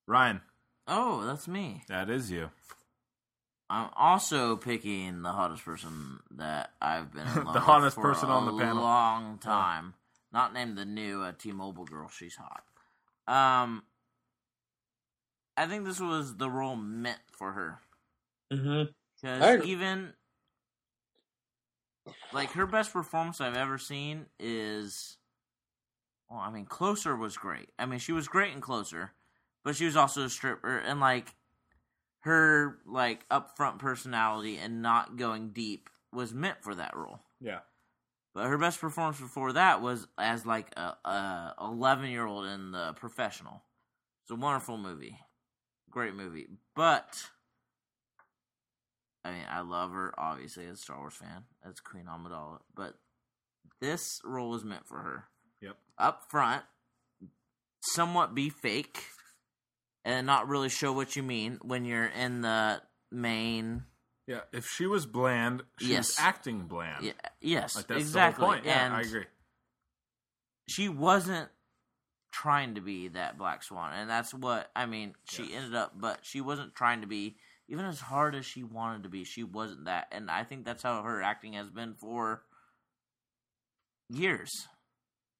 Ryan, 0.07 0.41
oh, 0.87 1.25
that's 1.25 1.47
me. 1.47 1.81
that 1.89 2.11
is 2.11 2.29
you. 2.29 2.51
I'm 3.71 3.89
also 3.97 4.55
picking 4.55 5.23
the 5.23 5.31
hottest 5.31 5.65
person 5.65 6.19
that 6.37 6.73
I've 6.79 7.11
been 7.11 7.25
in 7.27 7.33
love 7.43 7.53
The 7.53 7.53
with 7.53 7.63
hottest 7.63 7.95
for 7.95 8.03
person 8.03 8.29
a 8.29 8.33
on 8.33 8.45
the 8.45 8.63
panel. 8.63 8.83
long 8.83 9.39
time. 9.39 9.95
Not 10.31 10.53
named 10.53 10.77
the 10.77 10.85
new 10.85 11.23
uh, 11.23 11.31
T-Mobile 11.39 11.85
girl. 11.85 12.07
She's 12.09 12.35
hot. 12.35 12.63
Um, 13.27 13.81
I 15.55 15.67
think 15.67 15.85
this 15.85 15.99
was 15.99 16.37
the 16.37 16.49
role 16.49 16.75
meant 16.75 17.19
for 17.43 17.51
her 17.51 17.79
Mm-hmm. 18.51 18.91
Because 19.21 19.65
even 19.65 20.13
like 22.33 22.51
her 22.51 22.67
best 22.67 22.93
performance 22.93 23.41
I've 23.41 23.55
ever 23.55 23.77
seen 23.77 24.25
is. 24.39 25.17
Well, 26.29 26.39
I 26.39 26.51
mean, 26.51 26.65
Closer 26.65 27.15
was 27.15 27.37
great. 27.37 27.69
I 27.79 27.85
mean, 27.85 27.99
she 27.99 28.11
was 28.11 28.27
great 28.27 28.53
in 28.53 28.61
Closer, 28.61 29.13
but 29.63 29.75
she 29.75 29.85
was 29.85 29.95
also 29.95 30.25
a 30.25 30.29
stripper, 30.29 30.77
and 30.77 30.99
like 30.99 31.33
her 32.19 32.79
like 32.85 33.27
upfront 33.29 33.79
personality 33.79 34.57
and 34.57 34.81
not 34.81 35.15
going 35.15 35.49
deep 35.49 35.89
was 36.11 36.33
meant 36.33 36.61
for 36.61 36.75
that 36.75 36.95
role. 36.95 37.21
Yeah. 37.39 37.59
But 38.35 38.47
her 38.47 38.57
best 38.57 38.81
performance 38.81 39.19
before 39.19 39.53
that 39.53 39.81
was 39.81 40.07
as 40.17 40.45
like 40.45 40.67
a, 40.77 40.95
a 41.09 41.55
eleven 41.61 42.09
year 42.09 42.25
old 42.25 42.45
in 42.45 42.71
the 42.71 42.93
professional. 42.93 43.63
It's 44.23 44.31
a 44.31 44.35
wonderful 44.35 44.77
movie, 44.77 45.17
great 45.89 46.13
movie. 46.13 46.47
But 46.75 47.23
I 49.25 49.31
mean, 49.31 49.45
I 49.49 49.61
love 49.61 49.91
her 49.91 50.13
obviously 50.17 50.65
as 50.67 50.79
a 50.79 50.81
Star 50.81 50.97
Wars 50.99 51.13
fan, 51.13 51.43
as 51.65 51.79
Queen 51.79 52.05
Amidala. 52.05 52.59
But 52.75 52.95
this 53.79 54.19
role 54.23 54.49
was 54.49 54.63
meant 54.65 54.85
for 54.87 54.97
her. 54.99 55.23
Yep. 55.61 55.77
Up 55.97 56.23
front, 56.29 56.63
somewhat 57.81 58.35
be 58.35 58.49
fake, 58.49 59.05
and 60.05 60.27
not 60.27 60.47
really 60.47 60.69
show 60.69 60.91
what 60.91 61.15
you 61.15 61.23
mean 61.23 61.59
when 61.61 61.85
you're 61.85 62.05
in 62.05 62.41
the 62.41 62.81
main. 63.11 63.83
Yeah. 64.27 64.41
If 64.51 64.67
she 64.67 64.85
was 64.87 65.05
bland, 65.05 65.63
she 65.79 65.87
Yes. 65.93 66.17
acting 66.19 66.67
bland. 66.67 67.03
Yeah, 67.05 67.13
yes, 67.41 67.75
Like 67.75 67.87
that's 67.87 68.01
exactly. 68.01 68.41
the 68.41 68.45
whole 68.45 68.53
point. 68.55 68.65
Yeah, 68.65 68.85
and 68.85 68.93
I 68.93 69.01
agree. 69.01 69.25
she 70.67 70.87
wasn't 70.89 71.49
trying 72.31 72.75
to 72.75 72.81
be 72.81 73.09
that 73.09 73.37
black 73.37 73.61
swan 73.61 73.93
and 73.93 74.09
that's 74.09 74.33
what 74.33 74.71
i 74.75 74.87
mean 74.87 75.13
she 75.29 75.43
Yeah. 75.43 75.57
ended 75.57 75.75
up 75.75 75.91
but 75.95 76.25
she 76.25 76.41
wasn't 76.41 76.73
trying 76.73 77.01
to 77.01 77.07
be 77.07 77.37
even 77.69 77.85
as 77.85 77.99
hard 77.99 78.35
as 78.35 78.45
she 78.45 78.63
wanted 78.63 79.03
to 79.03 79.09
be 79.09 79.23
she 79.23 79.43
wasn't 79.43 79.85
that 79.85 80.07
and 80.11 80.29
i 80.29 80.43
think 80.43 80.65
that's 80.65 80.83
how 80.83 81.01
her 81.03 81.21
acting 81.21 81.53
has 81.53 81.69
been 81.69 81.93
for 81.93 82.43
years 84.09 84.67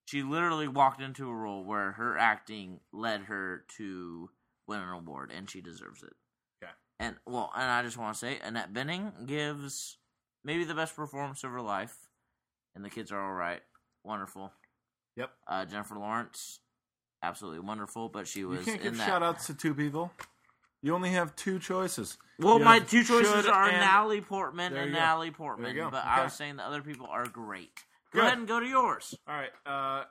she 0.05 0.21
literally 0.23 0.67
walked 0.67 1.01
into 1.01 1.29
a 1.29 1.33
role 1.33 1.63
where 1.63 1.93
her 1.93 2.17
acting 2.17 2.79
led 2.91 3.21
her 3.21 3.63
to 3.77 4.29
win 4.67 4.79
an 4.79 4.89
award 4.89 5.31
and 5.35 5.49
she 5.49 5.61
deserves 5.61 6.01
it 6.03 6.13
Okay. 6.63 6.71
and 6.99 7.15
well 7.25 7.51
and 7.55 7.69
i 7.69 7.83
just 7.83 7.97
want 7.97 8.13
to 8.13 8.19
say 8.19 8.39
annette 8.43 8.73
bening 8.73 9.25
gives 9.27 9.97
maybe 10.43 10.63
the 10.63 10.73
best 10.75 10.95
performance 10.95 11.43
of 11.43 11.51
her 11.51 11.61
life 11.61 11.95
and 12.75 12.83
the 12.83 12.89
kids 12.89 13.11
are 13.11 13.21
all 13.23 13.33
right 13.33 13.61
wonderful 14.03 14.51
Yep. 15.15 15.29
uh, 15.47 15.63
Jennifer 15.65 15.93
Lawrence, 15.93 16.59
absolutely 17.21 17.59
wonderful, 17.59 18.09
but 18.09 18.27
she 18.27 18.43
was. 18.45 18.61
You 18.61 18.65
can't 18.65 18.81
in 18.81 18.83
give 18.93 18.97
that. 18.97 19.05
shout 19.05 19.21
outs 19.21 19.45
to 19.45 19.53
two 19.53 19.75
people. 19.75 20.11
You 20.83 20.93
only 20.93 21.11
have 21.11 21.33
two 21.35 21.57
choices. 21.59 22.17
well, 22.37 22.59
You 22.59 22.65
my 22.65 22.75
have 22.75 22.89
two 22.89 23.03
choices 23.05 23.31
should 23.45 23.47
are 23.47 23.69
and- 23.69 23.77
Natalie 23.79 24.19
Portman 24.21 24.73
There 24.73 24.81
and 24.81 24.91
you 24.91 24.95
go. 24.95 25.01
Natalie 25.01 25.31
Portman, 25.31 25.63
There 25.63 25.73
you 25.75 25.81
go. 25.83 25.89
but 25.89 26.03
I 26.05 26.15
Okay. 26.17 26.23
was 26.25 26.33
saying 26.33 26.57
the 26.57 26.63
other 26.63 26.81
people 26.81 27.07
are 27.07 27.25
great. 27.25 27.85
Go 28.11 28.19
Good. 28.19 28.25
ahead 28.27 28.37
and 28.37 28.47
go 28.47 28.59
to 28.59 28.67
yours. 28.67 29.15
All 29.25 29.33
right. 29.33 29.51
Uh, 29.65 30.03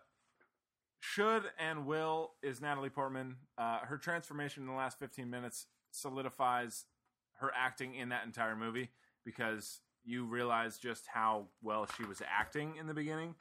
should 1.00 1.44
and 1.58 1.84
will 1.86 2.32
is 2.42 2.60
Natalie 2.60 2.88
Portman. 2.90 3.36
Uh, 3.58 3.80
her 3.80 3.98
transformation 3.98 4.62
in 4.62 4.68
the 4.68 4.74
last 4.74 4.98
15 4.98 5.28
minutes 5.28 5.66
solidifies 5.90 6.86
her 7.34 7.52
acting 7.54 7.94
in 7.94 8.08
that 8.08 8.24
entire 8.24 8.56
movie 8.56 8.90
because 9.24 9.80
you 10.04 10.24
realize 10.24 10.78
just 10.78 11.06
how 11.06 11.48
well 11.60 11.86
she 11.96 12.04
was 12.04 12.22
acting 12.26 12.76
in 12.76 12.86
the 12.86 12.94
beginning. 12.94 13.34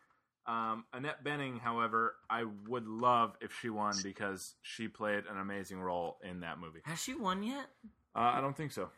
Um, 0.47 0.85
Annette 0.93 1.23
Bening, 1.23 1.59
however, 1.59 2.15
I 2.29 2.45
would 2.67 2.87
love 2.87 3.35
if 3.41 3.51
she 3.61 3.69
won 3.69 3.93
because 4.03 4.55
she 4.63 4.87
played 4.87 5.25
an 5.29 5.37
amazing 5.37 5.79
role 5.79 6.17
in 6.23 6.39
that 6.41 6.57
movie. 6.59 6.79
Has 6.83 7.01
she 7.01 7.13
won 7.13 7.43
yet? 7.43 7.67
Uh, 8.15 8.19
I 8.19 8.41
don't 8.41 8.57
think 8.57 8.71
so. 8.71 8.89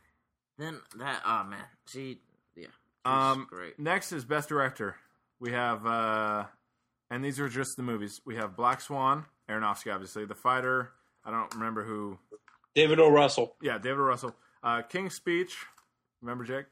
Then 0.57 0.79
that 0.99 1.21
oh 1.25 1.43
man, 1.43 1.63
she 1.87 2.19
yeah, 2.55 2.67
she's 2.67 2.71
Um, 3.05 3.47
great. 3.49 3.77
Next 3.79 4.11
is 4.11 4.23
Best 4.23 4.47
Director. 4.49 4.95
We 5.39 5.51
have, 5.51 5.85
uh, 5.85 6.45
and 7.11 7.23
these 7.25 7.39
are 7.39 7.49
just 7.49 7.75
the 7.75 7.83
movies. 7.83 8.21
We 8.25 8.35
have 8.37 8.55
Black 8.55 8.79
Swan, 8.79 9.25
Aronofsky, 9.49 9.93
obviously. 9.93 10.25
The 10.25 10.35
Fighter. 10.35 10.91
I 11.25 11.31
don't 11.31 11.53
remember 11.55 11.83
who. 11.83 12.17
David 12.75 12.99
O. 12.99 13.09
Russell, 13.09 13.55
Yeah, 13.61 13.77
David 13.77 13.99
O. 13.99 14.03
Russell. 14.03 14.35
Uh, 14.63 14.81
King's 14.83 15.15
Speech. 15.15 15.55
Remember 16.21 16.43
Jake? 16.45 16.65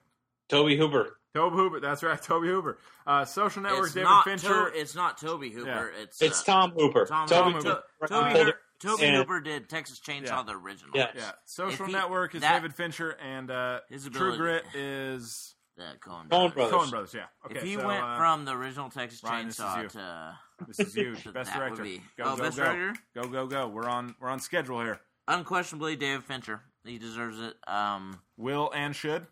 Toby 0.47 0.77
Hooper. 0.77 1.17
Toby 1.33 1.55
Hooper. 1.55 1.79
That's 1.79 2.03
right, 2.03 2.21
Toby 2.21 2.47
Hooper. 2.47 2.77
Uh, 3.07 3.25
Social 3.25 3.61
Network. 3.61 3.85
It's 3.85 3.93
David 3.93 4.05
not 4.09 4.25
Fincher. 4.25 4.71
To- 4.71 4.79
it's 4.79 4.95
not 4.95 5.17
Toby 5.17 5.49
Hooper. 5.49 5.91
It's 6.01 6.21
It's 6.21 6.41
uh, 6.41 6.51
Tom 6.51 6.71
Hooper. 6.71 7.05
Tom 7.05 7.27
Toby 7.27 7.53
Hooper. 7.53 7.69
Hooper. 7.69 8.07
To- 8.07 8.07
Toby, 8.07 8.25
Uh, 8.25 8.37
Hooper, 8.45 8.57
Toby 8.81 9.05
and- 9.05 9.15
Hooper 9.17 9.39
did 9.41 9.69
Texas 9.69 9.99
Chainsaw 9.99 10.25
Yeah. 10.27 10.43
the 10.43 10.55
original. 10.55 10.91
Yeah. 10.95 11.11
yeah, 11.15 11.31
Social 11.45 11.85
he- 11.85 11.91
Network 11.93 12.35
is 12.35 12.41
that- 12.41 12.53
David 12.53 12.73
Fincher, 12.75 13.11
and 13.11 13.49
uh, 13.51 13.79
His 13.89 14.07
True 14.09 14.35
Grit 14.37 14.65
is 14.73 15.55
The 15.77 15.83
Coen 16.03 16.27
Coen 16.27 16.29
brothers. 16.29 16.53
Brothers. 16.53 16.73
Coen 16.73 16.89
Brothers. 16.91 17.13
Yeah. 17.13 17.25
Okay. 17.45 17.55
if 17.59 17.63
he 17.63 17.75
so, 17.75 17.87
went 17.87 18.03
uh, 18.03 18.17
from 18.17 18.45
the 18.45 18.51
original 18.53 18.89
Texas 18.89 19.23
Ryan, 19.23 19.47
Chainsaw 19.47 19.83
you. 19.83 19.89
to 19.89 20.37
this 20.67 20.79
is 20.79 20.95
you, 20.95 21.15
to 21.15 21.31
best 21.33 21.53
director. 21.53 21.83
be- 21.83 22.01
Go 22.17 22.23
oh, 22.25 22.35
go 22.35 22.43
best 22.43 22.57
go 22.57 22.63
director? 22.65 22.99
go 23.15 23.23
go 23.29 23.47
go. 23.47 23.67
We're 23.67 23.87
on 23.87 24.15
we're 24.19 24.29
on 24.29 24.39
schedule 24.39 24.81
here. 24.81 24.99
unquestionably 25.27 25.95
David 25.95 26.23
Fincher. 26.25 26.61
He 26.83 26.97
deserves 26.97 27.39
it. 27.39 27.55
Um, 27.67 28.19
Will 28.37 28.71
and 28.75 28.95
should. 28.95 29.27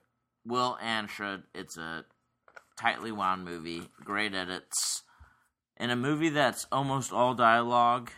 Will 0.46 0.78
and 0.82 1.10
should. 1.10 1.44
It's 1.54 1.78
a 1.78 2.06
tightly 2.80 3.12
wound 3.12 3.46
movie, 3.46 3.90
great 4.04 4.34
edits, 4.34 5.04
in 5.78 5.90
a 5.90 5.96
movie 5.96 6.30
that's 6.30 6.66
almost 6.72 7.12
all 7.12 7.34
dialogue. 7.34 8.12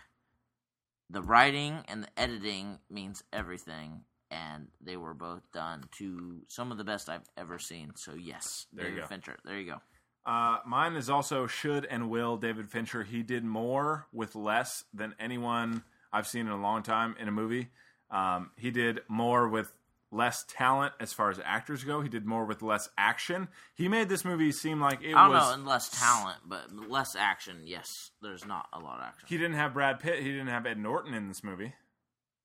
The 1.10 1.22
writing 1.22 1.84
and 1.88 2.04
the 2.04 2.20
editing 2.20 2.80
means 2.90 3.24
everything, 3.34 4.02
and 4.30 4.68
they 4.80 4.96
were 4.98 5.14
both 5.14 5.42
done 5.52 5.84
to 5.98 6.42
some 6.48 6.72
of 6.72 6.78
the 6.78 6.84
best 6.86 7.10
I've 7.10 7.28
ever 7.38 7.60
seen. 7.60 7.92
So 7.96 8.14
yes, 8.14 8.66
There 8.72 8.86
you 8.86 8.92
David 8.92 9.02
go. 9.04 9.08
Fincher. 9.08 9.38
There 9.44 9.58
you 9.60 9.66
go. 9.74 9.82
Uh, 10.26 10.60
mine 10.66 10.96
is 10.96 11.10
also 11.10 11.48
should 11.48 11.86
and 11.86 12.10
will 12.10 12.38
David 12.38 12.70
Fincher. 12.70 13.04
He 13.04 13.24
did 13.24 13.44
more 13.44 14.06
with 14.14 14.36
less 14.36 14.84
than 14.94 15.16
anyone 15.20 15.84
I've 16.14 16.28
seen 16.28 16.46
in 16.46 16.52
a 16.54 16.62
long 16.62 16.84
time 16.84 17.16
in 17.20 17.28
a 17.28 17.32
movie. 17.32 17.70
Um, 18.12 18.52
he 18.58 18.72
did 18.72 19.02
more 19.08 19.48
with 19.50 19.74
less 20.12 20.44
talent 20.50 20.94
as 21.00 21.14
far 21.14 21.30
as 21.30 21.40
actors 21.44 21.84
go. 21.84 22.02
He 22.02 22.10
did 22.10 22.26
more 22.26 22.46
with 22.46 22.62
less 22.62 22.90
action. 22.98 23.48
He 23.76 23.88
made 23.88 24.10
this 24.10 24.26
movie 24.26 24.52
seem 24.52 24.82
like 24.82 25.02
it 25.04 25.16
I 25.16 25.24
don't 25.24 25.32
was. 25.32 25.48
know, 25.50 25.54
and 25.54 25.66
less 25.66 25.90
talent, 25.90 26.38
but 26.46 26.90
less 26.90 27.16
action. 27.16 27.62
Yes, 27.66 28.12
there's 28.22 28.46
not 28.46 28.68
a 28.74 28.80
lot 28.80 28.98
of 29.00 29.04
action. 29.06 29.28
He 29.30 29.38
didn't 29.38 29.56
have 29.56 29.74
Brad 29.74 30.00
Pitt. 30.00 30.20
He 30.20 30.32
didn't 30.32 30.48
have 30.48 30.66
Ed 30.66 30.78
Norton 30.78 31.14
in 31.14 31.28
this 31.30 31.44
movie, 31.44 31.74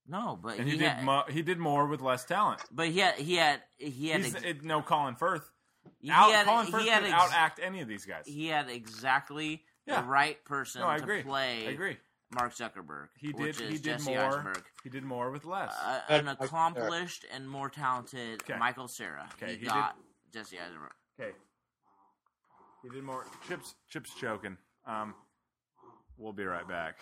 no, 0.06 0.38
but 0.40 0.58
and 0.58 0.66
he, 0.66 0.72
he, 0.74 0.78
did. 0.78 0.88
had, 0.88 1.04
Mo- 1.04 1.24
he 1.28 1.42
did 1.42 1.58
more 1.58 1.86
with 1.86 2.00
less 2.00 2.24
talent. 2.24 2.60
but 2.70 2.88
he 2.88 3.00
had 3.00 3.14
he 3.16 3.34
had 3.36 3.60
he 3.78 4.08
had 4.10 4.20
ex- 4.24 4.34
it, 4.44 4.62
no 4.62 4.80
Colin 4.82 5.16
Firth. 5.16 5.50
he 5.98 6.10
Out, 6.10 6.30
had 6.30 6.46
Colin 6.46 6.66
Firth 6.68 6.82
he 6.82 6.88
had 6.88 7.02
ex- 7.04 7.12
outact 7.12 7.52
any 7.62 7.80
of 7.80 7.88
these 7.88 8.04
guys. 8.04 8.22
he 8.26 8.46
had 8.46 8.70
exactly 8.70 9.64
Yeah. 9.86 10.02
the 10.02 10.06
right 10.06 10.42
person 10.44 10.82
no, 10.82 10.88
I 10.88 10.98
to 10.98 11.02
agree. 11.02 11.22
play 11.22 11.66
I 11.66 11.70
agree. 11.70 11.96
Mark 12.32 12.54
Zuckerberg. 12.54 13.08
He 13.16 13.32
did. 13.32 13.40
which 13.40 13.60
is 13.60 13.70
He 13.70 13.78
did 13.78 13.82
Jesse 13.98 14.10
more. 14.14 14.20
Eisenberg. 14.20 14.62
He 14.82 14.90
did 14.90 15.04
more 15.04 15.30
with 15.30 15.44
less. 15.44 15.72
Uh, 15.84 16.00
an 16.08 16.28
accomplished 16.28 17.24
and 17.32 17.48
more 17.48 17.68
talented 17.68 18.42
Okay. 18.42 18.58
Michael 18.58 18.88
Cera. 18.88 19.28
Okay, 19.34 19.52
he, 19.54 19.60
he 19.60 19.66
got 19.66 19.96
Jesse 20.32 20.58
Eisenberg. 20.58 20.92
Okay. 21.20 21.32
He 22.82 22.88
did 22.88 23.04
more. 23.04 23.24
Chips, 23.48 23.74
Chips 23.88 24.12
choking. 24.14 24.56
Um, 24.86 25.14
we'll 26.18 26.32
be 26.32 26.44
right 26.44 26.66
back. 26.68 26.96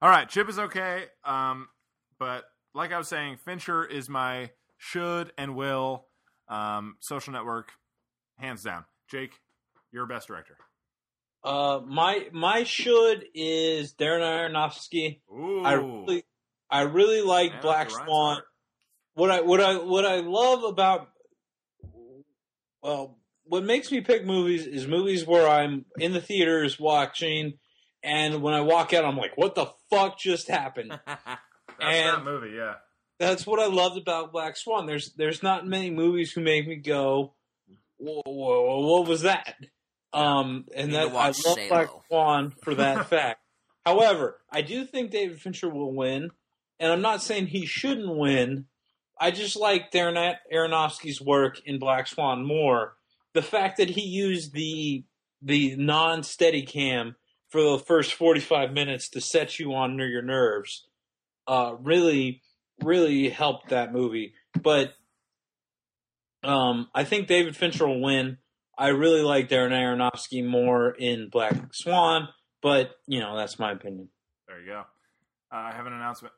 All 0.00 0.08
right, 0.10 0.28
Chip 0.28 0.48
is 0.48 0.58
okay. 0.58 1.04
Um, 1.24 1.68
but 2.18 2.44
like 2.74 2.92
I 2.92 2.98
was 2.98 3.08
saying, 3.08 3.36
Fincher 3.36 3.84
is 3.84 4.08
my 4.08 4.50
should 4.78 5.32
and 5.38 5.54
will. 5.54 6.06
Um, 6.48 6.96
social 6.98 7.32
network, 7.32 7.72
hands 8.36 8.62
down. 8.62 8.84
Jake, 9.08 9.38
you're 9.92 10.06
best 10.06 10.26
director. 10.28 10.56
Uh, 11.44 11.80
my 11.86 12.28
my 12.32 12.62
should 12.64 13.24
is 13.34 13.94
Darren 13.94 14.20
Aronofsky. 14.20 15.20
Ooh, 15.30 15.62
I 15.64 15.72
really, 15.72 16.24
I 16.70 16.82
really 16.82 17.22
like 17.22 17.52
Man, 17.52 17.62
Black 17.62 17.90
Swan. 17.90 18.42
What 19.14 19.30
I 19.30 19.40
what 19.40 19.60
I 19.60 19.78
what 19.78 20.04
I 20.06 20.20
love 20.20 20.62
about 20.64 21.08
well, 22.82 23.18
what 23.44 23.64
makes 23.64 23.90
me 23.90 24.00
pick 24.00 24.24
movies 24.24 24.66
is 24.66 24.86
movies 24.86 25.26
where 25.26 25.48
I'm 25.48 25.84
in 25.98 26.12
the 26.12 26.20
theaters 26.20 26.78
watching, 26.78 27.54
and 28.02 28.42
when 28.42 28.54
I 28.54 28.60
walk 28.60 28.92
out, 28.92 29.04
I'm 29.04 29.16
like, 29.16 29.36
"What 29.36 29.54
the 29.54 29.66
fuck 29.90 30.18
just 30.18 30.48
happened?" 30.48 30.98
That's 31.06 31.20
and- 31.80 32.18
that 32.18 32.24
movie. 32.24 32.54
Yeah, 32.56 32.74
That's 33.18 33.46
what 33.46 33.60
I 33.60 33.66
loved 33.66 33.98
about 33.98 34.32
Black 34.32 34.56
Swan. 34.56 34.86
There's 34.86 35.12
there's 35.14 35.42
not 35.42 35.66
many 35.66 35.90
movies 35.90 36.32
who 36.32 36.40
make 36.40 36.66
me 36.66 36.76
go, 36.76 37.34
"Whoa, 37.98 38.22
whoa, 38.24 38.80
what 38.86 39.08
was 39.08 39.22
that?" 39.22 39.56
Um, 40.12 40.66
and 40.74 40.92
that 40.94 41.08
I 41.08 41.32
love 41.46 41.58
Black 41.68 41.88
Swan 42.08 42.52
for 42.62 42.74
that 42.74 43.06
fact. 43.10 43.40
However, 43.84 44.38
I 44.50 44.62
do 44.62 44.84
think 44.84 45.10
David 45.10 45.40
Fincher 45.40 45.68
will 45.68 45.94
win, 45.94 46.30
and 46.78 46.92
I'm 46.92 47.00
not 47.00 47.22
saying 47.22 47.46
he 47.46 47.66
shouldn't 47.66 48.16
win. 48.16 48.66
I 49.18 49.30
just 49.30 49.56
like 49.56 49.90
Darren 49.90 50.36
Aronofsky's 50.52 51.20
work 51.20 51.60
in 51.64 51.78
Black 51.78 52.06
Swan 52.08 52.44
more. 52.44 52.94
The 53.34 53.42
fact 53.42 53.78
that 53.78 53.90
he 53.90 54.02
used 54.02 54.52
the 54.52 55.04
the 55.40 55.76
non 55.76 56.22
steady 56.22 56.62
cam 56.62 57.16
for 57.48 57.62
the 57.62 57.78
first 57.78 58.14
45 58.14 58.72
minutes 58.72 59.08
to 59.10 59.20
set 59.20 59.58
you 59.58 59.74
on 59.74 59.98
your 59.98 60.22
nerves 60.22 60.86
uh, 61.46 61.74
really, 61.80 62.40
really 62.82 63.28
helped 63.28 63.68
that 63.70 63.92
movie. 63.92 64.34
But 64.60 64.94
Um, 66.44 66.88
I 66.94 67.04
think 67.04 67.28
David 67.28 67.56
Fincher 67.56 67.86
will 67.86 68.00
win. 68.00 68.38
I 68.78 68.88
really 68.88 69.22
like 69.22 69.48
Darren 69.48 69.70
Aronofsky 69.70 70.44
more 70.44 70.90
in 70.90 71.28
Black 71.30 71.54
Swan, 71.72 72.28
but 72.62 72.92
you 73.06 73.20
know 73.20 73.36
that's 73.36 73.58
my 73.58 73.72
opinion. 73.72 74.08
There 74.48 74.60
you 74.60 74.66
go. 74.66 74.80
Uh, 75.52 75.56
I 75.56 75.72
have 75.72 75.86
an 75.86 75.92
announcement. 75.92 76.32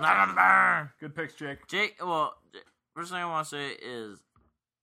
Not 0.00 0.28
on 0.28 0.34
burn. 0.34 0.90
Good 1.00 1.14
picks, 1.16 1.34
Jake. 1.34 1.66
Jake, 1.66 1.96
well, 2.00 2.34
J- 2.52 2.60
first 2.94 3.10
thing 3.10 3.18
I 3.20 3.26
want 3.26 3.48
to 3.48 3.50
say 3.50 3.70
is 3.70 4.18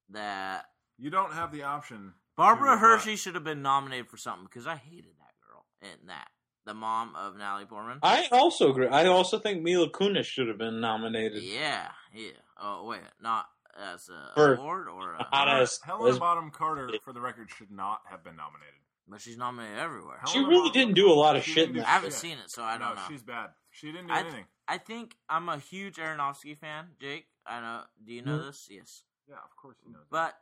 that 0.10 0.66
You 1.00 1.10
don't 1.10 1.32
have 1.34 1.52
the 1.54 1.64
option. 1.64 2.14
Barbara 2.36 2.74
to, 2.76 2.78
Hershey 2.80 3.16
should 3.16 3.36
have 3.36 3.44
been 3.46 3.62
nominated 3.62 4.10
for 4.10 4.18
something 4.18 4.44
because 4.44 4.68
I 4.68 4.76
hated 4.76 5.12
that 5.20 5.34
girl 5.48 5.66
in 5.82 6.08
that. 6.08 6.28
The 6.66 6.74
mom 6.74 7.16
of 7.16 7.38
Natalie 7.38 7.66
Portman. 7.66 8.00
I 8.04 8.28
also 8.32 8.72
agree. 8.72 8.88
I 8.88 9.06
also 9.06 9.40
think 9.40 9.62
Mila 9.64 9.90
Kunis 9.90 10.26
should 10.26 10.48
have 10.50 10.58
been 10.58 10.82
nominated. 10.82 11.44
yeah, 11.44 11.92
yeah. 12.14 12.32
Oh, 12.62 12.86
wait. 12.86 13.02
Not 13.22 13.46
as 13.76 14.10
a 14.10 14.32
For- 14.36 14.54
award 14.56 14.88
or 14.88 15.14
a. 15.16 15.24
Hot 15.24 15.48
ass- 15.50 15.80
Helena 15.84 16.12
as- 16.14 16.20
Bonham 16.20 16.52
Carter, 16.52 16.92
for 17.04 17.14
the 17.14 17.22
record, 17.22 17.50
should 17.52 17.72
not 17.72 18.02
have 18.10 18.24
been 18.24 18.36
nominated. 18.36 18.74
But 19.08 19.22
she's 19.22 19.38
nominated 19.38 19.78
everywhere. 19.78 20.20
She 20.28 20.34
Helena 20.40 20.50
really 20.50 20.60
Bonham- 20.70 20.74
didn't 20.74 20.94
do 20.96 21.12
a 21.12 21.14
lot 21.14 21.36
of 21.36 21.44
shit 21.44 21.70
in 21.70 21.76
do 21.76 21.82
I 21.82 21.86
haven't 21.86 22.12
shit. 22.12 22.20
seen 22.20 22.38
it, 22.40 22.50
so 22.50 22.64
I 22.64 22.78
no, 22.78 22.88
don't 22.88 22.96
know. 22.96 23.02
she's 23.08 23.22
bad. 23.24 23.52
She 23.72 23.92
didn't 23.92 24.08
do 24.08 24.14
I- 24.14 24.20
anything. 24.22 24.46
I 24.68 24.78
think 24.80 25.16
I'm 25.30 25.48
a 25.50 25.60
huge 25.60 25.98
Aronofsky 25.98 26.58
fan, 26.58 26.96
Jake. 27.00 27.28
I 27.46 27.60
know. 27.62 27.84
Do 28.04 28.14
you 28.14 28.24
know 28.24 28.40
Mhm. 28.40 28.46
this? 28.48 28.68
Yes. 28.72 29.04
Yeah, 29.28 29.36
of 29.44 29.56
course 29.56 29.78
he 29.86 29.92
knows. 29.92 30.08
But 30.10 30.42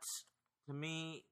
to 0.66 0.72
me, 0.72 1.26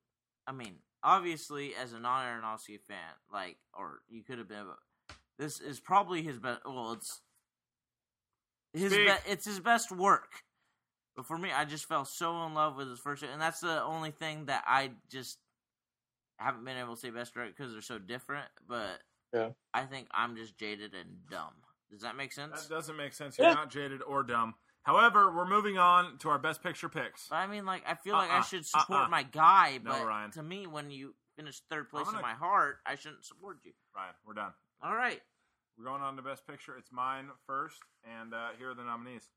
I 0.47 0.53
mean, 0.53 0.83
obviously, 1.03 1.75
as 1.75 1.93
a 1.95 1.99
non 1.99 2.27
Aronofsky 2.27 2.79
fan, 2.83 3.15
like, 3.31 3.59
or 3.73 4.03
you 4.09 4.23
could 4.23 4.37
have 4.39 4.49
been, 4.49 4.67
but 4.67 5.17
this 5.39 5.59
is 5.61 5.81
probably 5.81 6.23
his 6.23 6.39
best. 6.39 6.61
Well, 6.67 6.93
it's 6.93 7.23
his 8.75 8.93
Speak. 8.93 9.07
be- 9.07 9.31
it's 9.31 9.45
his 9.47 9.61
best 9.61 9.91
work. 9.91 10.45
But 11.17 11.27
for 11.27 11.37
me, 11.37 11.51
I 11.53 11.65
just 11.65 11.87
fell 11.87 12.05
so 12.05 12.45
in 12.47 12.55
love 12.55 12.77
with 12.77 12.89
his 12.89 12.99
first, 12.99 13.23
and 13.23 13.41
that's 13.41 13.61
the 13.61 13.83
only 13.83 14.11
thing 14.13 14.47
that 14.47 14.65
I 14.67 14.93
just 15.11 15.39
haven't 16.39 16.65
been 16.65 16.77
able 16.79 16.95
to 16.95 17.01
say 17.01 17.11
best 17.11 17.35
director 17.35 17.53
because 17.57 17.73
they're 17.73 17.83
so 17.83 17.99
different. 17.99 18.49
But 18.67 19.03
Yeah. 19.33 19.51
I 19.75 19.85
think 19.85 20.09
I'm 20.13 20.37
just 20.37 20.57
jaded 20.59 20.95
and 20.95 21.27
dumb. 21.29 21.55
Does 21.91 22.01
that 22.03 22.17
make 22.17 22.33
sense? 22.33 22.67
That 22.67 22.75
doesn't 22.75 22.97
make 22.97 23.13
sense. 23.13 23.39
You're 23.39 23.49
Yeah. 23.49 23.55
not 23.55 23.71
jaded 23.71 24.03
or 24.03 24.23
dumb. 24.23 24.55
However, 24.85 25.31
we're 25.31 25.47
moving 25.47 25.79
on 25.79 26.19
to 26.19 26.29
our 26.31 26.39
best 26.39 26.63
picture 26.63 26.89
picks. 26.89 27.29
But 27.29 27.37
I 27.37 27.47
mean, 27.47 27.65
like, 27.67 27.87
I 27.87 27.95
feel 27.95 28.15
like 28.15 28.31
I 28.31 28.37
Uh-uh, 28.39 28.43
should 28.43 28.67
support 28.67 29.03
uh-uh. 29.03 29.09
my 29.09 29.23
guy, 29.23 29.79
No, 29.79 29.93
but 29.93 30.07
Ryan. 30.07 30.31
to 30.33 30.43
me, 30.43 30.67
when 30.67 30.91
you 30.91 31.15
finish 31.37 31.61
third 31.71 31.89
place 31.89 32.05
gonna- 32.07 32.19
in 32.19 32.23
my 32.23 32.35
heart, 32.35 32.81
I 32.85 32.97
shouldn't 32.97 33.25
support 33.25 33.59
you. 33.65 33.75
Ryan, 33.95 34.15
we're 34.25 34.35
done. 34.35 34.55
All 34.81 34.97
right. 34.97 35.23
We're 35.77 35.85
going 35.85 36.03
on 36.03 36.17
to 36.17 36.23
best 36.23 36.47
picture. 36.47 36.77
It's 36.77 36.91
mine 36.93 37.31
first, 37.47 37.81
and 38.05 38.35
uh, 38.35 38.53
here 38.53 38.71
are 38.71 38.75
the 38.75 38.85
nominees: 38.85 39.31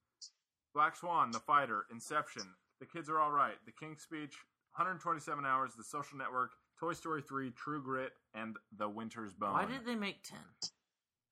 Black 0.75 0.95
Swan, 0.95 1.31
The 1.31 1.39
Fighter, 1.39 1.85
Inception, 1.91 2.43
The 2.79 2.85
Kids 2.85 3.09
Are 3.09 3.19
All 3.19 3.31
Right, 3.31 3.55
The 3.65 3.71
King's 3.71 4.01
Speech, 4.03 4.35
127 4.75 5.45
Hours, 5.45 5.71
The 5.77 5.83
Social 5.85 6.17
Network, 6.17 6.51
Toy 6.79 6.93
Story 6.93 7.21
3, 7.21 7.51
True 7.51 7.81
Grit, 7.81 8.11
and 8.35 8.57
The 8.77 8.87
Winter's 8.89 9.33
Bone. 9.33 9.53
Why 9.53 9.65
did 9.65 9.85
they 9.85 9.95
make 9.95 10.21
10? 10.23 10.37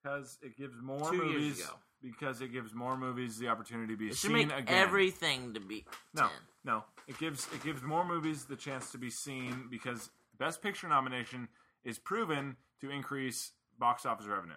Because 0.02 0.38
it 0.42 0.58
gives 0.58 0.82
more 0.82 1.12
Two 1.12 1.18
years 1.18 1.34
movies. 1.34 1.60
ago. 1.66 1.74
Because 2.02 2.42
it 2.42 2.52
gives 2.52 2.74
more 2.74 2.98
movies 2.98 3.38
the 3.38 3.48
opportunity 3.50 3.94
to 3.94 3.98
be 3.98 4.08
It 4.08 4.16
should 4.16 4.32
seen 4.32 4.48
make 4.50 4.58
again. 4.58 4.68
everything 4.76 5.54
to 5.54 5.60
be 5.62 5.86
10. 6.18 6.26
No, 6.26 6.30
no. 6.66 6.84
It 7.08 7.18
gives 7.18 7.48
it 7.54 7.64
gives 7.64 7.82
more 7.82 8.04
movies 8.06 8.44
the 8.46 8.58
chance 8.58 8.92
to 8.92 8.98
be 8.98 9.10
seen 9.10 9.68
because 9.70 10.10
Best 10.38 10.62
Picture 10.62 10.90
nomination 10.90 11.48
is 11.86 12.00
proven 12.00 12.58
to 12.82 12.90
increase 12.90 13.52
box 13.80 14.06
office 14.06 14.26
revenue. 14.26 14.56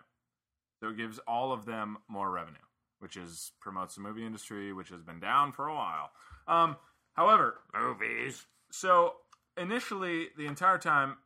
So 0.81 0.89
it 0.89 0.97
gives 0.97 1.21
all 1.21 1.53
of 1.53 1.65
them 1.67 1.99
more 2.09 2.31
revenue, 2.33 2.59
which 2.99 3.17
is 3.17 3.53
promotes 3.61 3.95
the 3.95 4.01
movie 4.01 4.25
industry, 4.25 4.73
which 4.73 4.89
has 4.91 5.03
been 5.03 5.21
down 5.21 5.53
for 5.53 5.69
a 5.69 5.75
while. 5.75 6.11
Um, 6.49 6.77
however, 7.15 7.61
movies. 7.79 8.47
So 8.71 9.15
initially, 9.57 10.29
the 10.37 10.47
entire 10.47 10.79
time, 10.79 11.19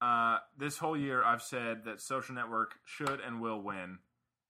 uh, 0.00 0.38
this 0.56 0.78
whole 0.78 0.96
year, 0.96 1.22
I've 1.22 1.42
said 1.42 1.84
that 1.84 2.00
Social 2.00 2.34
Network 2.34 2.74
should 2.84 3.20
and 3.20 3.40
will 3.40 3.60
win, 3.62 3.98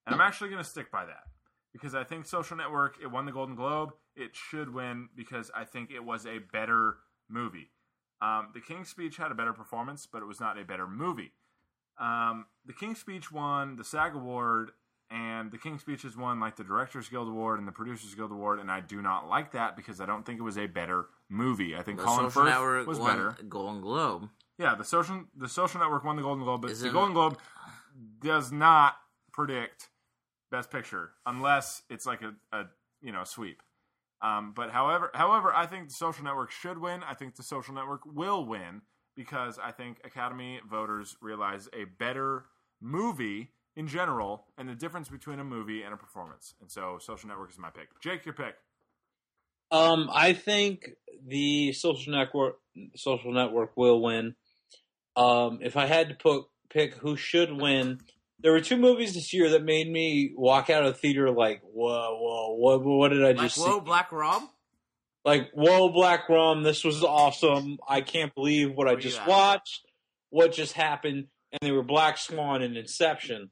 and 0.07 0.15
I'm 0.15 0.21
actually 0.21 0.51
going 0.51 0.63
to 0.63 0.69
stick 0.69 0.91
by 0.91 1.05
that 1.07 1.25
because 1.73 1.95
I 1.95 2.05
think 2.05 2.27
Social 2.27 2.57
Network 2.57 2.97
it 3.03 3.09
won 3.09 3.27
the 3.27 3.33
Golden 3.33 3.55
Globe. 3.55 3.91
It 4.17 4.31
should 4.35 4.73
win 4.73 5.09
because 5.17 5.51
I 5.55 5.65
think 5.65 5.91
it 5.91 6.05
was 6.05 6.27
a 6.27 6.39
better 6.53 6.97
movie. 7.29 7.71
Um, 8.23 8.49
the 8.53 8.61
King's 8.61 8.89
Speech 8.89 9.17
had 9.17 9.33
a 9.33 9.35
better 9.35 9.53
performance, 9.53 10.07
but 10.11 10.23
it 10.23 10.27
was 10.27 10.41
not 10.41 10.59
a 10.59 10.65
better 10.65 10.87
movie. 10.87 11.33
Um, 11.99 12.47
the 12.67 12.73
King's 12.73 12.99
Speech 12.99 13.33
won 13.33 13.77
the 13.77 13.85
SAG 13.85 14.15
Award, 14.15 14.71
and 15.11 15.51
the 15.51 15.59
King's 15.59 15.81
Speech 15.81 16.03
has 16.03 16.17
won 16.17 16.39
like 16.39 16.57
the 16.57 16.65
Directors 16.65 17.09
Guild 17.09 17.29
Award 17.29 17.59
and 17.59 17.67
the 17.67 17.73
Producers 17.73 18.15
Guild 18.15 18.31
Award, 18.31 18.61
and 18.61 18.71
I 18.71 18.81
do 18.81 19.03
not 19.03 19.29
like 19.29 19.53
that 19.53 19.77
because 19.77 20.01
I 20.01 20.07
don't 20.07 20.25
think 20.25 20.39
it 20.39 20.43
was 20.43 20.59
a 20.59 20.67
better 20.67 21.07
movie. 21.29 21.75
I 21.75 21.83
think 21.83 21.99
The 21.99 22.05
Colin 22.05 22.31
Social 22.31 22.43
Firth 22.43 22.51
Network 22.51 22.87
was 22.87 22.99
won 22.99 23.11
better. 23.11 23.37
Golden 23.49 23.81
Globe. 23.81 24.29
Yeah, 24.59 24.75
the 24.75 24.85
social 24.85 25.25
the 25.37 25.49
social 25.49 25.81
network 25.81 26.05
won 26.05 26.17
the 26.17 26.23
Golden 26.23 26.45
Globe, 26.45 26.63
but 26.63 26.71
Is 26.71 26.81
the 26.81 26.91
Golden 26.91 27.15
Globe 27.15 27.39
does 28.21 28.53
not 28.53 28.97
predict 29.33 29.89
Best 30.51 30.71
Picture 30.71 31.13
unless 31.27 31.83
it's 31.89 32.07
like 32.07 32.23
a, 32.23 32.35
a 32.53 32.67
you 33.01 33.11
know 33.11 33.25
sweep. 33.25 33.63
Um, 34.23 34.53
but 34.55 34.71
however, 34.71 35.11
however, 35.15 35.53
I 35.55 35.67
think 35.67 35.89
the 35.89 35.95
Social 35.95 36.25
Network 36.25 36.51
should 36.51 36.79
win. 36.79 37.03
I 37.03 37.15
think 37.15 37.37
the 37.37 37.43
Social 37.43 37.75
Network 37.75 38.03
will 38.05 38.45
win 38.45 38.83
because 39.17 39.59
I 39.59 39.71
think 39.73 39.99
Academy 40.05 40.61
voters 40.69 41.17
realize 41.23 41.69
a 41.73 41.85
better 41.85 42.45
movie 42.81 43.53
in 43.81 43.89
general 43.89 44.45
and 44.59 44.69
the 44.69 44.75
difference 44.75 45.09
between 45.09 45.41
a 45.41 45.45
movie 45.45 45.83
and 45.83 45.95
a 45.95 45.97
performance. 45.97 46.55
And 46.61 46.71
so, 46.71 46.99
Social 47.01 47.29
Network 47.29 47.51
is 47.51 47.59
my 47.59 47.71
pick. 47.71 47.89
Jake, 48.03 48.27
your 48.27 48.35
pick. 48.35 48.55
Um, 49.73 50.11
I 50.13 50.35
think 50.35 50.91
the 51.27 51.73
social 51.73 52.13
network 52.13 52.57
social 52.95 53.33
network 53.33 53.77
will 53.77 54.03
win. 54.03 54.35
Um, 55.17 55.61
if 55.63 55.77
I 55.77 55.87
had 55.87 56.11
to 56.11 56.15
put 56.15 56.45
pick 56.69 56.95
who 56.95 57.17
should 57.17 57.53
win, 57.53 58.01
there 58.41 58.53
were 58.53 58.61
two 58.61 58.77
movies 58.77 59.15
this 59.15 59.33
year 59.33 59.51
that 59.51 59.65
made 59.65 59.91
me 59.91 60.33
walk 60.37 60.69
out 60.71 60.85
of 60.85 60.93
the 60.95 60.99
theater 60.99 61.31
like, 61.31 61.63
whoa, 61.63 62.19
whoa, 62.21 62.55
what, 62.57 62.85
what 62.85 63.09
did 63.09 63.25
I 63.25 63.29
Like, 63.29 63.39
just 63.39 63.59
whoa, 63.59 63.79
see? 63.79 63.85
Black 63.85 64.13
Rob? 64.13 64.43
Like, 65.25 65.51
whoa, 65.53 65.91
Black 65.91 66.29
Rum, 66.29 66.63
this 66.63 66.85
was 66.85 67.03
awesome. 67.05 67.79
I 67.89 68.01
can't 68.03 68.35
believe 68.35 68.73
what 68.75 68.89
I 68.89 68.97
just 68.97 69.21
at? 69.21 69.29
watched. 69.29 69.87
What 70.31 70.53
just 70.53 70.73
happened? 70.75 71.27
And 71.53 71.61
they 71.63 71.73
were 71.73 71.83
Black 71.83 72.19
Swan 72.19 72.63
and 72.63 72.77
Inception. 72.77 73.51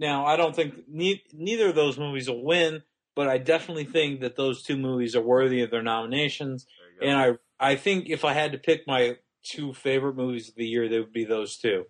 Now, 0.00 0.24
I 0.24 0.36
don't 0.36 0.56
think 0.56 0.74
ne- 0.88 1.22
neither 1.34 1.68
of 1.68 1.74
those 1.74 1.98
movies 1.98 2.26
will 2.28 2.42
win, 2.42 2.82
but 3.14 3.28
I 3.28 3.36
definitely 3.36 3.84
think 3.84 4.22
that 4.22 4.34
those 4.34 4.62
two 4.62 4.78
movies 4.78 5.14
are 5.14 5.20
worthy 5.20 5.60
of 5.60 5.70
their 5.70 5.82
nominations. 5.82 6.66
There 6.98 7.06
you 7.08 7.14
go. 7.14 7.20
And 7.26 7.38
I, 7.60 7.72
I 7.72 7.76
think 7.76 8.08
if 8.08 8.24
I 8.24 8.32
had 8.32 8.52
to 8.52 8.58
pick 8.58 8.86
my 8.86 9.18
two 9.44 9.74
favorite 9.74 10.16
movies 10.16 10.48
of 10.48 10.54
the 10.54 10.64
year, 10.66 10.88
they 10.88 10.98
would 11.00 11.12
be 11.12 11.24
those 11.26 11.58
two. 11.58 11.84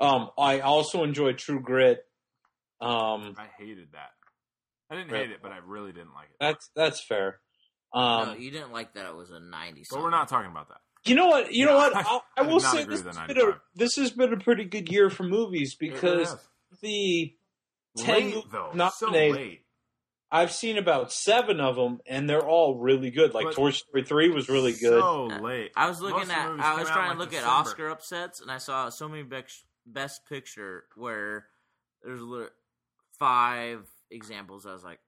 Um, 0.00 0.30
I 0.38 0.60
also 0.60 1.02
enjoyed 1.02 1.36
True 1.36 1.60
Grit. 1.60 1.98
Um, 2.80 3.34
I 3.36 3.46
hated 3.58 3.88
that. 3.92 4.10
I 4.88 4.94
didn't 4.94 5.10
Right. 5.10 5.22
hate 5.22 5.30
it, 5.32 5.38
but 5.42 5.50
I 5.50 5.58
really 5.58 5.90
didn't 5.92 6.14
like 6.14 6.26
it. 6.30 6.36
that's 6.38 6.70
that's 6.76 7.00
fair. 7.02 7.40
Um, 7.92 8.28
no, 8.28 8.34
you 8.34 8.52
didn't 8.52 8.72
like 8.72 8.94
that 8.94 9.06
it 9.06 9.16
was 9.16 9.30
a 9.30 9.40
90 9.40 9.84
but 9.90 10.00
we're 10.00 10.10
not 10.10 10.28
talking 10.28 10.50
about 10.50 10.68
that. 10.68 10.78
You 11.04 11.14
know 11.16 11.26
what? 11.26 11.52
You 11.52 11.66
know 11.66 11.76
what? 11.76 11.96
I- 11.96 12.00
I'll, 12.06 12.24
I 12.36 12.42
I 12.42 12.46
will 12.46 12.60
say 12.60 12.84
this 12.84 13.02
has, 13.02 13.16
been 13.26 13.38
a, 13.40 13.60
this 13.74 13.96
has 13.96 14.10
been 14.10 14.32
a 14.32 14.36
pretty 14.36 14.64
good 14.64 14.92
year 14.92 15.08
for 15.10 15.22
movies 15.24 15.76
It 15.80 15.84
really 15.84 16.00
because 16.00 16.28
has. 16.30 16.38
The 16.80 17.34
ten 17.98 18.30
late 18.32 18.44
though, 18.50 18.70
not 18.74 18.94
so 18.94 19.06
nominated, 19.06 19.36
late. 19.36 19.62
I've 20.30 20.52
seen 20.52 20.76
about 20.76 21.12
seven 21.12 21.60
of 21.60 21.76
them, 21.76 22.00
and 22.06 22.28
they're 22.28 22.44
all 22.46 22.76
really 22.78 23.10
good. 23.10 23.32
Like 23.32 23.44
But- 23.46 23.54
Toy 23.54 23.70
Story 23.70 24.04
three 24.04 24.28
was 24.28 24.48
really 24.48 24.72
good. 24.72 25.00
So 25.00 25.26
late. 25.26 25.72
I 25.76 25.88
was 25.88 26.00
looking 26.00 26.22
of 26.22 26.28
the 26.28 26.34
at. 26.34 26.60
I 26.60 26.78
was 26.80 26.88
trying 26.88 27.10
in, 27.12 27.16
to 27.16 27.22
like, 27.22 27.32
look 27.32 27.40
at 27.40 27.46
Oscar 27.46 27.88
upsets, 27.90 28.40
and 28.40 28.50
I 28.50 28.58
saw 28.58 28.88
so 28.90 29.08
many 29.08 29.22
bec- 29.22 29.48
best 29.86 30.26
picture 30.28 30.84
where 30.96 31.46
there's 32.02 32.20
li- 32.22 32.48
five 33.18 33.86
examples. 34.10 34.66
I 34.66 34.72
was 34.72 34.82
like, 34.84 34.98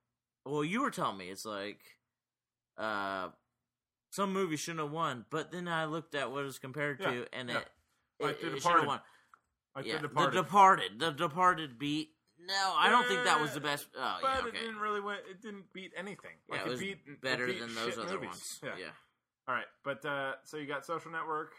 "Well, 0.47 0.65
you 0.65 0.83
were 0.83 0.91
telling 0.91 1.19
me 1.19 1.31
it's 1.31 1.45
like, 1.45 1.81
uh, 2.77 3.31
some 4.11 4.33
movie 4.33 4.57
shouldn't 4.57 4.81
have 4.85 4.93
won." 4.93 5.27
But 5.31 5.51
then 5.51 5.67
I 5.69 5.87
looked 5.87 6.15
at 6.15 6.31
what 6.31 6.45
it's 6.45 6.59
compared 6.59 7.01
Yeah, 7.01 7.11
to, 7.11 7.27
and 7.33 7.49
yeah. 7.51 7.59
it, 7.59 7.69
Like 8.21 8.43
it, 8.43 8.51
The 8.51 8.57
it 8.57 8.63
should 8.63 8.73
have 8.73 8.87
won. 8.87 9.01
Like 9.79 9.87
yeah, 9.87 9.99
The 9.99 10.09
Departed. 10.09 10.33
The 10.37 10.43
Departed. 10.43 10.99
The 10.99 11.11
Departed 11.13 11.79
beat. 11.79 12.11
No, 12.45 12.75
I 12.77 12.91
don't 12.91 13.07
think 13.07 13.23
that 13.25 13.41
was 13.41 13.53
the 13.55 13.61
best. 13.61 13.87
Oh, 13.97 14.19
but 14.21 14.29
yeah, 14.43 14.49
it 14.49 14.55
didn't 14.55 14.81
really 14.81 15.01
win. 15.01 15.19
It 15.31 15.41
didn't 15.41 15.73
beat 15.73 15.93
anything. 15.97 16.33
Like 16.49 16.61
yeah, 16.61 16.67
it 16.67 16.71
was 16.71 16.81
beat 16.81 16.99
it 17.07 17.21
better 17.21 17.47
beat 17.47 17.61
than 17.61 17.75
those 17.77 17.97
other 17.97 18.15
movies. 18.15 18.29
ones. 18.29 18.61
Yeah. 18.65 18.71
yeah. 18.77 18.87
All 19.47 19.55
right, 19.55 19.67
but 19.85 20.05
uh, 20.05 20.33
so 20.43 20.57
you 20.57 20.67
got 20.67 20.85
Social 20.85 21.13
Network. 21.13 21.53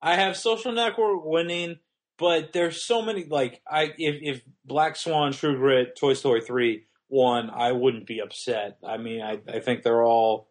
I 0.00 0.14
have 0.14 0.36
Social 0.36 0.70
Network 0.70 1.24
winning, 1.24 1.80
but 2.16 2.52
there's 2.52 2.84
so 2.84 3.02
many. 3.02 3.24
Like 3.24 3.60
I, 3.68 3.92
if 3.98 4.16
if 4.22 4.42
Black 4.64 4.94
Swan, 4.94 5.32
True 5.32 5.56
Grit, 5.56 5.96
Toy 5.98 6.14
Story 6.14 6.42
three 6.42 6.84
won, 7.08 7.50
I 7.50 7.72
wouldn't 7.72 8.06
be 8.06 8.20
upset. 8.20 8.78
I 8.86 8.98
mean, 8.98 9.20
I 9.20 9.40
I 9.52 9.58
think 9.58 9.82
they're 9.82 10.04
all. 10.04 10.48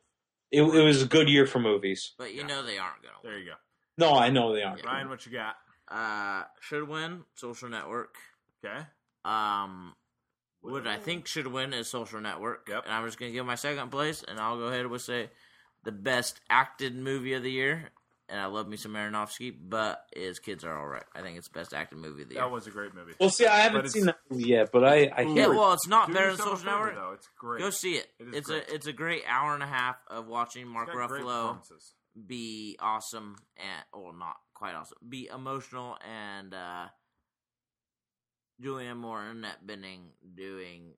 It, 0.52 0.64
it 0.64 0.84
was 0.84 1.02
a 1.02 1.08
good 1.08 1.30
year 1.30 1.46
for 1.46 1.60
movies. 1.60 2.14
But 2.18 2.34
you 2.34 2.42
Yeah. 2.42 2.48
know 2.48 2.64
they 2.64 2.78
aren't 2.78 3.02
gonna. 3.02 3.16
There 3.24 3.38
you 3.40 3.46
go. 3.46 3.54
No, 3.98 4.14
I 4.14 4.30
know 4.30 4.54
they 4.54 4.64
aren't. 4.64 4.84
Ryan, 4.86 5.08
what 5.10 5.26
you 5.26 5.32
got? 5.32 5.56
Uh, 5.92 6.44
should 6.62 6.88
win 6.88 7.24
Social 7.36 7.70
Network. 7.70 8.16
Okay. 8.64 8.80
Um, 9.26 9.94
what 10.62 10.88
I 10.88 10.98
think 10.98 11.28
should 11.28 11.48
win 11.48 11.74
is 11.74 11.90
Social 11.90 12.22
Network. 12.22 12.68
Yep. 12.70 12.84
And 12.86 12.94
I'm 12.94 13.06
just 13.06 13.20
going 13.20 13.32
to 13.32 13.34
give 13.34 13.46
my 13.46 13.56
second 13.56 13.90
place, 13.90 14.24
and 14.28 14.40
I'll 14.40 14.58
go 14.58 14.66
ahead 14.66 14.86
and 14.86 15.02
say 15.02 15.30
the 15.84 15.92
best 15.92 16.40
acted 16.50 16.96
movie 16.96 17.34
of 17.34 17.44
the 17.44 17.52
year. 17.52 17.90
And 18.30 18.40
I 18.40 18.46
love 18.46 18.66
me 18.70 18.78
some 18.78 18.94
Aronofsky, 18.94 19.54
but 19.62 20.06
his 20.16 20.40
Kids 20.40 20.64
Are 20.64 20.80
Alright. 20.80 21.04
I 21.14 21.22
think 21.22 21.38
it's 21.38 21.50
best 21.50 21.74
acted 21.74 21.98
movie 21.98 22.22
of 22.22 22.30
the 22.30 22.36
year. 22.36 22.44
That 22.44 22.52
was 22.52 22.66
a 22.66 22.72
great 22.72 22.96
movie. 22.96 23.12
Well, 23.20 23.30
see, 23.30 23.46
I 23.46 23.58
haven't 23.60 23.80
it's- 23.80 23.92
seen 23.92 24.06
that 24.06 24.20
movie 24.30 24.48
yet, 24.48 24.72
but 24.72 24.86
I, 24.86 25.12
I 25.14 25.22
yeah, 25.24 25.34
hear 25.34 25.44
it. 25.52 25.58
well, 25.58 25.74
it's 25.74 25.88
not 25.90 26.08
Do 26.08 26.14
better 26.14 26.28
than 26.28 26.38
Social 26.38 26.64
Network. 26.66 26.96
though. 26.96 27.12
It's 27.16 27.28
great. 27.38 27.60
Go 27.60 27.70
see 27.72 27.96
it. 27.96 28.08
It 28.22 28.28
is 28.30 28.34
it's 28.36 28.48
great. 28.48 28.70
a 28.70 28.74
it's 28.76 28.88
a 28.88 28.94
great 28.94 29.24
hour 29.28 29.54
and 29.54 29.62
a 29.64 29.68
half 29.68 29.98
of 30.10 30.28
watching 30.28 30.66
Mark 30.66 30.88
It's 30.88 30.96
got 30.98 31.10
great 31.10 31.24
Ruffalo 31.24 31.58
be 32.26 32.78
awesome 32.80 33.36
and 33.58 33.84
well 34.04 34.14
not 34.14 34.36
quite 34.62 34.76
awesome. 34.76 34.98
Be 35.10 35.28
emotional 35.34 35.98
and 36.08 36.54
uh 36.54 36.86
Julianne 38.62 38.98
Moore 38.98 39.24
and 39.24 39.40
Annette 39.40 39.66
Bening 39.66 40.02
doing 40.36 40.94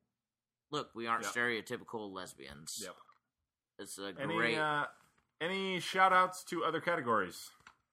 look, 0.69 0.89
we 0.93 1.07
aren't 1.07 1.23
Yep. 1.23 1.33
stereotypical 1.33 2.11
lesbians. 2.11 2.81
Yep. 2.83 2.95
It's 3.79 3.97
a 3.97 4.13
Any 4.19 4.35
great 4.35 4.57
uh, 4.57 4.87
any 5.39 5.79
shout 5.79 6.11
outs 6.11 6.43
to 6.45 6.65
other 6.65 6.81
categories? 6.81 7.51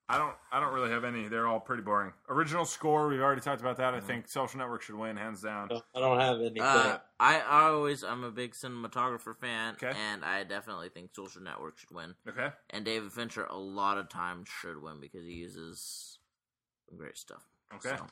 I 0.09 0.17
don't 0.17 0.33
I 0.51 0.59
don't 0.59 0.73
really 0.73 0.89
have 0.89 1.05
any. 1.05 1.27
They're 1.29 1.47
all 1.47 1.59
pretty 1.61 1.83
boring. 1.83 2.11
Original 2.27 2.65
score, 2.65 3.07
we've 3.07 3.21
already 3.21 3.39
talked 3.41 3.61
about 3.61 3.77
that. 3.77 3.93
I 3.93 4.01
think 4.01 4.27
Social 4.27 4.57
Network 4.59 4.81
should 4.81 4.95
win 4.95 5.15
hands 5.15 5.41
down. 5.41 5.69
I 5.95 5.99
don't 5.99 6.19
have 6.19 6.41
any. 6.41 6.59
uh, 6.59 6.97
I, 7.19 7.39
I 7.39 7.63
always 7.69 8.03
I'm 8.03 8.23
a 8.25 8.31
big 8.31 8.53
cinematographer 8.53 9.35
fan 9.35 9.75
Okay. 9.75 9.93
and 10.11 10.25
I 10.25 10.43
definitely 10.43 10.89
think 10.89 11.11
Social 11.15 11.41
Network 11.41 11.77
should 11.79 11.91
win. 11.91 12.15
Okay. 12.27 12.49
And 12.71 12.83
David 12.83 13.13
Fincher 13.13 13.45
a 13.45 13.57
lot 13.57 13.97
of 13.97 14.09
times 14.09 14.49
should 14.49 14.81
win 14.81 14.99
because 14.99 15.25
he 15.25 15.33
uses 15.33 16.17
some 16.89 16.97
great 16.97 17.17
stuff. 17.17 17.43
Okay. 17.75 17.95
So, 17.95 18.05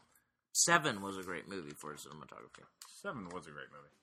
Seven 0.53 1.01
was 1.01 1.17
a 1.17 1.23
great 1.23 1.47
movie 1.49 1.73
for 1.77 1.93
cinematography. 1.95 2.63
Seven 3.01 3.25
was 3.29 3.45
a 3.47 3.51
great 3.51 3.67
movie. 3.71 3.93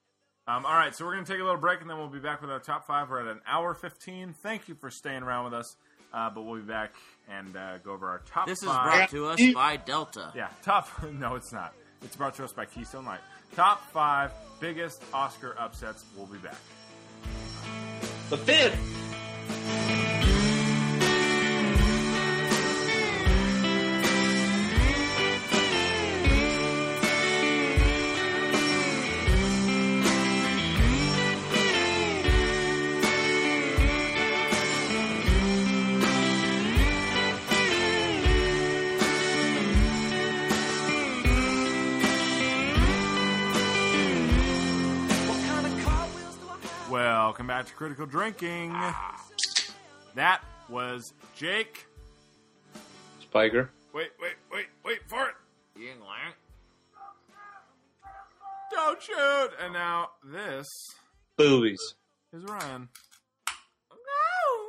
Um, 0.49 0.65
all 0.65 0.75
right, 0.75 0.95
so 0.95 1.05
we're 1.05 1.13
going 1.15 1.25
to 1.25 1.33
take 1.33 1.41
a 1.41 1.45
little 1.45 1.59
break 1.61 1.81
and 1.81 1.91
then 1.91 1.99
we'll 1.99 2.07
be 2.09 2.21
back 2.21 2.41
with 2.41 2.51
our 2.51 2.61
top 2.61 2.87
five. 2.87 3.11
We're 3.11 3.21
at 3.21 3.27
an 3.27 3.41
hour 3.49 3.75
15. 3.75 4.33
Thank 4.33 4.69
you 4.69 4.77
for 4.77 4.91
staying 4.91 5.25
around 5.25 5.45
with 5.47 5.55
us, 5.55 5.77
uh, 6.13 6.31
but 6.31 6.43
we'll 6.43 6.57
be 6.61 6.67
back 6.67 6.93
and 7.29 7.57
uh, 7.57 7.79
go 7.79 7.93
over 7.93 8.09
our 8.09 8.21
top 8.27 8.47
This 8.47 8.59
is 8.63 8.65
brought 8.69 9.11
to 9.11 9.27
us 9.27 9.41
by 9.55 9.77
Delta. 9.77 10.33
Yeah, 10.35 10.49
top. 10.63 10.89
No, 11.13 11.35
it's 11.35 11.53
not. 11.53 11.75
It's 12.03 12.17
brought 12.17 12.35
to 12.37 12.45
us 12.45 12.53
by 12.53 12.67
Keystone 12.67 13.05
Light. 13.05 13.21
Top 13.55 13.91
five 13.91 14.33
biggest 14.61 15.03
Oscar 15.13 15.57
upsets. 15.59 16.05
We'll 16.17 16.27
be 16.27 16.39
back. 16.39 16.57
the 18.31 18.37
fifth. 18.37 19.96
Back 47.67 47.73
to 47.73 47.79
Critical 47.79 48.07
Drinking. 48.07 48.71
That 50.15 50.41
was 50.69 51.13
Jake. 51.35 51.89
Spiker. 53.21 53.71
Wait, 53.93 54.11
wait, 54.23 54.35
wait, 54.53 54.67
wait 54.85 55.01
for 55.09 55.31
it. 55.31 55.35
Yuengling. 55.77 56.33
Don't 58.71 59.03
shoot. 59.03 59.49
And 59.61 59.73
now 59.73 60.11
this 60.25 60.95
Boobies. 61.37 61.95
is 62.33 62.45
Ryan. 62.45 62.89
No. 63.91 64.67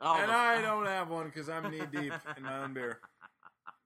Oh, 0.00 0.16
and 0.18 0.32
I 0.32 0.62
don't 0.62 0.86
have 0.86 1.10
one 1.10 1.26
because 1.26 1.50
I'm 1.50 1.70
knee 1.70 1.82
deep 1.92 2.14
in 2.38 2.42
my 2.42 2.62
own 2.62 2.72
beer. 2.72 3.00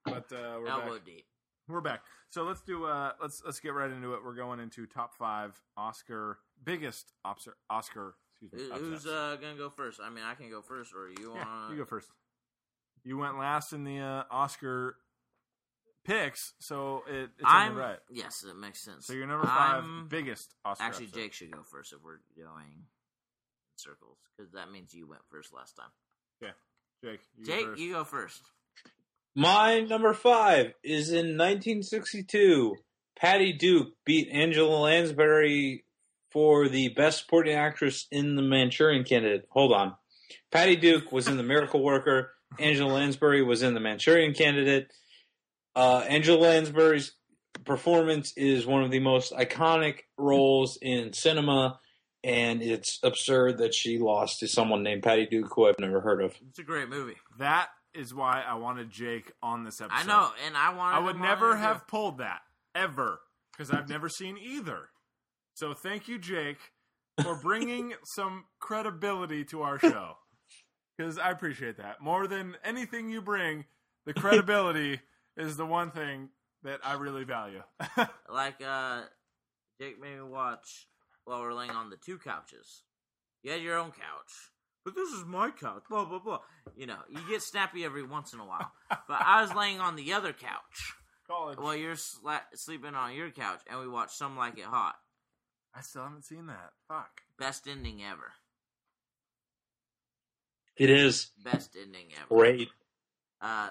But 0.05 0.31
uh, 0.31 0.59
we're 0.61 0.67
elbow 0.69 0.93
back. 0.93 1.05
deep. 1.05 1.25
We're 1.71 1.81
back. 1.81 2.01
So 2.29 2.43
let's 2.43 2.61
do. 2.61 2.85
Uh, 2.85 3.11
let's 3.21 3.41
let's 3.45 3.59
get 3.59 3.73
right 3.73 3.89
into 3.91 4.13
it. 4.13 4.23
We're 4.23 4.35
going 4.35 4.59
into 4.59 4.85
top 4.85 5.13
five 5.15 5.59
Oscar 5.77 6.39
biggest 6.63 7.13
Oscar. 7.25 7.55
Oscar. 7.69 8.15
Excuse 8.41 8.69
me. 8.71 8.77
Who- 8.77 8.85
Who's 8.91 9.05
uh, 9.05 9.37
gonna 9.41 9.55
go 9.55 9.69
first? 9.69 9.99
I 10.03 10.09
mean, 10.09 10.23
I 10.23 10.33
can 10.35 10.49
go 10.49 10.61
first, 10.61 10.93
or 10.93 11.09
you 11.09 11.33
Yeah, 11.35 11.45
want? 11.45 11.71
you 11.71 11.77
go 11.77 11.85
first. 11.85 12.09
You 13.03 13.17
went 13.17 13.37
last 13.39 13.73
in 13.73 13.83
the 13.83 13.99
uh, 13.99 14.23
Oscar 14.29 14.95
picks, 16.05 16.53
so 16.59 17.03
it, 17.07 17.29
it's 17.37 17.43
I'm 17.43 17.75
right. 17.75 17.99
yes, 18.11 18.43
it 18.47 18.55
makes 18.55 18.79
sense. 18.81 19.05
So 19.07 19.13
you're 19.13 19.27
number 19.27 19.45
5 19.45 19.55
I'm- 19.57 20.07
biggest 20.09 20.55
Oscar. 20.65 20.83
Actually, 20.83 21.05
upset. 21.05 21.19
Jake 21.19 21.33
should 21.33 21.51
go 21.51 21.63
first 21.63 21.93
if 21.93 21.99
we're 22.03 22.19
going 22.37 22.65
in 22.73 22.83
circles, 23.75 24.17
because 24.37 24.51
that 24.53 24.71
means 24.71 24.93
you 24.93 25.07
went 25.07 25.21
first 25.29 25.53
last 25.53 25.75
time. 25.75 25.89
Yeah, 26.41 26.49
Jake, 27.03 27.21
you 27.37 27.45
go 27.45 27.51
Jake, 27.51 27.79
you 27.79 27.93
go 27.93 28.03
first. 28.03 28.41
My 29.35 29.79
number 29.79 30.13
five 30.13 30.73
is 30.83 31.09
in 31.09 31.37
1962. 31.37 32.75
Patty 33.17 33.53
Duke 33.53 33.93
beat 34.05 34.27
Angela 34.29 34.77
Lansbury 34.77 35.85
for 36.31 36.67
the 36.67 36.89
Best 36.89 37.19
Supporting 37.19 37.55
Actress 37.55 38.07
in 38.11 38.35
The 38.35 38.41
Manchurian 38.41 39.03
Candidate. 39.03 39.45
Hold 39.49 39.73
on. 39.73 39.95
Patty 40.51 40.75
Duke 40.75 41.11
was 41.11 41.27
in 41.27 41.37
The 41.37 41.43
Miracle 41.43 41.83
Worker. 41.83 42.31
Angela 42.59 42.93
Lansbury 42.93 43.43
was 43.43 43.63
in 43.63 43.73
The 43.73 43.79
Manchurian 43.79 44.33
Candidate. 44.33 44.91
Uh, 45.75 46.03
Angela 46.09 46.39
Lansbury's 46.39 47.13
performance 47.65 48.33
is 48.35 48.65
one 48.65 48.83
of 48.83 48.91
the 48.91 48.99
most 48.99 49.31
iconic 49.33 49.99
roles 50.17 50.77
in 50.81 51.13
cinema, 51.13 51.79
and 52.23 52.61
it's 52.61 52.99
absurd 53.03 53.59
that 53.59 53.73
she 53.73 53.97
lost 53.97 54.39
to 54.39 54.47
someone 54.47 54.83
named 54.83 55.03
Patty 55.03 55.27
Duke, 55.27 55.51
who 55.55 55.67
I've 55.67 55.79
never 55.79 56.01
heard 56.01 56.21
of. 56.21 56.33
It's 56.49 56.59
a 56.59 56.63
great 56.63 56.89
movie. 56.89 57.15
That 57.39 57.69
is 57.93 58.13
why 58.13 58.43
I 58.47 58.55
wanted 58.55 58.89
Jake 58.89 59.31
on 59.41 59.63
this 59.63 59.81
episode. 59.81 59.95
I 59.95 60.07
know, 60.07 60.29
and 60.45 60.55
I 60.55 60.73
wanted. 60.73 60.97
I 60.97 60.99
would 60.99 61.19
never 61.19 61.53
too. 61.53 61.59
have 61.59 61.87
pulled 61.87 62.19
that 62.19 62.41
ever 62.75 63.19
because 63.51 63.71
I've 63.71 63.89
never 63.89 64.09
seen 64.09 64.37
either. 64.37 64.89
So 65.53 65.73
thank 65.73 66.07
you, 66.07 66.17
Jake, 66.17 66.57
for 67.21 67.35
bringing 67.35 67.93
some 68.15 68.45
credibility 68.59 69.43
to 69.45 69.61
our 69.61 69.79
show. 69.79 70.17
Because 70.97 71.17
I 71.17 71.31
appreciate 71.31 71.77
that 71.77 72.01
more 72.01 72.27
than 72.27 72.55
anything 72.63 73.09
you 73.09 73.21
bring. 73.21 73.65
The 74.05 74.13
credibility 74.13 74.99
is 75.37 75.57
the 75.57 75.65
one 75.65 75.91
thing 75.91 76.29
that 76.63 76.79
I 76.83 76.93
really 76.93 77.23
value. 77.23 77.63
like 78.29 78.61
uh 78.65 79.03
Jake 79.79 79.99
made 79.99 80.15
me 80.15 80.21
watch 80.21 80.87
while 81.25 81.41
we're 81.41 81.53
laying 81.53 81.71
on 81.71 81.89
the 81.89 81.97
two 81.97 82.17
couches. 82.17 82.83
You 83.43 83.51
had 83.51 83.61
your 83.61 83.77
own 83.77 83.91
couch. 83.91 84.51
But 84.83 84.95
this 84.95 85.09
is 85.09 85.23
my 85.25 85.51
couch, 85.51 85.83
blah 85.89 86.05
blah 86.05 86.19
blah. 86.19 86.39
You 86.75 86.87
know, 86.87 86.97
you 87.09 87.19
get 87.29 87.41
snappy 87.43 87.85
every 87.85 88.03
once 88.03 88.33
in 88.33 88.39
a 88.39 88.45
while. 88.45 88.71
But 88.89 89.21
I 89.21 89.41
was 89.41 89.53
laying 89.53 89.79
on 89.79 89.95
the 89.95 90.13
other 90.13 90.33
couch 90.33 90.93
College. 91.27 91.57
while 91.59 91.75
you're 91.75 91.95
sla- 91.95 92.41
sleeping 92.55 92.95
on 92.95 93.13
your 93.13 93.29
couch, 93.29 93.61
and 93.69 93.79
we 93.79 93.87
watched 93.87 94.15
Some 94.15 94.35
Like 94.37 94.57
It 94.57 94.65
Hot. 94.65 94.95
I 95.75 95.81
still 95.81 96.03
haven't 96.03 96.25
seen 96.25 96.47
that. 96.47 96.71
Fuck. 96.87 97.21
Best 97.37 97.67
ending 97.67 98.01
ever. 98.03 98.31
It 100.77 100.89
is 100.89 101.29
Best 101.43 101.77
ending 101.79 102.07
ever. 102.17 102.35
great. 102.35 102.69
Uh, 103.39 103.69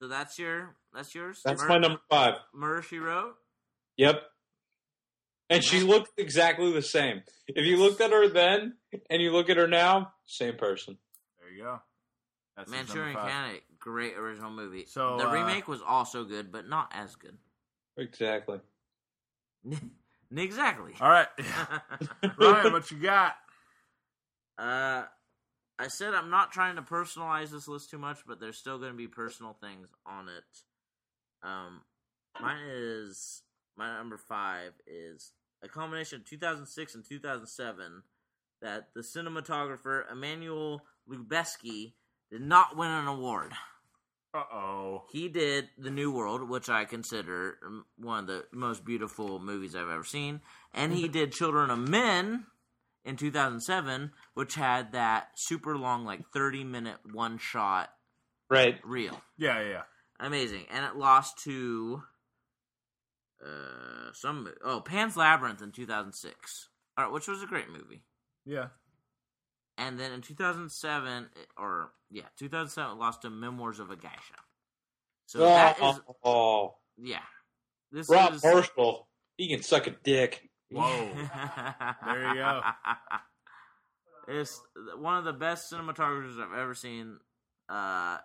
so 0.00 0.08
that's 0.08 0.38
your 0.38 0.76
that's 0.94 1.14
yours. 1.14 1.40
That's 1.44 1.62
Mur- 1.62 1.68
my 1.68 1.78
number 1.78 2.00
five. 2.10 2.34
Murder 2.54 2.82
She 2.82 2.98
Wrote. 2.98 3.34
Yep. 3.96 4.22
And 5.50 5.64
she 5.64 5.80
looked 5.80 6.18
exactly 6.18 6.72
the 6.72 6.82
same. 6.82 7.22
If 7.46 7.64
you 7.64 7.78
looked 7.78 8.00
at 8.00 8.10
her 8.10 8.28
then 8.28 8.74
and 9.08 9.22
you 9.22 9.32
look 9.32 9.48
at 9.48 9.56
her 9.56 9.66
now, 9.66 10.12
same 10.26 10.56
person. 10.56 10.98
There 11.40 11.50
you 11.50 11.62
go. 11.62 11.80
That's 12.56 12.70
his 12.70 12.78
number 12.78 12.94
Manchurian 12.94 13.16
five. 13.16 13.30
Candidate, 13.30 13.62
great 13.78 14.16
original 14.16 14.50
movie. 14.50 14.84
So, 14.86 15.16
the 15.16 15.28
uh, 15.28 15.32
remake 15.32 15.68
was 15.68 15.80
also 15.86 16.24
good, 16.24 16.52
but 16.52 16.68
not 16.68 16.92
as 16.92 17.14
good. 17.14 17.36
Exactly. 17.96 18.58
exactly. 20.36 20.92
All 21.00 21.08
right, 21.08 21.28
Ryan, 22.38 22.72
what 22.72 22.90
you 22.90 22.98
got? 22.98 23.36
Uh, 24.58 25.04
I 25.78 25.88
said 25.88 26.14
I'm 26.14 26.30
not 26.30 26.50
trying 26.50 26.76
to 26.76 26.82
personalize 26.82 27.50
this 27.50 27.68
list 27.68 27.90
too 27.90 27.98
much, 27.98 28.18
but 28.26 28.40
there's 28.40 28.58
still 28.58 28.78
going 28.78 28.90
to 28.90 28.96
be 28.96 29.06
personal 29.06 29.56
things 29.60 29.88
on 30.04 30.28
it. 30.28 31.46
Um, 31.48 31.82
mine 32.40 32.64
is 32.66 33.42
my 33.76 33.96
number 33.96 34.16
five 34.16 34.72
is 34.86 35.32
a 35.62 35.68
combination 35.68 36.20
of 36.20 36.26
2006 36.26 36.94
and 36.94 37.04
2007 37.08 38.02
that 38.60 38.88
the 38.94 39.00
cinematographer 39.00 40.10
Emmanuel 40.10 40.82
Lubezki 41.08 41.92
did 42.30 42.42
not 42.42 42.76
win 42.76 42.90
an 42.90 43.06
award. 43.06 43.52
Uh 44.34 44.42
oh. 44.52 45.04
He 45.10 45.28
did 45.28 45.68
The 45.78 45.90
New 45.90 46.10
World, 46.12 46.48
which 46.48 46.68
I 46.68 46.84
consider 46.84 47.58
um, 47.66 47.84
one 47.96 48.20
of 48.20 48.26
the 48.26 48.44
most 48.52 48.84
beautiful 48.84 49.38
movies 49.38 49.74
I've 49.74 49.88
ever 49.88 50.04
seen, 50.04 50.40
and 50.74 50.92
he 50.92 51.08
did 51.08 51.32
Children 51.32 51.70
of 51.70 51.78
Men 51.78 52.44
in 53.04 53.16
2007, 53.16 54.12
which 54.34 54.54
had 54.54 54.92
that 54.92 55.28
super 55.34 55.78
long, 55.78 56.04
like 56.04 56.28
30 56.34 56.64
minute 56.64 56.98
one 57.12 57.38
shot 57.38 57.90
Right. 58.50 58.78
reel. 58.84 59.20
Yeah, 59.38 59.60
yeah, 59.60 59.68
yeah. 59.68 59.82
Amazing. 60.20 60.66
And 60.70 60.84
it 60.84 60.96
lost 60.96 61.38
to 61.44 62.02
uh, 63.44 64.12
some 64.12 64.48
oh 64.64 64.80
Pan's 64.80 65.16
Labyrinth 65.16 65.62
in 65.62 65.72
2006, 65.72 66.68
all 66.96 67.04
right, 67.04 67.12
which 67.12 67.28
was 67.28 67.42
a 67.42 67.46
great 67.46 67.70
movie. 67.70 68.02
Yeah. 68.44 68.68
And 69.76 69.98
then 69.98 70.12
in 70.12 70.22
2007, 70.22 71.28
or 71.56 71.92
yeah, 72.10 72.22
2007, 72.38 72.98
lost 72.98 73.22
to 73.22 73.30
Memoirs 73.30 73.78
of 73.78 73.90
a 73.90 73.96
Geisha. 73.96 74.34
So 75.26 75.40
that 75.40 75.80
is 75.80 76.00
oh, 76.24 76.74
yeah. 76.96 77.18
This 77.92 78.08
Rob 78.08 78.34
is 78.34 78.42
Marshall, 78.42 79.08
he 79.36 79.48
can 79.48 79.62
suck 79.62 79.86
a 79.86 79.90
dick. 79.90 80.48
Whoa. 80.70 81.08
There 82.04 82.28
you 82.28 82.34
go. 82.34 82.60
It's 84.30 84.60
one 84.98 85.16
of 85.16 85.24
the 85.24 85.32
best 85.32 85.72
cinematographers 85.72 86.38
I've 86.38 86.58
ever 86.58 86.74
seen. 86.74 87.16
Uh, 87.66 88.18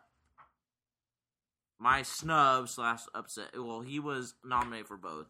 my 1.84 2.02
snub 2.02 2.70
slash 2.70 3.02
upset. 3.14 3.52
Well, 3.56 3.82
he 3.82 4.00
was 4.00 4.34
nominated 4.44 4.88
for 4.88 4.98
both. 4.98 5.28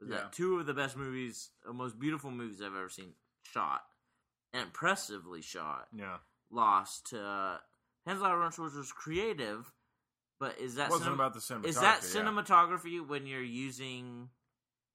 Was 0.00 0.08
Yeah. 0.10 0.16
that 0.16 0.32
two 0.32 0.58
of 0.58 0.66
the 0.66 0.74
best 0.74 0.96
movies, 0.96 1.50
uh, 1.64 1.72
most 1.72 1.98
beautiful 1.98 2.30
movies 2.32 2.60
I've 2.60 2.74
ever 2.74 2.88
seen 2.88 3.14
shot, 3.44 3.86
and 4.52 4.62
impressively 4.64 5.42
shot, 5.42 5.88
Yeah. 5.92 6.18
lost 6.50 7.06
to 7.10 7.22
uh, 7.24 7.60
which 8.04 8.72
was 8.74 8.92
creative, 8.92 9.72
but 10.40 10.58
is 10.58 10.74
that 10.74 10.90
wasn't 10.90 11.10
cinem- 11.10 11.14
about 11.14 11.34
the 11.34 11.40
cinematography. 11.40 11.66
is 11.66 11.80
that 11.80 12.02
yeah. 12.02 12.20
cinematography 12.20 13.06
when 13.06 13.26
you're 13.28 13.40
using, 13.40 14.28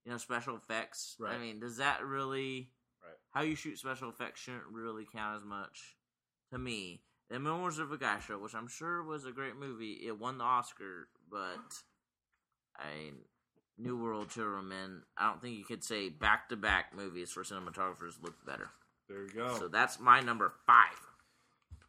you 0.04 0.12
know, 0.12 0.18
special 0.18 0.58
effects? 0.58 1.16
I 1.26 1.38
mean, 1.38 1.62
does 1.62 1.78
that 1.78 2.04
really? 2.04 2.74
Right. 3.02 3.18
How 3.32 3.42
you 3.44 3.56
shoot 3.56 3.80
special 3.80 4.10
effects 4.10 4.42
shouldn't 4.42 4.66
really 4.68 5.06
count 5.06 5.38
as 5.38 5.46
much 5.46 5.96
to 6.52 6.58
me. 6.58 7.02
The 7.30 7.40
Memoirs 7.40 7.80
of 7.80 7.92
a 7.92 7.98
Geisha, 7.98 8.38
which 8.38 8.56
I'm 8.56 8.68
sure 8.68 9.04
was 9.04 9.26
a 9.26 9.32
great 9.32 9.58
movie, 9.58 10.00
it 10.06 10.18
won 10.18 10.38
the 10.38 10.46
Oscar, 10.46 11.10
but 11.30 11.84
I 12.78 13.12
New 13.78 14.02
World 14.02 14.30
Children 14.30 14.70
Men. 14.70 15.02
I 15.18 15.30
don't 15.30 15.42
think 15.42 15.58
you 15.58 15.66
could 15.66 15.84
say 15.84 16.10
back 16.10 16.50
to 16.50 16.56
back 16.56 16.96
movies 16.96 17.32
for 17.32 17.44
cinematographers 17.44 18.22
look 18.22 18.34
better. 18.46 18.70
There 19.10 19.24
you 19.24 19.30
go. 19.30 19.58
So 19.58 19.68
that's 19.68 20.00
my 20.00 20.20
number 20.20 20.54
five. 20.66 21.00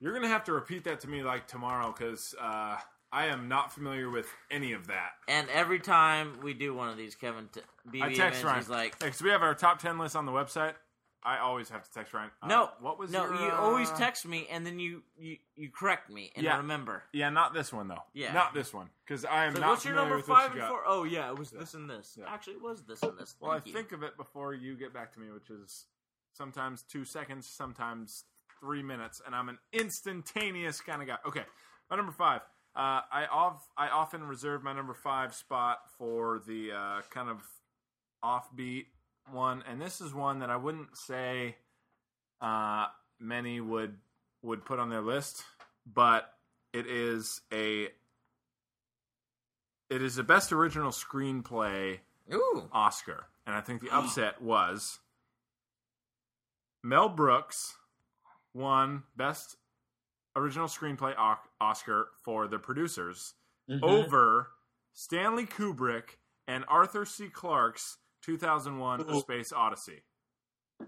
You're 0.01 0.13
gonna 0.13 0.29
have 0.29 0.45
to 0.45 0.53
repeat 0.53 0.85
that 0.85 1.01
to 1.01 1.09
me 1.09 1.23
like 1.23 1.47
tomorrow 1.47 1.95
because 1.97 2.35
uh, 2.41 2.77
I 3.11 3.27
am 3.27 3.49
not 3.49 3.73
familiar 3.73 4.11
with 4.11 4.29
any 4.51 4.73
of 4.73 4.87
that. 4.89 5.11
And 5.27 5.49
every 5.51 5.81
time 5.81 6.41
we 6.43 6.55
do 6.55 6.75
one 6.75 6.89
of 6.89 6.97
these, 6.97 7.15
Kevin 7.15 7.49
t- 7.53 7.61
BB 7.91 8.03
I 8.03 8.15
text 8.15 8.45
Ryan. 8.45 8.57
he's 8.59 8.69
like, 8.69 8.99
because 8.99 9.23
we 9.23 9.31
have 9.31 9.43
our 9.43 9.55
top 9.55 9.81
ten 9.81 9.99
list 9.99 10.15
on 10.15 10.27
the 10.27 10.33
website. 10.33 10.75
I 11.23 11.39
always 11.39 11.69
have 11.71 11.83
to 11.83 11.91
text 11.93 12.15
Ryan. 12.15 12.31
Uh, 12.43 12.47
"No, 12.47 12.71
what 12.81 12.99
was 12.99 13.11
no?" 13.11 13.25
your, 13.25 13.35
you 13.35 13.49
uh, 13.49 13.57
always 13.57 13.91
text 13.93 14.25
me, 14.27 14.47
and 14.51 14.65
then 14.65 14.79
you 14.79 15.03
you, 15.17 15.37
you 15.57 15.69
correct 15.71 16.11
me 16.11 16.33
and 16.37 16.45
Yeah. 16.45 16.59
remember. 16.59 17.03
Yeah, 17.13 17.29
not 17.31 17.53
this 17.53 17.73
one 17.73 17.89
though. 17.89 18.03
Yeah. 18.15 18.33
not 18.33 18.55
this 18.55 18.73
one 18.73 18.89
because 19.05 19.25
I 19.25 19.47
am 19.47 19.55
So 19.55 19.61
not 19.61 19.71
what's 19.71 19.85
your 19.85 19.95
number 19.95 20.21
five 20.21 20.55
you 20.55 20.61
and 20.61 20.69
four? 20.71 20.83
Oh 20.87 21.05
yeah, 21.05 21.29
it 21.31 21.39
was 21.39 21.51
this 21.51 21.75
and 21.75 21.91
this. 21.91 22.17
Yeah. 22.19 22.27
Actually, 22.29 22.55
it 22.55 22.63
was 22.63 22.83
this 22.83 23.03
and 23.03 23.19
this. 23.19 23.35
Well, 23.41 23.51
I 23.51 23.61
you. 23.65 23.73
think 23.73 23.93
of 23.93 24.03
it 24.03 24.17
before 24.17 24.55
you 24.55 24.77
get 24.77 24.95
back 24.95 25.13
to 25.15 25.21
me, 25.21 25.31
which 25.33 25.51
is 25.51 25.87
sometimes 26.33 26.83
two 26.83 27.05
seconds, 27.05 27.47
sometimes 27.47 28.25
three 28.61 28.83
minutes, 28.83 29.21
and 29.27 29.35
I'm 29.35 29.49
an 29.49 29.59
instantaneous 29.73 30.81
kind 30.81 31.03
of 31.03 31.09
guy. 31.09 31.17
Okay, 31.27 31.45
my 31.91 31.97
number 31.97 32.13
five. 32.13 32.43
Uh, 32.77 33.01
I 33.11 33.27
off 33.31 33.67
I 33.77 33.89
often 33.89 34.23
reserve 34.23 34.63
my 34.63 34.73
number 34.73 34.95
five 34.95 35.35
spot 35.35 35.79
for 35.99 36.41
the 36.47 36.71
uh, 36.73 37.01
kind 37.11 37.29
of 37.29 37.43
offbeat 38.25 38.87
one, 39.33 39.63
and 39.69 39.81
this 39.81 40.01
is 40.01 40.13
one 40.15 40.41
that 40.41 40.51
I 40.51 40.57
wouldn't 40.57 40.97
say 40.97 41.57
uh, 42.41 42.87
many 43.21 43.61
would 43.61 43.97
would 44.43 44.65
put 44.65 44.79
on 44.79 44.91
their 44.91 45.01
list, 45.01 45.43
but 45.87 46.33
it 46.73 46.87
is 46.87 47.41
a 47.53 47.89
it 49.91 50.03
is 50.03 50.17
the 50.17 50.23
best 50.23 50.53
original 50.53 50.91
screenplay 50.91 51.99
Ooh, 52.33 52.69
Oscar. 52.73 53.27
And 53.47 53.57
I 53.57 53.61
think 53.63 53.81
the 53.81 53.91
upset 53.91 54.43
was 54.43 54.99
Mel 56.83 57.09
Brooks 57.09 57.77
won 58.55 59.05
Best 59.17 59.57
Original 60.37 60.69
Screenplay 60.69 61.15
Oscar 61.61 62.09
for 62.23 62.47
The 62.47 62.59
Producers 62.59 63.35
Mhm. 63.69 63.83
over 63.83 64.51
Stanley 64.93 65.47
Kubrick 65.47 66.19
and 66.47 66.65
Arthur 66.69 67.05
C. 67.07 67.29
Clarke's 67.31 67.97
2001 68.29 69.09
A 69.09 69.21
Space 69.21 69.53
Odyssey. 69.55 70.03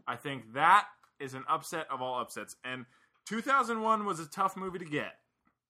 I 0.07 0.17
think 0.17 0.53
that 0.53 0.87
is 1.19 1.33
an 1.33 1.45
upset 1.49 1.87
of 1.91 2.03
all 2.03 2.21
upsets. 2.21 2.57
And 2.65 2.85
2001 3.27 4.05
was 4.05 4.21
a 4.21 4.27
tough 4.27 4.59
movie 4.59 4.79
to 4.79 4.85
get. 4.85 5.15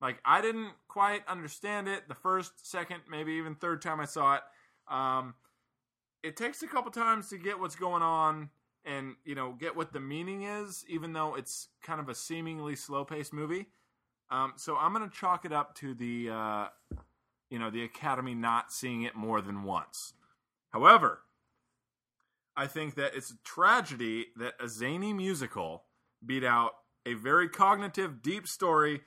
Like, 0.03 0.19
I 0.25 0.41
didn't 0.41 0.73
quite 0.89 1.23
understand 1.29 1.87
it 1.87 2.09
the 2.09 2.15
first, 2.17 2.69
second, 2.69 3.03
maybe 3.09 3.35
even 3.35 3.55
third 3.55 3.83
time 3.83 4.01
I 4.01 4.07
saw 4.07 4.35
it. 4.35 4.43
Um, 4.91 5.35
it 6.25 6.37
takes 6.37 6.61
a 6.65 6.67
couple 6.67 6.91
times 6.91 7.29
to 7.29 7.39
get 7.39 7.61
what's 7.61 7.77
going 7.77 8.03
on 8.03 8.51
and 8.85 9.15
you 9.25 9.35
know 9.35 9.55
get 9.61 9.77
what 9.77 9.93
the 9.93 10.01
meaning 10.01 10.43
is 10.43 10.87
even 10.89 11.13
though 11.13 11.35
it's 11.35 11.69
kind 11.83 12.01
of 12.01 12.09
a 12.09 12.15
seemingly 12.15 12.75
slow-paced 12.75 13.31
movie 13.31 13.67
um, 14.31 14.55
so 14.57 14.75
i'm 14.79 14.95
going 14.95 15.07
to 15.07 15.15
chalk 15.15 15.45
it 15.45 15.53
up 15.53 15.75
to 15.75 15.93
the 15.93 16.31
uh, 16.31 16.67
you 17.51 17.59
know 17.59 17.69
the 17.69 17.85
academy 17.85 18.35
not 18.35 18.73
seeing 18.73 19.03
it 19.03 19.15
more 19.15 19.43
than 19.43 19.65
once 19.65 20.15
however 20.71 21.21
i 22.61 22.67
think 22.67 22.95
that 22.95 23.15
it's 23.15 23.31
a 23.31 23.39
tragedy 23.45 24.27
that 24.37 24.55
a 24.61 24.69
zany 24.69 25.13
musical 25.13 25.85
beat 26.25 26.45
out 26.45 26.73
a 27.07 27.15
very 27.15 27.49
cognitive 27.49 28.23
deep 28.23 28.47
story 28.47 29.01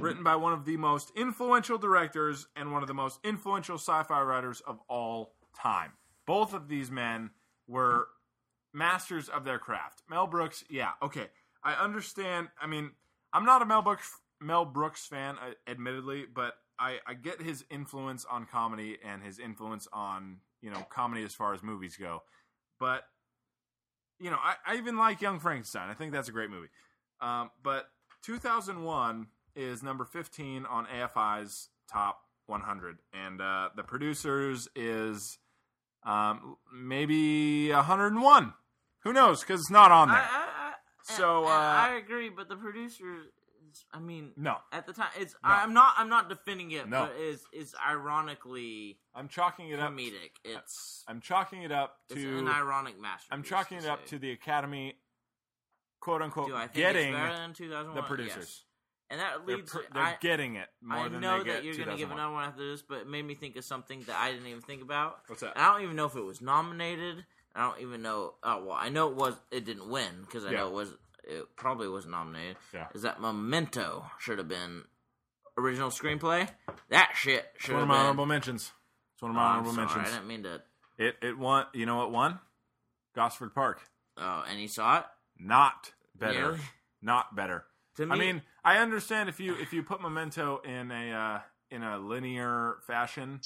written 0.00 0.22
by 0.22 0.36
one 0.36 0.52
of 0.52 0.64
the 0.64 0.76
most 0.76 1.10
influential 1.16 1.76
directors 1.76 2.46
and 2.56 2.72
one 2.72 2.82
of 2.82 2.88
the 2.88 2.94
most 2.94 3.18
influential 3.24 3.76
sci-fi 3.76 4.22
writers 4.22 4.62
of 4.66 4.78
all 4.88 5.34
time 5.54 5.92
both 6.26 6.54
of 6.54 6.68
these 6.68 6.90
men 6.90 7.30
were 7.66 8.08
masters 8.72 9.28
of 9.28 9.44
their 9.44 9.58
craft. 9.58 10.02
Mel 10.08 10.26
Brooks, 10.26 10.64
yeah, 10.70 10.90
okay. 11.02 11.26
I 11.62 11.74
understand. 11.74 12.48
I 12.60 12.66
mean, 12.66 12.90
I'm 13.32 13.44
not 13.44 13.62
a 13.62 13.66
Mel 13.66 13.82
Brooks 13.82 14.10
Mel 14.40 14.64
Brooks 14.64 15.06
fan, 15.06 15.36
uh, 15.36 15.52
admittedly, 15.70 16.24
but 16.32 16.54
I, 16.78 16.98
I 17.06 17.14
get 17.14 17.40
his 17.40 17.64
influence 17.70 18.24
on 18.24 18.46
comedy 18.46 18.98
and 19.04 19.22
his 19.22 19.38
influence 19.38 19.86
on 19.92 20.38
you 20.60 20.70
know 20.70 20.84
comedy 20.90 21.22
as 21.22 21.34
far 21.34 21.54
as 21.54 21.62
movies 21.62 21.96
go. 21.96 22.22
But 22.82 23.04
you 24.18 24.28
know, 24.28 24.38
I, 24.42 24.54
I 24.66 24.76
even 24.76 24.96
like 24.96 25.22
Young 25.22 25.38
Frankenstein. 25.38 25.88
I 25.88 25.94
think 25.94 26.10
that's 26.10 26.28
a 26.28 26.32
great 26.32 26.50
movie. 26.50 26.66
Um, 27.20 27.50
but 27.62 27.86
2001 28.24 29.28
is 29.54 29.84
number 29.84 30.04
15 30.04 30.66
on 30.66 30.86
AFI's 30.86 31.68
top 31.88 32.22
100, 32.46 32.98
and 33.12 33.40
uh, 33.40 33.68
the 33.76 33.84
producers 33.84 34.66
is 34.74 35.38
um, 36.04 36.56
maybe 36.74 37.70
101. 37.70 38.52
Who 39.04 39.12
knows? 39.12 39.42
Because 39.42 39.60
it's 39.60 39.70
not 39.70 39.92
on 39.92 40.08
there. 40.08 40.16
I, 40.18 40.70
I, 40.70 40.72
So, 41.04 41.44
I, 41.44 41.48
uh, 41.48 41.90
I 41.90 41.94
agree, 41.94 42.28
but 42.30 42.48
the 42.48 42.56
producer, 42.56 43.14
is- 43.14 43.28
I 43.92 43.98
mean, 44.00 44.32
no, 44.36 44.56
at 44.72 44.86
the 44.86 44.92
time, 44.92 45.08
it's 45.18 45.34
No. 45.34 45.50
I'm 45.50 45.72
not 45.74 45.94
I'm 45.96 46.08
not 46.08 46.28
defending 46.28 46.70
it, 46.72 46.88
No. 46.88 47.06
but 47.06 47.14
it's 47.18 47.44
it's 47.52 47.74
ironically 47.86 48.98
I'm 49.14 49.28
chalking 49.28 49.68
it 49.70 49.78
up. 49.80 49.92
comedic. 49.92 50.32
It's 50.44 51.04
I'm 51.08 51.20
chalking 51.20 51.62
it 51.62 51.72
up 51.72 51.98
it's 52.10 52.20
to. 52.20 52.38
an 52.38 52.48
ironic 52.48 53.00
masterpiece. 53.00 53.28
I'm 53.30 53.42
chalking 53.42 53.78
it 53.78 53.86
up 53.86 54.00
say. 54.04 54.10
to 54.16 54.18
the 54.18 54.30
Academy, 54.32 54.94
quote 56.00 56.22
unquote, 56.22 56.48
Do 56.48 56.54
I 56.56 56.62
think 56.62 56.74
getting 56.74 57.08
it's 57.14 57.16
better 57.16 57.36
than 57.36 57.52
2001? 57.54 57.96
the 57.96 58.02
producers. 58.02 58.36
Yes. 58.36 58.64
And 59.10 59.20
that 59.20 59.46
They're, 59.46 59.56
leads. 59.56 59.72
to- 59.72 59.82
they're 59.92 60.02
I, 60.02 60.16
getting 60.20 60.56
it 60.56 60.68
more 60.80 60.98
I 61.04 61.08
than 61.08 61.20
know 61.20 61.38
they 61.38 61.44
get 61.44 61.52
that 61.56 61.64
you're 61.64 61.74
going 61.76 61.88
to 61.90 61.96
give 61.96 62.10
another 62.10 62.32
one 62.32 62.44
after 62.48 62.66
this, 62.70 62.80
but 62.80 63.00
it 63.00 63.06
made 63.08 63.26
me 63.26 63.34
think 63.34 63.56
of 63.56 63.64
something 63.64 64.00
that 64.06 64.16
I 64.16 64.32
didn't 64.32 64.46
even 64.46 64.62
think 64.62 64.80
about. 64.80 65.18
What's 65.26 65.42
that? 65.42 65.52
And 65.54 65.62
I 65.64 65.70
don't 65.72 65.82
even 65.82 65.96
know 65.96 66.06
if 66.06 66.16
it 66.16 66.22
was 66.22 66.40
nominated. 66.40 67.26
I 67.54 67.60
don't 67.68 67.80
even 67.82 68.00
know. 68.00 68.36
Oh 68.42 68.64
well, 68.64 68.76
I 68.80 68.88
know 68.88 69.10
it 69.10 69.14
was. 69.16 69.34
It 69.50 69.66
didn't 69.66 69.90
win 69.90 70.22
because 70.22 70.46
I 70.46 70.52
Yeah. 70.52 70.58
know 70.60 70.68
it 70.68 70.72
was. 70.72 70.94
It 71.24 71.44
probably 71.56 71.88
was 71.88 72.06
nominated. 72.06 72.56
Yeah. 72.74 72.86
Is 72.94 73.02
that 73.02 73.20
Memento 73.20 74.06
should 74.18 74.38
have 74.38 74.48
been 74.48 74.82
original 75.56 75.90
screenplay? 75.90 76.48
That 76.90 77.12
shit 77.14 77.44
should 77.58 77.74
one 77.74 77.82
of 77.82 77.88
my 77.88 77.98
honorable 77.98 78.26
mentions. 78.26 78.72
It's 79.14 79.22
one 79.22 79.30
of 79.30 79.36
Oh, 79.36 79.40
my 79.40 79.44
I'm 79.46 79.50
honorable 79.58 79.72
sorry, 79.74 79.86
mentions. 79.86 80.08
I 80.08 80.12
didn't 80.16 80.26
mean 80.28 80.42
to. 80.44 80.62
It 80.98 81.16
it 81.22 81.38
won. 81.38 81.66
You 81.74 81.86
know 81.86 81.96
what 81.96 82.10
won? 82.10 82.38
Gosford 83.14 83.54
Park. 83.54 83.80
Oh, 84.16 84.44
and 84.48 84.60
you 84.60 84.68
saw 84.68 84.98
it. 84.98 85.04
Not 85.38 85.92
better. 86.18 86.52
Really? 86.52 86.60
Not 87.00 87.34
better. 87.34 87.64
Me, 87.98 88.06
I 88.10 88.16
mean, 88.16 88.42
I 88.64 88.78
understand 88.78 89.28
if 89.28 89.38
you 89.38 89.54
if 89.60 89.72
you 89.72 89.82
put 89.82 90.00
Memento 90.00 90.60
in 90.64 90.90
a 90.90 91.12
uh, 91.12 91.40
in 91.70 91.82
a 91.82 91.98
linear 91.98 92.76
fashion, 92.86 93.40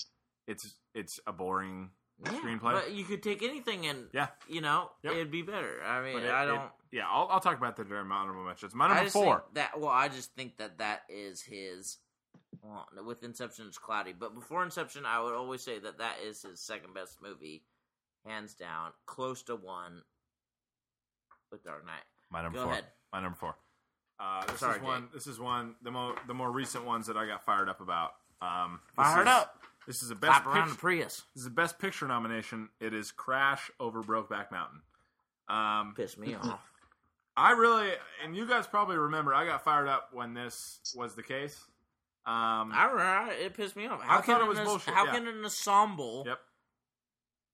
it's 0.46 0.74
it's 0.94 1.20
a 1.26 1.32
boring 1.32 1.90
yeah, 2.24 2.32
screenplay. 2.32 2.72
But 2.72 2.92
you 2.92 3.04
could 3.04 3.22
take 3.22 3.42
anything 3.42 3.86
and 3.86 4.08
Yeah. 4.12 4.28
you 4.48 4.60
know 4.60 4.90
Yep. 5.02 5.12
it'd 5.12 5.30
be 5.30 5.42
better. 5.42 5.82
I 5.84 6.02
mean, 6.02 6.18
it- 6.22 6.30
I 6.30 6.46
don't. 6.46 6.70
yeah, 6.92 7.06
I'll, 7.08 7.28
I'll 7.30 7.40
talk 7.40 7.58
about 7.58 7.76
that 7.76 7.88
during 7.88 8.06
my 8.08 8.16
honorable 8.16 8.44
mentions. 8.44 8.74
My 8.74 8.88
number 8.88 9.10
four. 9.10 9.44
that 9.54 9.78
well, 9.78 9.90
I 9.90 10.08
just 10.08 10.34
think 10.34 10.56
that 10.58 10.78
that 10.78 11.02
is 11.08 11.42
his. 11.42 11.98
Well, 12.62 12.86
with 13.04 13.22
Inception, 13.22 13.66
it's 13.68 13.78
cloudy, 13.78 14.12
but 14.12 14.34
before 14.34 14.62
Inception, 14.64 15.04
I 15.06 15.20
would 15.20 15.34
always 15.34 15.62
say 15.62 15.78
that 15.78 15.98
that 15.98 16.16
is 16.24 16.42
his 16.42 16.60
second 16.60 16.94
best 16.94 17.18
movie, 17.22 17.64
hands 18.24 18.54
down, 18.54 18.92
close 19.04 19.42
to 19.44 19.56
one. 19.56 20.02
With 21.52 21.62
Dark 21.64 21.86
Knight, 21.86 22.02
My 22.30 22.42
number 22.42 22.58
Go 22.58 22.64
four. 22.64 22.72
ahead. 22.72 22.86
My 23.12 23.20
number 23.20 23.36
four. 23.38 23.56
Uh, 24.18 24.44
this 24.46 24.58
Sorry, 24.60 24.78
is 24.78 24.82
one. 24.82 25.02
Jake. 25.02 25.12
This 25.12 25.26
is 25.28 25.38
one. 25.38 25.76
The 25.82 25.90
more 25.92 26.16
the 26.26 26.34
more 26.34 26.50
recent 26.50 26.84
ones 26.84 27.06
that 27.06 27.16
I 27.16 27.26
got 27.26 27.44
fired 27.44 27.68
up 27.68 27.80
about. 27.80 28.12
Um, 28.42 28.80
fired 28.96 29.22
is- 29.22 29.28
up. 29.28 29.60
This 29.86 30.02
is 30.02 30.10
a 30.10 30.14
best 30.14 30.42
Clap 30.42 30.54
around 30.54 30.70
the. 30.70 30.74
Prius. 30.76 31.22
This 31.34 31.42
is 31.42 31.46
a 31.46 31.50
best 31.50 31.78
picture 31.78 32.06
nomination. 32.08 32.68
It 32.80 32.92
is 32.94 33.12
Crash 33.12 33.70
over 33.78 34.02
Brokeback 34.02 34.50
Mountain. 34.50 34.80
Um, 35.48 35.94
Pissed 35.96 36.18
me 36.18 36.34
off. 36.42 36.60
I 37.36 37.52
really, 37.52 37.90
and 38.24 38.34
you 38.36 38.46
guys 38.48 38.66
probably 38.66 38.96
remember, 38.96 39.34
I 39.34 39.44
got 39.44 39.62
fired 39.62 39.88
up 39.88 40.08
when 40.12 40.32
this 40.34 40.80
was 40.96 41.14
the 41.14 41.22
case. 41.22 41.58
Um, 42.24 42.72
I 42.74 42.88
remember 42.90 43.32
it 43.34 43.54
pissed 43.54 43.76
me 43.76 43.86
off. 43.86 44.02
How 44.02 44.18
I 44.18 44.20
can 44.22 44.34
thought 44.34 44.40
it 44.40 44.44
an 44.44 44.48
was 44.48 44.58
ens- 44.58 44.68
bullshit, 44.68 44.94
How 44.94 45.04
yeah. 45.04 45.12
can 45.12 45.28
an 45.28 45.44
ensemble 45.44 46.24
yep, 46.26 46.40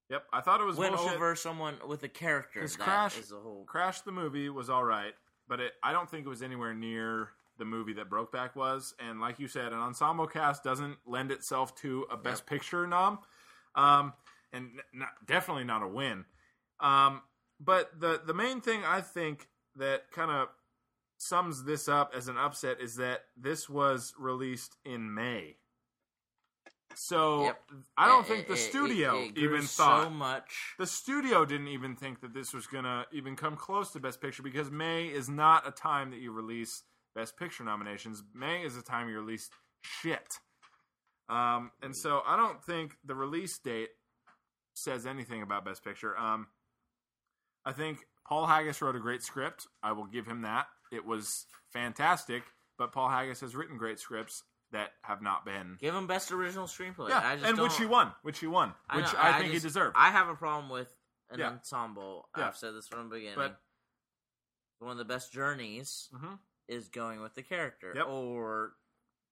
yep. 0.09 0.25
I 0.33 0.41
thought 0.41 0.61
it 0.61 0.65
was 0.65 0.77
win 0.79 0.95
bullshit. 0.95 1.15
over 1.17 1.35
someone 1.37 1.75
with 1.87 2.03
a 2.05 2.09
character? 2.09 2.61
That 2.67 2.79
Crash, 2.79 3.19
is 3.19 3.29
the 3.29 3.37
whole. 3.37 3.65
Crash 3.67 4.01
the 4.01 4.13
movie 4.13 4.49
was 4.49 4.71
all 4.71 4.85
right, 4.85 5.13
but 5.47 5.61
it, 5.61 5.73
I 5.83 5.93
don't 5.93 6.09
think 6.09 6.25
it 6.25 6.29
was 6.31 6.43
anywhere 6.43 6.73
near 6.73 7.29
the 7.63 7.67
movie 7.67 7.93
that 7.93 8.11
Brokeback 8.11 8.57
was. 8.57 8.93
And 8.99 9.21
like 9.21 9.39
you 9.39 9.47
said, 9.47 9.73
an 9.73 9.79
ensemble 9.79 10.27
cast 10.27 10.65
doesn't 10.65 10.97
lend 11.07 11.31
itself 11.31 11.77
to 11.77 12.05
a 12.11 12.17
Best 12.17 12.45
Picture 12.45 12.89
nom, 12.89 13.21
um, 13.77 14.13
and 14.53 14.81
not, 14.93 15.11
definitely 15.25 15.63
not 15.63 15.81
a 15.85 15.87
win. 15.87 16.25
Um, 16.81 17.23
but 17.61 18.01
the 18.01 18.21
the 18.27 18.35
main 18.35 18.61
thing 18.61 18.83
I 18.85 19.01
think 19.01 19.47
that 19.77 20.11
kind 20.11 20.33
of 20.33 20.49
sums 21.19 21.63
this 21.63 21.87
up 21.89 22.13
as 22.17 22.27
an 22.27 22.37
upset 22.37 22.81
is 22.81 22.97
that 22.97 23.21
this 23.37 23.69
was 23.69 24.13
released 24.19 24.77
in 24.85 25.15
May. 25.15 25.57
So 26.95 27.45
Yep. 27.45 27.71
I 27.97 28.07
don't 28.09 28.25
It- 28.25 28.27
think 28.27 28.47
the 28.49 28.53
it- 28.55 28.57
studio 28.71 29.17
it 29.21 29.39
even 29.39 29.63
so 29.63 29.85
thought 29.85 30.13
much. 30.13 30.75
the 30.79 30.87
studio 30.87 31.45
didn't 31.45 31.69
even 31.69 31.95
think 31.97 32.21
that 32.21 32.35
this 32.35 32.53
was 32.53 32.67
gonna 32.67 33.07
even 33.13 33.37
come 33.37 33.57
close 33.57 33.93
to 33.93 34.01
Best 34.01 34.21
Picture 34.21 34.43
because 34.43 34.71
May 34.71 35.07
is 35.09 35.29
not 35.29 35.67
a 35.67 35.71
time 35.71 36.11
that 36.11 36.19
you 36.19 36.33
release 36.33 36.83
Best 37.15 37.37
Picture 37.37 37.65
nominations. 37.65 38.23
May 38.35 38.63
is 38.65 38.75
the 38.77 38.83
time 38.83 39.09
you 39.09 39.19
release 39.19 39.51
shit. 39.83 40.39
Um, 41.29 41.71
and 41.83 41.95
so 41.97 42.23
I 42.27 42.37
don't 42.37 42.63
think 42.63 42.97
the 43.05 43.15
release 43.15 43.59
date 43.59 43.91
says 44.75 45.07
anything 45.07 45.43
about 45.43 45.65
Best 45.65 45.85
Picture. 45.85 46.17
Um, 46.19 46.47
I 47.65 47.73
think 47.73 47.99
Paul 48.27 48.47
Haggis 48.47 48.81
wrote 48.83 48.97
a 48.97 49.01
great 49.01 49.23
script. 49.23 49.67
I 49.83 49.93
will 49.93 50.07
give 50.07 50.27
him 50.27 50.43
that. 50.43 50.67
It 50.91 51.05
was 51.07 51.47
fantastic, 51.73 52.43
but 52.79 52.93
Paul 52.93 53.09
Haggis 53.09 53.41
has 53.41 53.55
written 53.55 53.77
great 53.79 53.99
scripts 53.99 54.43
that 54.73 54.91
have 55.03 55.21
not 55.23 55.45
been. 55.45 55.77
Give 55.81 55.95
him 55.95 56.07
best 56.07 56.33
original 56.33 56.67
screenplay. 56.67 57.11
Yeah, 57.11 57.21
I 57.23 57.35
just 57.37 57.47
and 57.47 57.57
don't, 57.57 57.65
which 57.69 57.77
he 57.79 57.85
won, 57.87 58.13
which 58.23 58.39
he 58.41 58.47
won, 58.47 58.73
I 58.89 58.97
which 58.97 59.13
know, 59.13 59.19
I, 59.21 59.33
think 59.39 59.53
just- 59.53 59.63
he 59.65 59.69
deserved. 59.69 59.97
I 59.99 60.11
have 60.11 60.29
a 60.29 60.35
problem 60.35 60.71
with 60.71 60.95
an 61.31 61.39
Yeah. 61.41 61.51
ensemble. 61.51 62.29
Yeah. 62.37 62.49
I've 62.49 62.57
said 62.57 62.75
this 62.75 62.89
from 62.89 63.09
the 63.09 63.17
beginning. 63.17 63.37
But- 63.37 63.61
one 64.79 64.91
of 64.93 64.99
the 64.99 65.05
best 65.05 65.33
journeys 65.33 66.09
Mhm. 66.13 66.39
Is 66.69 66.89
going 66.89 67.21
with 67.21 67.35
the 67.35 67.43
character, 67.43 67.93
Yep. 67.95 68.07
or 68.07 68.73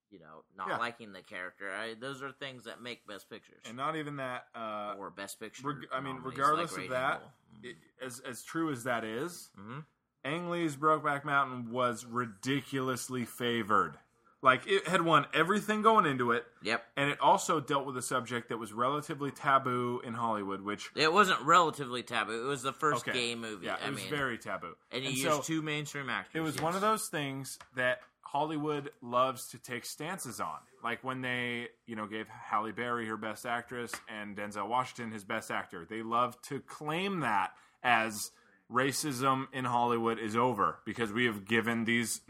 you 0.09 0.19
know, 0.19 0.43
not 0.57 0.67
Yeah. 0.67 0.77
liking 0.77 1.13
the 1.13 1.21
character. 1.21 1.71
I, 1.73 1.93
those 1.93 2.21
are 2.21 2.33
things 2.33 2.65
that 2.65 2.81
make 2.81 3.07
best 3.07 3.29
pictures 3.29 3.61
and 3.65 3.77
not 3.77 3.95
even 3.95 4.17
that. 4.17 4.47
Uh, 4.53 4.95
or 4.97 5.09
best 5.09 5.39
picture. 5.39 5.65
reg- 5.69 5.87
I 5.89 6.01
mean, 6.01 6.17
regardless 6.21 6.73
like 6.73 6.85
of 6.85 6.89
that, 6.91 7.23
it, 7.63 7.77
as 8.01 8.19
as 8.19 8.43
true 8.43 8.71
as 8.73 8.83
that 8.83 9.05
is, 9.05 9.49
Mhm. 9.57 9.85
Ang 10.25 10.49
Lee's 10.49 10.75
Brokeback 10.75 11.23
Mountain 11.23 11.71
was 11.71 12.05
ridiculously 12.05 13.23
favored. 13.25 13.97
Like 14.43 14.65
it 14.65 14.87
had 14.87 15.01
won 15.03 15.27
everything 15.35 15.81
going 15.83 16.05
into 16.07 16.31
it, 16.31 16.45
Yep. 16.63 16.83
and 16.97 17.11
it 17.11 17.19
also 17.21 17.59
dealt 17.59 17.85
with 17.85 17.95
a 17.97 18.01
subject 18.01 18.49
that 18.49 18.57
was 18.57 18.73
relatively 18.73 19.29
taboo 19.29 20.01
in 20.03 20.13
Hollywood, 20.15 20.61
which 20.61 20.89
It 20.95 21.13
wasn't 21.13 21.41
relatively 21.41 22.01
taboo. 22.01 22.43
It 22.45 22.47
was 22.47 22.63
the 22.63 22.73
first 22.73 23.07
okay, 23.07 23.17
gay 23.17 23.35
movie. 23.35 23.67
Yeah, 23.67 23.77
it 23.85 23.91
was 23.91 24.01
mean, 24.01 24.09
very 24.09 24.37
taboo. 24.39 24.75
and 24.91 25.03
he 25.03 25.09
And 25.09 25.17
used 25.17 25.43
two 25.43 25.61
mainstream 25.61 26.09
actors. 26.09 26.31
it 26.35 26.39
was 26.41 26.55
yes. 26.55 26.63
one 26.63 26.73
of 26.75 26.81
those 26.81 27.07
things 27.07 27.59
that 27.75 28.01
Hollywood 28.21 28.89
loves 29.01 29.49
to 29.49 29.59
take 29.59 29.85
stances 29.85 30.39
on. 30.39 30.57
Like 30.83 31.03
when 31.03 31.21
they, 31.21 31.67
you 31.85 31.95
know, 31.95 32.07
gave 32.07 32.27
Halle 32.27 32.71
Berry 32.71 33.05
her 33.07 33.17
best 33.17 33.45
actress 33.45 33.91
and 34.09 34.35
Denzel 34.35 34.67
Washington 34.67 35.11
his 35.11 35.23
best 35.23 35.51
actor. 35.51 35.85
They 35.87 36.01
love 36.01 36.41
to 36.43 36.61
claim 36.61 37.19
that 37.19 37.51
as 37.83 38.31
racism 38.71 39.47
in 39.53 39.65
Hollywood 39.65 40.19
is 40.19 40.35
over 40.35 40.79
because 40.85 41.11
we 41.11 41.25
have 41.25 41.45
given 41.45 41.85
these, 41.85 42.21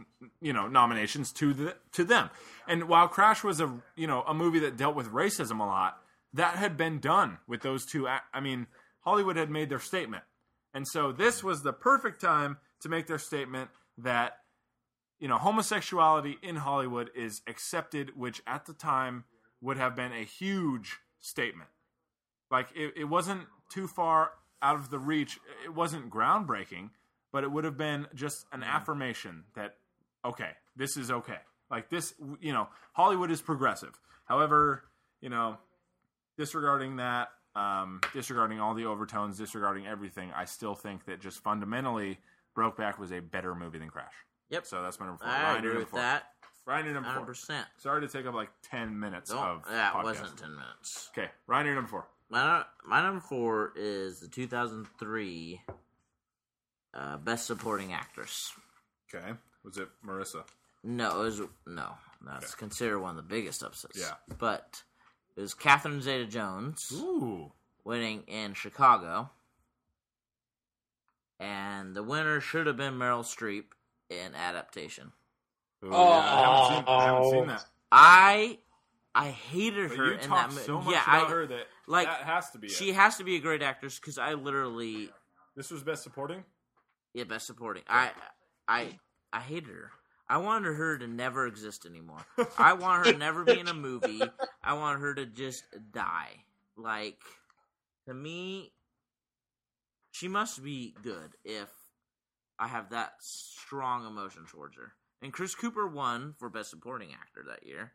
you 0.42 0.54
know, 0.54 0.68
nominations 0.68 1.32
to 1.34 1.54
the 1.54 1.76
to 1.94 2.04
them. 2.04 2.30
And 2.68 2.88
while 2.88 3.08
Crash 3.08 3.44
was 3.44 3.60
a, 3.62 3.72
you 3.96 4.08
know, 4.08 4.24
a 4.24 4.34
movie 4.34 4.60
that 4.60 4.78
dealt 4.78 4.96
with 4.96 5.08
racism 5.08 5.60
a 5.60 5.66
lot, 5.66 6.02
that 6.34 6.56
had 6.56 6.78
been 6.78 7.00
done 7.00 7.38
with 7.48 7.62
those 7.62 7.86
two. 7.86 8.08
I 8.08 8.40
mean, 8.40 8.68
Hollywood 9.02 9.36
had 9.36 9.50
made 9.50 9.70
their 9.70 9.80
statement. 9.80 10.24
And 10.74 10.88
so 10.88 11.12
this 11.12 11.44
was 11.44 11.64
the 11.64 11.74
perfect 11.74 12.22
time 12.22 12.58
to 12.82 12.90
make 12.90 13.08
their 13.08 13.20
statement 13.20 13.70
that 13.98 14.38
you 15.22 15.28
know, 15.28 15.38
homosexuality 15.38 16.38
in 16.42 16.56
Hollywood 16.58 17.12
is 17.16 17.42
accepted, 17.48 18.18
which 18.18 18.42
at 18.48 18.66
the 18.66 18.74
time 18.74 19.24
would 19.62 19.78
have 19.78 19.96
been 19.96 20.12
a 20.12 20.26
huge 20.26 20.98
statement. 21.20 21.70
Like, 22.50 22.70
it, 22.76 22.94
it 22.98 23.04
wasn't 23.04 23.44
too 23.70 23.88
far 23.88 24.32
out 24.62 24.76
of 24.76 24.90
the 24.90 25.00
reach. 25.00 25.40
It 25.66 25.74
wasn't 25.74 26.10
groundbreaking, 26.10 26.90
but 27.32 27.44
it 27.44 27.52
would 27.52 27.64
have 27.64 27.78
been 27.78 28.08
just 28.14 28.46
an 28.52 28.64
affirmation 28.64 29.44
that, 29.56 29.76
okay, 30.26 30.52
this 30.76 30.98
is 30.98 31.10
okay. 31.12 31.40
Like, 31.70 31.90
this, 31.90 32.14
you 32.40 32.52
know, 32.54 32.68
Hollywood 32.94 33.32
is 33.32 33.42
progressive. 33.42 34.00
However, 34.26 34.84
you 35.22 35.30
know, 35.30 35.58
disregarding 36.38 36.98
that, 36.98 37.30
um, 37.56 38.00
disregarding 38.14 38.60
all 38.60 38.74
the 38.74 38.86
overtones, 38.86 39.38
disregarding 39.38 39.88
everything, 39.88 40.32
I 40.36 40.46
still 40.46 40.76
think 40.76 41.06
that 41.06 41.20
just 41.22 41.42
fundamentally, 41.44 42.20
Brokeback 42.58 43.00
was 43.00 43.12
a 43.12 43.20
better 43.22 43.56
movie 43.56 43.80
than 43.80 43.90
Crash. 43.90 44.14
Yep. 44.50 44.66
So 44.66 44.82
that's 44.82 45.00
my 45.00 45.06
number 45.06 45.24
four. 45.24 45.32
I 45.32 45.44
Ryan, 45.44 45.58
agree 45.60 45.70
with 45.70 45.78
number 45.80 45.90
four. 45.92 46.00
that. 46.00 46.24
Ryan, 46.66 46.86
your 46.86 46.94
number 46.94 47.08
Hundred 47.10 47.20
four. 47.22 47.26
percent. 47.28 47.68
Sorry 47.78 48.02
to 48.02 48.08
take 48.08 48.26
up 48.26 48.34
like 48.36 48.50
ten 48.62 49.00
minutes 49.00 49.32
Don't. 49.32 49.40
of 49.40 49.64
That 49.70 49.94
podcast. 49.94 50.04
wasn't 50.04 50.38
ten 50.38 50.52
minutes. 50.52 51.10
Okay, 51.18 51.30
Ryan, 51.48 51.66
your 51.66 51.76
number 51.76 51.90
four. 51.90 52.08
My 52.32 52.64
my 52.86 53.02
number 53.02 53.20
four 53.20 53.74
is 53.76 54.22
the 54.22 54.28
2003 54.30 55.62
uh, 56.94 57.18
Best 57.18 57.46
Supporting 57.46 57.92
Actress. 57.94 58.54
Okay, 59.14 59.34
was 59.66 59.78
it 59.78 59.90
Marissa? 60.06 60.44
No, 60.84 61.22
it 61.22 61.26
was 61.26 61.42
no. 61.68 61.90
That's 62.26 62.56
considered 62.56 63.00
one 63.00 63.12
of 63.12 63.16
the 63.18 63.22
biggest 63.24 63.64
upsets. 63.64 64.00
Yeah. 64.00 64.14
but 64.40 64.82
it 65.36 65.42
was 65.42 65.54
Catherine 65.54 66.02
Zeta-Jones 66.02 66.92
Ooh, 66.96 67.52
winning 67.84 68.24
in 68.28 68.54
Chicago, 68.54 69.30
and 71.40 71.96
the 71.96 72.04
winner 72.04 72.40
should 72.40 72.68
have 72.68 72.78
been 72.78 72.94
Meryl 72.94 73.24
Streep 73.26 73.66
in 74.10 74.36
Adaptation. 74.36 75.12
Ooh, 75.84 75.90
yeah, 75.90 75.98
I, 75.98 76.42
haven't 76.70 76.76
seen, 76.78 76.84
I 76.88 77.04
haven't 77.06 77.24
Oh. 77.24 77.32
seen 77.32 77.48
that. 77.48 77.66
I 77.92 78.60
I 79.14 79.30
hated 79.32 79.90
But 79.90 79.98
her 79.98 80.06
you 80.06 80.20
in 80.20 80.30
that 80.30 80.50
movie. 80.52 80.62
so 80.62 80.80
much 80.80 80.94
yeah, 80.94 81.04
about 81.04 81.28
I, 81.28 81.30
her 81.32 81.46
that 81.48 81.68
like, 81.92 82.08
that 82.08 82.24
has 82.24 82.50
to 82.52 82.58
be 82.58 82.68
it. 82.68 82.74
she 82.74 82.94
has 82.94 83.18
to 83.18 83.24
be 83.24 83.36
a 83.36 83.40
great 83.40 83.62
actress 83.62 84.00
because 84.00 84.18
I 84.18 84.34
literally 84.34 85.10
This 85.56 85.70
was 85.72 85.84
best 85.84 86.04
supporting. 86.04 86.44
Yeah, 87.14 87.26
best 87.26 87.46
supporting. 87.48 87.84
I 87.88 88.12
I 88.68 89.00
I 89.34 89.40
hated 89.42 89.70
her. 89.70 89.92
I 90.30 90.38
wanted 90.38 90.76
her 90.76 90.98
to 90.98 91.08
never 91.08 91.46
exist 91.46 91.86
anymore. 91.86 92.26
I 92.58 92.74
want 92.74 93.06
her 93.06 93.12
to 93.12 93.18
never 93.18 93.44
be 93.44 93.60
in 93.60 93.68
a 93.68 93.74
movie. 93.74 94.22
I 94.64 94.74
want 94.76 95.02
her 95.02 95.14
to 95.16 95.26
just 95.26 95.66
die. 95.92 96.46
Like 96.78 97.20
to 98.08 98.14
me 98.14 98.72
she 100.12 100.28
must 100.28 100.64
be 100.64 100.96
good 101.04 101.32
if 101.44 101.70
I 102.60 102.68
have 102.68 102.92
that 102.92 103.14
strong 103.20 104.06
emotion 104.06 104.46
towards 104.46 104.78
her. 104.78 104.94
And 105.22 105.34
Chris 105.34 105.56
Cooper 105.56 105.88
won 105.88 106.36
for 106.38 106.50
best 106.50 106.70
supporting 106.70 107.10
actor 107.14 107.44
that 107.50 107.66
year. 107.66 107.92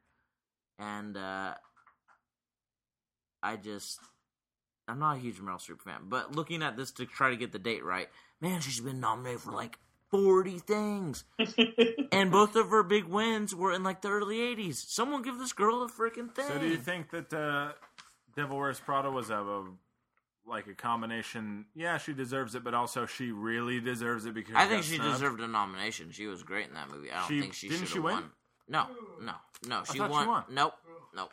And 0.79 1.17
uh 1.17 1.55
I 3.47 3.57
just 3.57 4.01
I'm 4.89 4.99
not 4.99 5.17
a 5.17 5.21
huge 5.21 5.39
Meryl 5.39 5.61
Streep 5.61 5.81
fan, 5.83 6.03
but 6.09 6.35
looking 6.35 6.63
at 6.63 6.77
this 6.77 6.91
to 6.93 7.07
try 7.07 7.31
to 7.31 7.37
get 7.37 7.53
the 7.53 7.59
date 7.59 7.85
right, 7.85 8.09
man, 8.41 8.61
she's 8.61 8.81
been 8.81 9.01
nominated 9.01 9.41
for 9.41 9.53
like 9.53 9.79
40 10.11 10.59
things. 10.61 11.25
and 12.13 12.31
both 12.31 12.55
of 12.57 12.71
her 12.71 12.83
big 12.83 13.05
wins 13.05 13.55
were 13.55 13.73
in 13.73 13.83
like 13.83 14.03
the 14.03 14.09
early 14.09 14.39
80s. 14.39 14.77
Someone 14.89 15.23
give 15.23 15.39
this 15.39 15.53
girl 15.53 15.83
a 15.83 15.89
freaking 15.89 16.33
thing. 16.35 16.47
So 16.49 16.59
do 16.59 16.67
you 16.67 16.77
think 16.77 17.11
that 17.11 17.33
uh, 17.33 17.73
Devil 18.37 18.57
Wears 18.59 18.79
Prada 18.81 19.11
was 19.11 19.31
a, 19.31 19.37
a 19.39 19.65
like 20.47 20.67
a 20.69 20.75
combination? 20.75 21.67
Yeah, 21.75 21.99
she 21.99 22.13
deserves 22.13 22.55
it, 22.55 22.63
but 22.65 22.75
also 22.75 23.07
she 23.07 23.33
really 23.33 23.81
deserves 23.81 24.27
it 24.27 24.35
because 24.35 24.55
I 24.57 24.67
think 24.67 24.85
she 24.85 24.97
snubbed? 24.97 25.13
deserved 25.15 25.41
a 25.41 25.49
nomination. 25.49 26.11
She 26.13 26.27
was 26.27 26.43
great 26.45 26.69
in 26.69 26.75
that 26.75 26.89
movie. 26.91 27.11
I 27.11 27.19
don't 27.21 27.29
She- 27.29 27.41
think 27.41 27.55
she 27.55 27.69
didn't 27.69 27.81
should 27.81 27.89
she 27.89 27.95
have 27.95 28.05
win? 28.05 28.15
won. 28.15 28.31
No, 28.69 28.87
no, 29.21 29.33
no. 29.69 29.83
She 29.91 29.99
thought 29.99 30.11
she 30.11 30.17
won. 30.17 30.27
won. 30.29 30.45
Nope, 30.51 30.75
nope. 31.15 31.33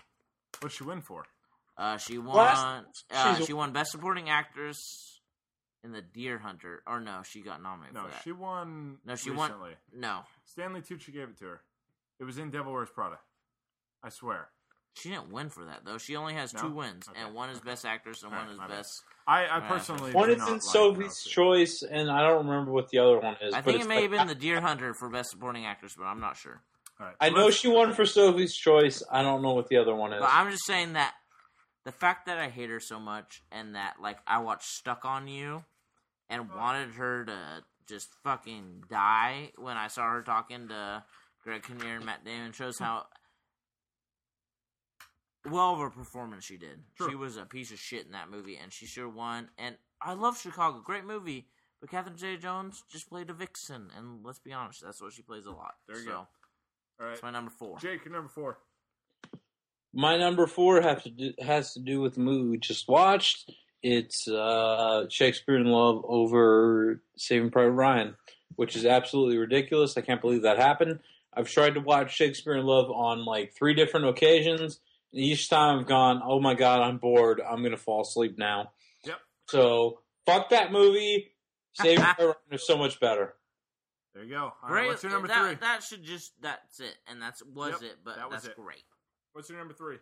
What'd 0.60 0.76
she 0.76 0.84
win 0.84 1.02
for? 1.02 1.26
Uh, 1.78 1.98
she 1.98 2.18
won. 2.18 2.36
Last- 2.38 3.06
uh, 3.12 3.40
she 3.44 3.54
won 3.54 3.72
Best 3.74 3.92
Supporting 3.92 4.30
Actress 4.30 5.22
in 5.84 5.92
The 5.92 6.02
Deer 6.02 6.38
Hunter. 6.38 6.84
Or 6.86 7.00
no, 7.00 7.22
she 7.24 7.42
got 7.42 7.62
nominated 7.62 7.96
No, 7.96 8.04
for 8.04 8.10
that. 8.12 8.22
she 8.24 8.32
won. 8.32 8.98
No, 9.06 9.16
she 9.16 9.32
won- 9.32 9.52
No, 9.92 10.22
Stanley 10.46 10.82
Tucci 10.82 11.12
gave 11.14 11.30
it 11.30 11.38
to 11.40 11.46
her. 11.46 11.62
It 12.20 12.26
was 12.26 12.38
in 12.38 12.52
Devil 12.52 12.72
Wears 12.74 12.90
Prada. 12.94 13.20
I 14.04 14.10
swear. 14.10 14.50
she 14.96 15.10
didn't 15.10 15.32
win 15.32 15.50
for 15.50 15.66
that 15.66 15.84
though. 15.86 15.98
She 15.98 16.16
only 16.16 16.36
has 16.36 16.54
No? 16.54 16.62
two 16.62 16.70
wins, 16.72 17.10
Okay. 17.10 17.20
and 17.20 17.34
one 17.34 17.50
is 17.50 17.60
Best 17.60 17.84
Actress, 17.84 18.22
and 18.22 18.32
Alright, 18.32 18.46
one 18.46 18.54
is 18.54 18.60
my 18.60 18.68
bad. 18.68 18.76
Best. 18.78 19.02
I, 19.26 19.48
I 19.58 19.60
personally 19.62 20.12
One 20.14 20.28
do 20.28 20.34
is 20.34 20.38
not 20.40 20.48
in 20.50 20.54
like 20.54 20.62
Sophie's 20.62 21.08
Meryl 21.24 21.28
Choice, 21.30 21.82
and 21.82 22.12
I 22.12 22.22
don't 22.22 22.46
remember 22.46 22.72
what 22.72 22.90
the 22.90 23.00
other 23.00 23.18
one 23.20 23.36
is. 23.42 23.56
I 23.56 23.62
think 23.62 23.78
it's 23.78 23.86
it 23.86 23.88
may 23.90 23.96
like- 23.96 24.04
have 24.04 24.12
been 24.12 24.28
The 24.28 24.36
Deer 24.36 24.62
Hunter 24.62 24.94
for 24.94 25.10
Best 25.10 25.32
Supporting 25.32 25.66
Actress, 25.66 25.96
but 25.98 26.04
I'm 26.04 26.20
not 26.20 26.38
sure. 26.38 26.62
All 27.00 27.08
right, 27.08 27.16
I 27.20 27.32
know 27.32 27.50
she 27.50 27.70
won 27.70 27.94
for 27.96 28.06
Sophie's 28.06 28.56
Choice. 28.56 29.02
I 29.12 29.24
don't 29.24 29.42
know 29.42 29.54
what 29.54 29.68
the 29.68 29.78
other 29.78 29.96
one 29.96 30.14
is. 30.14 30.20
But 30.22 30.30
I'm 30.32 30.52
just 30.52 30.66
saying 30.66 30.94
that 30.94 31.16
the 31.86 31.92
fact 31.92 32.26
that 32.26 32.38
I 32.38 32.50
hate 32.50 32.70
her 32.70 32.80
so 32.80 33.00
much 33.00 33.42
and 33.52 33.76
that 33.76 33.96
like 34.02 34.18
I 34.26 34.40
watched 34.40 34.68
Stuck 34.68 35.06
on 35.06 35.28
You 35.28 35.64
and 36.30 36.42
uh-huh. 36.42 36.58
wanted 36.58 36.90
her 36.96 37.26
to 37.26 37.64
just 37.88 38.10
fucking 38.24 38.86
die 38.90 39.52
when 39.58 39.78
I 39.78 39.88
saw 39.88 40.10
her 40.10 40.22
talking 40.22 40.70
to 40.70 41.04
Greg 41.44 41.64
Kinnear 41.64 41.98
and 41.98 42.06
Matt 42.06 42.24
Damon 42.24 42.54
shows 42.54 42.80
how 42.80 43.06
well 45.50 45.74
of 45.74 45.82
a 45.82 45.90
performance 45.90 46.46
she 46.46 46.58
did. 46.58 46.80
Sure. 46.98 47.10
She 47.10 47.16
was 47.16 47.36
a 47.36 47.46
piece 47.46 47.72
of 47.72 47.80
shit 47.80 48.06
in 48.06 48.14
that 48.14 48.30
movie 48.30 48.58
and 48.62 48.72
she 48.72 48.86
sure 48.86 49.10
won. 49.10 49.50
And 49.58 49.76
I 50.02 50.14
love 50.14 50.40
Chicago, 50.40 50.82
great 50.84 51.06
movie. 51.06 51.48
But 51.84 51.92
Catherine 51.92 52.16
J. 52.16 52.38
Jones 52.38 52.82
just 52.90 53.10
played 53.10 53.30
a 53.30 53.34
vixen, 53.34 53.90
and 53.98 54.24
let's 54.24 54.40
be 54.40 54.54
honest, 54.54 54.82
that's 54.82 55.02
what 55.02 55.12
she 55.12 55.22
plays 55.22 55.46
a 55.46 55.52
lot. 55.52 55.74
There 55.86 55.98
you 55.98 56.06
so, 56.06 56.10
go. 56.12 56.16
All 56.18 56.28
right, 57.02 57.10
That's 57.10 57.24
my 57.24 57.32
number 57.32 57.52
four. 57.52 57.78
Jake, 57.80 58.06
your 58.06 58.14
number 58.14 58.30
four. 58.30 58.60
My 59.94 60.18
number 60.18 60.48
four 60.48 60.82
have 60.82 61.04
to 61.04 61.10
do, 61.10 61.34
has 61.40 61.74
to 61.74 61.80
do 61.80 62.02
with 62.02 62.16
the 62.16 62.22
movie 62.22 62.50
we 62.50 62.58
just 62.58 62.88
watched. 62.88 63.52
It's 63.84 64.28
uh, 64.28 65.06
Shakespeare 65.10 65.58
in 65.58 65.66
Love 65.66 66.04
over 66.08 67.02
Saving 67.18 67.52
Private 67.52 67.72
Ryan, 67.72 68.16
which 68.56 68.76
is 68.76 68.86
absolutely 68.86 69.38
ridiculous. 69.38 69.98
I 69.98 70.02
can't 70.02 70.22
believe 70.22 70.44
that 70.44 70.58
happened. 70.58 71.00
I've 71.36 71.50
tried 71.50 71.76
to 71.76 71.80
watch 71.80 72.16
Shakespeare 72.16 72.56
in 72.56 72.66
Love 72.66 72.90
on 72.92 73.26
like 73.26 73.54
three 73.54 73.74
different 73.74 74.08
occasions. 74.08 74.80
And 75.12 75.22
each 75.22 75.50
time 75.50 75.80
I've 75.80 75.86
gone, 75.88 76.22
oh 76.26 76.40
my 76.40 76.54
god, 76.56 76.82
I'm 76.82 76.98
bored. 76.98 77.42
I'm 77.42 77.62
gonna 77.62 77.78
fall 77.78 78.02
asleep 78.02 78.38
now. 78.38 78.72
Yep. 79.06 79.20
So 79.50 80.00
fuck 80.26 80.50
that 80.50 80.72
movie. 80.72 81.32
Saving 81.74 81.98
Private 82.04 82.26
Ryan 82.26 82.36
is 82.52 82.66
so 82.66 82.78
much 82.78 83.00
better. 83.00 83.36
There 84.14 84.24
you 84.24 84.30
go. 84.30 84.44
All 84.44 84.54
right, 84.64 84.70
Great. 84.70 84.88
what's 84.88 85.04
your 85.04 85.12
number 85.12 85.28
that, 85.28 85.44
three? 85.46 85.56
That 85.56 85.84
should 85.84 86.04
just 86.04 86.34
that's 86.42 86.80
it, 86.80 86.96
and 87.08 87.22
that's 87.22 87.44
was 87.44 87.74
Yep, 87.74 87.82
it. 87.84 87.98
But 88.06 88.16
that 88.18 88.30
was 88.30 88.44
that's 88.44 88.48
it. 88.54 88.56
great. 88.56 88.84
What's 89.34 89.50
your 89.50 89.58
number 89.60 89.74
three? 89.74 89.98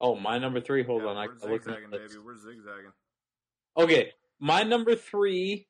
Oh, 0.00 0.16
my 0.16 0.38
number 0.38 0.60
three. 0.60 0.82
Hold 0.84 1.02
Yeah, 1.02 1.08
on, 1.10 1.16
I 1.16 1.26
we're 1.26 1.34
gotta 1.34 1.52
look 1.52 1.60
at 1.62 1.64
zigzagging, 1.66 1.90
the 1.90 1.96
baby. 1.98 2.08
list. 2.14 2.24
We're 2.24 2.36
zigzagging. 2.36 2.92
Okay, 3.78 4.12
my 4.40 4.62
number 4.64 4.94
three 4.96 5.68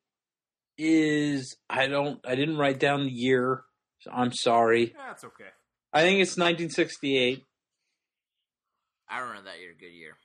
is 0.78 1.57
I 1.69 1.86
don't 1.86 2.19
I 2.27 2.35
didn't 2.35 2.57
write 2.57 2.81
down 2.81 3.05
the 3.05 3.12
year. 3.12 3.62
So 4.01 4.11
I'm 4.11 4.32
sorry. 4.32 4.94
Yeah, 4.97 5.12
it's 5.12 5.23
okay. 5.24 5.51
I 5.93 6.01
think 6.03 6.20
it's 6.20 6.32
1968. 6.36 7.44
I 9.09 9.19
remember 9.19 9.43
that 9.51 9.61
year. 9.61 9.74
Good 9.78 9.93
year. 9.93 10.16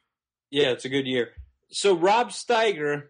Yeah, 0.50 0.70
it's 0.72 0.86
a 0.86 0.90
good 0.90 1.06
year. 1.06 1.32
So 1.70 1.96
Rod 1.96 2.30
Steiger 2.30 3.08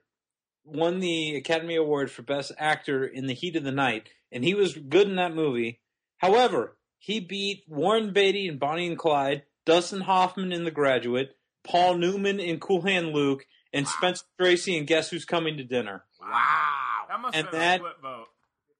won 0.66 1.00
the 1.00 1.36
Academy 1.36 1.76
Award 1.76 2.10
for 2.12 2.24
Best 2.24 2.52
Actor 2.58 3.06
in 3.06 3.28
The 3.28 3.36
Heat 3.36 3.56
of 3.56 3.64
the 3.64 3.72
Night, 3.72 4.10
and 4.32 4.44
he 4.44 4.56
was 4.56 4.74
good 4.74 5.08
in 5.08 5.16
that 5.18 5.36
movie. 5.36 5.80
However, 6.18 6.77
he 6.99 7.19
beat 7.19 7.64
Warren 7.68 8.14
Beatty 8.14 8.48
in 8.48 8.57
Bonnie 8.57 8.88
and 8.88 8.98
Clyde, 8.98 9.44
Dustin 9.65 10.02
Hoffman 10.02 10.52
in 10.52 10.64
The 10.64 10.72
Graduate, 10.72 11.36
Paul 11.64 11.95
Newman 11.98 12.40
in 12.40 12.60
Cool 12.60 12.82
Hand 12.82 13.14
Luke, 13.14 13.45
and 13.74 13.88
Spencer 13.88 14.24
Tracy 14.40 14.78
in 14.78 14.86
Guess 14.86 15.10
Who's 15.10 15.26
Coming 15.26 15.57
to 15.57 15.64
Dinner. 15.64 16.06
Wow. 16.22 17.06
That 17.10 17.19
must 17.19 17.36
And 17.36 17.45
have 17.45 17.52
been 17.52 17.60
that- 17.61 17.76
a 17.76 17.84
split 17.84 18.02
vote. 18.02 18.28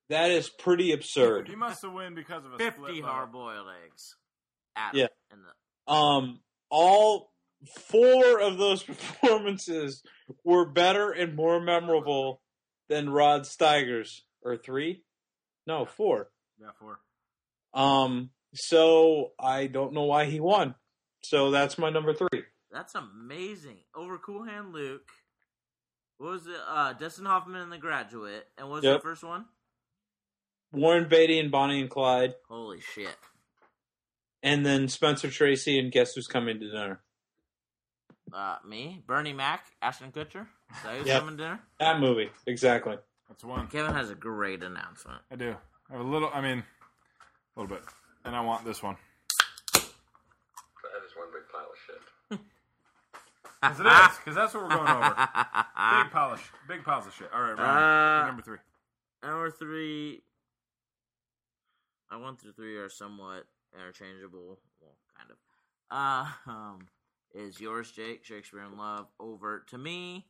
That 0.10 0.31
is 0.31 0.49
pretty 0.49 0.94
absurd. 0.94 1.49
He 1.49 1.56
must 1.57 1.81
have 1.81 1.91
won 1.91 2.15
because 2.15 2.45
of 2.45 2.53
a 2.53 2.56
split 2.56 2.73
Fifty 2.76 3.02
vote. 3.02 3.07
hard 3.10 3.31
boiled 3.34 3.68
eggs. 3.85 4.15
Adam 4.76 4.99
Yeah. 4.99 5.07
The, 5.85 5.94
Um, 5.94 6.39
all 6.69 7.34
four 7.76 8.39
of 8.39 8.57
those 8.57 8.84
performances 9.31 10.03
were 10.45 10.65
better 10.65 11.11
and 11.11 11.35
more 11.35 11.60
memorable 11.60 12.41
than 12.88 13.10
Rod 13.10 13.45
Steiger's. 13.45 14.23
Or 14.44 14.56
three? 14.56 15.03
No, 15.65 15.85
four. 15.85 16.31
Yeah, 16.57 16.72
four. 16.80 17.02
Um, 17.78 18.32
so 18.54 19.32
I 19.40 19.68
don't 19.68 19.94
know 19.94 20.04
why 20.04 20.26
he 20.26 20.40
won. 20.40 20.76
So 21.24 21.52
that's 21.52 21.78
my 21.78 21.90
number 21.90 22.14
three. 22.14 22.44
that's 22.72 22.95
amazing. 22.95 23.78
Over 23.95 24.18
Cool 24.18 24.44
Hand 24.44 24.74
Luke. 24.74 25.10
What 26.18 26.32
was 26.32 26.48
it? 26.48 26.56
Uh, 26.68 26.94
Dustin 26.94 27.26
Hoffman 27.26 27.62
in 27.62 27.70
The 27.70 27.78
Graduate. 27.78 28.48
And 28.58 28.68
what 28.70 28.76
was 28.78 28.84
Yep. 28.84 28.98
the 28.98 29.04
first 29.04 29.24
one? 29.24 29.45
Warren 30.72 31.08
Beatty 31.08 31.40
and 31.40 31.49
Bonnie 31.52 31.80
and 31.80 31.90
Clyde, 31.90 32.34
Holy 32.49 32.82
shit. 32.82 33.16
and 34.44 34.66
then 34.66 34.88
Spencer 34.90 35.30
Tracy 35.30 35.80
and 35.80 35.91
Guess 35.91 36.14
Who's 36.16 36.28
Coming 36.28 36.60
to 36.60 36.70
Dinner. 36.70 37.02
Uh, 38.34 38.58
me, 38.66 39.02
Bernie 39.08 39.32
Mac, 39.34 39.66
Ashton 39.82 40.12
Kutcher. 40.12 40.48
Is 40.76 40.84
that 40.84 40.98
who's 40.98 41.08
Yep. 41.08 41.20
coming 41.22 41.38
dinner? 41.38 41.60
That 41.80 41.99
movie, 42.02 42.30
exactly. 42.45 42.98
That's 43.30 43.44
one. 43.45 43.68
Kevin 43.68 43.94
has 43.94 44.10
a 44.10 44.16
great 44.16 44.62
announcement. 44.64 45.22
I 45.32 45.36
do. 45.38 45.56
I 45.90 45.94
have 45.94 46.02
a 46.02 46.10
little. 46.10 46.30
I 46.34 46.41
mean, 46.41 46.64
a 47.58 47.62
little 47.62 47.76
bit. 47.76 47.84
And 48.24 48.36
I 48.36 48.42
want 48.42 48.64
this 48.66 48.84
one. 48.84 48.96
That 49.74 49.82
is 49.82 51.16
one 51.16 51.28
big 51.34 51.48
pile 51.52 51.68
of 51.72 51.78
shit. 51.86 52.40
Because 53.60 53.80
it 53.80 53.88
is. 53.88 54.18
Because 54.20 54.36
that's 54.36 54.54
what 54.54 54.64
we're 54.64 54.70
going 54.70 54.88
over. 54.88 55.10
Big 55.10 56.12
polish. 56.12 56.42
Big 56.68 56.84
piles 56.84 57.08
of 57.08 57.14
shit. 57.16 57.28
All 57.34 57.42
right, 57.42 57.58
Ryan. 57.58 58.24
Uh, 58.24 58.28
number 58.28 58.44
three. 58.44 58.58
Number 59.24 59.50
three. 59.50 60.22
I 62.12 62.18
one 62.18 62.38
through 62.38 62.52
three 62.52 62.78
are 62.78 62.88
somewhat 62.88 63.46
interchangeable. 63.74 64.60
Well, 64.80 64.96
kind 65.18 65.32
of. 65.32 65.38
Uh, 65.90 66.52
um, 66.52 66.80
is 67.34 67.60
yours, 67.60 67.92
Jake? 67.92 68.24
Shakespeare 68.24 68.62
in 68.62 68.78
Love 68.78 69.08
over 69.20 69.66
to 69.72 69.78
me. 69.80 70.28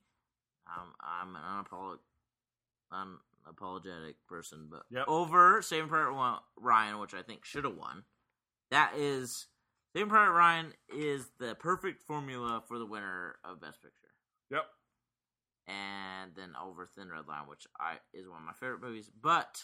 Um, 0.65 0.93
I'm 1.01 1.35
an 1.35 1.41
unapolog- 1.41 1.99
unapologetic 3.55 4.15
person, 4.27 4.67
but 4.69 4.83
Yep. 4.89 5.05
over 5.07 5.61
Saving 5.61 5.89
Private 5.89 6.41
Ryan, 6.57 6.99
which 6.99 7.13
I 7.13 7.21
think 7.23 7.45
should 7.45 7.63
have 7.63 7.75
won. 7.75 8.03
That 8.71 8.93
is 8.95 9.47
Saving 9.93 10.09
Private 10.09 10.33
Ryan 10.33 10.73
is 10.89 11.29
the 11.39 11.55
perfect 11.55 12.01
formula 12.01 12.61
for 12.67 12.77
the 12.79 12.85
winner 12.85 13.39
of 13.43 13.61
Best 13.61 13.81
Picture 13.81 14.13
Yep. 14.49 14.65
and 15.67 16.35
then 16.35 16.55
over 16.55 16.85
Thin 16.87 17.09
Red 17.09 17.27
Line, 17.27 17.47
which 17.47 17.65
I 17.79 17.99
is 18.13 18.27
one 18.27 18.37
of 18.39 18.43
my 18.45 18.53
favorite 18.53 18.81
movies. 18.81 19.09
But 19.09 19.63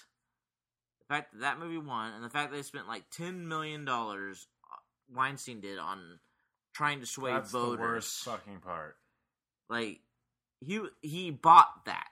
the 0.99 1.05
fact 1.05 1.33
that 1.33 1.41
that 1.41 1.59
movie 1.59 1.77
won, 1.77 2.13
and 2.13 2.23
the 2.23 2.29
fact 2.29 2.51
that 2.51 2.57
they 2.57 2.63
spent 2.63 2.87
like 2.87 3.09
ten 3.09 3.47
million 3.47 3.85
dollars, 3.85 4.47
uh, 4.71 4.77
Weinstein 5.13 5.61
did 5.61 5.77
on 5.79 6.19
trying 6.73 6.99
to 7.01 7.05
sway 7.05 7.31
That's 7.33 7.51
the 7.51 7.59
voters. 7.59 7.79
worst 7.79 8.23
fucking 8.23 8.59
part. 8.61 8.97
Like 9.69 10.01
he 10.61 10.81
he 11.01 11.29
bought 11.31 11.85
that. 11.85 12.07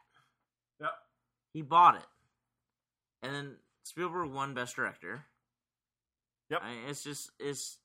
He 1.54 1.62
bought 1.62 1.96
it, 1.96 2.06
and 3.22 3.34
then 3.36 3.56
Spielberg 3.84 4.32
won 4.32 4.54
Best 4.54 4.76
Director. 4.76 5.26
Yep. 6.50 6.62
I 6.64 6.70
mean, 6.70 6.80
it's 6.90 7.04
just 7.04 7.32
it's 7.40 7.78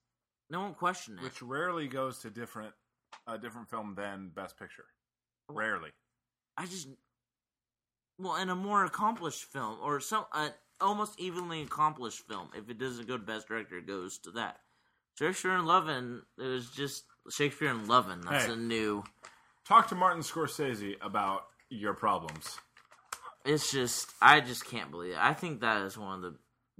no 0.50 0.60
one 0.60 0.74
questioned 0.74 1.18
it. 1.18 1.24
Which 1.24 1.42
rarely 1.42 1.88
goes 1.88 2.18
to 2.20 2.30
different 2.30 2.74
a 3.26 3.38
different 3.38 3.68
film 3.68 3.94
than 3.96 4.30
Best 4.34 4.58
Picture. 4.58 4.86
Rarely. 5.48 5.90
I 6.56 6.66
just 6.66 6.88
well, 8.18 8.36
in 8.36 8.48
a 8.48 8.54
more 8.54 8.84
accomplished 8.84 9.44
film 9.44 9.78
or 9.82 10.00
some 10.00 10.24
uh, 10.32 10.50
almost 10.80 11.18
evenly 11.20 11.62
accomplished 11.62 12.26
film, 12.28 12.50
if 12.56 12.70
it 12.70 12.78
doesn't 12.78 13.06
go 13.08 13.16
to 13.16 13.22
best 13.22 13.48
director, 13.48 13.78
it 13.78 13.86
goes 13.86 14.18
to 14.18 14.30
that. 14.32 14.60
Shakespeare 15.18 15.56
in 15.56 15.64
Lovin' 15.66 16.22
it 16.38 16.42
was 16.42 16.70
just 16.70 17.04
Shakespeare 17.30 17.70
in 17.70 17.86
Lovin'. 17.86 18.20
That's 18.22 18.46
Hey. 18.46 18.52
a 18.52 18.56
new. 18.56 19.04
Talk 19.66 19.88
to 19.88 19.94
Martin 19.94 20.22
Scorsese 20.22 20.94
about 21.00 21.46
your 21.70 21.94
problems. 21.94 22.58
It's 23.46 23.70
just 23.70 24.12
I 24.20 24.40
just 24.40 24.64
can't 24.66 24.90
believe 24.90 25.12
it. 25.12 25.18
I 25.18 25.34
think 25.34 25.60
that 25.60 25.82
is 25.82 25.96
one 25.96 26.14
of 26.16 26.22
the 26.22 26.34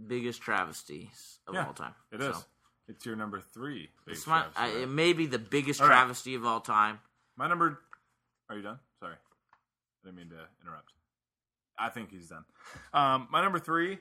biggest 0.07 0.41
travesties 0.43 1.39
of 1.47 1.55
Yeah, 1.55 1.67
all 1.67 1.73
time. 1.73 1.95
It 2.13 2.21
is. 2.21 2.35
So, 2.37 2.43
It's 2.89 3.07
your 3.07 3.17
number 3.17 3.41
three. 3.41 3.89
it's 4.07 4.27
my 4.27 4.45
I, 4.57 4.69
it 4.69 4.89
may 4.89 5.13
be 5.13 5.27
the 5.27 5.39
biggest 5.39 5.81
All 5.81 5.89
right. 5.89 5.95
travesty 5.95 6.35
of 6.35 6.45
all 6.45 6.61
time. 6.61 6.99
My 7.37 7.49
number. 7.49 7.79
Are 8.49 8.57
you 8.57 8.63
done? 8.63 8.79
Sorry, 9.01 9.15
I 9.15 10.07
didn't 10.07 10.17
mean 10.19 10.29
to 10.31 10.45
interrupt. 10.63 10.93
I 11.79 11.89
think 11.91 12.11
he's 12.11 12.29
done. 12.29 12.45
Um, 12.95 13.29
my 13.31 13.43
number 13.43 13.59
three 13.59 13.99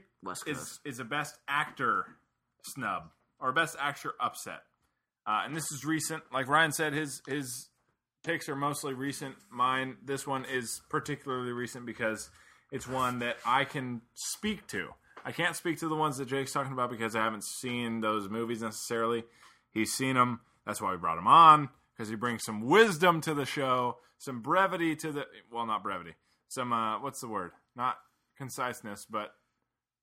is 0.48 0.80
is 0.86 1.00
a 1.00 1.04
best 1.04 1.36
actor 1.48 2.06
snub 2.64 3.10
or 3.40 3.52
best 3.52 3.76
actor 3.80 4.14
upset, 4.20 4.62
uh, 5.28 5.42
and 5.46 5.56
this 5.56 5.72
is 5.72 5.84
recent. 5.84 6.24
Like 6.32 6.48
Ryan 6.48 6.72
said, 6.72 6.94
his 6.94 7.22
his 7.28 7.70
picks 8.24 8.48
are 8.50 8.56
mostly 8.56 8.94
recent. 8.94 9.36
Mine, 9.52 9.98
this 10.04 10.26
one 10.26 10.46
is 10.46 10.82
particularly 10.90 11.52
recent 11.52 11.86
because 11.86 12.30
it's 12.76 12.88
one 12.90 13.20
that 13.20 13.38
I 13.46 13.64
can 13.64 14.02
speak 14.16 14.68
to. 14.68 14.90
I 15.24 15.32
can't 15.32 15.56
speak 15.56 15.80
to 15.80 15.88
the 15.88 15.96
ones 15.96 16.18
that 16.18 16.28
Jake's 16.28 16.52
talking 16.52 16.74
about 16.74 16.90
because 16.90 17.16
I 17.16 17.24
haven't 17.24 17.46
seen 17.46 18.02
those 18.02 18.30
movies 18.30 18.62
necessarily. 18.62 19.24
He's 19.72 19.94
seen 19.94 20.16
them. 20.16 20.42
That's 20.66 20.82
why 20.82 20.92
we 20.92 20.98
brought 20.98 21.18
him 21.18 21.26
on 21.26 21.70
because 21.94 22.10
he 22.10 22.16
brings 22.16 22.44
some 22.44 22.68
wisdom 22.68 23.22
to 23.22 23.34
the 23.34 23.46
show, 23.46 24.00
some 24.18 24.42
brevity 24.42 24.94
to 24.98 25.14
the 25.14 25.26
well, 25.54 25.66
not 25.66 25.84
brevity, 25.84 26.16
some 26.50 26.74
uh, 26.74 27.00
what's 27.00 27.22
the 27.22 27.30
word? 27.30 27.52
Not 27.78 27.96
conciseness, 28.38 29.06
but 29.10 29.32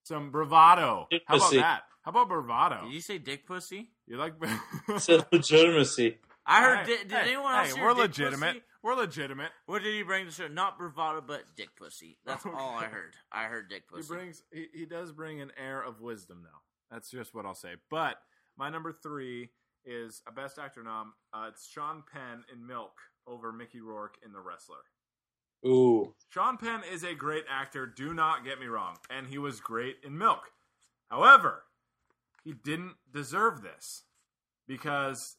some 0.05 0.31
bravado. 0.31 1.09
How 1.27 1.37
about 1.37 1.53
that? 1.53 1.83
How 2.01 2.11
about 2.11 2.29
bravado? 2.29 2.85
Did 2.87 2.95
you 2.95 3.01
say 3.03 3.19
dick 3.19 3.47
pussy? 3.47 3.91
You 4.07 4.17
like? 4.17 4.33
It 4.89 5.01
says 5.03 5.25
legitimacy. 5.31 6.17
I 6.47 6.63
heard. 6.63 6.79
Hey, 6.79 6.87
did, 6.87 7.09
did 7.09 7.19
hey, 7.19 7.29
anyone 7.35 7.55
else 7.55 7.69
hey, 7.69 7.75
hear 7.75 7.85
we're 7.85 7.95
dick 7.95 8.03
legitimate. 8.03 8.55
pussy? 8.55 8.63
We're 8.83 8.95
legitimate. 8.95 9.51
What 9.67 9.83
did 9.83 9.95
he 9.95 10.03
bring 10.03 10.25
to 10.25 10.31
the 10.31 10.35
show? 10.35 10.49
Not 10.49 10.77
bravado, 10.77 11.23
but 11.25 11.43
dick 11.57 11.77
pussy. 11.77 12.19
That's 12.27 12.45
all 12.45 12.77
I 12.77 12.87
heard. 12.87 13.15
I 13.31 13.45
heard 13.45 13.69
dick 13.69 13.89
pussy. 13.89 14.03
He 14.03 14.03
pussy. 14.03 14.15
brings 14.15 14.43
he, 14.53 14.67
he 14.81 14.87
does 14.87 15.13
bring 15.13 15.41
an 15.41 15.53
air 15.57 15.81
of 15.81 16.01
wisdom 16.01 16.41
though. 16.43 16.59
That's 16.91 17.11
just 17.11 17.35
what 17.35 17.47
I'll 17.47 17.55
say. 17.55 17.75
But 17.91 18.17
my 18.59 18.71
number 18.71 18.93
three 18.93 19.51
is 19.85 20.23
a 20.29 20.33
Best 20.33 20.59
Actor 20.59 20.83
nom. 20.83 21.15
Uh, 21.33 21.47
it's 21.49 21.67
Sean 21.67 22.03
Penn 22.13 22.45
in 22.53 22.67
Milk 22.67 22.93
over 23.27 23.53
Mickey 23.53 23.81
Rourke 23.81 24.17
in 24.25 24.33
The 24.33 24.41
Wrestler. 24.41 24.77
Ooh. 25.65 26.15
Sean 26.29 26.57
Penn 26.57 26.83
is 26.93 27.05
a 27.05 27.15
great 27.15 27.45
actor, 27.49 27.87
do 27.87 28.13
not 28.13 28.45
get 28.45 28.59
me 28.59 28.67
wrong, 28.67 28.97
and 29.09 29.29
he 29.29 29.39
was 29.39 29.61
great 29.61 29.97
in 30.05 30.19
Milk. 30.19 30.51
However, 31.09 31.65
he 32.45 32.53
didn't 32.53 32.95
deserve 33.13 33.63
this 33.63 34.03
because 34.67 35.37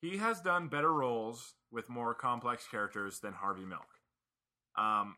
he 0.00 0.16
has 0.16 0.40
done 0.40 0.68
better 0.68 0.92
roles 0.92 1.54
with 1.70 1.88
more 1.88 2.14
complex 2.14 2.66
characters 2.70 3.20
than 3.20 3.32
Harvey 3.32 3.64
Milk. 3.64 3.86
Um, 4.76 5.16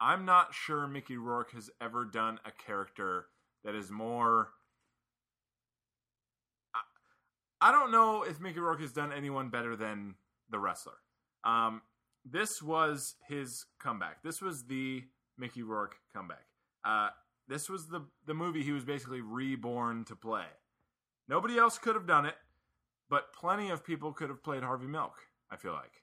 I'm 0.00 0.24
not 0.24 0.52
sure 0.52 0.86
Mickey 0.88 1.16
Rourke 1.16 1.52
has 1.52 1.70
ever 1.80 2.04
done 2.04 2.40
a 2.44 2.50
character 2.50 3.26
that 3.64 3.74
is 3.74 3.90
more. 3.90 4.48
I, 6.74 7.68
I 7.68 7.72
don't 7.72 7.92
know 7.92 8.24
if 8.24 8.40
Mickey 8.40 8.58
Rourke 8.58 8.80
has 8.80 8.92
done 8.92 9.12
anyone 9.12 9.48
better 9.48 9.76
than 9.76 10.14
the 10.50 10.58
wrestler. 10.58 10.94
Um, 11.44 11.82
this 12.24 12.62
was 12.62 13.14
his 13.28 13.66
comeback. 13.80 14.22
This 14.22 14.40
was 14.40 14.64
the 14.64 15.04
Mickey 15.38 15.62
Rourke 15.62 15.96
comeback. 16.14 16.46
Uh, 16.84 17.10
this 17.48 17.68
was 17.68 17.86
the 17.88 18.06
the 18.26 18.34
movie 18.34 18.62
he 18.62 18.72
was 18.72 18.84
basically 18.84 19.20
reborn 19.20 20.04
to 20.06 20.16
play. 20.16 20.46
Nobody 21.28 21.58
else 21.58 21.78
could 21.78 21.94
have 21.94 22.06
done 22.06 22.26
it, 22.26 22.34
but 23.08 23.32
plenty 23.32 23.70
of 23.70 23.84
people 23.84 24.12
could 24.12 24.28
have 24.28 24.42
played 24.42 24.62
Harvey 24.62 24.86
Milk. 24.86 25.14
I 25.52 25.56
feel 25.56 25.72
like, 25.72 26.02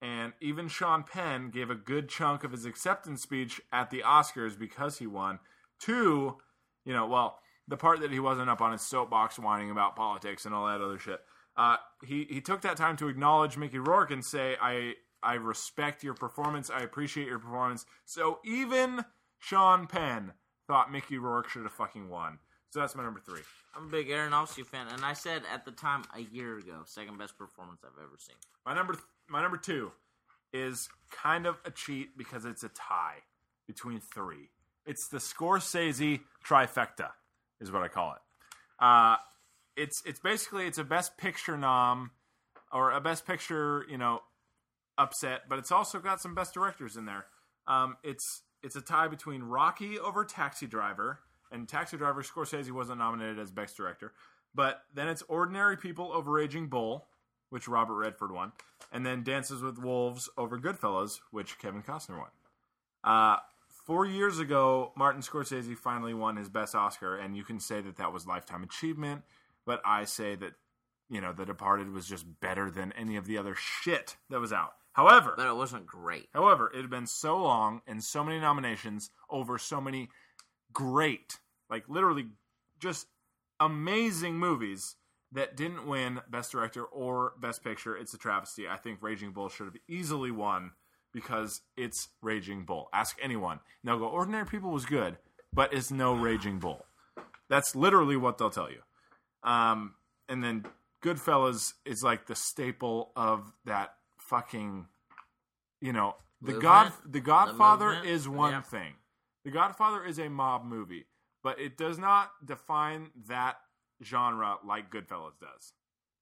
and 0.00 0.32
even 0.40 0.68
Sean 0.68 1.02
Penn 1.02 1.50
gave 1.50 1.70
a 1.70 1.74
good 1.74 2.08
chunk 2.08 2.44
of 2.44 2.52
his 2.52 2.64
acceptance 2.64 3.22
speech 3.22 3.60
at 3.72 3.90
the 3.90 4.02
Oscars 4.02 4.58
because 4.58 4.98
he 4.98 5.06
won. 5.06 5.40
To, 5.82 6.38
you 6.84 6.92
know, 6.92 7.06
well, 7.06 7.38
the 7.68 7.76
part 7.76 8.00
that 8.00 8.10
he 8.10 8.18
wasn't 8.18 8.50
up 8.50 8.60
on 8.60 8.72
his 8.72 8.82
soapbox 8.82 9.38
whining 9.38 9.70
about 9.70 9.94
politics 9.94 10.44
and 10.46 10.54
all 10.54 10.66
that 10.66 10.80
other 10.80 10.98
shit. 10.98 11.20
Uh, 11.56 11.76
he 12.04 12.26
he 12.30 12.40
took 12.40 12.62
that 12.62 12.76
time 12.76 12.96
to 12.96 13.08
acknowledge 13.08 13.56
Mickey 13.56 13.78
Rourke 13.78 14.10
and 14.10 14.24
say, 14.24 14.56
"I 14.60 14.94
I 15.22 15.34
respect 15.34 16.02
your 16.02 16.14
performance. 16.14 16.70
I 16.70 16.80
appreciate 16.80 17.26
your 17.26 17.40
performance." 17.40 17.84
So 18.04 18.38
even 18.44 19.04
Sean 19.38 19.86
Penn 19.86 20.32
thought 20.66 20.92
Mickey 20.92 21.18
Rourke 21.18 21.48
should 21.48 21.64
have 21.64 21.72
fucking 21.72 22.08
won. 22.08 22.38
So 22.70 22.80
that's 22.80 22.94
my 22.94 23.02
number 23.02 23.20
three. 23.20 23.40
I'm 23.74 23.86
a 23.86 23.90
big 23.90 24.08
Aronofsky 24.08 24.66
fan, 24.66 24.86
and 24.92 25.04
I 25.04 25.12
said 25.12 25.42
at 25.52 25.64
the 25.64 25.70
time 25.70 26.02
a 26.14 26.20
year 26.20 26.58
ago, 26.58 26.82
second 26.84 27.18
best 27.18 27.38
performance 27.38 27.80
I've 27.84 27.98
ever 27.98 28.16
seen. 28.18 28.36
My 28.66 28.74
number 28.74 28.94
th- 28.94 29.04
my 29.28 29.40
number 29.40 29.56
two 29.56 29.92
is 30.52 30.88
kind 31.10 31.46
of 31.46 31.56
a 31.64 31.70
cheat 31.70 32.16
because 32.16 32.44
it's 32.44 32.62
a 32.64 32.68
tie 32.70 33.22
between 33.66 34.00
three. 34.00 34.50
It's 34.86 35.08
the 35.08 35.18
Scorsese 35.18 36.20
trifecta, 36.44 37.10
is 37.60 37.70
what 37.70 37.82
I 37.82 37.88
call 37.88 38.14
it. 38.14 38.20
Uh, 38.80 39.16
it's 39.76 40.02
it's 40.04 40.20
basically 40.20 40.66
it's 40.66 40.78
a 40.78 40.84
best 40.84 41.16
picture 41.16 41.56
nom 41.56 42.10
or 42.72 42.90
a 42.90 43.00
best 43.00 43.26
picture 43.26 43.86
you 43.88 43.98
know 43.98 44.20
upset, 44.98 45.42
but 45.48 45.58
it's 45.58 45.72
also 45.72 46.00
got 46.00 46.20
some 46.20 46.34
best 46.34 46.52
directors 46.52 46.96
in 46.96 47.06
there. 47.06 47.26
Um, 47.66 47.96
it's 48.02 48.42
it's 48.62 48.76
a 48.76 48.80
tie 48.80 49.08
between 49.08 49.42
Rocky 49.42 49.98
over 49.98 50.24
Taxi 50.24 50.66
Driver, 50.66 51.20
and 51.50 51.68
Taxi 51.68 51.96
Driver 51.96 52.22
Scorsese 52.22 52.70
wasn't 52.70 52.98
nominated 52.98 53.38
as 53.38 53.50
best 53.50 53.76
director, 53.76 54.12
but 54.54 54.82
then 54.94 55.08
it's 55.08 55.22
Ordinary 55.28 55.76
People 55.76 56.12
over 56.12 56.30
Raging 56.30 56.68
Bull, 56.68 57.06
which 57.50 57.68
Robert 57.68 57.96
Redford 57.96 58.32
won, 58.32 58.52
and 58.92 59.04
then 59.04 59.22
Dances 59.22 59.62
with 59.62 59.78
Wolves 59.78 60.28
over 60.36 60.58
Goodfellas, 60.58 61.20
which 61.30 61.58
Kevin 61.58 61.82
Costner 61.82 62.18
won. 62.18 62.30
Uh, 63.04 63.36
four 63.86 64.04
years 64.04 64.38
ago, 64.38 64.92
Martin 64.96 65.22
Scorsese 65.22 65.76
finally 65.76 66.14
won 66.14 66.36
his 66.36 66.48
best 66.48 66.74
Oscar, 66.74 67.16
and 67.16 67.36
you 67.36 67.44
can 67.44 67.60
say 67.60 67.80
that 67.80 67.96
that 67.96 68.12
was 68.12 68.26
lifetime 68.26 68.62
achievement, 68.62 69.22
but 69.64 69.80
I 69.84 70.04
say 70.04 70.34
that 70.36 70.52
you 71.08 71.20
know 71.20 71.32
The 71.32 71.46
Departed 71.46 71.90
was 71.92 72.06
just 72.06 72.26
better 72.40 72.70
than 72.70 72.92
any 72.92 73.16
of 73.16 73.26
the 73.26 73.38
other 73.38 73.54
shit 73.54 74.16
that 74.30 74.40
was 74.40 74.52
out. 74.52 74.72
However, 74.92 75.34
But 75.36 75.46
it 75.46 75.54
wasn't 75.54 75.86
great. 75.86 76.28
However, 76.34 76.72
it 76.74 76.80
had 76.80 76.90
been 76.90 77.06
so 77.06 77.40
long 77.40 77.82
and 77.86 78.02
so 78.02 78.24
many 78.24 78.40
nominations 78.40 79.10
over 79.30 79.56
so 79.56 79.80
many 79.80 80.08
great, 80.78 81.40
like 81.68 81.82
literally 81.88 82.26
just 82.78 83.08
amazing 83.58 84.38
movies 84.38 84.94
that 85.32 85.56
didn't 85.56 85.88
win 85.88 86.20
Best 86.30 86.52
Director 86.52 86.84
or 86.84 87.32
Best 87.40 87.64
Picture. 87.64 87.96
It's 87.96 88.14
a 88.14 88.16
travesty. 88.16 88.68
I 88.68 88.76
think 88.76 89.02
Raging 89.02 89.32
Bull 89.32 89.48
should 89.48 89.64
have 89.64 89.76
easily 89.88 90.30
won 90.30 90.70
because 91.12 91.62
it's 91.76 92.10
Raging 92.22 92.62
Bull. 92.64 92.88
Ask 92.92 93.16
anyone. 93.20 93.58
And 93.82 93.88
they'll 93.90 93.98
go, 93.98 94.06
Ordinary 94.06 94.46
People 94.46 94.70
was 94.70 94.86
good, 94.86 95.16
but 95.52 95.74
it's 95.74 95.90
no 95.90 96.14
Raging 96.14 96.60
Bull. 96.60 96.86
That's 97.48 97.74
literally 97.74 98.16
what 98.16 98.38
they'll 98.38 98.48
tell 98.48 98.70
you. 98.70 98.82
Um, 99.42 99.94
and 100.28 100.44
then 100.44 100.64
Goodfellas 101.02 101.72
is 101.84 102.04
like 102.04 102.26
the 102.26 102.36
staple 102.36 103.10
of 103.16 103.52
that 103.64 103.94
fucking, 104.18 104.86
you 105.80 105.92
know, 105.92 106.14
the 106.40 106.52
Movement? 106.52 106.62
God, 106.62 106.92
the 107.04 107.20
Godfather 107.20 107.86
movement? 107.86 108.06
is 108.06 108.28
one 108.28 108.52
Yeah. 108.52 108.60
thing. 108.62 108.94
The 109.48 109.54
Godfather 109.54 110.04
is 110.04 110.18
a 110.18 110.28
mob 110.28 110.66
movie, 110.66 111.06
but 111.42 111.58
it 111.58 111.78
does 111.78 111.98
not 111.98 112.32
define 112.44 113.10
that 113.28 113.56
genre 114.04 114.58
like 114.62 114.92
Goodfellas 114.92 115.38
does. 115.40 115.72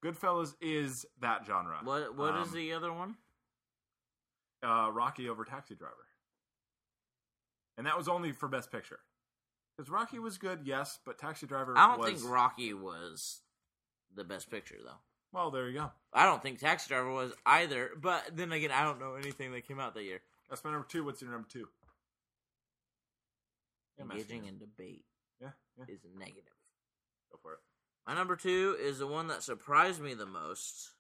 Goodfellas 0.01 0.55
is 0.61 1.05
that 1.19 1.45
genre. 1.45 1.81
What 1.83 2.15
What 2.15 2.37
is 2.37 2.51
Um, 2.51 2.55
the 2.55 2.73
other 2.73 2.93
one? 2.93 3.17
uh, 4.63 4.91
Rocky 4.93 5.29
over 5.29 5.45
Taxi 5.45 5.75
Driver, 5.75 6.07
and 7.77 7.85
that 7.89 7.99
was 7.99 8.07
only 8.07 8.31
for 8.31 8.47
Best 8.47 8.71
Picture. 8.71 9.01
Because 9.77 9.91
Rocky 9.91 10.21
was 10.21 10.39
good, 10.39 10.61
yes, 10.63 11.01
but 11.05 11.19
Taxi 11.19 11.49
Driver. 11.49 11.75
I 11.77 11.89
don't 11.89 11.99
was, 11.99 12.23
think 12.23 12.33
Rocky 12.33 12.75
was 12.75 13.41
the 14.15 14.23
best 14.23 14.53
picture 14.53 14.79
though. 14.85 15.01
Well, 15.33 15.51
there 15.51 15.69
you 15.69 15.81
go. 15.81 15.91
I 16.13 16.27
don't 16.27 16.45
think 16.45 16.61
Taxi 16.61 16.87
Driver 16.87 17.11
was 17.11 17.33
either. 17.45 17.91
But 18.01 18.37
then 18.37 18.53
again, 18.53 18.71
I 18.71 18.85
don't 18.85 19.01
know 19.01 19.17
anything 19.17 19.51
that 19.51 19.67
came 19.67 19.81
out 19.81 19.95
that 19.95 20.05
year. 20.05 20.21
That's 20.49 20.63
my 20.63 20.71
number 20.71 20.87
two. 20.87 21.05
What's 21.05 21.21
your 21.21 21.33
number 21.33 21.49
two? 21.51 21.67
Yeah, 23.99 24.05
I'm 24.05 24.11
asking 24.11 24.37
Engaging 24.37 24.45
in 24.47 24.59
debate 24.59 25.05
Yeah, 25.41 25.51
yeah. 25.79 25.85
is 25.89 26.01
negative. 26.19 26.53
Go 27.33 27.39
for 27.43 27.55
it. 27.55 27.59
My 28.07 28.15
number 28.15 28.37
two 28.37 28.77
is 28.81 28.99
the 28.99 29.07
one 29.07 29.29
that 29.29 29.43
surprised 29.43 30.01
me 30.01 30.15
the 30.15 30.27
most. 30.27 30.91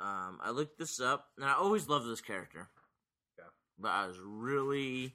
Um, 0.00 0.38
I 0.42 0.50
looked 0.50 0.78
this 0.78 1.00
up, 1.00 1.28
and 1.36 1.46
I 1.46 1.54
always 1.54 1.88
loved 1.88 2.06
this 2.06 2.20
character. 2.20 2.68
Yeah. 3.38 3.44
But 3.78 3.88
I 3.92 4.06
was 4.06 4.18
really 4.22 5.14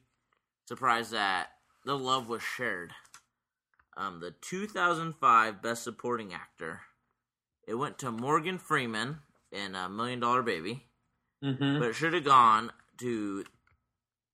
surprised 0.68 1.12
that 1.12 1.50
the 1.86 1.98
love 1.98 2.30
was 2.30 2.42
shared. 2.42 2.94
Um, 3.98 4.20
the 4.22 4.32
2005 4.42 5.62
Best 5.62 5.84
Supporting 5.84 6.34
Actor. 6.34 6.82
It 7.68 7.76
went 7.76 8.00
to 8.00 8.12
Morgan 8.12 8.58
Freeman 8.58 9.20
in 9.52 9.76
a 9.76 9.88
Million 9.90 10.20
Dollar 10.20 10.42
Baby, 10.42 10.86
Mm-hmm. 11.44 11.80
but 11.80 11.90
it 11.90 11.94
should 11.94 12.14
have 12.14 12.24
gone 12.24 12.72
to 13.00 13.44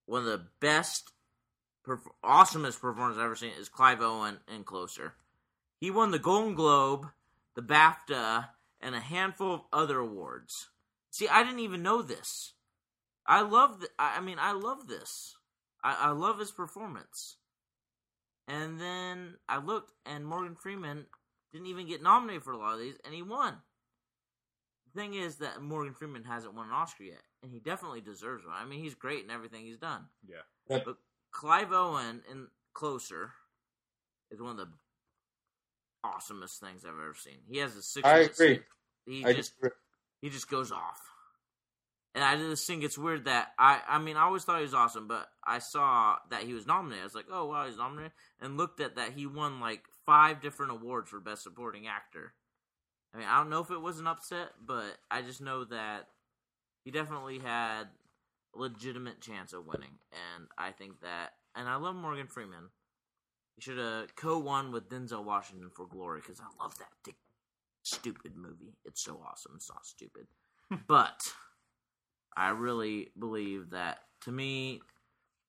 one 0.05 0.21
of 0.21 0.27
the 0.27 0.45
best, 0.59 1.11
perf- 1.87 2.11
awesomest 2.23 2.81
performances 2.81 3.19
I've 3.19 3.25
ever 3.25 3.35
seen 3.35 3.51
is 3.59 3.69
Clive 3.69 4.01
Owen 4.01 4.39
in 4.53 4.63
Closer. 4.63 5.13
He 5.79 5.89
won 5.89 6.11
the 6.11 6.19
Golden 6.19 6.55
Globe, 6.55 7.07
the 7.55 7.61
BAFTA, 7.61 8.49
and 8.81 8.95
a 8.95 8.99
handful 8.99 9.53
of 9.53 9.61
other 9.71 9.99
awards. 9.99 10.69
See, 11.09 11.27
I 11.27 11.43
didn't 11.43 11.61
even 11.61 11.81
know 11.81 12.01
this. 12.01 12.53
I 13.25 13.41
love. 13.41 13.79
Th- 13.79 13.91
I 13.97 14.17
I 14.17 14.21
mean, 14.21 14.37
I 14.39 14.51
love 14.51 14.87
this. 14.87 15.35
I, 15.83 16.09
I 16.09 16.09
love 16.11 16.39
his 16.39 16.51
performance. 16.51 17.37
And 18.47 18.79
then 18.79 19.35
I 19.49 19.57
looked, 19.57 19.91
and 20.05 20.25
Morgan 20.25 20.55
Freeman 20.55 21.05
didn't 21.51 21.67
even 21.67 21.87
get 21.87 22.01
nominated 22.01 22.43
for 22.43 22.53
a 22.53 22.57
lot 22.57 22.75
of 22.75 22.79
these, 22.79 22.95
and 23.03 23.13
he 23.13 23.21
won. 23.21 23.57
The 24.85 25.01
thing 25.01 25.15
is 25.15 25.37
that 25.37 25.61
Morgan 25.61 25.93
Freeman 25.93 26.23
hasn't 26.23 26.53
won 26.53 26.67
an 26.67 26.73
Oscar 26.73 27.03
yet, 27.03 27.21
and 27.43 27.51
he 27.51 27.59
definitely 27.59 28.01
deserves 28.01 28.45
one. 28.45 28.55
I 28.57 28.65
mean, 28.65 28.81
he's 28.81 28.95
great 28.95 29.25
in 29.25 29.31
everything 29.31 29.65
he's 29.65 29.77
done. 29.77 30.05
Yeah. 30.25 30.43
But 30.69 30.97
Clive 31.37 31.71
Owen 31.71 32.21
in 32.31 32.47
Closer 32.73 33.29
is 34.31 34.41
one 34.41 34.51
of 34.51 34.57
the 34.57 34.69
awesomest 36.03 36.57
things 36.57 36.83
I've 36.83 36.89
ever 36.89 37.13
seen. 37.15 37.37
He 37.47 37.59
has 37.59 37.75
a 37.75 37.83
six. 37.83 38.07
I 38.07 38.19
agree. 38.21 38.61
He 39.05 39.23
I 39.23 39.33
just 39.33 39.53
agree. 39.59 39.69
he 40.19 40.31
just 40.31 40.49
goes 40.49 40.71
off. 40.71 40.99
And 42.15 42.23
I 42.23 42.37
just 42.37 42.65
think 42.65 42.83
it's 42.83 42.97
weird 42.97 43.25
that 43.25 43.49
I 43.59 43.81
I 43.87 43.99
mean 43.99 44.17
I 44.17 44.23
always 44.23 44.45
thought 44.45 44.57
he 44.57 44.63
was 44.63 44.73
awesome, 44.73 45.07
but 45.07 45.27
I 45.45 45.59
saw 45.59 46.15
that 46.31 46.41
he 46.41 46.53
was 46.53 46.65
nominated. 46.65 47.01
I 47.01 47.05
was 47.05 47.13
like, 47.13 47.27
oh 47.31 47.45
wow, 47.45 47.67
he's 47.67 47.77
nominated, 47.77 48.13
and 48.41 48.57
looked 48.57 48.79
at 48.79 48.95
that 48.95 49.11
he 49.13 49.27
won 49.27 49.59
like 49.59 49.83
five 50.07 50.41
different 50.41 50.71
awards 50.71 51.11
for 51.11 51.19
best 51.19 51.43
supporting 51.43 51.85
actor. 51.85 52.33
I 53.13 53.19
mean, 53.19 53.27
I 53.27 53.37
don't 53.37 53.51
know 53.51 53.61
if 53.61 53.69
it 53.69 53.81
was 53.81 53.99
an 53.99 54.07
upset, 54.07 54.53
but 54.65 54.97
I 55.11 55.21
just 55.21 55.41
know 55.41 55.65
that 55.65 56.07
he 56.83 56.89
definitely 56.89 57.37
had 57.37 57.89
legitimate 58.57 59.21
chance 59.21 59.53
of 59.53 59.65
winning, 59.65 59.99
and 60.11 60.47
I 60.57 60.71
think 60.71 61.01
that. 61.01 61.31
And 61.55 61.67
I 61.67 61.75
love 61.75 61.95
Morgan 61.95 62.27
Freeman. 62.27 62.69
He 63.55 63.61
should 63.61 63.79
have 63.79 64.15
co-won 64.15 64.71
with 64.71 64.89
Denzel 64.89 65.23
Washington 65.25 65.71
for 65.75 65.87
Glory 65.87 66.21
because 66.21 66.39
I 66.39 66.63
love 66.63 66.77
that 66.77 66.91
dick 67.03 67.15
stupid 67.87 68.35
movie. 68.35 68.75
It's 68.85 69.03
so 69.03 69.19
awesome. 69.27 69.53
It's 69.55 69.69
not 69.69 69.85
stupid. 69.85 70.27
but 70.87 71.21
I 72.35 72.49
really 72.49 73.11
believe 73.17 73.71
that 73.71 73.99
to 74.21 74.31
me, 74.31 74.81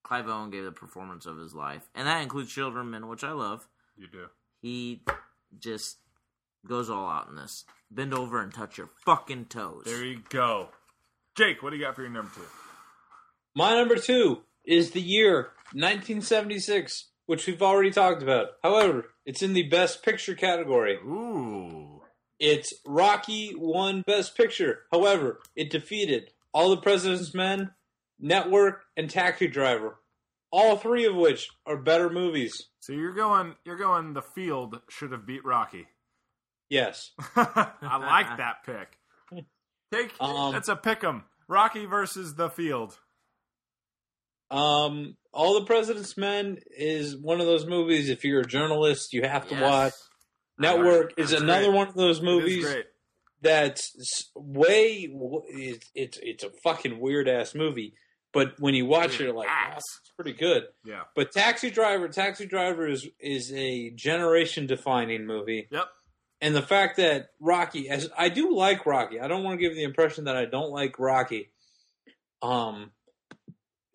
Clive 0.05 0.28
Owen 0.28 0.51
gave 0.51 0.64
the 0.64 0.72
performance 0.72 1.26
of 1.26 1.36
his 1.36 1.55
life. 1.55 1.89
And 1.94 2.06
that 2.06 2.22
includes 2.22 2.52
Children 2.52 2.90
Men, 2.90 3.09
which 3.09 3.24
I 3.24 3.32
love. 3.32 3.68
You 3.97 4.06
do. 4.06 4.26
He 4.62 5.02
just 5.59 5.98
goes 6.66 6.89
all 6.89 7.09
out 7.09 7.28
in 7.28 7.36
this. 7.36 7.64
bend 7.90 8.14
over 8.14 8.40
and 8.40 8.52
touch 8.52 8.78
your 8.78 8.90
fucking 9.05 9.47
toes. 9.47 9.82
There 9.85 10.05
you 10.05 10.22
go. 10.28 10.68
Jake, 11.36 11.62
what 11.62 11.70
do 11.70 11.76
you 11.76 11.85
got 11.85 11.94
for 11.94 12.02
your 12.02 12.10
number 12.10 12.30
two? 12.35 12.68
My 13.59 13.74
number 13.74 13.97
two 13.97 14.43
is 14.64 14.93
the 14.93 15.01
year 15.01 15.51
1976, 15.72 17.09
which 17.26 17.44
we've 17.44 17.60
already 17.60 17.90
talked 17.90 18.22
about. 18.22 18.51
However, 18.62 19.06
it's 19.26 19.43
in 19.43 19.52
the 19.52 19.64
Best 19.64 20.05
Picture 20.05 20.36
category. 20.36 20.94
Ooh. 20.98 22.02
It's 22.39 22.72
Rocky 22.86 23.55
won 23.56 24.05
Best 24.06 24.36
Picture. 24.36 24.82
However, 24.93 25.40
it 25.56 25.70
defeated 25.70 26.30
All 26.55 26.70
the 26.70 26.80
President's 26.80 27.35
Men, 27.35 27.72
Network, 28.20 28.85
and 28.97 29.10
Taxi 29.10 29.48
Driver. 29.48 29.98
All 30.52 30.76
three 30.76 31.05
of 31.05 31.16
which 31.16 31.48
are 31.66 31.76
better 31.76 32.09
movies. 32.09 32.68
So 32.78 32.93
you're 32.93 33.12
going 33.12 33.56
you're 33.64 33.76
going 33.76 34.14
the 34.14 34.22
field 34.22 34.78
should 34.89 35.10
have 35.10 35.26
beat 35.26 35.44
Rocky. 35.44 35.89
Yes. 36.70 37.10
I 37.35 37.72
like 37.82 38.36
that 38.36 38.59
pick. 38.64 39.47
Take 39.93 40.14
Um, 40.20 40.52
that's 40.52 40.68
a 40.68 40.76
pick 40.76 41.02
'em. 41.02 41.24
Rocky 41.48 41.86
versus 41.86 42.36
the 42.36 42.51
field. 42.51 43.01
Um, 44.51 45.16
All 45.33 45.61
the 45.61 45.66
President's 45.66 46.16
Men 46.16 46.59
is 46.70 47.16
one 47.16 47.41
of 47.41 47.47
those 47.47 47.66
movies. 47.66 48.09
If 48.09 48.25
you're 48.25 48.41
a 48.41 48.47
journalist, 48.47 49.12
you 49.12 49.23
have 49.23 49.47
to 49.49 49.55
Yes. 49.55 49.62
watch. 49.62 49.93
Network 50.59 51.12
is 51.19 51.31
That's 51.31 51.43
another 51.43 51.66
great. 51.66 51.77
one 51.77 51.89
of 51.89 51.95
those 51.95 52.20
movies 52.23 52.66
that's 53.41 54.31
way. 54.35 55.09
It's 55.49 55.91
it's, 55.95 56.19
it's 56.23 56.43
a 56.45 56.51
fucking 56.65 56.99
weird 56.99 57.29
ass 57.29 57.55
movie, 57.55 57.95
but 58.33 58.59
when 58.59 58.75
you 58.75 58.87
watch 58.87 59.15
it, 59.20 59.25
you're 59.25 59.33
like, 59.35 59.47
wow, 59.49 59.75
it's 59.77 60.12
pretty 60.16 60.33
good. 60.33 60.65
Yeah. 60.85 61.05
But 61.15 61.31
Taxi 61.31 61.70
Driver, 61.70 62.09
Taxi 62.09 62.47
Driver 62.47 62.89
is 62.89 63.07
is 63.20 63.53
a 63.55 63.91
generation 63.91 64.66
defining 64.66 65.27
movie, 65.27 65.69
Yep. 65.70 65.89
and 66.41 66.57
the 66.57 66.62
fact 66.62 66.97
that 66.97 67.29
Rocky, 67.39 67.89
as 67.89 68.11
I 68.19 68.29
do 68.31 68.57
like 68.57 68.85
Rocky, 68.87 69.20
I 69.20 69.29
don't 69.29 69.45
want 69.45 69.61
to 69.61 69.65
give 69.65 69.77
the 69.77 69.85
impression 69.85 70.25
that 70.25 70.37
I 70.37 70.47
don't 70.47 70.70
like 70.73 70.99
Rocky. 70.99 71.53
Um, 72.43 72.91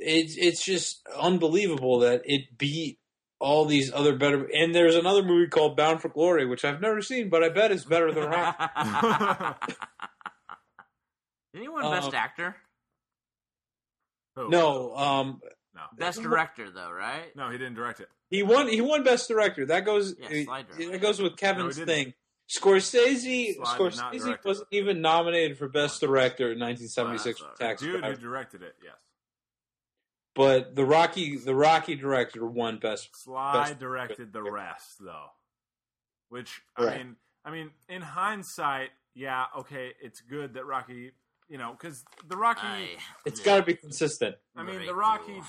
it's 0.03 0.35
it's 0.37 0.63
just 0.63 1.01
unbelievable 1.17 1.99
that 1.99 2.21
it 2.25 2.57
beat 2.57 2.99
all 3.39 3.65
these 3.65 3.91
other 3.93 4.15
better. 4.15 4.47
And 4.53 4.73
there's 4.73 4.95
another 4.95 5.23
movie 5.23 5.47
called 5.49 5.75
Bound 5.75 6.01
for 6.01 6.09
Glory, 6.09 6.45
which 6.45 6.63
I've 6.65 6.79
never 6.81 7.01
seen, 7.01 7.29
but 7.29 7.43
I 7.43 7.49
bet 7.49 7.71
it's 7.71 7.85
better 7.85 8.11
than 8.11 8.29
Rocky. 8.29 8.63
Anyone 11.55 11.83
he 11.83 11.89
win 11.89 11.97
Best 11.99 12.07
Um, 12.09 12.15
Actor? 12.15 12.55
Who? 14.35 14.49
no, 14.49 14.95
um, 14.95 15.41
No. 15.75 15.81
Best 15.97 16.21
Director, 16.21 16.69
though, 16.71 16.89
right? 16.91 17.35
No, 17.35 17.49
he 17.49 17.57
didn't 17.57 17.75
direct 17.75 17.99
it. 17.99 18.09
he 18.29 18.41
won. 18.43 18.67
He 18.67 18.81
won 18.81 19.03
Best 19.03 19.27
Director. 19.27 19.65
That 19.67 19.85
goes. 19.85 20.15
Yeah, 20.19 20.43
Slide 20.45 20.67
Director. 20.67 20.91
that 20.91 21.01
goes 21.01 21.21
with 21.21 21.35
Kevin's 21.37 21.77
No, 21.77 21.85
thing. 21.85 22.13
Scorsese, 22.57 23.55
Slide 23.55 23.79
Scorsese 23.79 24.45
wasn't 24.45 24.67
even 24.71 25.01
nominated 25.01 25.57
for 25.57 25.67
Best 25.69 26.01
Director 26.01 26.51
in 26.51 26.59
1976 26.59 27.39
Oh, 27.41 27.43
for 27.45 27.49
that's 27.57 27.59
Taxi 27.81 27.85
Dude 27.91 28.03
who 28.03 28.15
directed 28.15 28.61
it, 28.63 28.75
yes. 28.83 28.93
But 30.35 30.75
the 30.75 30.85
Rocky, 30.85 31.37
the 31.37 31.53
Rocky 31.53 31.95
director 31.95 32.45
won 32.45 32.79
Best. 32.79 33.09
Sly 33.15 33.53
Best 33.53 33.79
directed 33.79 34.33
the 34.33 34.41
rest, 34.41 34.97
though. 34.99 35.27
Which 36.29 36.61
I 36.75 36.97
mean, 36.97 37.15
I 37.45 37.51
mean, 37.51 37.71
in 37.87 38.01
hindsight, 38.01 38.89
yeah, 39.13 39.45
okay, 39.59 39.91
it's 40.01 40.21
good 40.21 40.55
that 40.55 40.65
Rocky, 40.65 41.11
you 41.47 41.57
know, 41.59 41.75
because 41.79 42.03
the 42.27 42.35
Rocky, 42.35 42.61
I, 42.63 42.77
I, 42.77 42.87
It's 43.25 43.39
got 43.39 43.57
to 43.57 43.63
be 43.63 43.75
consistent. 43.75 44.35
I 44.55 44.63
mean, 44.63 44.85
the 44.85 44.95
Rocky 44.95 45.41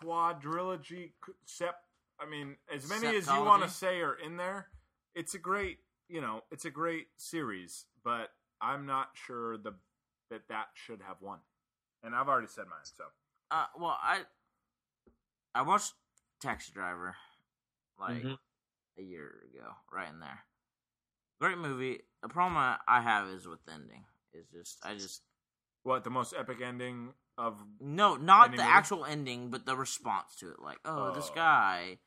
cool. 0.00 0.12
quadrilogy, 0.12 1.12
sep, 1.46 1.74
I 2.20 2.28
mean, 2.28 2.56
as 2.72 2.88
many 2.88 3.16
as 3.16 3.26
you 3.26 3.42
want 3.42 3.64
to 3.64 3.68
say 3.68 4.00
are 4.00 4.14
in 4.14 4.36
there, 4.36 4.68
it's 5.16 5.34
a 5.34 5.38
great, 5.38 5.78
you 6.08 6.20
know, 6.20 6.42
it's 6.52 6.64
a 6.64 6.70
great 6.70 7.06
series, 7.16 7.86
but 8.04 8.28
I'm 8.60 8.86
not 8.86 9.08
sure 9.14 9.56
the 9.56 9.72
that 10.30 10.42
that 10.48 10.66
should 10.74 11.00
have 11.06 11.16
won. 11.20 11.38
And 12.04 12.14
I've 12.14 12.28
already 12.28 12.46
said 12.46 12.66
mine, 12.66 12.78
so 12.84 13.04
uh, 13.50 13.66
well, 13.78 13.98
I 14.02 14.22
I 15.54 15.62
watched 15.62 15.94
Taxi 16.40 16.72
Driver 16.72 17.16
like 17.98 18.22
Mhm. 18.24 18.38
a 18.98 19.02
year 19.02 19.42
ago, 19.52 19.74
right 19.92 20.08
in 20.08 20.20
there. 20.20 20.44
Great 21.40 21.58
movie. 21.58 22.00
The 22.22 22.28
problem 22.28 22.56
I, 22.86 23.00
have 23.00 23.28
is 23.28 23.48
with 23.48 23.64
the 23.64 23.72
ending. 23.72 24.04
Is 24.32 24.46
just 24.48 24.84
I 24.84 24.94
just 24.94 25.22
what 25.82 26.04
the 26.04 26.10
most 26.10 26.34
epic 26.38 26.60
ending 26.60 27.14
of 27.38 27.64
no, 27.80 28.16
not 28.16 28.50
the 28.50 28.58
movie? 28.58 28.68
actual 28.68 29.04
ending, 29.04 29.48
but 29.50 29.64
the 29.64 29.76
response 29.76 30.36
to 30.36 30.50
it. 30.50 30.60
Like, 30.60 30.78
oh, 30.84 31.10
this 31.14 31.30
Oh. 31.30 31.34
guy 31.34 31.98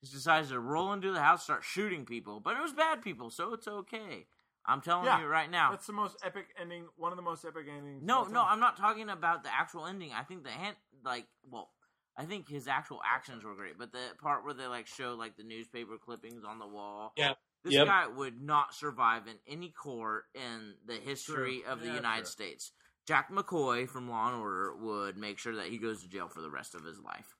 just 0.00 0.14
decides 0.14 0.48
to 0.48 0.58
roll 0.58 0.92
into 0.92 1.12
the 1.12 1.20
house, 1.20 1.44
start 1.44 1.62
shooting 1.62 2.06
people, 2.06 2.40
but 2.40 2.56
it 2.56 2.62
was 2.62 2.72
bad 2.72 3.02
people, 3.02 3.28
so 3.30 3.52
it's 3.52 3.68
okay. 3.68 4.26
I'm 4.66 4.80
telling 4.80 5.06
Yeah, 5.06 5.20
you 5.20 5.26
right 5.26 5.50
now. 5.50 5.70
That's 5.70 5.86
the 5.86 5.92
most 5.92 6.16
epic 6.24 6.46
ending. 6.60 6.84
One 6.96 7.12
of 7.12 7.16
the 7.16 7.22
most 7.22 7.44
epic 7.44 7.66
endings. 7.68 8.02
No, 8.04 8.24
no, 8.24 8.40
time. 8.40 8.46
I'm 8.50 8.60
not 8.60 8.76
talking 8.76 9.08
about 9.08 9.42
the 9.42 9.50
actual 9.52 9.86
ending. 9.86 10.12
I 10.12 10.22
think 10.22 10.44
the 10.44 10.50
hand, 10.50 10.76
like, 11.04 11.26
well, 11.50 11.70
I 12.16 12.24
think 12.24 12.48
his 12.48 12.68
actual 12.68 13.00
actions 13.04 13.42
were 13.44 13.54
great, 13.54 13.78
but 13.78 13.92
the 13.92 13.98
part 14.20 14.44
where 14.44 14.52
they 14.54 14.66
like 14.66 14.86
show 14.86 15.14
like 15.14 15.36
the 15.36 15.42
newspaper 15.44 15.96
clippings 15.98 16.44
on 16.44 16.58
the 16.58 16.66
wall. 16.66 17.12
Yeah. 17.16 17.34
This 17.64 17.74
Yep. 17.74 17.86
guy 17.86 18.06
would 18.06 18.40
not 18.40 18.74
survive 18.74 19.26
in 19.26 19.36
any 19.46 19.70
court 19.70 20.24
in 20.34 20.74
the 20.86 20.94
history 20.96 21.60
True. 21.62 21.72
of 21.72 21.80
the 21.80 21.88
Yeah, 21.88 21.96
United 21.96 22.22
true. 22.24 22.30
States. 22.30 22.72
Jack 23.06 23.30
McCoy 23.30 23.88
from 23.88 24.08
Law 24.08 24.28
and 24.28 24.40
Order 24.40 24.76
would 24.76 25.16
make 25.16 25.38
sure 25.38 25.56
that 25.56 25.66
he 25.66 25.78
goes 25.78 26.02
to 26.02 26.08
jail 26.08 26.28
for 26.28 26.40
the 26.42 26.50
rest 26.50 26.74
of 26.74 26.84
his 26.84 26.98
life. 27.00 27.36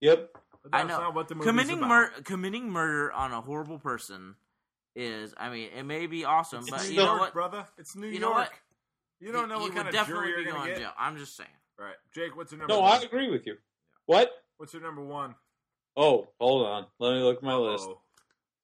Yep. 0.00 0.30
But 0.64 0.74
I 0.74 0.82
know. 0.84 0.98
not 0.98 1.14
what 1.14 1.28
the 1.28 1.34
movie's 1.34 1.48
committing 1.50 1.78
about. 1.78 1.88
mur- 1.88 2.12
committing 2.24 2.70
murder 2.70 3.12
on 3.12 3.32
a 3.32 3.40
horrible 3.40 3.78
person 3.78 4.36
is, 4.96 5.34
I 5.38 5.50
mean, 5.50 5.70
it 5.76 5.84
may 5.84 6.06
be 6.06 6.24
awesome, 6.24 6.60
It's 6.60 6.70
but 6.70 6.82
New 6.82 6.90
you 6.90 6.96
know 6.96 7.16
what? 7.16 7.32
brother. 7.32 7.66
It's 7.78 7.94
New 7.96 8.08
You 8.08 8.20
know 8.20 8.28
York. 8.30 8.38
what? 8.38 8.52
You 9.20 9.32
don't 9.32 9.48
know 9.48 9.56
he 9.58 9.64
what 9.64 9.74
kind 9.74 9.86
would 9.86 9.86
of 9.88 9.92
definitely 9.92 10.28
jury 10.30 10.42
you're 10.44 10.52
be 10.52 10.58
gonna 10.58 10.68
get. 10.70 10.78
jail. 10.78 10.92
I'm 10.98 11.16
just 11.16 11.36
saying. 11.36 11.48
Right, 11.78 11.94
Jake. 12.14 12.36
What's 12.36 12.52
your 12.52 12.58
number? 12.60 12.74
No, 12.74 12.80
one? 12.80 13.00
I 13.00 13.02
agree 13.02 13.30
with 13.30 13.46
you. 13.46 13.56
What? 14.06 14.30
What's 14.56 14.72
your 14.72 14.82
number 14.82 15.02
one? 15.02 15.34
Oh, 15.96 16.28
hold 16.40 16.66
on. 16.66 16.86
Let 16.98 17.12
me 17.14 17.20
look 17.20 17.38
at 17.38 17.42
my 17.42 17.54
list. 17.54 17.84
Uh-oh. 17.84 18.00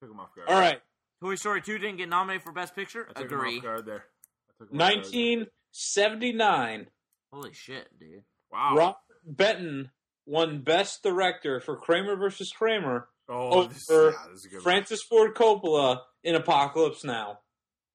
Took 0.01 0.11
him 0.11 0.19
off 0.19 0.35
guard. 0.35 0.49
All 0.49 0.59
right. 0.59 0.79
Toy 1.21 1.35
Story 1.35 1.61
2 1.61 1.77
didn't 1.79 1.97
get 1.97 2.09
nominated 2.09 2.43
for 2.43 2.51
Best 2.51 2.75
Picture? 2.75 3.07
I 3.09 3.13
took 3.21 3.31
Agree. 3.31 3.53
him 3.53 3.57
off 3.57 3.63
guard 3.63 3.85
there. 3.85 4.03
I 4.05 4.63
took 4.63 4.71
him 4.71 4.81
off 4.81 4.87
guard. 4.93 4.95
1979. 5.05 6.87
Holy 7.33 7.53
shit, 7.53 7.87
dude. 7.99 8.23
Wow. 8.51 8.75
Robert 8.75 8.97
Benton 9.25 9.91
won 10.25 10.61
Best 10.61 11.03
Director 11.03 11.59
for 11.59 11.75
Kramer 11.75 12.15
versus 12.15 12.51
Kramer 12.51 13.07
oh, 13.29 13.49
over 13.61 13.73
this, 13.73 13.87
yeah, 13.89 14.11
this 14.31 14.39
is 14.39 14.45
a 14.45 14.49
good. 14.49 14.55
one. 14.57 14.63
Francis 14.63 15.01
Ford 15.03 15.35
Coppola 15.35 15.99
in 16.23 16.35
Apocalypse 16.35 17.03
Now. 17.03 17.39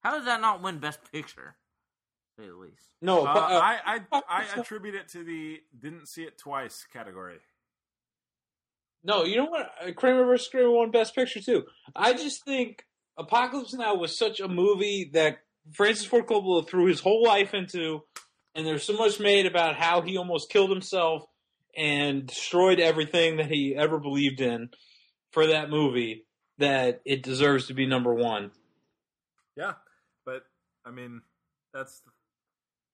How 0.00 0.16
did 0.18 0.26
that 0.26 0.40
not 0.40 0.62
win 0.62 0.78
Best 0.78 1.00
Picture? 1.12 1.56
At 2.38 2.54
least. 2.56 2.82
No, 3.00 3.24
Uh, 3.26 3.28
Apo- 3.30 3.40
uh, 3.54 3.60
I, 3.60 3.78
I 4.12 4.22
I 4.28 4.44
attribute 4.60 4.94
it 4.94 5.08
to 5.10 5.22
the 5.24 5.60
didn't 5.78 6.08
see 6.08 6.22
it 6.22 6.38
twice 6.38 6.84
category. 6.92 7.38
no. 9.04 9.24
You 9.24 9.36
know 9.36 9.44
what? 9.46 9.70
Uh, 9.80 9.92
Kramer 9.92 10.24
versus 10.24 10.48
Kramer 10.48 10.70
won 10.70 10.90
Best 10.90 11.14
Picture 11.14 11.40
too. 11.40 11.64
I 11.94 12.12
just 12.14 12.44
think 12.44 12.84
Apocalypse 13.16 13.74
Now 13.74 13.94
was 13.94 14.16
such 14.16 14.40
a 14.40 14.48
movie 14.48 15.10
that 15.12 15.38
Francis 15.72 16.06
Ford 16.06 16.26
Coppola 16.26 16.66
threw 16.66 16.86
his 16.86 17.00
whole 17.00 17.22
life 17.22 17.54
into, 17.54 18.02
and 18.54 18.66
there's 18.66 18.84
so 18.84 18.94
much 18.94 19.20
made 19.20 19.46
about 19.46 19.76
how 19.76 20.00
he 20.00 20.16
almost 20.16 20.50
killed 20.50 20.70
himself 20.70 21.24
and 21.76 22.26
destroyed 22.26 22.80
everything 22.80 23.36
that 23.36 23.46
he 23.50 23.74
ever 23.76 23.98
believed 23.98 24.40
in 24.40 24.68
for 25.32 25.46
that 25.48 25.68
movie 25.70 26.24
that 26.58 27.00
it 27.04 27.22
deserves 27.22 27.66
to 27.66 27.74
be 27.74 27.86
number 27.86 28.14
one. 28.14 28.50
Yeah, 29.56 29.74
but 30.24 30.44
I 30.86 30.90
mean, 30.90 31.22
that's 31.74 32.02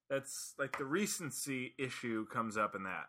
that's 0.09 0.55
like 0.59 0.79
the 0.79 0.85
recency 0.85 1.75
issue 1.79 2.27
comes 2.27 2.57
up 2.57 2.75
in 2.75 2.85
that 2.85 3.09